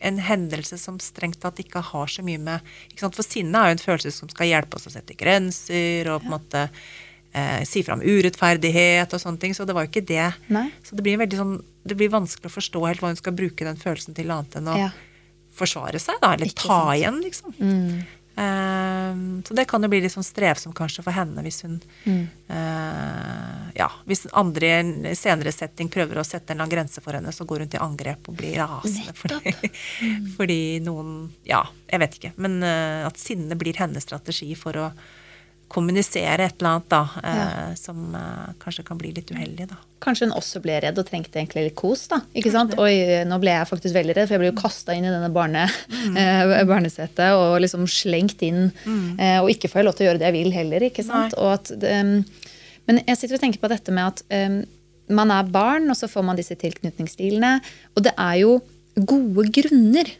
En 0.02 0.18
hendelse 0.18 0.78
som 0.80 0.98
strengt 1.02 1.38
tatt 1.42 1.60
ikke 1.62 1.80
har 1.92 2.10
så 2.10 2.24
mye 2.26 2.40
med? 2.42 2.60
For 2.98 3.22
sinne 3.22 3.54
er 3.62 3.70
jo 3.70 3.76
en 3.78 3.84
følelse 3.86 4.10
som 4.16 4.28
skal 4.32 4.50
hjelpe 4.50 4.76
oss 4.80 4.88
å 4.90 4.92
sette 4.94 5.14
grenser 5.18 6.10
og 6.10 6.24
på 6.24 6.30
en 6.30 6.34
måte 6.34 6.62
eh, 7.34 7.62
si 7.68 7.82
fram 7.86 8.02
urettferdighet 8.02 9.14
og 9.14 9.22
sånne 9.22 9.38
ting. 9.42 9.54
Så 9.54 9.64
det 9.68 9.76
var 9.76 9.86
jo 9.86 9.92
ikke 9.92 10.06
det. 10.08 10.26
Nei. 10.52 10.66
Så 10.84 10.98
det 10.98 11.04
blir, 11.06 11.20
veldig 11.22 11.38
sånn, 11.38 11.54
det 11.86 11.96
blir 12.00 12.10
vanskelig 12.12 12.50
å 12.50 12.56
forstå 12.56 12.82
helt 12.88 13.00
hva 13.04 13.12
hun 13.12 13.20
skal 13.20 13.36
bruke 13.38 13.64
den 13.68 13.78
følelsen 13.80 14.14
til 14.18 14.30
annet 14.34 14.58
enn 14.60 14.68
å 14.72 14.78
Ja. 14.78 14.90
forsvare 15.54 16.00
seg, 16.00 16.18
da. 16.22 16.32
Eller 16.34 16.46
Ikke 16.50 16.66
ta 16.66 16.80
sant. 16.82 16.96
igjen, 16.98 17.22
liksom. 17.22 17.54
Mm. 17.60 18.06
Ehm, 18.40 19.42
så 19.46 19.54
det 19.54 19.66
kan 19.68 19.82
jo 19.84 19.88
bli 19.92 20.00
litt 20.00 20.12
sånn 20.14 20.24
strevsomt 20.24 20.76
kanskje 20.78 21.02
for 21.04 21.12
henne 21.12 21.42
hvis 21.44 21.62
hun 21.66 21.80
Mm. 22.06 22.28
eh, 22.48 23.70
Ja, 23.74 23.88
hvis 24.06 24.26
andre 24.36 24.66
i 24.66 24.72
en 24.80 24.90
senere 25.16 25.52
setting 25.52 25.88
prøver 25.88 26.18
å 26.20 26.24
sette 26.26 26.50
en 26.52 26.56
eller 26.60 26.66
annen 26.66 26.74
grense 26.76 27.00
for 27.00 27.12
henne, 27.16 27.32
så 27.32 27.46
går 27.48 27.60
hun 27.64 27.68
til 27.72 27.80
angrep 27.80 28.28
og 28.28 28.36
blir 28.36 28.56
rasende 28.60 29.14
fordi, 29.16 29.52
fordi 30.36 30.60
noen 30.84 31.30
Ja, 31.48 31.64
jeg 31.88 32.00
vet 32.04 32.18
ikke. 32.18 32.32
Men 32.36 32.62
eh, 32.62 33.06
at 33.06 33.16
sinne 33.20 33.56
blir 33.58 33.76
hennes 33.80 34.04
strategi 34.04 34.54
for 34.58 34.72
å 34.76 34.90
kommunisere 35.72 36.46
et 36.46 36.60
eller 36.60 36.74
annet 36.74 36.88
da, 36.92 37.00
eh, 37.24 37.72
som 37.80 38.14
eh, 38.18 38.52
kanskje 38.62 38.84
kan 38.86 39.00
bli 39.00 39.12
litt 39.16 39.30
uheldig, 39.32 39.68
da. 39.70 39.78
Kanskje 40.02 40.26
hun 40.28 40.34
også 40.36 40.60
ble 40.64 40.80
redd 40.82 40.98
og 40.98 41.06
trengte 41.08 41.38
egentlig 41.40 41.68
litt 41.68 41.76
kos. 41.78 42.04
da, 42.10 42.20
ikke 42.36 42.52
sant? 42.52 42.74
Oi, 42.82 43.24
nå 43.28 43.38
ble 43.42 43.54
jeg 43.54 43.70
faktisk 43.70 43.96
veldig 43.96 44.16
redd, 44.18 44.28
for 44.28 44.36
jeg 44.36 44.42
ble 44.42 44.50
jo 44.50 44.58
kasta 44.58 44.96
inn 44.96 45.06
i 45.06 45.14
denne 45.14 45.30
barne, 45.32 45.64
eh, 46.20 46.54
barnesetet 46.68 47.38
og 47.38 47.56
liksom 47.64 47.86
slengt 47.90 48.44
inn. 48.46 48.70
Mm. 48.82 49.18
og 49.42 49.50
ikke 49.52 49.70
får 49.70 49.80
jeg 49.80 49.86
lov 49.86 49.96
til 49.96 50.04
å 50.04 50.10
gjøre 50.10 50.20
det 50.22 50.28
jeg 50.28 50.38
vil 50.38 50.54
heller. 50.54 50.86
ikke 50.88 51.06
sant? 51.06 51.36
Og 51.40 51.54
at, 51.54 51.72
um, 51.72 52.14
men 52.88 53.02
jeg 53.06 53.18
sitter 53.18 53.38
og 53.38 53.44
tenker 53.44 53.62
på 53.62 53.70
dette 53.70 53.94
med 53.94 54.10
at 54.10 54.22
um, 54.50 54.62
man 55.12 55.32
er 55.34 55.50
barn, 55.52 55.88
og 55.92 55.98
så 55.98 56.08
får 56.10 56.26
man 56.26 56.38
disse 56.38 56.56
tilknytningsstilene. 56.58 57.56
Og 57.96 58.06
det 58.06 58.14
er 58.16 58.40
jo 58.42 58.56
gode 59.08 59.46
grunner 59.54 60.10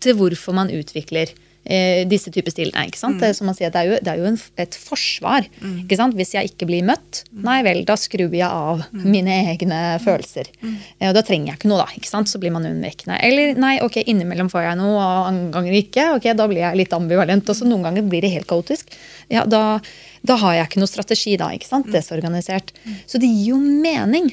til 0.00 0.16
hvorfor 0.18 0.56
man 0.56 0.72
utvikler 0.72 1.32
eh, 1.64 2.02
disse 2.08 2.30
typer 2.32 2.50
stilene. 2.54 2.86
ikke 2.88 2.98
sant? 3.00 3.22
Er 3.22 3.32
som 3.36 3.46
man 3.50 3.54
sier, 3.58 3.70
det 3.72 3.80
er 3.82 3.88
jo, 3.90 3.98
det 4.02 4.12
er 4.12 4.18
jo 4.22 4.28
en, 4.30 4.38
et 4.60 4.74
forsvar. 4.78 5.46
ikke 5.84 5.98
sant? 5.98 6.14
Hvis 6.18 6.34
jeg 6.34 6.50
ikke 6.52 6.68
blir 6.70 6.86
møtt, 6.86 7.24
nei 7.32 7.60
vel, 7.66 7.82
da 7.88 7.96
skrur 8.00 8.32
jeg 8.34 8.46
av 8.48 8.84
mine 8.92 9.40
egne 9.52 9.80
følelser. 10.04 10.50
Eh, 10.64 11.08
og 11.10 11.14
da 11.18 11.22
trenger 11.26 11.52
jeg 11.52 11.60
ikke 11.60 11.70
noe, 11.72 11.82
da. 11.84 11.88
ikke 11.96 12.10
sant? 12.10 12.30
Så 12.32 12.40
blir 12.42 12.54
man 12.54 12.66
unnvikende. 12.68 13.18
Eller 13.26 13.58
nei, 13.60 13.76
ok, 13.84 14.00
innimellom 14.06 14.50
får 14.52 14.68
jeg 14.68 14.80
noe, 14.80 14.94
og 14.96 15.28
andre 15.32 15.50
ganger 15.58 15.78
ikke. 15.82 16.06
ok, 16.18 16.30
Da 16.40 16.46
blir 16.50 16.64
jeg 16.64 16.80
litt 16.84 16.96
ambivalent. 16.96 17.48
Og 17.50 17.56
så 17.60 17.68
noen 17.68 17.84
ganger 17.88 18.08
blir 18.08 18.24
det 18.24 18.32
helt 18.34 18.48
kaotisk. 18.50 18.94
Ja, 19.30 19.44
da, 19.44 19.80
da 20.26 20.36
har 20.42 20.54
jeg 20.56 20.70
ikke 20.70 20.80
noe 20.82 20.90
strategi, 20.90 21.36
da. 21.40 21.50
ikke 21.54 21.68
sant? 21.68 21.90
Desorganisert. 21.92 22.72
Så 23.06 23.20
det 23.22 23.28
gir 23.30 23.52
jo 23.54 23.60
mening. 23.60 24.32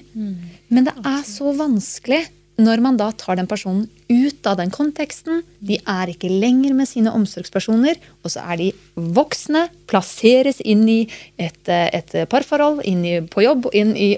Men 0.69 0.87
det 0.89 0.95
er 1.03 1.21
så 1.27 1.51
vanskelig 1.57 2.23
når 2.57 2.81
man 2.81 2.97
da 2.97 3.11
tar 3.13 3.37
den 3.37 3.47
personen 3.49 3.85
ut 4.09 4.47
av 4.49 4.57
den 4.57 4.71
konteksten. 4.73 5.43
De 5.61 5.77
er 5.77 6.11
ikke 6.11 6.31
lenger 6.31 6.73
med 6.77 6.89
sine 6.89 7.13
omsorgspersoner, 7.13 7.99
og 8.25 8.33
så 8.33 8.43
er 8.49 8.61
de 8.61 8.69
voksne, 8.95 9.67
plasseres 9.89 10.61
inn 10.65 10.83
i 10.89 10.99
et, 11.37 11.61
eh, 11.69 11.89
et 11.93 12.15
parforhold, 12.31 12.81
inn 12.89 13.03
i, 13.05 13.15
på 13.21 13.45
jobb, 13.45 13.69
inn, 13.77 13.93
i, 13.95 14.15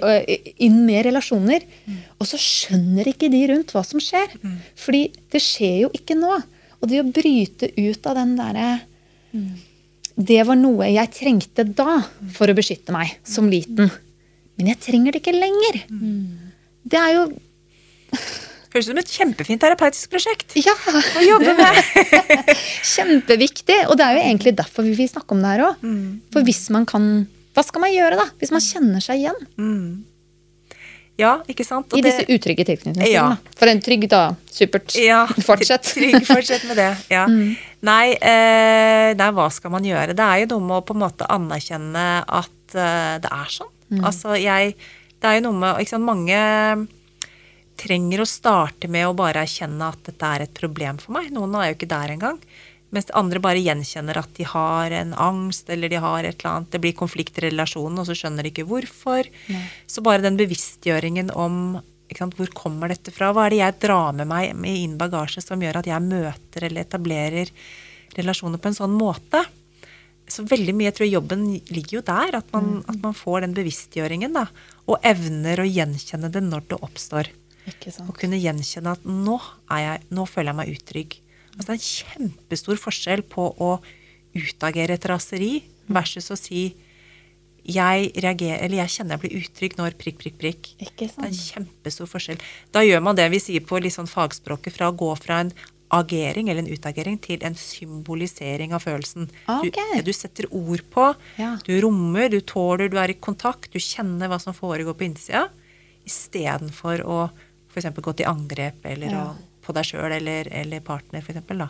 inn 0.56 0.80
med 0.86 1.04
relasjoner. 1.10 1.66
Og 2.18 2.28
så 2.28 2.40
skjønner 2.40 3.12
ikke 3.12 3.30
de 3.32 3.42
rundt 3.52 3.74
hva 3.76 3.84
som 3.84 4.00
skjer. 4.00 4.32
Fordi 4.76 5.10
det 5.32 5.44
skjer 5.44 5.76
jo 5.84 5.92
ikke 5.96 6.16
nå. 6.16 6.40
Og 6.80 6.88
det 6.88 7.02
å 7.02 7.10
bryte 7.12 7.68
ut 7.76 8.06
av 8.08 8.16
den 8.22 8.38
derre 8.40 8.70
det 10.20 10.40
var 10.44 10.58
noe 10.58 10.88
jeg 10.90 11.12
trengte 11.16 11.64
da 11.64 12.00
for 12.34 12.50
å 12.50 12.56
beskytte 12.56 12.92
meg 12.92 13.14
som 13.24 13.48
liten. 13.50 13.90
Men 14.58 14.72
jeg 14.72 14.80
trenger 14.84 15.14
det 15.14 15.22
ikke 15.22 15.36
lenger. 15.36 15.78
Det 16.84 16.98
er 16.98 17.14
jo 17.14 17.22
Høres 18.70 18.86
ut 18.86 18.92
som 18.92 18.98
et 19.02 19.10
kjempefint 19.10 19.58
terapeutisk 19.64 20.12
prosjekt 20.12 20.52
Ja! 20.62 20.74
å 21.18 21.22
jobbe 21.26 21.56
med. 21.58 21.80
Kjempeviktig. 22.92 23.80
Og 23.90 23.96
det 23.98 24.04
er 24.06 24.14
jo 24.18 24.22
egentlig 24.28 24.52
derfor 24.60 24.86
vi 24.86 24.92
vil 24.98 25.08
snakke 25.10 25.34
om 25.34 25.40
det 25.42 25.50
her 25.56 25.64
òg. 25.72 25.88
For 26.34 26.46
hvis 26.46 26.68
man 26.70 26.86
kan 26.86 27.08
Hva 27.56 27.64
skal 27.66 27.82
man 27.82 27.90
gjøre, 27.90 28.14
da? 28.20 28.28
Hvis 28.38 28.52
man 28.54 28.62
kjenner 28.62 29.02
seg 29.02 29.24
igjen 29.24 29.40
Ja, 31.20 31.32
ikke 31.50 31.66
sant? 31.66 31.90
Og 31.92 31.98
i 31.98 32.02
det- 32.04 32.12
disse 32.14 32.30
utrygge 32.32 32.64
tilknytningene. 32.64 33.10
Ja. 33.10 33.24
For 33.58 33.68
en 33.68 33.80
trygg, 33.84 34.06
da. 34.08 34.20
Supert. 34.48 34.94
Ja, 34.96 35.26
Fortsett. 35.48 35.90
Trygg, 35.98 36.22
fortsett 36.30 36.64
med 36.70 36.78
det. 36.80 36.86
Ja. 37.10 37.26
Nei, 37.26 38.14
eh, 38.14 39.10
nei, 39.18 39.28
hva 39.36 39.50
skal 39.52 39.74
man 39.74 39.84
gjøre? 39.84 40.14
Det 40.16 40.24
er 40.24 40.44
jo 40.44 40.52
noe 40.54 40.64
med 40.70 40.76
å 40.78 40.86
på 40.86 40.94
en 40.96 41.02
måte 41.02 41.26
anerkjenne 41.28 42.06
at 42.24 42.78
eh, 42.78 43.18
det 43.20 43.34
er 43.34 43.52
sånn. 43.58 43.74
Altså, 44.06 44.38
jeg 44.38 44.76
Det 45.20 45.26
er 45.28 45.40
jo 45.40 45.50
noe 45.50 45.58
med 45.58 45.82
ikke 45.82 45.90
sant, 45.96 46.06
Mange 46.06 46.38
trenger 47.80 48.22
å 48.22 48.28
starte 48.28 48.90
med 48.92 49.08
å 49.08 49.16
bare 49.16 49.44
erkjenne 49.46 49.88
at 49.88 50.02
dette 50.10 50.32
er 50.34 50.44
et 50.44 50.56
problem 50.56 51.00
for 51.00 51.16
meg. 51.16 51.30
Noen 51.32 51.56
er 51.56 51.70
jo 51.70 51.78
ikke 51.78 51.90
der 51.90 52.12
engang. 52.16 52.40
Mens 52.90 53.12
andre 53.14 53.38
bare 53.42 53.62
gjenkjenner 53.62 54.18
at 54.18 54.32
de 54.34 54.46
har 54.50 54.90
en 54.98 55.12
angst, 55.14 55.68
eller 55.70 55.92
de 55.92 56.00
har 56.02 56.26
et 56.26 56.34
eller 56.34 56.50
annet 56.50 56.72
Det 56.74 56.80
blir 56.82 56.96
konflikt 56.98 57.38
i 57.38 57.46
relasjonen, 57.46 58.00
og 58.02 58.08
så 58.08 58.16
skjønner 58.18 58.42
de 58.42 58.50
ikke 58.50 58.66
hvorfor. 58.66 59.30
Så 59.86 60.02
bare 60.02 60.24
den 60.26 60.38
bevisstgjøringen 60.40 61.30
om 61.38 61.78
ikke 62.10 62.24
sant, 62.24 62.34
hvor 62.34 62.50
kommer 62.50 62.90
dette 62.90 63.12
fra? 63.14 63.30
Hva 63.30 63.46
er 63.46 63.54
det 63.54 63.60
jeg 63.60 63.78
drar 63.86 64.16
med 64.18 64.26
meg 64.26 64.56
med 64.58 64.74
inn 64.82 64.98
bagasje 64.98 65.44
som 65.44 65.62
gjør 65.62 65.78
at 65.78 65.86
jeg 65.86 66.02
møter 66.02 66.66
eller 66.66 66.82
etablerer 66.82 67.52
relasjoner 68.16 68.58
på 68.58 68.72
en 68.72 68.78
sånn 68.80 68.96
måte? 68.98 69.44
Så 70.30 70.42
veldig 70.46 70.74
mye, 70.74 70.88
jeg 70.90 70.96
tror 70.98 71.10
jobben 71.10 71.44
ligger 71.70 72.00
jo 72.00 72.02
der. 72.06 72.34
At 72.42 72.50
man, 72.54 72.80
at 72.90 72.98
man 73.02 73.14
får 73.14 73.46
den 73.46 73.54
bevisstgjøringen. 73.54 74.34
da, 74.34 74.48
Og 74.90 74.98
evner 75.06 75.62
å 75.62 75.70
gjenkjenne 75.70 76.30
det 76.34 76.42
når 76.42 76.66
det 76.70 76.82
oppstår. 76.82 77.30
Å 77.78 77.92
sant? 77.92 78.12
kunne 78.18 78.40
gjenkjenne 78.40 78.92
at 78.96 79.04
nå, 79.04 79.38
er 79.70 79.82
jeg, 79.84 80.04
nå 80.10 80.26
føler 80.28 80.52
jeg 80.52 80.60
meg 80.60 80.74
utrygg. 80.76 81.16
Altså 81.56 81.66
det 81.66 81.72
er 81.74 81.80
en 81.80 81.88
kjempestor 81.88 82.78
forskjell 82.80 83.24
på 83.30 83.48
å 83.58 83.72
utagere 84.38 84.94
et 84.94 85.08
raseri 85.10 85.64
versus 85.90 86.30
å 86.30 86.38
si 86.38 86.70
jeg 87.70 88.06
reagerer, 88.16 88.62
eller 88.64 88.80
jeg 88.80 88.94
kjenner 88.96 89.18
jeg 89.18 89.22
blir 89.24 89.42
utrygg 89.42 89.74
når 89.78 89.96
prikk, 90.00 90.16
prikk, 90.22 90.38
prikk. 90.40 90.70
Det 90.80 91.10
er 91.10 91.26
en 91.28 91.36
kjempestor 91.36 92.08
forskjell. 92.08 92.40
Da 92.72 92.82
gjør 92.86 93.02
man 93.04 93.18
det 93.18 93.28
vi 93.30 93.40
sier 93.42 93.60
på 93.66 93.78
sånn 93.92 94.08
fagspråket, 94.10 94.72
fra 94.74 94.88
å 94.88 94.96
gå 94.96 95.10
fra 95.20 95.42
en 95.44 95.52
agering 95.90 96.48
eller 96.48 96.62
en 96.62 96.70
utagering 96.72 97.18
til 97.22 97.42
en 97.44 97.56
symbolisering 97.58 98.72
av 98.72 98.84
følelsen. 98.86 99.26
Du, 99.46 99.68
ja, 99.74 100.02
du 100.06 100.12
setter 100.14 100.46
ord 100.54 100.82
på, 100.90 101.14
Ja. 101.36 101.58
du 101.66 101.80
rommer, 101.82 102.28
du 102.30 102.40
tåler, 102.40 102.88
du 102.88 102.96
er 102.98 103.10
i 103.10 103.18
kontakt, 103.18 103.72
du 103.72 103.78
kjenner 103.78 104.30
hva 104.30 104.40
som 104.40 104.54
foregår 104.54 104.94
på 104.94 105.04
innsida, 105.08 105.48
istedenfor 106.06 107.02
å 107.04 107.30
f.eks. 107.70 107.88
gå 108.02 108.16
til 108.18 108.26
angrep 108.30 108.84
eller 108.84 109.10
Ja. 109.14 109.24
på 109.64 109.74
deg 109.76 109.84
sjøl 109.84 110.12
eller, 110.12 110.48
eller 110.50 110.80
partner, 110.80 111.22
f.eks. 111.22 111.40
da. 111.48 111.68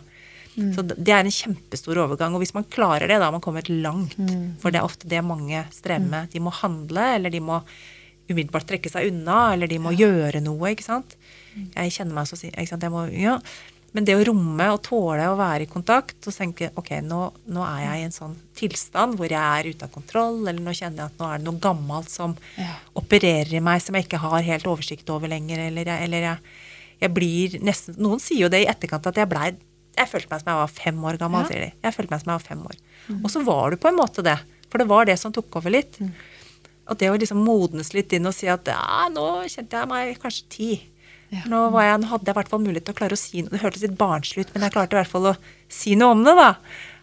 Mm. 0.57 0.73
Så 0.75 0.83
det 0.83 1.13
er 1.13 1.23
en 1.23 1.31
kjempestor 1.31 1.95
overgang. 2.03 2.33
Og 2.35 2.41
hvis 2.43 2.53
man 2.53 2.65
klarer 2.67 3.07
det, 3.07 3.19
da 3.19 3.29
har 3.29 3.31
man 3.31 3.43
kommet 3.43 3.69
langt. 3.69 4.17
Mm. 4.19 4.57
For 4.59 4.71
det 4.71 4.81
er 4.81 4.87
ofte 4.87 5.07
det 5.07 5.23
mange 5.23 5.63
strever 5.71 6.07
med. 6.07 6.31
De 6.33 6.39
må 6.43 6.51
handle, 6.51 7.05
eller 7.15 7.31
de 7.31 7.39
må 7.39 7.61
umiddelbart 8.31 8.67
trekke 8.67 8.91
seg 8.91 9.09
unna, 9.11 9.53
eller 9.53 9.67
de 9.67 9.79
må 9.79 9.93
gjøre 9.95 10.41
noe. 10.43 10.71
ikke 10.71 10.83
sant? 10.87 11.15
Jeg 11.55 11.91
kjenner 11.95 12.15
meg 12.15 12.27
så 12.27 12.39
ikke 12.47 12.67
sant? 12.67 12.83
Jeg 12.83 12.91
må, 12.93 13.05
ja. 13.15 13.37
Men 13.93 14.05
det 14.07 14.13
å 14.15 14.23
romme 14.23 14.65
og 14.71 14.81
tåle 14.87 15.25
å 15.27 15.35
være 15.35 15.65
i 15.65 15.69
kontakt 15.71 16.27
og 16.29 16.33
tenke 16.35 16.69
ok, 16.79 16.93
nå, 17.03 17.17
nå 17.51 17.63
er 17.67 17.81
jeg 17.83 17.99
i 17.99 18.05
en 18.07 18.13
sånn 18.15 18.35
tilstand 18.55 19.17
hvor 19.19 19.27
jeg 19.27 19.41
er 19.41 19.67
ute 19.73 19.83
av 19.83 19.91
kontroll, 19.91 20.37
eller 20.47 20.61
nå 20.63 20.71
kjenner 20.77 21.03
jeg 21.03 21.11
at 21.11 21.17
nå 21.19 21.27
er 21.27 21.41
det 21.41 21.47
noe 21.49 21.59
gammelt 21.59 22.09
som 22.13 22.37
Ja. 22.57 22.69
opererer 22.95 23.51
i 23.57 23.59
meg 23.59 23.81
som 23.83 23.95
jeg 23.95 24.05
ikke 24.07 24.21
har 24.23 24.41
helt 24.47 24.63
oversikt 24.71 25.09
over 25.11 25.27
lenger, 25.27 25.59
eller 25.67 25.83
jeg, 25.91 26.03
eller 26.07 26.21
jeg, 26.29 26.37
jeg 27.01 27.13
blir 27.13 27.59
nesten 27.67 27.95
Noen 27.99 28.19
sier 28.23 28.45
jo 28.45 28.49
det 28.53 28.63
i 28.63 28.69
etterkant 28.71 29.07
at 29.11 29.15
jeg 29.19 29.27
blei 29.27 29.51
Jeg 29.97 30.07
følte 30.07 30.31
meg 30.31 30.39
som 30.39 30.51
jeg 30.53 30.61
var 30.61 30.67
fem 30.71 31.03
år 31.03 31.17
gammel, 31.19 31.41
Ja. 31.43 31.47
sier 31.51 31.59
de. 31.65 31.71
Jeg 31.83 31.93
følte 31.93 32.11
meg 32.15 32.21
som 32.23 32.31
jeg 32.31 32.39
var 32.39 32.47
fem 32.47 32.61
år. 32.71 32.77
Og 33.25 33.29
så 33.29 33.43
var 33.43 33.71
du 33.71 33.75
på 33.77 33.89
en 33.91 33.97
måte 33.99 34.23
det. 34.23 34.37
For 34.71 34.77
det 34.79 34.87
var 34.87 35.03
det 35.05 35.19
som 35.19 35.33
tok 35.35 35.53
over 35.59 35.69
litt. 35.69 35.99
Og 36.87 36.97
det 36.97 37.09
å 37.11 37.17
liksom 37.19 37.43
modnes 37.43 37.91
litt 37.93 38.13
inn 38.15 38.25
og 38.25 38.33
si 38.33 38.47
at 38.47 38.63
ja, 38.71 39.09
nå 39.11 39.43
kjente 39.51 39.75
jeg 39.81 39.87
meg 39.91 40.15
kanskje 40.23 40.47
ti. 40.49 40.69
Ja. 41.31 41.41
Nå, 41.47 41.59
var 41.71 41.85
jeg, 41.87 41.99
nå 42.03 42.07
hadde 42.11 42.27
jeg 42.27 42.35
i 42.35 42.39
hvert 42.41 42.49
fall 42.51 42.63
mulighet 42.65 42.85
til 42.89 42.93
å 42.95 42.97
klare 43.01 43.15
å 43.15 43.19
si 43.21 43.41
noe. 43.41 43.51
Det 43.55 43.61
hørtes 43.63 43.83
litt 43.87 43.97
barnslig 43.99 44.43
ut, 44.45 44.49
men 44.55 44.65
jeg 44.67 44.73
klarte 44.75 44.97
i 44.97 44.99
hvert 45.01 45.11
fall 45.13 45.29
å 45.31 45.37
si 45.71 45.93
noe 45.95 46.11
om 46.17 46.25
det, 46.27 46.33
da. 46.35 46.49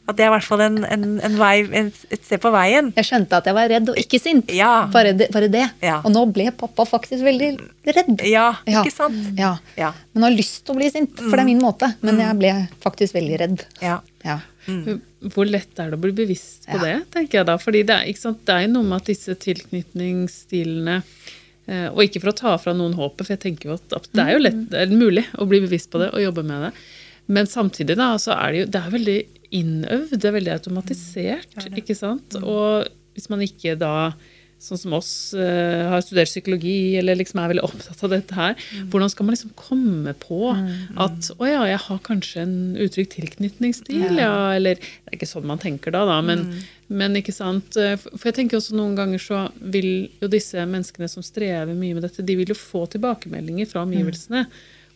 At 0.08 0.16
det 0.16 0.24
er 0.24 0.30
i 0.30 0.32
hvert 0.32 0.46
fall 0.48 0.62
en, 0.64 0.76
en, 0.88 1.02
en 1.20 1.34
vei, 1.36 1.54
en, 1.76 1.88
et 2.12 2.22
sted 2.24 2.40
på 2.40 2.48
veien. 2.52 2.86
Jeg 2.96 3.04
skjønte 3.04 3.36
at 3.42 3.48
jeg 3.50 3.56
var 3.58 3.66
redd 3.68 3.90
og 3.92 3.98
ikke 4.00 4.16
sint. 4.20 4.48
Ja. 4.56 4.86
Bare, 4.92 5.10
det, 5.12 5.26
bare 5.34 5.50
det. 5.52 5.66
Ja. 5.84 5.98
Og 6.00 6.14
nå 6.14 6.22
ble 6.32 6.46
pappa 6.56 6.86
faktisk 6.88 7.24
veldig 7.26 7.50
redd. 7.92 8.22
Ja, 8.24 8.46
Ja. 8.64 8.80
ikke 8.84 8.94
sant? 8.94 9.18
Ja. 9.36 9.50
Ja. 9.76 9.90
Men 10.16 10.24
har 10.30 10.32
lyst 10.36 10.62
til 10.64 10.72
å 10.76 10.78
bli 10.80 10.88
sint, 10.94 11.12
for 11.20 11.36
det 11.36 11.42
er 11.44 11.50
min 11.50 11.60
måte. 11.60 11.90
Men 12.00 12.22
jeg 12.24 12.38
ble 12.40 12.54
faktisk 12.84 13.18
veldig 13.18 13.40
redd. 13.44 13.66
Ja. 13.84 13.98
Ja. 14.24 14.38
Hvor 15.34 15.48
lett 15.48 15.76
er 15.80 15.92
det 15.92 15.96
å 15.98 16.00
bli 16.06 16.12
bevisst 16.16 16.64
på 16.68 16.76
Ja. 16.80 16.84
det, 16.84 16.96
tenker 17.12 17.40
jeg 17.42 17.48
da. 17.48 17.58
Fordi 17.60 17.84
det 17.88 18.00
er, 18.00 18.16
sant, 18.20 18.40
det 18.48 18.56
er 18.62 18.72
noe 18.72 18.84
med 18.88 19.02
at 19.02 19.08
disse 19.12 19.36
tilknytningsstilene 19.44 21.02
Og 21.68 21.98
ikke 22.00 22.22
for 22.22 22.32
å 22.32 22.36
ta 22.36 22.54
fra 22.60 22.72
noen 22.72 22.94
håpet, 22.96 23.26
for 23.26 23.34
jeg 23.34 23.42
tenker 23.42 23.68
jo 23.68 23.74
at 23.76 24.06
det 24.16 24.22
er 24.24 24.30
jo 24.32 24.40
lett, 24.40 24.62
det 24.72 24.78
er 24.86 24.94
mulig 24.94 25.26
å 25.36 25.44
bli 25.48 25.60
bevisst 25.60 25.90
på 25.92 26.00
det 26.00 26.08
og 26.14 26.22
jobbe 26.22 26.44
med 26.48 26.62
det. 26.64 26.70
Men 27.28 27.48
samtidig 27.50 27.98
da, 28.00 28.14
så 28.16 28.32
er 28.38 28.54
det 28.54 28.62
jo 28.62 28.68
det 28.72 28.80
er 28.80 28.94
veldig 28.94 29.16
innøvd, 29.58 30.14
det 30.16 30.28
er 30.30 30.36
veldig 30.38 30.54
automatisert, 30.54 31.58
er 31.60 31.76
ikke 31.82 31.96
sant? 31.98 32.38
Og 32.40 32.88
hvis 33.16 33.28
man 33.32 33.44
ikke 33.44 33.76
da, 33.80 33.92
sånn 34.62 34.80
som 34.80 34.94
oss, 34.96 35.10
eh, 35.38 35.86
har 35.86 36.02
studert 36.02 36.30
psykologi, 36.30 36.96
eller 36.98 37.18
liksom 37.18 37.38
er 37.40 37.52
veldig 37.52 37.64
opptatt 37.66 38.00
av 38.04 38.10
dette 38.10 38.34
her, 38.34 38.56
hvordan 38.90 39.12
skal 39.12 39.26
man 39.26 39.36
liksom 39.36 39.52
komme 39.58 40.14
på 40.18 40.40
at 40.98 41.30
å 41.36 41.46
ja, 41.46 41.62
jeg 41.70 41.82
har 41.84 42.00
kanskje 42.06 42.42
en 42.42 42.56
utrygg 42.74 43.12
tilknytningsstil, 43.14 44.18
ja. 44.18 44.32
eller 44.56 44.80
det 44.80 45.12
er 45.12 45.18
ikke 45.18 45.30
sånn 45.30 45.46
man 45.48 45.62
tenker 45.62 45.94
da, 45.94 46.02
da, 46.08 46.18
men, 46.26 46.48
men 46.90 47.20
ikke 47.20 47.34
sant? 47.36 47.78
Eh, 47.78 47.94
For 48.00 48.30
jeg 48.30 48.40
tenker 48.40 48.58
også 48.58 48.78
noen 48.78 48.96
ganger 48.98 49.22
så 49.22 49.44
vil 49.60 50.08
jo 50.18 50.32
disse 50.32 50.64
menneskene 50.66 51.10
som 51.12 51.26
strever 51.26 51.74
mye 51.78 51.94
med 51.94 52.08
dette, 52.08 52.26
de 52.26 52.38
vil 52.40 52.50
jo 52.50 52.58
få 52.58 52.86
tilbakemeldinger 52.90 53.70
fra 53.70 53.86
omgivelsene 53.86 54.46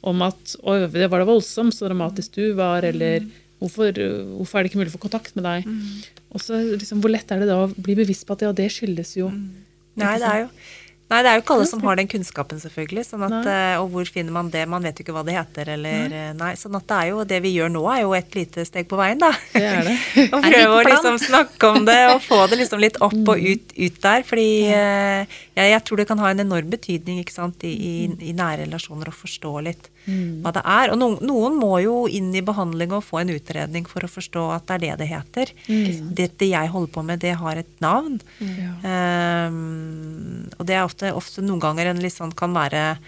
om 0.02 0.26
at 0.26 0.56
å, 0.66 0.80
det 0.90 1.06
var 1.06 1.22
det 1.22 1.30
voldsomt, 1.30 1.76
så 1.76 1.86
dramatisk 1.86 2.34
du 2.34 2.56
var, 2.58 2.82
eller 2.82 3.22
hvorfor, 3.62 3.94
hvorfor 4.38 4.58
er 4.58 4.64
det 4.64 4.72
ikke 4.72 4.80
mulig 4.80 4.90
å 4.90 4.96
få 4.96 5.04
kontakt 5.04 5.36
med 5.38 5.46
deg? 5.46 5.68
Og 6.21 6.21
så 6.40 6.56
liksom, 6.56 7.02
Hvor 7.02 7.12
lett 7.12 7.30
er 7.34 7.42
det 7.42 7.50
da 7.50 7.58
å 7.64 7.72
bli 7.72 7.96
bevisst 7.98 8.24
på 8.28 8.36
at 8.36 8.46
ja, 8.46 8.52
det 8.56 8.70
skyldes 8.72 9.16
jo 9.18 9.28
Nei, 9.28 10.14
det 10.16 10.24
er 10.24 10.38
jo 10.46 10.48
Nei, 11.12 11.20
det 11.20 11.30
er 11.30 11.38
jo 11.38 11.44
ikke 11.44 11.56
alle 11.58 11.68
som 11.68 11.82
har 11.84 11.98
den 12.00 12.08
kunnskapen, 12.08 12.60
selvfølgelig. 12.62 13.04
Sånn 13.04 13.24
at, 13.26 13.48
eh, 13.52 13.74
og 13.82 13.90
hvor 13.92 14.08
finner 14.08 14.32
man 14.32 14.48
det? 14.52 14.62
Man 14.70 14.84
vet 14.86 14.96
jo 14.96 15.04
ikke 15.04 15.16
hva 15.16 15.24
det 15.26 15.36
heter, 15.36 15.74
eller 15.74 16.08
Nei. 16.08 16.22
Nei. 16.40 16.52
Sånn 16.56 16.78
at 16.78 16.86
det 16.88 16.98
er 16.98 17.10
jo 17.12 17.26
det 17.28 17.40
vi 17.44 17.52
gjør 17.52 17.72
nå, 17.74 17.82
er 17.92 18.02
jo 18.06 18.14
et 18.16 18.38
lite 18.38 18.64
steg 18.68 18.88
på 18.88 18.96
veien, 19.00 19.20
da. 19.20 19.28
Det 19.52 19.64
er 19.68 19.90
det. 19.90 19.96
og 20.34 20.46
prøve 20.46 20.78
å 20.78 20.82
liksom 20.88 21.20
snakke 21.20 21.72
om 21.76 21.88
det 21.88 22.00
og 22.14 22.24
få 22.24 22.40
det 22.48 22.62
liksom 22.62 22.80
litt 22.82 22.96
opp 23.04 23.32
og 23.34 23.36
ut, 23.36 23.76
ut 23.76 24.02
der. 24.08 24.26
Fordi 24.28 24.48
ja. 24.70 24.82
jeg, 25.58 25.72
jeg 25.74 25.86
tror 25.86 26.02
det 26.02 26.08
kan 26.08 26.24
ha 26.24 26.32
en 26.32 26.44
enorm 26.46 26.72
betydning 26.72 27.20
ikke 27.22 27.36
sant, 27.36 27.68
i, 27.68 27.72
i, 27.72 27.94
i 28.32 28.36
nære 28.36 28.64
relasjoner 28.64 29.12
å 29.12 29.18
forstå 29.22 29.56
litt 29.68 29.92
hva 30.02 30.50
det 30.54 30.62
er. 30.66 30.92
Og 30.92 30.98
noen, 30.98 31.16
noen 31.26 31.56
må 31.58 31.76
jo 31.82 31.94
inn 32.10 32.32
i 32.34 32.42
behandling 32.44 32.94
og 32.96 33.04
få 33.06 33.22
en 33.22 33.32
utredning 33.34 33.86
for 33.88 34.04
å 34.04 34.10
forstå 34.10 34.44
at 34.56 34.66
det 34.68 34.74
er 34.74 34.82
det 34.82 34.94
det 35.02 35.08
heter. 35.12 35.52
Dette 36.22 36.48
jeg 36.48 36.72
holder 36.72 36.92
på 36.94 37.04
med, 37.06 37.22
det 37.22 37.34
har 37.38 37.60
et 37.60 37.72
navn. 37.84 38.18
Ehm, 38.42 40.48
og 40.58 40.66
det 40.68 40.76
er 40.76 40.86
ofte, 40.86 41.01
ofte 41.10 41.42
noen 41.42 41.58
ganger 41.60 41.90
en 41.90 42.02
litt 42.02 42.14
sånn 42.14 42.30
kan 42.38 42.54
være 42.54 42.98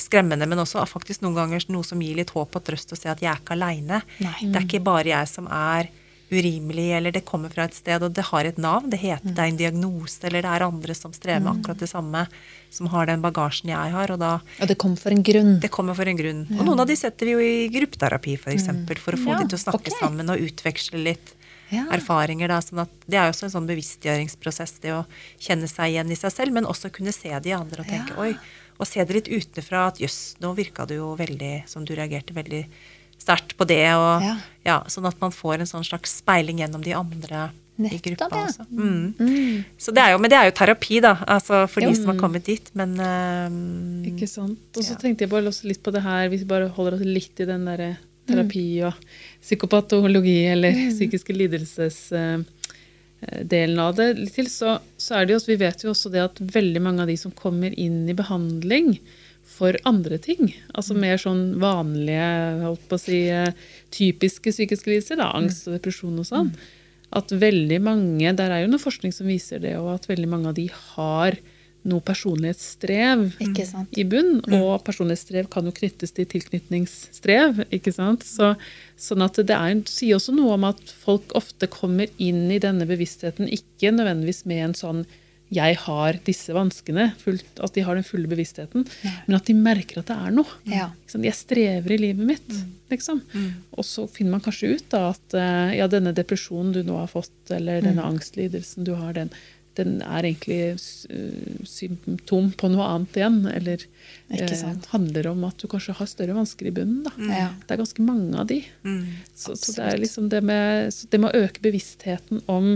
skremmende, 0.00 0.48
men 0.48 0.62
også 0.62 0.86
faktisk 0.88 1.20
noen 1.24 1.36
ganger 1.36 1.66
noe 1.68 1.84
som 1.84 2.00
gir 2.00 2.16
litt 2.16 2.32
håp 2.32 2.56
og 2.56 2.64
trøst 2.64 2.94
å 2.94 2.98
se 2.98 3.10
at 3.12 3.20
jeg 3.20 3.28
er 3.32 3.42
ikke 3.42 3.56
aleine. 3.58 4.00
Det 4.18 4.56
er 4.56 4.64
ikke 4.64 4.80
bare 4.84 5.12
jeg 5.12 5.28
som 5.28 5.46
er 5.52 5.90
urimelig, 6.32 6.86
eller 6.96 7.12
det 7.12 7.24
kommer 7.28 7.52
fra 7.52 7.66
et 7.68 7.74
sted, 7.76 8.00
og 8.02 8.14
det 8.16 8.24
har 8.30 8.46
et 8.48 8.56
navn. 8.56 8.88
Det 8.88 8.98
heter 9.02 9.34
det 9.36 9.42
er 9.42 9.50
en 9.50 9.58
diagnose, 9.58 10.16
eller 10.24 10.40
det 10.40 10.48
er 10.48 10.64
andre 10.64 10.94
som 10.96 11.12
strever 11.12 11.42
med 11.44 11.52
akkurat 11.58 11.82
det 11.82 11.90
samme, 11.90 12.22
som 12.72 12.88
har 12.88 13.10
den 13.10 13.20
bagasjen 13.20 13.68
jeg 13.68 13.92
har, 13.92 14.14
og 14.14 14.18
da 14.22 14.30
Og 14.40 14.68
det 14.70 14.78
kommer 14.80 14.96
for 14.96 15.12
en 15.12 15.22
grunn. 15.22 15.60
det 15.60 15.70
kommer 15.70 15.94
for 15.98 16.08
en 16.08 16.16
grunn. 16.16 16.46
Og 16.56 16.64
noen 16.64 16.80
av 16.80 16.88
de 16.88 16.96
setter 16.96 17.28
vi 17.28 17.36
jo 17.36 17.44
i 17.44 17.68
gruppeterapi, 17.68 18.38
f.eks., 18.38 18.44
for, 18.44 18.56
eksempel, 18.56 18.96
for 19.04 19.12
å 19.12 19.20
få 19.20 19.34
Ja, 19.34 19.38
de 19.42 19.52
til 19.52 19.60
å 19.60 19.64
snakke 19.66 19.92
okay. 19.92 19.98
sammen 20.00 20.32
og 20.32 20.40
utveksle 20.40 21.04
litt 21.04 21.34
Ja. 21.72 21.86
erfaringer. 21.90 22.48
Da, 22.52 22.60
sånn 22.60 22.82
at 22.84 22.90
det 23.08 23.18
er 23.18 23.26
jo 23.28 23.32
også 23.34 23.48
en 23.48 23.54
sånn 23.56 23.66
bevisstgjøringsprosess, 23.70 24.74
det 24.82 24.92
å 24.92 25.04
kjenne 25.40 25.68
seg 25.70 25.92
igjen 25.94 26.10
i 26.12 26.18
seg 26.18 26.32
selv, 26.34 26.52
men 26.52 26.64
også 26.68 26.90
kunne 26.92 27.12
se 27.16 27.32
de 27.40 27.52
andre 27.56 27.80
og 27.82 27.88
tenke 27.88 28.14
Ja. 28.16 28.20
oi, 28.20 28.34
og 28.78 28.86
se 28.86 29.04
det 29.04 29.14
litt 29.14 29.28
utenfra 29.32 29.86
at 29.88 29.98
jøss, 30.02 30.36
nå 30.40 30.54
virka 30.56 30.86
du 30.86 30.94
jo 30.96 31.16
veldig 31.16 31.68
som 31.68 31.84
du 31.84 31.94
reagerte 31.94 32.34
veldig 32.34 32.66
sterkt 33.18 33.56
på 33.56 33.66
det, 33.66 33.86
og 33.94 34.22
Ja. 34.22 34.36
ja, 34.64 34.80
sånn 34.90 35.06
at 35.06 35.20
man 35.20 35.30
får 35.30 35.60
en 35.60 35.66
sånn 35.66 35.84
slags 35.86 36.18
speiling 36.22 36.58
gjennom 36.58 36.82
de 36.82 36.92
andre 36.92 37.50
i 37.78 37.98
gruppa 37.98 38.28
ja. 38.30 38.46
også. 38.46 38.66
Mm. 38.70 39.64
Så 39.78 39.94
det 39.94 40.02
er 40.02 40.10
jo, 40.12 40.18
men 40.18 40.30
det 40.30 40.36
er 40.38 40.44
jo 40.50 40.52
terapi, 40.58 41.00
da, 41.00 41.14
altså 41.26 41.68
for 41.68 41.80
Jo. 41.82 41.88
de 41.90 41.96
som 41.96 42.06
har 42.12 42.18
kommet 42.20 42.44
dit, 42.44 42.70
men 42.74 42.92
um, 43.00 44.02
Ikke 44.04 44.28
sant. 44.28 44.58
Og 44.76 44.82
så 44.84 44.90
Ja. 44.92 44.96
tenkte 44.98 45.20
jeg 45.24 45.30
bare 45.30 45.46
også 45.48 45.64
litt 45.64 45.82
på 45.82 45.92
det 45.92 46.02
her, 46.02 46.28
hvis 46.28 46.40
vi 46.40 46.50
bare 46.50 46.68
holder 46.68 46.94
oss 46.98 47.00
litt 47.06 47.40
i 47.40 47.44
den 47.46 47.64
derre 47.64 47.96
terapi 48.28 48.82
og 48.86 48.94
psykopatologi 49.42 50.38
eller 50.52 50.76
psykiske 50.94 51.34
lidelsesdelen 51.34 53.82
av 53.82 53.98
det 53.98 54.08
til, 54.34 54.48
så, 54.50 54.78
så 54.96 55.18
er 55.18 55.26
det 55.26 55.34
jo 55.34 55.40
også, 55.40 55.52
vi 55.52 55.64
vet 55.64 55.84
jo 55.84 55.92
også 55.92 56.12
det 56.14 56.24
at 56.24 56.42
veldig 56.54 56.82
mange 56.84 57.04
av 57.04 57.10
de 57.10 57.18
som 57.18 57.34
kommer 57.34 57.74
inn 57.78 58.08
i 58.08 58.18
behandling 58.18 58.94
for 59.52 59.76
andre 59.88 60.18
ting, 60.22 60.52
altså 60.72 60.94
mer 60.96 61.18
sånn 61.20 61.58
vanlige, 61.60 62.28
holdt 62.62 62.84
på 62.88 62.96
å 62.96 63.02
si, 63.02 63.18
eh, 63.28 63.50
typiske 63.92 64.54
psykiske 64.54 64.88
lidelser, 64.88 65.18
da, 65.20 65.32
angst 65.36 65.66
og 65.66 65.76
depresjon 65.76 66.20
og 66.22 66.28
sånn, 66.28 66.52
at 67.12 67.34
veldig 67.36 67.80
mange, 67.84 68.32
der 68.38 68.54
er 68.54 68.62
jo 68.62 68.70
noe 68.72 68.82
forskning 68.82 69.12
som 69.12 69.28
viser 69.28 69.60
det, 69.60 69.74
og 69.80 69.90
at 69.96 70.08
veldig 70.08 70.30
mange 70.30 70.52
av 70.52 70.56
de 70.56 70.68
har 70.94 71.36
noe 71.88 72.02
personlighetsstrev 72.06 73.24
i 73.98 74.04
bunn, 74.06 74.36
og 74.54 74.84
personlighetsstrev 74.86 75.48
kan 75.52 75.66
jo 75.66 75.74
knyttes 75.74 76.14
til 76.14 76.28
tilknytningsstrev, 76.30 77.64
ikke 77.74 77.94
sant? 77.94 78.26
Så, 78.26 78.52
sånn 79.00 79.24
at 79.26 79.40
det 79.42 79.56
er, 79.56 79.80
sier 79.90 80.18
også 80.18 80.34
noe 80.36 80.54
om 80.58 80.68
at 80.70 80.82
folk 81.02 81.34
ofte 81.38 81.70
kommer 81.72 82.12
inn 82.22 82.46
i 82.54 82.60
denne 82.62 82.86
bevisstheten, 82.88 83.50
ikke 83.50 83.94
nødvendigvis 83.96 84.44
med 84.50 84.68
en 84.68 84.78
sånn 84.78 85.04
jeg 85.52 85.76
har 85.82 86.16
disse 86.24 86.54
vanskene, 86.56 87.10
fullt, 87.20 87.58
at 87.60 87.74
de 87.76 87.82
har 87.84 87.98
den 87.98 88.06
fulle 88.06 88.30
bevisstheten, 88.30 88.86
men 89.26 89.36
at 89.36 89.48
de 89.50 89.56
merker 89.58 90.00
at 90.00 90.08
det 90.08 90.16
er 90.16 90.32
noe. 90.32 90.48
Ja. 90.70 90.86
Sant? 91.04 91.26
Jeg 91.28 91.36
strever 91.36 91.92
i 91.92 91.98
livet 92.00 92.24
mitt, 92.24 92.54
liksom. 92.88 93.20
Og 93.76 93.84
så 93.84 94.06
finner 94.08 94.38
man 94.38 94.44
kanskje 94.44 94.70
ut 94.78 94.86
da 94.94 95.10
at 95.10 95.36
eh, 95.36 95.74
ja, 95.76 95.90
denne 95.92 96.14
depresjonen 96.16 96.72
du 96.72 96.80
nå 96.86 96.96
har 97.02 97.10
fått, 97.12 97.34
eller 97.52 97.84
denne 97.84 98.06
angstlidelsen 98.14 98.88
du 98.88 98.94
har, 98.96 99.12
den, 99.18 99.28
den 99.78 99.98
er 100.04 100.26
egentlig 100.28 100.58
eh, 100.74 101.64
symptom 101.68 102.50
på 102.58 102.70
noe 102.72 102.86
annet 102.94 103.18
igjen. 103.18 103.40
Eller 103.50 103.84
eh, 104.28 104.64
handler 104.92 105.30
om 105.32 105.44
at 105.48 105.58
du 105.62 105.68
kanskje 105.70 105.96
har 105.98 106.10
større 106.10 106.36
vansker 106.36 106.68
i 106.68 106.74
bunnen. 106.74 107.02
Da. 107.06 107.14
Ja. 107.28 107.48
Det 107.62 107.76
er 107.76 107.82
ganske 107.82 108.06
mange 108.06 108.38
av 108.38 108.48
de. 108.50 108.60
mm. 108.84 109.02
Så, 109.34 109.56
så 109.58 109.76
det 109.78 109.88
er 109.88 110.00
liksom 110.02 110.28
det 110.32 110.42
med, 110.46 110.92
så 110.94 111.10
det 111.10 111.22
med 111.22 111.32
å 111.32 111.44
øke 111.46 111.64
bevisstheten 111.64 112.42
om 112.52 112.74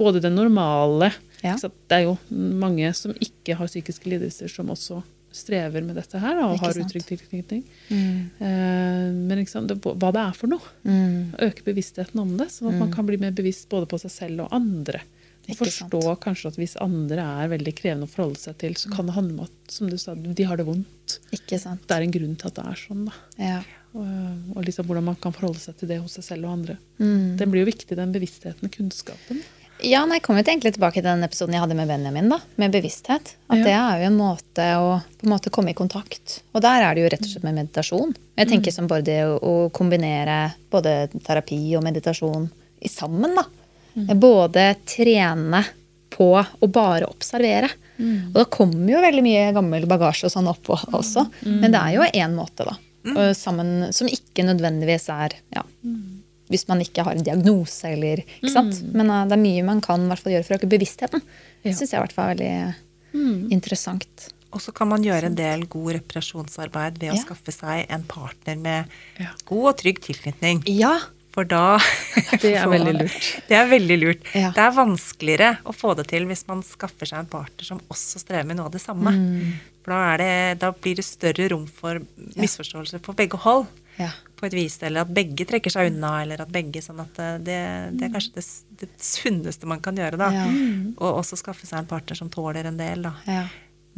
både 0.00 0.22
det 0.24 0.32
normale 0.34 1.12
Ja. 1.40 1.54
Det 1.60 1.96
er 1.96 2.04
jo 2.04 2.18
mange 2.30 2.90
som 2.96 3.14
ikke 3.16 3.56
har 3.56 3.70
psykiske 3.70 4.10
lidelser, 4.10 4.50
som 4.52 4.68
også 4.72 5.00
strever 5.32 5.84
med 5.86 5.94
dette 5.98 6.18
her, 6.18 6.40
og 6.42 6.56
Ikke 6.56 6.70
har 6.72 6.80
utrygg 6.82 7.06
tilknytning. 7.06 7.62
Eh, 7.90 9.06
men 9.14 9.42
ikke 9.42 9.52
sant? 9.52 9.70
Det, 9.70 9.78
hva 9.78 10.10
det 10.14 10.24
er 10.24 10.36
for 10.36 10.50
noe. 10.50 10.74
Mm. 10.82 11.36
Øke 11.46 11.66
bevisstheten 11.70 12.22
om 12.22 12.34
det, 12.40 12.50
sånn 12.52 12.72
at 12.72 12.80
man 12.80 12.92
kan 12.94 13.06
bli 13.08 13.20
mer 13.20 13.34
bevisst 13.36 13.68
både 13.70 13.88
på 13.90 14.00
seg 14.02 14.14
selv 14.14 14.46
og 14.46 14.56
andre. 14.56 15.02
Og 15.50 15.60
forstå 15.60 16.00
kanskje 16.22 16.52
at 16.52 16.58
hvis 16.60 16.76
andre 16.80 17.26
er 17.44 17.52
veldig 17.52 17.74
krevende 17.78 18.08
å 18.08 18.12
forholde 18.12 18.40
seg 18.42 18.56
til, 18.62 18.74
så 18.78 18.90
kan 18.92 19.06
det 19.10 19.16
handle 19.18 19.38
om 19.38 19.44
at 19.48 19.74
som 19.74 19.90
du 19.90 19.96
sa, 20.00 20.14
de 20.14 20.46
har 20.48 20.56
det 20.60 20.66
vondt. 20.68 21.18
Ikke 21.36 21.58
sant. 21.60 21.84
Det 21.86 21.96
er 21.98 22.06
en 22.06 22.14
grunn 22.16 22.34
til 22.40 22.50
at 22.50 22.58
det 22.60 22.66
er 22.72 22.80
sånn. 22.86 23.04
da. 23.10 23.12
Ja. 23.38 23.60
Og, 23.90 24.10
og 24.56 24.60
liksom 24.66 24.86
hvordan 24.86 25.08
man 25.10 25.16
kan 25.18 25.34
forholde 25.34 25.58
seg 25.58 25.76
til 25.80 25.88
det 25.90 25.98
hos 26.02 26.14
seg 26.18 26.24
selv 26.28 26.46
og 26.46 26.52
andre. 26.60 26.76
Mm. 27.02 27.36
Den 27.40 27.50
blir 27.50 27.64
jo 27.64 27.70
viktig, 27.72 27.96
den 27.98 28.12
bevisstheten, 28.14 28.70
kunnskapen. 28.70 29.40
Ja, 29.80 30.02
nei, 30.04 30.18
Jeg 30.18 30.24
kom 30.26 30.36
jo 30.36 30.42
egentlig 30.44 30.74
tilbake 30.76 31.00
til 31.00 31.06
den 31.08 31.24
episoden 31.24 31.54
jeg 31.56 31.62
hadde 31.62 31.76
med 31.78 31.88
Benjamin, 31.88 32.28
da, 32.28 32.36
med 32.60 32.74
bevissthet. 32.74 33.30
At 33.48 33.58
Ja. 33.58 33.64
det 33.64 33.72
er 33.72 34.02
jo 34.02 34.08
en 34.10 34.18
måte 34.18 34.66
å 34.76 34.90
på 35.16 35.24
en 35.24 35.32
måte 35.32 35.50
komme 35.50 35.72
i 35.72 35.78
kontakt. 35.78 36.42
Og 36.52 36.60
der 36.60 36.84
er 36.84 36.94
det 36.94 37.02
jo 37.02 37.08
rett 37.14 37.24
og 37.24 37.30
slett 37.32 37.46
med 37.48 37.56
meditasjon. 37.56 38.12
Jeg 38.36 38.48
tenker 38.50 38.74
som 38.76 38.86
bare 38.86 39.02
det 39.06 39.22
å, 39.24 39.38
å 39.40 39.70
kombinere 39.72 40.52
både 40.70 41.08
terapi 41.24 41.62
og 41.78 41.82
meditasjon 41.86 42.50
i 42.84 42.88
sammen, 42.92 43.34
da. 43.34 43.44
Både 44.20 44.74
trene 44.86 45.64
på 46.10 46.32
å 46.60 46.66
bare 46.68 47.06
observere. 47.10 47.70
Og 48.00 48.32
da 48.38 48.44
kommer 48.48 48.88
jo 48.94 49.00
veldig 49.04 49.22
mye 49.24 49.52
gammel 49.52 49.84
bagasje 49.86 50.26
og 50.28 50.32
sånn 50.32 50.48
opp 50.48 50.70
også. 50.72 51.26
Men 51.44 51.70
det 51.74 51.80
er 51.80 51.94
jo 51.98 52.06
én 52.16 52.34
måte, 52.36 52.64
da. 52.64 52.76
Og 53.14 53.34
sammen, 53.36 53.92
som 53.96 54.08
ikke 54.08 54.44
nødvendigvis 54.44 55.08
er 55.12 55.34
ja, 55.56 55.62
hvis 56.50 56.66
man 56.68 56.80
ikke 56.82 57.04
har 57.06 57.14
en 57.14 57.22
diagnose 57.24 57.88
eller 57.94 58.20
ikke 58.24 58.50
sant? 58.52 58.80
Men 58.92 59.08
uh, 59.12 59.22
det 59.28 59.36
er 59.36 59.42
mye 59.44 59.62
man 59.64 59.80
kan 59.84 60.08
fall 60.18 60.32
gjøre 60.34 60.44
for 60.48 60.56
å 60.56 60.58
øke 60.58 60.68
bevisstheten. 60.72 61.22
Det 61.62 61.76
syns 61.76 61.92
jeg 61.92 62.00
i 62.00 62.02
hvert 62.02 62.16
fall 62.16 62.32
er 62.42 62.74
veldig 63.14 63.50
interessant. 63.54 64.30
Og 64.50 64.58
så 64.64 64.72
kan 64.74 64.88
man 64.90 65.04
gjøre 65.06 65.28
en 65.30 65.36
del 65.38 65.62
god 65.70 65.92
reparasjonsarbeid 66.00 66.98
ved 66.98 67.12
å 67.12 67.16
Ja. 67.16 67.22
skaffe 67.22 67.52
seg 67.54 67.86
en 67.88 68.02
partner 68.02 68.56
med 68.58 68.84
Ja. 69.20 69.30
god 69.46 69.68
og 69.70 69.76
trygg 69.78 70.00
tilknytning. 70.02 70.62
Ja, 70.66 70.98
For 71.34 71.46
da 71.46 71.78
Det 72.42 72.54
er 72.58 72.70
veldig 72.70 72.94
lurt. 73.00 73.28
Det 73.48 73.58
er 73.58 73.68
veldig 73.70 73.98
lurt. 74.00 74.30
Ja. 74.34 74.52
Det 74.56 74.64
er 74.64 74.74
vanskeligere 74.76 75.50
å 75.68 75.74
få 75.76 75.94
det 75.98 76.08
til 76.10 76.26
hvis 76.30 76.46
man 76.48 76.64
skaffer 76.66 77.10
seg 77.10 77.22
en 77.22 77.30
partner 77.30 77.68
som 77.68 77.82
også 77.92 78.22
strever 78.22 78.48
med 78.48 78.58
noe 78.58 78.70
av 78.70 78.74
det 78.74 78.82
samme. 78.82 79.12
Mm. 79.14 79.52
For 79.84 79.94
da, 79.94 80.00
er 80.14 80.22
det, 80.22 80.32
da 80.64 80.72
blir 80.74 80.98
det 80.98 81.06
større 81.06 81.50
rom 81.54 81.68
for 81.70 82.02
misforståelser 82.40 83.02
på 83.04 83.16
begge 83.18 83.40
hold. 83.46 83.68
Ja. 84.00 84.10
På 84.38 84.46
et 84.48 84.54
vis, 84.56 84.78
Eller 84.86 85.04
at 85.04 85.12
begge 85.12 85.44
trekker 85.48 85.72
seg 85.72 85.90
unna, 85.90 86.14
eller 86.24 86.42
at 86.42 86.52
begge 86.52 86.80
sånn 86.82 87.02
at 87.02 87.18
eh, 87.20 87.34
det, 87.44 87.58
det 88.00 88.06
er 88.06 88.14
kanskje 88.14 88.38
det, 88.38 88.44
det 88.80 88.88
sunneste 89.04 89.68
man 89.68 89.82
kan 89.84 89.98
gjøre. 89.98 90.20
da. 90.20 90.30
Ja. 90.34 90.46
Og 90.96 91.20
også 91.22 91.38
skaffe 91.40 91.68
seg 91.68 91.82
en 91.82 91.90
partner 91.90 92.18
som 92.18 92.30
tåler 92.32 92.70
en 92.70 92.80
del. 92.80 93.04
da. 93.08 93.18
ja. 93.28 93.44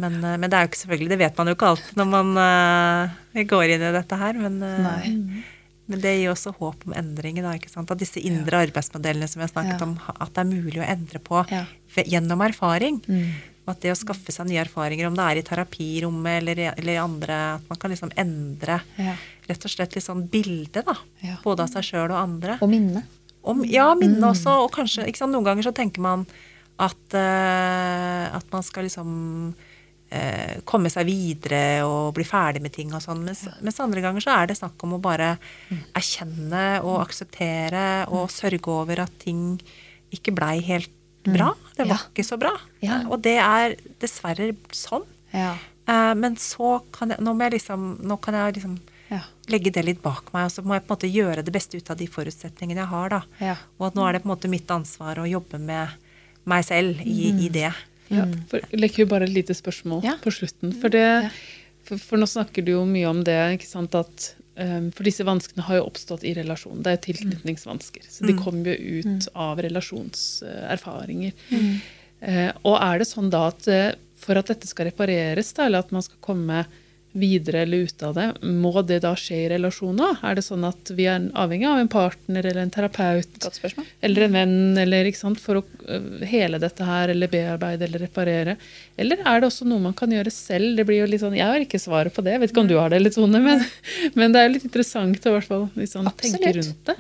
Men, 0.01 0.19
eh, 0.25 0.39
men 0.41 0.49
det 0.49 0.57
er 0.57 0.65
jo 0.65 0.73
ikke 0.73 0.83
selvfølgelig, 0.83 1.11
det 1.13 1.21
vet 1.21 1.39
man 1.39 1.51
jo 1.51 1.57
ikke 1.57 1.73
alltid 1.73 1.99
når 2.01 2.09
man 2.09 2.31
uh, 2.41 3.43
går 3.53 3.75
inn 3.75 3.85
i 3.85 3.93
dette 3.99 4.19
her. 4.23 4.39
Men, 4.41 4.57
uh, 4.65 4.79
Nei. 4.87 5.43
Men 5.93 6.01
det 6.03 6.17
gir 6.19 6.33
også 6.33 6.55
håp 6.57 6.87
om 6.89 6.95
endringer. 6.99 7.45
Da, 7.47 7.53
ikke 7.59 7.71
sant? 7.71 7.91
At 7.93 8.01
disse 8.01 8.21
indre 8.25 8.65
arbeidsmodellene 8.67 9.29
som 9.31 9.41
vi 9.43 9.47
har 9.47 9.53
snakket 9.53 9.79
Ja. 9.81 9.87
om, 9.87 9.95
at 10.19 10.33
det 10.35 10.43
er 10.43 10.51
mulig 10.51 10.81
å 10.81 10.89
endre 10.89 11.21
på 11.23 11.45
Ja. 11.53 11.65
gjennom 11.95 12.41
erfaring. 12.49 13.03
Mm. 13.07 13.33
Og 13.63 13.71
at 13.77 13.81
det 13.85 13.93
å 13.93 13.99
skaffe 14.01 14.33
seg 14.35 14.49
nye 14.49 14.65
erfaringer, 14.65 15.07
om 15.07 15.15
det 15.15 15.23
er 15.23 15.39
i 15.39 15.43
terapirommet 15.47 16.41
eller, 16.43 16.75
eller 16.77 16.97
andre, 16.99 17.37
at 17.61 17.69
man 17.71 17.79
kan 17.79 17.91
liksom 17.93 18.11
endre 18.19 18.81
Ja. 18.99 19.15
rett 19.49 19.65
og 19.65 19.71
slett 19.71 19.95
litt 19.95 20.05
sånn 20.05 20.29
bilde, 20.29 20.83
da. 20.85 20.97
Ja. 21.23 21.37
Både 21.45 21.61
av 21.63 21.69
seg 21.71 21.85
sjøl 21.85 22.11
og 22.11 22.19
andre. 22.19 22.59
Og 22.61 22.69
minne. 22.71 23.05
om 23.45 23.63
Ja, 23.65 23.93
minne 23.95 24.21
også. 24.33 24.65
Og 24.65 24.73
kanskje 24.73 25.07
ikke 25.07 25.19
sant, 25.19 25.33
Noen 25.33 25.45
ganger 25.45 25.63
så 25.63 25.75
tenker 25.75 25.99
man 26.01 26.27
at, 26.79 27.15
uh, 27.15 28.37
at 28.37 28.45
man 28.53 28.63
skal 28.63 28.85
liksom 28.85 29.55
eh, 30.13 30.59
komme 30.69 30.91
seg 30.93 31.07
videre 31.09 31.83
og 31.89 32.13
bli 32.17 32.25
ferdig 32.29 32.63
med 32.65 32.75
ting 32.77 32.93
og 32.95 33.03
sånn. 33.05 33.23
Mens, 33.27 33.47
mens 33.65 33.81
andre 33.83 34.03
ganger 34.05 34.25
så 34.25 34.35
er 34.37 34.51
det 34.51 34.59
snakk 34.61 34.85
om 34.87 34.99
å 34.99 35.03
bare 35.03 35.35
erkjenne 35.97 36.83
og 36.85 37.01
akseptere 37.07 37.87
og 38.13 38.31
sørge 38.33 38.69
over 38.73 39.05
at 39.07 39.15
ting 39.23 39.57
ikke 40.13 40.35
blei 40.37 40.59
helt 40.67 40.93
bra. 41.25 41.53
Det 41.77 41.87
var 41.87 41.97
Ja. 41.97 42.09
ikke 42.11 42.25
så 42.27 42.39
bra. 42.39 42.53
Ja. 42.83 43.03
Og 43.09 43.23
det 43.23 43.39
er 43.39 43.77
dessverre 44.03 44.53
sånn. 44.73 45.05
Ja. 45.33 45.55
Eh, 45.89 46.15
men 46.15 46.37
så 46.37 46.83
kan 46.93 47.11
jeg 47.11 47.19
Nå 47.21 47.33
jeg 47.41 47.53
liksom 47.59 47.99
Nå 48.07 48.21
kan 48.21 48.35
jeg 48.35 48.55
liksom 48.55 48.79
legge 49.51 49.73
det 49.73 49.85
litt 49.85 50.03
bak 50.03 50.33
meg, 50.33 50.47
og 50.47 50.53
så 50.55 50.63
må 50.65 50.75
jeg 50.75 50.87
på 50.87 50.93
en 50.93 50.97
måte 50.97 51.11
gjøre 51.13 51.43
det 51.45 51.53
beste 51.53 51.77
ut 51.77 51.91
av 51.91 51.99
de 51.99 52.07
forutsetningene 52.07 52.81
jeg 52.81 52.87
har, 52.93 53.09
da. 53.13 53.23
Ja. 53.41 53.57
Og 53.79 53.89
at 53.89 53.95
nå 53.99 54.07
er 54.07 54.13
det 54.13 54.23
på 54.23 54.29
en 54.31 54.35
måte 54.37 54.49
mitt 54.49 54.71
ansvar 54.71 55.19
å 55.21 55.29
jobbe 55.29 55.59
med 55.61 55.89
meg 56.49 56.65
selv 56.65 57.01
i, 57.05 57.31
i 57.47 57.49
det. 57.53 57.73
Ja, 58.13 58.27
for 58.51 58.61
Leker 58.77 59.05
jo 59.05 59.09
bare 59.11 59.25
et 59.29 59.35
lite 59.35 59.55
spørsmål 59.57 60.05
Ja. 60.05 60.17
på 60.23 60.33
slutten. 60.35 60.75
For, 60.83 60.93
det, 60.93 61.31
for, 61.89 61.99
for 61.99 62.21
nå 62.21 62.29
snakker 62.29 62.65
du 62.67 62.73
jo 62.77 62.85
mye 62.89 63.09
om 63.11 63.23
det, 63.25 63.39
ikke 63.59 63.69
sant, 63.71 63.95
at 63.99 64.29
um, 64.61 64.91
For 64.93 65.03
disse 65.09 65.25
vanskene 65.25 65.65
har 65.67 65.81
jo 65.81 65.87
oppstått 65.89 66.25
i 66.29 66.35
relasjon. 66.37 66.83
Det 66.85 66.93
er 66.93 66.99
jo 66.99 67.05
tilknytningsvansker. 67.09 68.05
Så 68.13 68.29
de 68.29 68.37
kommer 68.39 68.75
jo 68.77 69.01
ut 69.03 69.29
av 69.35 69.59
relasjonserfaringer. 69.65 71.33
Eh, 72.23 72.51
og 72.63 72.77
er 72.79 73.01
det 73.03 73.09
sånn 73.11 73.31
da 73.33 73.49
at 73.51 73.67
uh, 73.67 73.91
for 74.23 74.39
at 74.39 74.47
dette 74.53 74.69
skal 74.71 74.87
repareres, 74.93 75.49
da, 75.57 75.67
eller 75.67 75.83
at 75.83 75.91
man 75.91 76.05
skal 76.07 76.21
komme 76.23 76.61
videre 77.13 77.63
eller 77.63 77.87
ut 77.87 78.03
av 78.03 78.15
det, 78.17 78.27
må 78.43 78.73
det 78.89 79.03
da 79.05 79.13
skje 79.19 79.43
i 79.45 79.49
relasjoner? 79.53 80.17
Er 80.25 80.39
det 80.39 80.45
sånn 80.47 80.65
at 80.65 80.93
vi 80.97 81.07
er 81.11 81.29
avhengig 81.39 81.69
av 81.69 81.81
en 81.83 81.91
partner 81.93 82.47
eller 82.49 82.63
en 82.65 82.73
terapeut? 82.73 83.29
Eller 84.01 84.27
en 84.27 84.39
venn, 84.39 84.55
eller 84.81 85.11
sant, 85.17 85.41
for 85.43 85.61
å 85.61 85.63
øh, 85.63 86.25
hele 86.29 86.61
dette 86.63 86.87
her, 86.89 87.13
eller 87.13 87.31
bearbeide 87.33 87.85
eller 87.89 88.07
reparere. 88.07 88.57
Eller 88.97 89.21
er 89.29 89.43
det 89.43 89.51
også 89.51 89.69
noe 89.69 89.85
man 89.85 89.97
kan 89.99 90.13
gjøre 90.13 90.33
selv? 90.33 90.77
Det 90.79 90.87
blir 90.89 91.03
jo 91.03 91.11
litt 91.11 91.25
sånn, 91.25 91.37
Jeg 91.37 91.49
har 91.49 91.65
ikke 91.65 91.83
svaret 91.83 92.17
på 92.17 92.25
det, 92.25 92.37
jeg 92.37 92.45
vet 92.45 92.55
ikke 92.55 92.65
om 92.65 92.73
du 92.73 92.79
har 92.81 92.93
det, 92.93 93.03
litt 93.03 93.17
Tone, 93.19 93.43
men, 93.45 93.61
men 94.19 94.33
det 94.33 94.41
er 94.41 94.49
jo 94.49 94.57
litt 94.57 94.67
interessant 94.71 95.29
å 95.29 95.37
hvert 95.37 95.49
fall 95.51 95.69
liksom, 95.77 96.09
tenke 96.17 96.41
Absolutt. 96.49 96.59
rundt 96.59 96.91
det. 96.91 96.99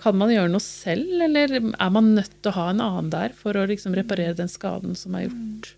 Kan 0.00 0.20
man 0.20 0.32
gjøre 0.32 0.52
noe 0.56 0.64
selv, 0.64 1.14
eller 1.28 1.58
er 1.60 1.94
man 1.94 2.14
nødt 2.16 2.32
til 2.40 2.52
å 2.52 2.58
ha 2.58 2.68
en 2.72 2.84
annen 2.84 3.12
der 3.12 3.36
for 3.36 3.56
å 3.60 3.68
liksom 3.68 3.96
reparere 3.98 4.36
den 4.40 4.48
skaden 4.52 4.96
som 4.98 5.16
er 5.18 5.28
gjort? 5.28 5.74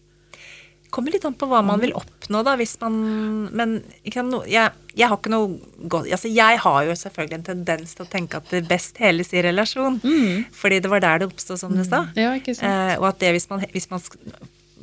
Kommer 0.96 1.14
litt 1.14 1.26
an 1.28 1.36
på 1.36 1.48
hva 1.50 1.60
man 1.66 1.82
vil 1.82 1.94
oppnå, 1.98 2.42
da, 2.46 2.56
hvis 2.58 2.74
man 2.80 2.96
Men 3.56 3.76
no, 4.30 4.42
jeg, 4.48 4.72
jeg 4.96 5.10
har 5.10 5.20
ikke 5.20 5.32
noe 5.32 5.86
godt 5.92 6.10
Altså, 6.16 6.32
jeg 6.32 6.60
har 6.64 6.80
jo 6.88 6.96
selvfølgelig 6.98 7.40
en 7.40 7.48
tendens 7.52 7.94
til 7.96 8.06
å 8.06 8.10
tenke 8.10 8.40
at 8.40 8.52
det 8.54 8.64
best 8.70 8.98
heles 9.02 9.32
i 9.36 9.44
relasjon. 9.44 10.00
Fordi 10.56 10.80
det 10.82 10.92
var 10.92 11.04
der 11.04 11.22
det 11.22 11.30
oppsto, 11.30 11.58
som 11.60 11.74
du 11.76 11.84
sa. 11.86 12.06
Ja, 12.18 12.32
ikke 12.38 12.56
sant? 12.56 12.68
Eh, 12.68 12.96
og 13.00 13.10
at 13.12 13.20
det 13.22 13.34
hvis 13.36 13.50
man, 13.52 13.64
hvis 13.74 13.90
man 13.92 14.02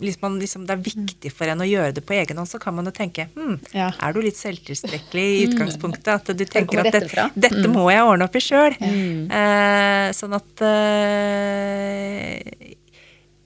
hvis 0.03 0.17
man 0.21 0.39
liksom, 0.41 0.65
det 0.67 0.73
er 0.75 0.81
viktig 0.83 1.31
for 1.31 1.49
en 1.49 1.61
å 1.63 1.67
gjøre 1.67 1.93
det 1.97 2.03
på 2.07 2.15
egen 2.17 2.39
hånd, 2.39 2.49
så 2.49 2.59
kan 2.61 2.75
man 2.75 2.87
jo 2.89 2.93
tenke 2.95 3.27
hm, 3.35 3.59
Ja. 3.75 3.91
Er 4.03 4.15
du 4.15 4.21
litt 4.25 4.39
selvtilstrekkelig 4.39 5.25
i 5.37 5.43
utgangspunktet? 5.47 6.09
At 6.15 6.31
du 6.33 6.45
tenker 6.49 6.81
at 6.81 6.97
det, 6.97 7.27
dette 7.47 7.67
må 7.71 7.85
jeg 7.93 8.05
ordne 8.05 8.27
opp 8.27 8.35
i 8.37 8.43
sjøl. 8.43 8.73
Eh, 8.81 10.07
sånn 10.17 10.33
at 10.37 10.65
eh, 10.65 12.39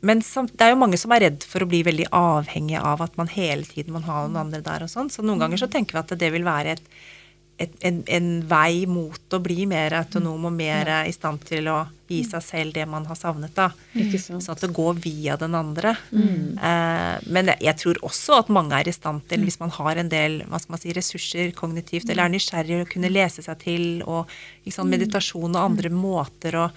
Men 0.05 0.21
det 0.21 0.61
er 0.61 0.73
jo 0.73 0.79
mange 0.79 0.99
som 1.01 1.13
er 1.15 1.25
redd 1.25 1.45
for 1.47 1.63
å 1.63 1.69
bli 1.69 1.81
veldig 1.85 2.09
avhengig 2.13 2.77
av 2.77 3.01
at 3.05 3.15
man 3.17 3.29
hele 3.33 3.65
tiden 3.65 3.95
må 3.95 4.03
ha 4.05 4.23
noen 4.25 4.43
andre 4.45 4.61
der 4.65 4.85
og 4.85 4.91
sånn. 4.91 5.09
Så 5.09 5.25
noen 5.25 5.41
ganger 5.41 5.63
så 5.63 5.69
tenker 5.71 5.97
vi 5.97 6.03
at 6.03 6.19
det 6.21 6.29
vil 6.35 6.45
være 6.45 6.75
et, 6.75 6.91
et, 7.57 7.73
en, 7.89 8.03
en 8.05 8.27
vei 8.45 8.85
mot 8.89 9.33
å 9.33 9.39
bli 9.41 9.65
mer 9.69 9.95
autonom 9.97 10.45
og 10.49 10.53
mer 10.53 10.91
i 11.09 11.15
stand 11.15 11.41
til 11.49 11.71
å 11.73 11.79
gi 12.07 12.21
seg 12.23 12.43
selv 12.45 12.75
det 12.75 12.85
man 12.87 13.07
har 13.09 13.17
savnet, 13.19 13.55
da. 13.57 13.71
Sånn 14.21 14.53
at 14.53 14.61
det 14.63 14.69
går 14.77 15.01
via 15.01 15.35
den 15.41 15.57
andre. 15.57 15.95
Eh, 16.61 17.25
men 17.33 17.51
jeg, 17.55 17.75
tror 17.81 17.99
også 18.05 18.37
at 18.37 18.53
mange 18.53 18.77
er 18.77 18.91
i 18.91 18.95
stand 18.95 19.25
til, 19.31 19.43
hvis 19.47 19.59
man 19.63 19.73
har 19.79 19.97
en 19.97 20.13
del 20.13 20.39
hva 20.45 20.61
skal 20.61 20.77
man 20.77 20.83
si, 20.83 20.93
ressurser 20.95 21.51
kognitivt, 21.57 22.05
eller 22.05 22.27
er 22.27 22.35
nysgjerrig 22.37 22.83
og 22.83 22.93
kunne 22.93 23.11
lese 23.11 23.43
seg 23.43 23.59
til, 23.65 23.89
og 24.05 24.29
sant, 24.69 24.93
meditasjon 24.93 25.57
og 25.57 25.63
andre 25.63 25.91
måter 25.91 26.61
å 26.61 26.69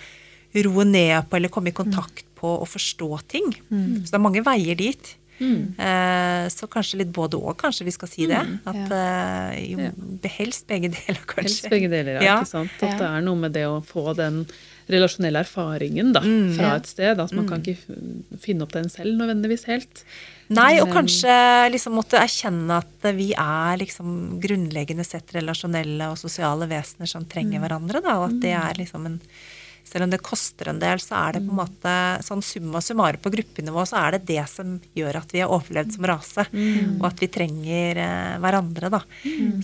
roe 0.65 0.85
ned 0.89 1.29
på 1.31 1.39
eller 1.39 1.53
komme 1.53 1.71
i 1.71 1.77
kontakt 1.77 2.25
på 2.41 2.57
å 2.63 2.69
forstå 2.69 3.11
ting. 3.31 3.53
Så 3.69 4.11
det 4.11 4.19
er 4.19 4.25
mange 4.25 4.45
veier 4.47 4.79
dit. 4.81 5.15
Eh, 5.41 6.49
så 6.53 6.69
kanskje 6.69 7.01
litt 7.01 7.13
både 7.17 7.39
og, 7.41 7.55
kanskje 7.61 7.87
vi 7.89 7.95
skal 7.95 8.11
si 8.11 8.27
det. 8.29 8.41
At 8.69 8.93
eh, 8.97 9.61
jo, 9.73 9.87
helst 10.37 10.67
begge 10.71 10.93
deler, 10.93 11.23
kanskje. 11.31 11.47
Helst 11.47 11.71
begge 11.73 11.89
deler, 11.93 12.19
ja. 12.19 12.27
Ja. 12.27 12.37
Ikke 12.41 12.53
sant? 12.53 12.77
At 12.85 13.01
det 13.01 13.09
er 13.09 13.25
noe 13.25 13.41
med 13.41 13.57
det 13.57 13.65
å 13.69 13.81
få 13.85 14.13
den 14.19 14.45
relasjonelle 14.91 15.45
erfaringen 15.45 16.11
da, 16.17 16.21
fra 16.57 16.75
et 16.81 16.91
sted. 16.91 17.21
At 17.23 17.33
man 17.37 17.47
kan 17.49 17.63
ikke 17.63 17.79
finne 18.43 18.67
opp 18.67 18.75
den 18.75 18.91
selv 18.93 19.15
nødvendigvis 19.21 19.69
helt. 19.71 20.05
Nei, 20.51 20.81
og 20.83 20.91
kanskje 20.91 21.33
liksom 21.71 21.95
måtte 21.95 22.19
erkjenne 22.19 22.81
at 22.83 23.07
vi 23.15 23.29
er 23.39 23.79
liksom 23.79 24.41
grunnleggende 24.43 25.07
sett 25.07 25.31
relasjonelle 25.37 26.11
og 26.11 26.19
sosiale 26.19 26.67
vesener 26.71 27.11
som 27.11 27.25
trenger 27.31 27.63
hverandre, 27.63 28.03
da, 28.03 28.19
og 28.19 28.33
at 28.33 28.41
det 28.43 28.57
er 28.59 28.83
liksom 28.83 29.07
en 29.07 29.21
selv 29.91 30.07
om 30.07 30.13
det 30.13 30.21
koster 30.23 30.71
en 30.71 30.79
del, 30.83 31.01
så 31.03 31.17
er 31.19 31.37
det 31.37 31.43
på 31.47 31.51
en 31.51 31.59
måte 31.61 31.95
sånn 32.23 32.43
summa 32.47 32.81
summare 32.85 33.19
på 33.23 33.33
gruppenivå, 33.35 33.83
så 33.91 33.99
er 34.05 34.17
det 34.17 34.21
det 34.31 34.45
som 34.51 34.77
gjør 34.97 35.19
at 35.21 35.33
vi 35.35 35.43
har 35.43 35.51
overlevd 35.51 35.97
som 35.97 36.07
rase. 36.07 36.45
Og 37.01 37.07
at 37.09 37.23
vi 37.23 37.29
trenger 37.33 37.99
eh, 38.05 38.37
hverandre, 38.43 38.91
da. 38.95 39.01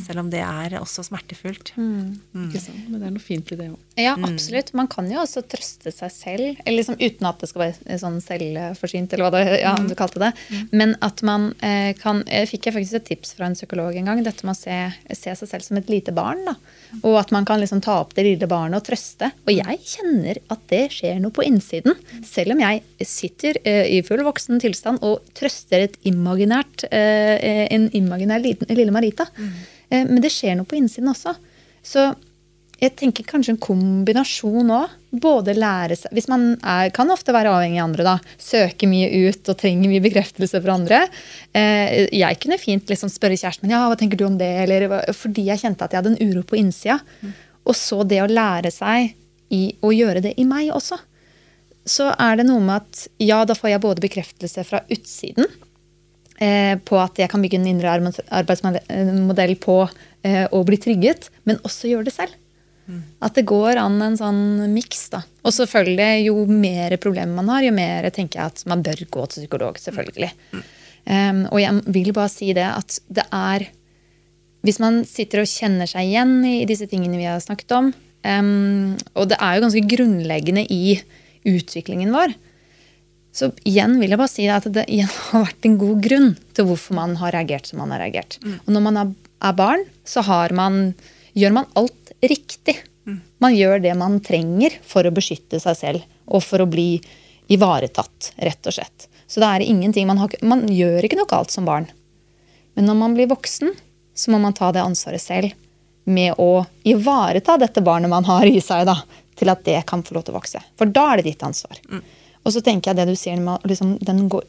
Selv 0.03 0.25
om 0.25 0.31
det 0.33 0.43
er 0.43 0.79
også 0.81 1.05
smertefullt. 1.07 1.73
Ikke 1.77 2.63
sant? 2.63 2.89
Men 2.91 2.99
det 3.01 3.09
er 3.11 3.15
noe 3.15 3.23
fint 3.23 3.53
i 3.55 3.59
det 3.61 3.69
òg. 3.71 3.79
Ja, 3.97 4.17
absolutt. 4.19 4.73
Man 4.77 4.91
kan 4.93 5.07
jo 5.11 5.23
også 5.23 5.45
trøste 5.49 5.93
seg 5.95 6.13
selv, 6.13 6.59
eller 6.65 6.81
liksom 6.81 6.99
uten 7.01 7.29
at 7.31 7.41
det 7.41 7.49
skal 7.53 7.65
være 7.69 8.01
sånn 8.03 8.19
selvforsynt, 8.25 9.15
eller 9.15 9.29
hva 9.29 9.33
det, 9.39 9.61
ja, 9.63 9.75
du 9.79 9.95
kalte 9.99 10.21
det. 10.27 10.33
Men 10.75 10.97
at 11.05 11.23
man 11.27 11.53
eh, 11.65 11.93
kan 11.99 12.25
Jeg 12.27 12.51
Fikk 12.51 12.69
jeg 12.69 12.77
faktisk 12.77 12.99
et 12.99 13.07
tips 13.11 13.35
fra 13.37 13.47
en 13.49 13.57
psykolog 13.57 13.97
en 13.97 14.07
gang, 14.11 14.21
dette 14.25 14.47
med 14.47 14.55
å 14.55 14.59
se, 14.59 14.77
se 15.13 15.33
seg 15.39 15.49
selv 15.51 15.65
som 15.67 15.79
et 15.81 15.91
lite 15.93 16.13
barn. 16.17 16.45
da. 16.47 16.55
Og 17.03 17.19
at 17.21 17.33
man 17.35 17.47
kan 17.49 17.61
liksom 17.61 17.81
ta 17.85 17.99
opp 18.03 18.15
det 18.17 18.25
lille 18.27 18.49
barnet 18.51 18.81
og 18.81 18.87
trøste. 18.89 19.31
Og 19.47 19.53
jeg 19.55 19.81
kjenner 19.85 20.41
at 20.53 20.63
det 20.73 20.83
skjer 20.97 21.19
noe 21.23 21.35
på 21.35 21.45
innsiden. 21.47 21.97
Selv 22.27 22.57
om 22.57 22.63
jeg 22.63 23.09
sitter 23.09 23.61
eh, 23.65 23.85
i 23.97 24.03
full 24.07 24.23
voksen 24.27 24.63
tilstand 24.63 25.03
og 25.07 25.27
trøster 25.37 25.87
et 25.87 25.99
imaginært, 26.09 26.87
eh, 26.91 27.67
en 27.75 27.89
imaginær 27.97 28.45
lille 28.45 28.95
Marita. 28.95 29.29
Eh, 29.91 30.05
men 30.05 30.23
det 30.23 30.33
skjer 30.35 30.59
noe 30.59 30.69
på 30.69 30.79
innsiden 30.79 31.13
også. 31.13 31.37
Så 31.87 32.09
jeg 32.77 32.93
tenker 32.99 33.25
kanskje 33.25 33.55
en 33.55 33.61
kombinasjon 33.63 34.73
òg. 34.77 34.95
Både 35.17 35.55
lære 35.57 35.97
seg 35.97 36.13
Hvis 36.13 36.27
man 36.29 36.59
er, 36.61 36.91
kan 36.93 37.09
ofte 37.09 37.33
være 37.33 37.55
avhengig 37.55 37.81
av 37.81 37.89
andre, 37.89 38.05
da. 38.05 38.17
Søke 38.37 38.89
mye 38.91 39.09
ut 39.31 39.49
og 39.49 39.57
trenger 39.57 39.89
mye 39.89 40.05
bekreftelse 40.05 40.61
fra 40.61 40.77
andre. 40.77 40.99
Eh, 41.57 42.05
jeg 42.13 42.41
kunne 42.43 42.61
fint 42.61 42.93
liksom 42.93 43.13
spørre 43.13 43.39
kjæresten 43.39 43.65
min 43.65 43.73
ja, 43.73 43.87
hva 43.89 43.97
tenker 43.97 44.21
du 44.21 44.27
om 44.29 44.37
det, 44.37 44.51
eller 44.67 44.91
fordi 45.17 45.47
jeg 45.49 45.65
kjente 45.65 45.89
at 45.89 45.97
jeg 45.97 46.03
hadde 46.03 46.15
en 46.17 46.35
uro 46.35 46.45
på 46.45 46.61
innsida. 46.61 47.01
Og 47.65 47.77
så 47.79 48.03
det 48.05 48.21
å 48.23 48.29
lære 48.29 48.75
seg 48.75 49.15
i 49.57 49.63
å 49.81 49.95
gjøre 49.95 50.27
det 50.29 50.37
i 50.37 50.45
meg 50.49 50.69
også. 50.75 51.01
Så 51.87 52.11
er 52.13 52.37
det 52.37 52.49
noe 52.49 52.61
med 52.61 52.83
at 52.83 53.07
ja, 53.23 53.41
da 53.49 53.57
får 53.57 53.73
jeg 53.73 53.85
både 53.89 54.05
bekreftelse 54.05 54.69
fra 54.69 54.85
utsiden 54.93 55.47
eh, 56.43 56.75
på 56.77 56.99
at 57.01 57.23
jeg 57.23 57.33
kan 57.33 57.41
bygge 57.41 57.63
en 57.63 57.71
indre 57.73 57.95
arbeidsmodell 57.95 59.57
på 59.63 59.85
eh, 60.27 60.45
å 60.51 60.67
bli 60.67 60.77
trygget, 60.83 61.31
men 61.49 61.63
også 61.65 61.95
gjøre 61.95 62.11
det 62.11 62.21
selv. 62.21 62.43
At 63.25 63.35
det 63.35 63.47
går 63.49 63.81
an 63.81 63.99
en 64.03 64.17
sånn 64.19 64.43
miks. 64.73 65.09
da. 65.11 65.23
Og 65.45 65.55
selvfølgelig, 65.55 66.27
jo 66.29 66.45
mer 66.47 66.97
problemer 67.03 67.35
man 67.35 67.51
har, 67.55 67.65
jo 67.67 67.75
mer 67.75 68.09
tenker 68.11 68.41
jeg 68.41 68.53
at 68.53 68.67
man 68.71 68.85
bør 68.87 69.05
gå 69.11 69.27
til 69.27 69.45
psykolog. 69.45 69.79
selvfølgelig. 69.79 70.33
Um, 71.07 71.45
og 71.51 71.61
jeg 71.63 71.83
vil 71.95 72.13
bare 72.13 72.33
si 72.33 72.53
det 72.53 72.67
at 72.67 72.97
det 73.07 73.23
er 73.31 73.69
Hvis 74.67 74.81
man 74.83 75.05
sitter 75.07 75.45
og 75.45 75.47
kjenner 75.47 75.87
seg 75.87 76.09
igjen 76.09 76.41
i 76.43 76.65
disse 76.67 76.89
tingene 76.91 77.21
vi 77.21 77.29
har 77.29 77.39
snakket 77.39 77.71
om, 77.77 77.93
um, 78.27 78.97
og 79.15 79.29
det 79.31 79.37
er 79.39 79.55
jo 79.55 79.63
ganske 79.63 79.83
grunnleggende 79.93 80.65
i 80.67 80.97
utviklingen 81.47 82.11
vår, 82.11 82.35
så 83.31 83.53
igjen 83.63 84.01
vil 84.01 84.11
jeg 84.11 84.19
bare 84.19 84.33
si 84.33 84.49
at 84.51 84.67
det 84.75 84.89
har 85.29 85.45
vært 85.45 85.69
en 85.69 85.79
god 85.79 86.03
grunn 86.03 86.35
til 86.57 86.67
hvorfor 86.67 86.99
man 86.99 87.15
har 87.21 87.37
reagert 87.37 87.71
som 87.71 87.79
man 87.79 87.95
har 87.95 88.03
reagert. 88.03 88.41
Og 88.65 88.75
når 88.75 88.85
man 88.89 88.99
er 89.05 89.15
er 89.45 89.57
barn, 89.57 89.85
så 90.05 90.25
har 90.27 90.55
man, 90.57 90.95
gjør 91.37 91.57
man 91.61 91.71
alt 91.79 92.06
riktig. 92.23 92.79
Man 93.39 93.55
gjør 93.55 93.83
det 93.85 93.93
man 93.99 94.19
trenger 94.25 94.75
for 94.87 95.07
å 95.07 95.15
beskytte 95.15 95.61
seg 95.63 95.77
selv 95.79 96.07
og 96.27 96.43
for 96.43 96.65
å 96.65 96.71
bli 96.71 96.97
ivaretatt, 97.53 98.33
rett 98.43 98.67
og 98.67 98.75
slett. 98.75 99.07
Så 99.27 99.43
det 99.43 99.51
er 99.51 99.67
ingenting, 99.67 100.07
man, 100.07 100.19
har, 100.23 100.33
man 100.43 100.65
gjør 100.71 101.07
ikke 101.07 101.19
noe 101.19 101.31
galt 101.31 101.55
som 101.55 101.67
barn. 101.67 101.87
Men 102.75 102.89
når 102.91 102.99
man 102.99 103.15
blir 103.15 103.31
voksen, 103.31 103.73
så 104.17 104.33
må 104.33 104.41
man 104.43 104.57
ta 104.57 104.73
det 104.75 104.83
ansvaret 104.83 105.23
selv 105.23 105.55
med 106.07 106.39
å 106.39 106.65
ivareta 106.87 107.57
dette 107.59 107.83
barnet 107.83 108.11
man 108.11 108.27
har 108.29 108.47
i 108.47 108.61
seg, 108.63 108.87
da, 108.87 109.01
til 109.37 109.51
at 109.53 109.65
det 109.67 109.81
kan 109.89 110.05
få 110.07 110.17
lov 110.17 110.27
til 110.27 110.35
å 110.35 110.39
vokse. 110.39 110.63
For 110.79 110.91
da 110.91 111.09
er 111.13 111.21
det 111.21 111.33
ditt 111.33 111.43
ansvar. 111.47 111.81
Og 112.47 112.55
så 112.55 112.63
tenker 112.63 112.93
jeg 112.93 113.01
det 113.01 113.09
du 113.11 113.19
sier 113.19 113.41
med 113.43 113.65
liksom, 113.67 113.97
den 114.07 114.29
går, 114.31 114.47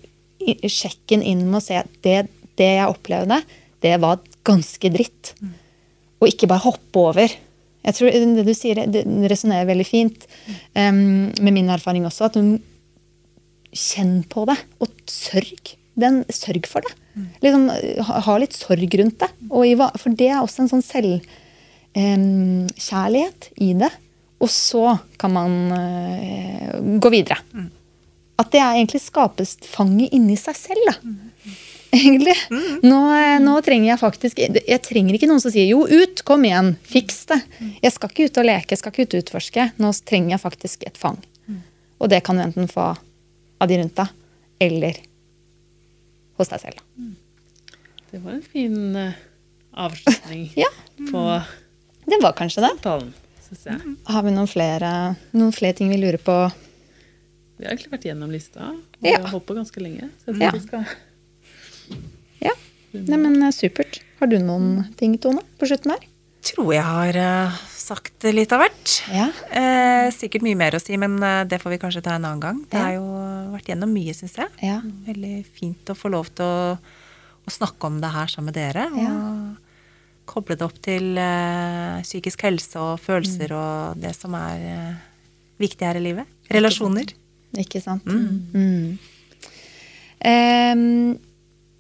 sjekken 0.70 1.24
inn 1.26 1.48
med 1.48 1.60
å 1.60 1.66
se 1.66 1.80
at 1.82 1.90
det, 2.06 2.28
det 2.60 2.70
jeg 2.78 2.92
opplevde, 2.94 3.42
det 3.84 3.96
var 4.02 4.22
ganske 4.48 4.92
dritt. 4.94 5.34
Og 6.22 6.30
ikke 6.30 6.50
bare 6.50 6.66
hoppe 6.66 7.02
over. 7.02 7.34
Jeg 7.86 7.94
tror 7.96 8.08
det 8.12 8.46
du 8.48 8.54
sier, 8.58 8.76
det 8.90 9.30
resonnerer 9.32 9.70
veldig 9.70 9.88
fint 9.88 10.20
um, 10.76 11.32
med 11.40 11.54
min 11.56 11.70
erfaring 11.72 12.06
også. 12.08 12.26
At 12.28 12.36
hun 12.40 12.50
kjenn 13.72 14.24
på 14.32 14.46
det, 14.50 14.58
og 14.82 14.88
sørg. 15.12 15.76
Den, 15.98 16.26
sørg 16.34 16.68
for 16.70 16.82
det. 16.86 16.94
Liksom, 17.42 17.70
ha, 18.06 18.14
ha 18.28 18.34
litt 18.42 18.56
sorg 18.58 18.92
rundt 19.02 19.20
det. 19.24 19.30
Og 19.50 19.62
i, 19.66 19.76
for 19.78 20.10
det 20.18 20.30
er 20.30 20.42
også 20.42 20.62
en 20.64 20.72
sånn 20.74 20.86
selvkjærlighet 20.86 23.42
i 23.66 23.68
det. 23.80 23.92
Og 24.44 24.50
så 24.54 24.86
kan 25.18 25.32
man 25.34 25.52
uh, 25.74 26.72
gå 27.02 27.10
videre. 27.14 27.38
At 28.38 28.52
det 28.54 28.62
er 28.62 28.74
egentlig 28.76 29.02
skapes 29.02 29.58
fanget 29.66 30.14
inni 30.14 30.38
seg 30.38 30.56
selv, 30.60 30.84
da. 30.92 30.96
Egentlig. 31.98 32.36
Nå, 32.84 32.98
eh, 33.16 33.38
nå 33.40 33.54
trenger 33.64 33.88
jeg 33.94 34.00
faktisk 34.02 34.40
Jeg 34.44 34.82
trenger 34.84 35.16
ikke 35.16 35.28
noen 35.30 35.40
som 35.42 35.52
sier 35.54 35.68
'jo, 35.70 35.86
ut, 35.88 36.24
kom 36.28 36.44
igjen, 36.44 36.74
fiks 36.84 37.26
det'. 37.30 37.42
Jeg 37.84 37.92
skal 37.96 38.10
ikke 38.12 38.26
ut 38.28 38.38
og 38.42 38.46
leke, 38.46 38.72
jeg 38.76 38.80
skal 38.82 38.92
ikke 38.92 39.06
ut 39.08 39.14
og 39.16 39.24
utforske. 39.24 39.72
Nå 39.80 39.92
trenger 40.06 40.36
jeg 40.36 40.42
faktisk 40.44 40.84
et 40.88 40.98
fang. 40.98 41.18
Og 42.00 42.10
det 42.10 42.24
kan 42.24 42.36
du 42.38 42.44
enten 42.44 42.68
få 42.70 42.90
av 43.62 43.68
de 43.68 43.78
rundt 43.80 43.96
deg, 43.96 44.08
eller 44.62 44.94
hos 46.38 46.50
deg 46.52 46.60
selv. 46.62 46.84
Det 48.12 48.20
var 48.24 48.32
en 48.38 48.44
fin 48.46 48.96
eh, 48.96 49.14
avslutning 49.74 50.52
Ja, 50.64 50.70
på 51.12 51.24
det 52.08 52.20
var 52.22 52.34
kanskje 52.38 52.62
det. 52.68 52.74
talen, 52.84 53.14
syns 53.48 53.66
jeg. 53.66 53.96
Har 54.08 54.24
vi 54.24 54.32
noen 54.32 54.48
flere, 54.48 55.16
noen 55.34 55.52
flere 55.56 55.74
ting 55.76 55.90
vi 55.90 55.98
lurer 55.98 56.18
på? 56.22 56.38
Vi 57.58 57.66
har 57.66 57.74
egentlig 57.74 57.92
vært 57.96 58.06
gjennom 58.12 58.32
lista. 58.32 58.70
og 58.70 58.78
Ja. 59.02 59.18
Vi 59.18 59.22
har 59.24 59.30
holdt 59.34 59.46
på 59.50 59.56
ganske 59.58 59.82
lenge. 59.82 60.10
Så 60.24 60.30
jeg 60.32 60.36
tror 60.36 60.44
Ja. 60.46 60.52
vi 60.52 60.60
skal 60.68 60.86
Ja. 62.44 62.54
Nei, 62.98 63.18
men 63.18 63.42
eh, 63.44 63.52
supert. 63.56 64.02
Har 64.20 64.28
du 64.32 64.38
noen 64.42 64.86
ting, 64.98 65.18
Tone, 65.22 65.44
på 65.60 65.68
slutten 65.70 65.94
her? 65.94 66.06
Tror 66.48 66.70
jeg 66.74 66.84
har 66.86 67.18
eh, 67.20 67.58
sagt 67.78 68.24
litt 68.34 68.54
av 68.56 68.62
hvert. 68.64 68.94
Ja. 69.14 69.28
Eh, 69.52 70.08
sikkert 70.16 70.46
mye 70.46 70.56
mer 70.58 70.78
å 70.78 70.82
si, 70.82 70.96
men 71.02 71.18
eh, 71.24 71.44
det 71.50 71.60
får 71.62 71.74
vi 71.76 71.80
kanskje 71.82 72.04
ta 72.06 72.16
en 72.16 72.26
annen 72.26 72.42
gang. 72.44 72.62
Det 72.72 72.80
har 72.80 72.94
jo 72.96 73.06
vært 73.54 73.70
gjennom 73.74 73.92
mye, 73.94 74.14
syns 74.16 74.38
jeg. 74.40 74.50
Ja. 74.64 74.80
Veldig 75.08 75.36
fint 75.58 75.92
å 75.92 75.98
få 75.98 76.12
lov 76.14 76.30
til 76.38 76.46
å, 76.48 76.78
å 77.48 77.54
snakke 77.54 77.90
om 77.90 78.00
det 78.04 78.14
her 78.16 78.32
sammen 78.32 78.52
med 78.54 78.58
dere. 78.62 78.88
Og 78.94 79.02
Ja. 79.04 79.16
koble 80.28 80.58
det 80.60 80.66
opp 80.66 80.80
til 80.84 81.18
eh, 81.22 82.02
psykisk 82.04 82.42
helse 82.48 82.80
og 82.84 82.98
følelser 83.00 83.54
og 83.56 84.02
det 84.04 84.12
som 84.18 84.34
er 84.36 84.66
eh, 84.72 84.98
viktig 85.62 85.88
her 85.88 86.00
i 86.00 86.04
livet. 86.04 86.28
Relasjoner. 86.52 87.14
Ikke 87.58 87.80
sant? 87.84 88.04
Mm. 88.08 88.98
Ehm, 90.28 91.18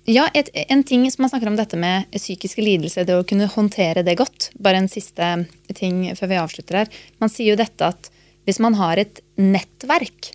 ja, 0.07 0.29
et, 0.34 0.49
en 0.53 0.84
ting 0.88 1.03
som 1.11 1.25
man 1.25 1.29
snakker 1.29 1.49
om 1.51 1.57
dette 1.59 1.77
med 1.79 2.07
psykiske 2.15 2.63
lidelser, 2.63 3.03
det 3.07 3.17
å 3.17 3.25
kunne 3.27 3.49
håndtere 3.51 4.05
det 4.07 4.15
godt. 4.19 4.49
Bare 4.55 4.79
en 4.79 4.88
siste 4.91 5.34
ting 5.75 6.05
før 6.15 6.31
vi 6.31 6.39
avslutter 6.39 6.81
her. 6.81 6.93
Man 7.19 7.31
sier 7.31 7.51
jo 7.51 7.59
dette 7.59 7.89
at 7.91 8.07
hvis 8.47 8.61
man 8.63 8.77
har 8.79 9.01
et 9.01 9.19
nettverk, 9.35 10.31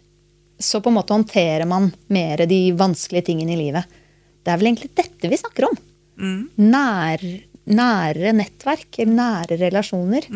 så 0.61 0.83
på 0.85 0.93
en 0.93 0.99
måte 0.99 1.17
håndterer 1.17 1.65
man 1.67 1.89
mer 2.13 2.45
de 2.47 2.61
vanskelige 2.77 3.31
tingene 3.31 3.57
i 3.57 3.61
livet. 3.63 3.89
Det 4.45 4.53
er 4.53 4.61
vel 4.61 4.69
egentlig 4.73 4.93
dette 4.99 5.31
vi 5.33 5.41
snakker 5.41 5.71
om. 5.71 5.81
Nær, 6.61 7.25
nære 7.73 8.35
nettverk, 8.37 9.01
nære 9.09 9.57
relasjoner. 9.65 10.29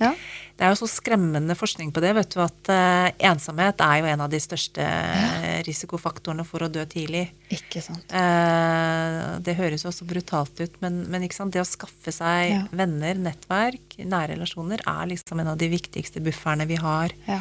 Ja. 0.00 0.14
Det 0.60 0.66
er 0.66 0.74
jo 0.74 0.82
så 0.82 0.90
skremmende 0.92 1.54
forskning 1.56 1.88
på 1.88 2.02
det, 2.04 2.10
vet 2.18 2.34
du, 2.34 2.40
at 2.44 2.68
uh, 2.68 3.06
ensomhet 3.30 3.80
er 3.80 4.02
jo 4.02 4.08
en 4.10 4.22
av 4.26 4.28
de 4.28 4.36
største 4.44 4.84
ja. 4.84 5.54
risikofaktorene 5.64 6.44
for 6.44 6.66
å 6.66 6.68
dø 6.68 6.82
tidlig. 6.84 7.30
Ikke 7.56 7.80
sant. 7.80 8.04
Uh, 8.12 9.40
det 9.40 9.56
høres 9.56 9.86
jo 9.86 9.88
også 9.88 10.04
brutalt 10.10 10.60
ut, 10.60 10.76
men, 10.84 11.00
men 11.08 11.24
det 11.24 11.62
å 11.62 11.64
skaffe 11.64 12.12
seg 12.12 12.50
Ja. 12.50 12.60
venner, 12.76 13.16
nettverk, 13.16 13.96
nære 14.04 14.34
relasjoner, 14.34 14.84
er 14.84 15.08
liksom 15.08 15.40
en 15.40 15.54
av 15.54 15.56
de 15.56 15.70
viktigste 15.72 16.20
bufferne 16.20 16.68
vi 16.68 16.76
har. 16.76 17.16
Ja. 17.24 17.40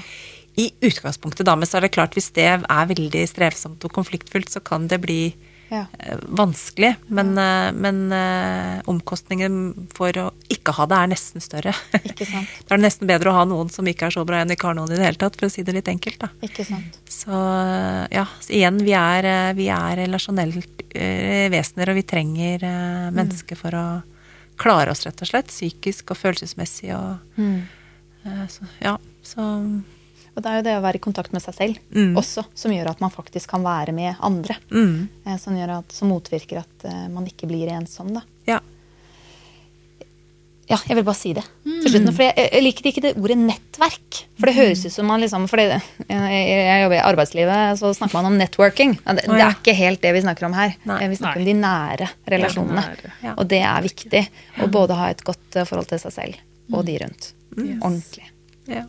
I 0.55 0.69
utgangspunktet, 0.79 1.43
da, 1.43 1.59
men 1.59 1.67
så 1.67 1.81
er 1.81 1.89
det 1.89 1.95
klart 1.99 2.15
hvis 2.15 2.31
det 2.39 2.47
er 2.55 2.89
veldig 2.95 3.27
strevsomt 3.27 3.83
og 3.83 3.99
konfliktfullt, 3.99 4.47
så 4.47 4.63
kan 4.63 4.87
det 4.87 5.03
bli 5.03 5.21
Ja. 5.69 5.85
eh, 5.99 6.17
vanskelig. 6.27 6.95
Men, 7.07 7.35
ja. 7.37 7.71
men 7.71 8.11
eh, 8.11 8.81
omkostningen 8.89 9.87
for 9.93 10.17
å 10.17 10.25
ikke 10.49 10.73
ha 10.77 10.87
det 10.89 10.97
er 10.99 11.11
nesten 11.13 11.43
større. 11.43 11.73
Ikke 12.03 12.27
sant. 12.27 12.49
Da 12.69 12.75
er 12.75 12.81
det 12.81 12.85
nesten 12.85 13.09
bedre 13.09 13.31
å 13.31 13.37
ha 13.37 13.45
noen 13.49 13.69
som 13.73 13.87
ikke 13.89 14.09
er 14.09 14.15
så 14.15 14.25
bra 14.27 14.41
enn 14.43 14.53
ikke 14.53 14.69
har 14.69 14.77
noen 14.77 14.91
i 14.93 14.97
det 14.97 15.05
hele 15.05 15.21
tatt, 15.21 15.37
for 15.39 15.47
å 15.47 15.53
si 15.53 15.63
det 15.65 15.75
litt 15.77 15.89
enkelt. 15.91 16.19
da. 16.21 16.31
Ikke 16.45 16.65
sant. 16.67 16.99
Så 17.09 17.41
ja, 18.13 18.25
så 18.41 18.53
igjen, 18.57 18.81
vi 18.85 18.95
er, 18.97 19.29
eh, 19.29 19.53
vi 19.57 19.69
er 19.73 20.01
relasjonelt 20.03 20.83
eh, 20.93 21.47
vesener, 21.53 21.93
og 21.93 21.99
vi 22.01 22.05
trenger 22.09 22.65
mennesker 22.65 23.29
mennesker 23.29 23.59
for 23.59 23.77
å 23.77 23.85
klare 24.59 24.91
oss, 24.91 25.05
rett 25.05 25.21
og 25.21 25.29
slett. 25.29 25.51
Psykisk 25.53 26.11
og 26.11 26.19
følelsesmessig 26.19 26.91
og 26.95 27.39
mm. 27.39 27.61
så, 28.51 28.67
Ja, 28.83 28.97
så 29.23 29.45
Og 30.35 30.43
det 30.43 30.49
er 30.51 30.57
jo 30.59 30.65
det 30.69 30.75
å 30.77 30.81
være 30.85 30.95
i 30.99 31.03
kontakt 31.03 31.33
med 31.33 31.41
seg 31.41 31.55
selv 31.57 31.77
Mm. 31.95 32.15
også, 32.17 32.45
som 32.55 32.71
gjør 32.71 32.89
at 32.91 33.01
man 33.01 33.11
faktisk 33.11 33.49
kan 33.49 33.63
være 33.63 33.91
med 33.93 34.15
andre. 34.21 34.55
mm, 34.71 35.07
Eh, 35.25 35.37
Som, 35.37 35.55
gjør 35.55 35.77
at, 35.79 35.91
som 35.91 36.09
motvirker 36.09 36.59
at 36.59 36.85
eh, 36.85 37.07
man 37.09 37.25
ikke 37.25 37.47
blir 37.47 37.67
ensom. 37.73 38.13
Da. 38.13 38.21
Ja. 38.47 38.59
Ja, 40.69 40.77
jeg 40.85 40.99
vil 40.99 41.05
bare 41.07 41.17
si 41.17 41.31
det. 41.33 41.41
til 41.65 41.89
slutt 41.89 42.11
For 42.13 42.21
jeg, 42.27 42.49
jeg 42.53 42.61
liker 42.61 42.87
ikke 42.91 43.01
det 43.01 43.11
ordet 43.17 43.37
nettverk. 43.41 44.19
For 44.37 44.45
det 44.51 44.53
høres 44.53 44.83
ut 44.85 44.93
som 44.93 45.07
man 45.09 45.19
liksom 45.23 45.47
For 45.49 45.57
det, 45.57 45.79
jeg, 46.05 46.43
jeg 46.45 46.83
jobber 46.83 46.95
i 46.99 47.01
arbeidslivet, 47.09 47.79
så 47.81 47.89
snakker 47.97 48.19
man 48.19 48.27
om 48.29 48.37
networking. 48.37 48.93
Ja, 49.01 49.15
Det, 49.17 49.23
det 49.31 49.41
er 49.41 49.55
ikke 49.57 49.73
helt 49.79 50.01
det 50.05 50.13
vi 50.13 50.21
snakker 50.21 50.45
om 50.45 50.53
her. 50.53 50.75
Nei. 50.85 50.99
Vi 51.09 51.17
snakker 51.17 51.41
Nei. 51.41 51.47
om 51.47 51.49
de 51.49 51.55
nære 51.65 52.09
relasjonene. 52.35 52.83
nære, 52.85 53.13
ja. 53.25 53.33
Og 53.41 53.47
det 53.49 53.63
er 53.65 53.81
viktig. 53.89 54.21
Å 54.61 54.69
både 54.69 54.99
ha 55.01 55.09
et 55.09 55.23
godt 55.25 55.57
eh, 55.57 55.65
forhold 55.65 55.89
til 55.89 56.03
seg 56.05 56.13
selv 56.19 56.45
og 56.77 56.85
de 56.85 56.99
rundt. 57.01 57.31
Ordentlig. 57.81 58.29
ja. 58.69 58.85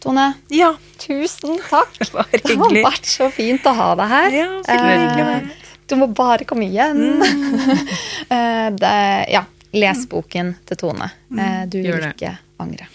Tone, 0.00 0.32
ja. 0.54 0.72
tusen 1.02 1.58
takk. 1.68 1.96
Det 2.00 2.12
var 2.14 2.26
Det 2.32 2.54
har 2.56 2.76
vært 2.90 3.06
så 3.10 3.30
fint 3.34 3.64
å 3.66 3.72
ha 3.74 3.88
deg 3.98 4.12
her. 4.12 4.30
Ja, 4.38 4.48
Eh, 4.68 5.40
Du 5.88 5.96
må 5.96 6.06
bare 6.12 6.44
komme 6.44 6.66
igjen. 6.68 6.98
Mm. 7.18 8.76
det, 8.82 8.94
ja, 9.32 9.44
les 9.72 10.04
boken 10.10 10.54
til 10.68 10.76
Tone. 10.84 11.10
Eh, 11.32 11.62
Du 11.66 11.80
vil 11.82 12.08
ikke 12.10 12.36
angre. 12.60 12.86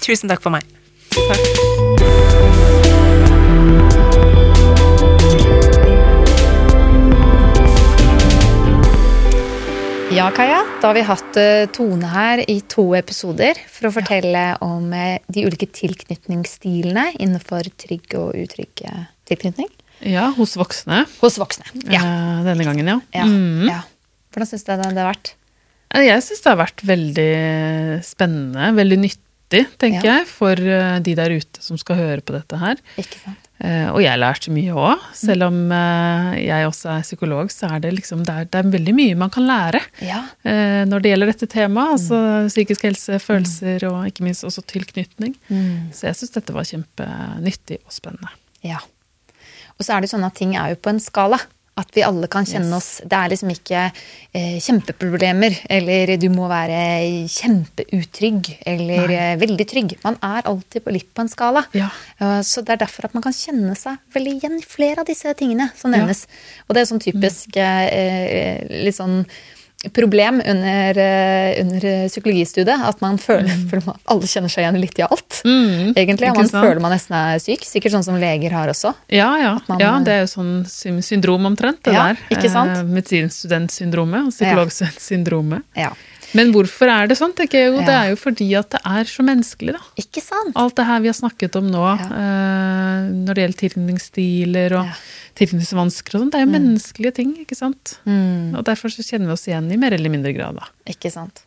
Tusen 0.00 0.30
takk 0.30 0.42
for 0.44 0.54
meg. 0.54 0.62
Ja, 10.16 10.30
Kaja. 10.32 10.62
Da 10.80 10.88
har 10.88 10.94
vi 10.96 11.02
hatt 11.04 11.36
eh, 11.40 11.66
Tone 11.76 12.08
her 12.08 12.40
i 12.48 12.56
to 12.72 12.86
episoder 12.96 13.58
for 13.68 13.88
å 13.90 13.92
fortelle 13.98 14.44
om 14.64 14.86
eh, 14.96 15.18
de 15.32 15.42
ulike 15.44 15.68
tilknytningsstilene 15.76 17.10
innenfor 17.20 17.68
trygg 17.80 18.14
og 18.16 18.36
utrygg 18.40 18.84
eh, 18.88 19.02
tilknytning. 19.28 19.68
Ja, 20.08 20.30
hos 20.36 20.54
voksne. 20.60 21.02
Hos 21.20 21.36
voksne. 21.40 21.68
Ja. 21.92 22.00
Denne 22.46 22.64
gangen, 22.68 22.88
ja. 22.94 22.98
ja, 23.16 23.26
Mm. 23.28 23.68
ja. 23.68 23.82
Hvordan 24.32 24.50
syns 24.50 24.64
du 24.66 24.72
det, 24.72 24.90
det 24.96 25.00
har 25.04 25.10
vært? 25.12 25.34
Jeg 25.96 26.24
syns 26.26 26.42
det 26.44 26.50
har 26.52 26.58
vært 26.60 26.82
veldig 26.84 27.30
spennende, 28.04 28.66
veldig 28.76 28.98
nyttig, 29.04 29.62
tenker 29.80 30.04
Ja. 30.10 30.16
jeg, 30.20 30.28
for 30.28 30.60
de 30.60 31.14
der 31.16 31.36
ute 31.38 31.62
som 31.64 31.78
skal 31.80 31.96
høre 32.00 32.20
på 32.24 32.34
dette 32.36 32.58
her. 32.60 32.80
Ikke 33.00 33.20
sant? 33.22 33.45
Eh, 33.58 33.88
Og 33.88 34.02
jeg 34.04 34.18
lærte 34.20 34.50
mye 34.52 34.74
òg. 34.76 35.00
Selv 35.16 35.46
om 35.46 35.72
eh, 35.72 36.34
jeg 36.44 36.66
også 36.68 36.90
er 36.98 37.02
psykolog, 37.06 37.48
så 37.50 37.70
er 37.72 37.80
det 37.80 37.94
liksom 37.96 38.24
det 38.26 38.34
er, 38.34 38.44
det 38.52 38.58
er 38.60 38.70
veldig 38.74 38.94
mye 38.98 39.14
man 39.16 39.30
kan 39.32 39.46
lære 39.48 39.80
Ja. 40.04 40.18
eh, 40.44 40.84
når 40.84 41.00
det 41.02 41.10
gjelder 41.14 41.26
dette 41.32 41.46
temaet. 41.48 41.94
Altså 41.96 42.20
psykisk 42.50 42.82
helse, 42.84 43.18
følelser 43.18 43.86
og 43.88 44.06
ikke 44.10 44.24
minst 44.28 44.44
også 44.44 44.60
tilknytning. 44.68 45.34
Så 45.92 46.06
jeg 46.10 46.18
syns 46.20 46.34
dette 46.36 46.52
var 46.52 46.68
kjempenyttig 46.68 47.80
og 47.86 47.92
spennende. 47.96 48.28
Ja. 48.62 48.78
Og 49.78 49.84
så 49.84 49.96
er 49.96 50.00
det 50.04 50.10
sånn 50.12 50.24
at 50.26 50.34
ting 50.36 50.54
er 50.56 50.74
jo 50.74 50.76
på 50.80 50.92
en 50.92 51.00
skala. 51.00 51.38
At 51.76 51.90
vi 51.92 52.04
alle 52.06 52.28
kan 52.32 52.46
kjenne 52.48 52.72
oss 52.78 53.02
Det 53.04 53.12
er 53.12 53.28
liksom 53.28 53.50
ikke 53.52 53.80
eh, 53.84 54.56
kjempeproblemer, 54.64 55.58
eller 55.76 56.14
du 56.20 56.30
må 56.32 56.46
være 56.48 56.78
kjempeutrygg, 57.28 58.48
eller 58.72 59.12
eh, 59.12 59.34
veldig 59.40 59.66
trygg. 59.68 59.96
Man 60.04 60.16
er 60.24 60.48
alltid 60.48 60.86
på 60.86 60.94
litt 60.96 61.10
på 61.12 61.24
en 61.24 61.32
skala. 61.32 61.66
Ja. 61.76 61.90
Eh, 62.16 62.40
så 62.46 62.64
det 62.64 62.76
er 62.76 62.84
derfor 62.86 63.10
at 63.10 63.16
man 63.16 63.24
kan 63.26 63.36
kjenne 63.36 63.76
seg 63.76 64.00
veldig 64.16 64.38
igjen 64.38 64.56
i 64.60 64.64
flere 64.64 65.04
av 65.04 65.10
disse 65.10 65.34
tingene 65.36 65.68
som 65.76 65.92
nevnes. 65.92 66.24
Og 66.66 66.76
det 66.76 66.82
er 66.82 66.90
sånn 66.92 67.04
typisk 67.04 67.60
eh, 67.60 68.64
litt 68.86 68.96
sånn 68.96 69.20
problem 69.94 70.40
under, 70.44 70.98
eh, 70.98 71.60
under 71.62 71.86
psykologistudiet. 72.08 72.82
At 72.88 73.00
man 73.04 73.18
føler, 73.18 73.50
man, 73.86 73.98
alle 74.06 74.26
kjenner 74.30 74.50
seg 74.52 74.64
igjen 74.64 74.80
litt 74.80 74.98
i 74.98 75.04
alt. 75.06 75.42
Mm, 75.44 75.92
Egentlig, 75.96 76.30
og 76.32 76.40
Man 76.42 76.48
sant? 76.48 76.64
føler 76.66 76.80
man 76.82 76.92
nesten 76.96 77.14
er 77.18 77.38
syk. 77.42 77.62
Sikkert 77.68 77.92
sånn 77.96 78.04
som 78.06 78.18
leger 78.20 78.50
har 78.56 78.68
også. 78.72 78.94
Ja, 79.12 79.30
ja. 79.42 79.54
man- 79.68 79.78
ja, 79.82 79.92
det 80.02 80.12
er 80.16 80.20
jo 80.26 80.32
sånn 80.34 80.52
syn- 80.66 81.02
syndrom 81.02 81.46
omtrent, 81.46 81.82
det 81.84 81.92
Ja, 81.94 82.12
der. 82.12 82.16
ikke 82.36 82.50
sant? 82.50 82.76
Eh, 82.78 82.82
Medisinstudentsyndromet 82.82 84.26
og 84.26 84.32
psykologstudentsyndromet. 84.34 85.62
Ja. 85.76 85.92
Men 86.34 86.50
hvorfor 86.52 86.90
er 86.90 87.06
det 87.06 87.16
sånn, 87.16 87.32
tenker 87.38 87.60
jeg 87.62 87.70
jo. 87.70 87.78
Det 87.86 87.94
er 87.94 88.08
jo 88.10 88.16
fordi 88.18 88.48
at 88.58 88.70
det 88.74 88.80
er 88.84 89.04
så 89.08 89.22
menneskelig, 89.24 89.72
da. 89.76 89.84
Ikke 90.02 90.20
sant? 90.20 90.52
Alt 90.58 90.74
det 90.76 90.84
her 90.88 91.00
vi 91.00 91.08
har 91.08 91.14
snakket 91.16 91.54
om 91.56 91.68
nå, 91.70 91.84
eh, 92.02 93.06
når 93.14 93.34
det 93.38 93.44
gjelder 93.44 93.60
tilknytningsstiler 93.62 94.74
og. 94.80 94.90
Tilknytningsvansker 95.36 96.16
og 96.16 96.22
sånn, 96.24 96.30
det 96.32 96.38
er 96.40 96.46
jo 96.46 96.52
menneskelige 96.54 97.14
ting, 97.18 97.34
ikke 97.42 97.56
sant? 97.58 97.98
Mm, 98.08 98.54
Og 98.56 98.64
derfor 98.64 98.88
så 98.92 99.04
kjenner 99.04 99.26
vi 99.30 99.36
oss 99.36 99.46
igjen 99.48 99.68
i 99.72 99.76
mer 99.80 99.92
eller 99.96 100.10
mindre 100.12 100.32
grad, 100.36 100.56
da. 100.60 100.68
ikke 100.88 101.10
sant. 101.12 101.42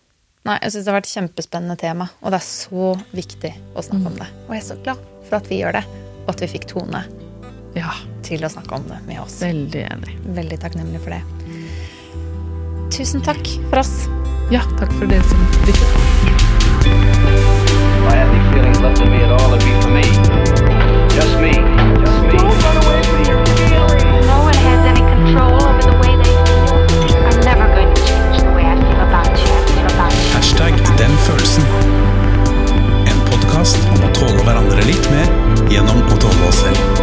Nei, 0.48 0.56
jeg 0.64 0.72
syns 0.72 0.86
det 0.86 0.92
har 0.94 1.00
vært 1.02 1.10
et 1.10 1.18
kjempespennende 1.18 1.78
tema, 1.82 2.06
og 2.24 2.32
det 2.32 2.38
er 2.40 2.46
så 2.48 2.92
viktig 3.14 3.52
å 3.76 3.84
snakke 3.84 4.08
om 4.08 4.16
det. 4.22 4.30
Og 4.48 4.54
jeg 4.56 4.62
er 4.64 4.68
så 4.70 4.78
glad 4.86 5.02
for 5.28 5.36
at 5.42 5.50
vi 5.52 5.58
gjør 5.60 5.74
det, 5.80 5.84
og 6.26 6.30
at 6.36 6.42
vi 6.46 6.48
fikk 6.56 6.66
Tone 6.72 7.02
Ja, 7.76 7.92
til 8.26 8.42
å 8.42 8.50
snakke 8.50 8.74
om 8.80 8.88
det 8.90 8.98
med 9.06 9.20
oss. 9.22 9.36
veldig 9.44 9.84
enig. 9.92 10.16
Veldig 10.38 10.58
takknemlig 10.64 11.02
for 11.04 11.12
det. 11.14 11.22
Tusen 12.96 13.22
takk 13.22 13.46
for 13.70 13.78
oss. 13.84 14.08
Ja, 14.50 14.64
takk 14.80 14.92
for 14.98 15.06
det 15.12 15.20
som 15.30 15.38
lytter. 15.68 15.90
If 16.90 18.06
I 18.10 18.16
had 18.16 18.30
feelings 18.54 18.80
left 18.82 19.02
in 19.02 19.12
me 19.12 19.22
at 19.24 19.32
all, 19.38 19.54
it'd 19.54 19.66
be 19.68 19.74
for 19.82 19.92
me. 19.92 20.04
Just 21.14 21.36
me. 21.44 21.54
Den 31.00 31.18
følelsen. 31.18 31.64
En 33.08 33.22
podkast 33.30 33.78
om 33.94 34.04
å 34.04 34.12
tåle 34.18 34.42
hverandre 34.44 34.84
litt 34.90 35.12
mer 35.14 35.32
gjennom 35.72 36.02
å 36.10 36.20
tåle 36.20 36.50
oss 36.50 36.64
selv. 36.66 36.99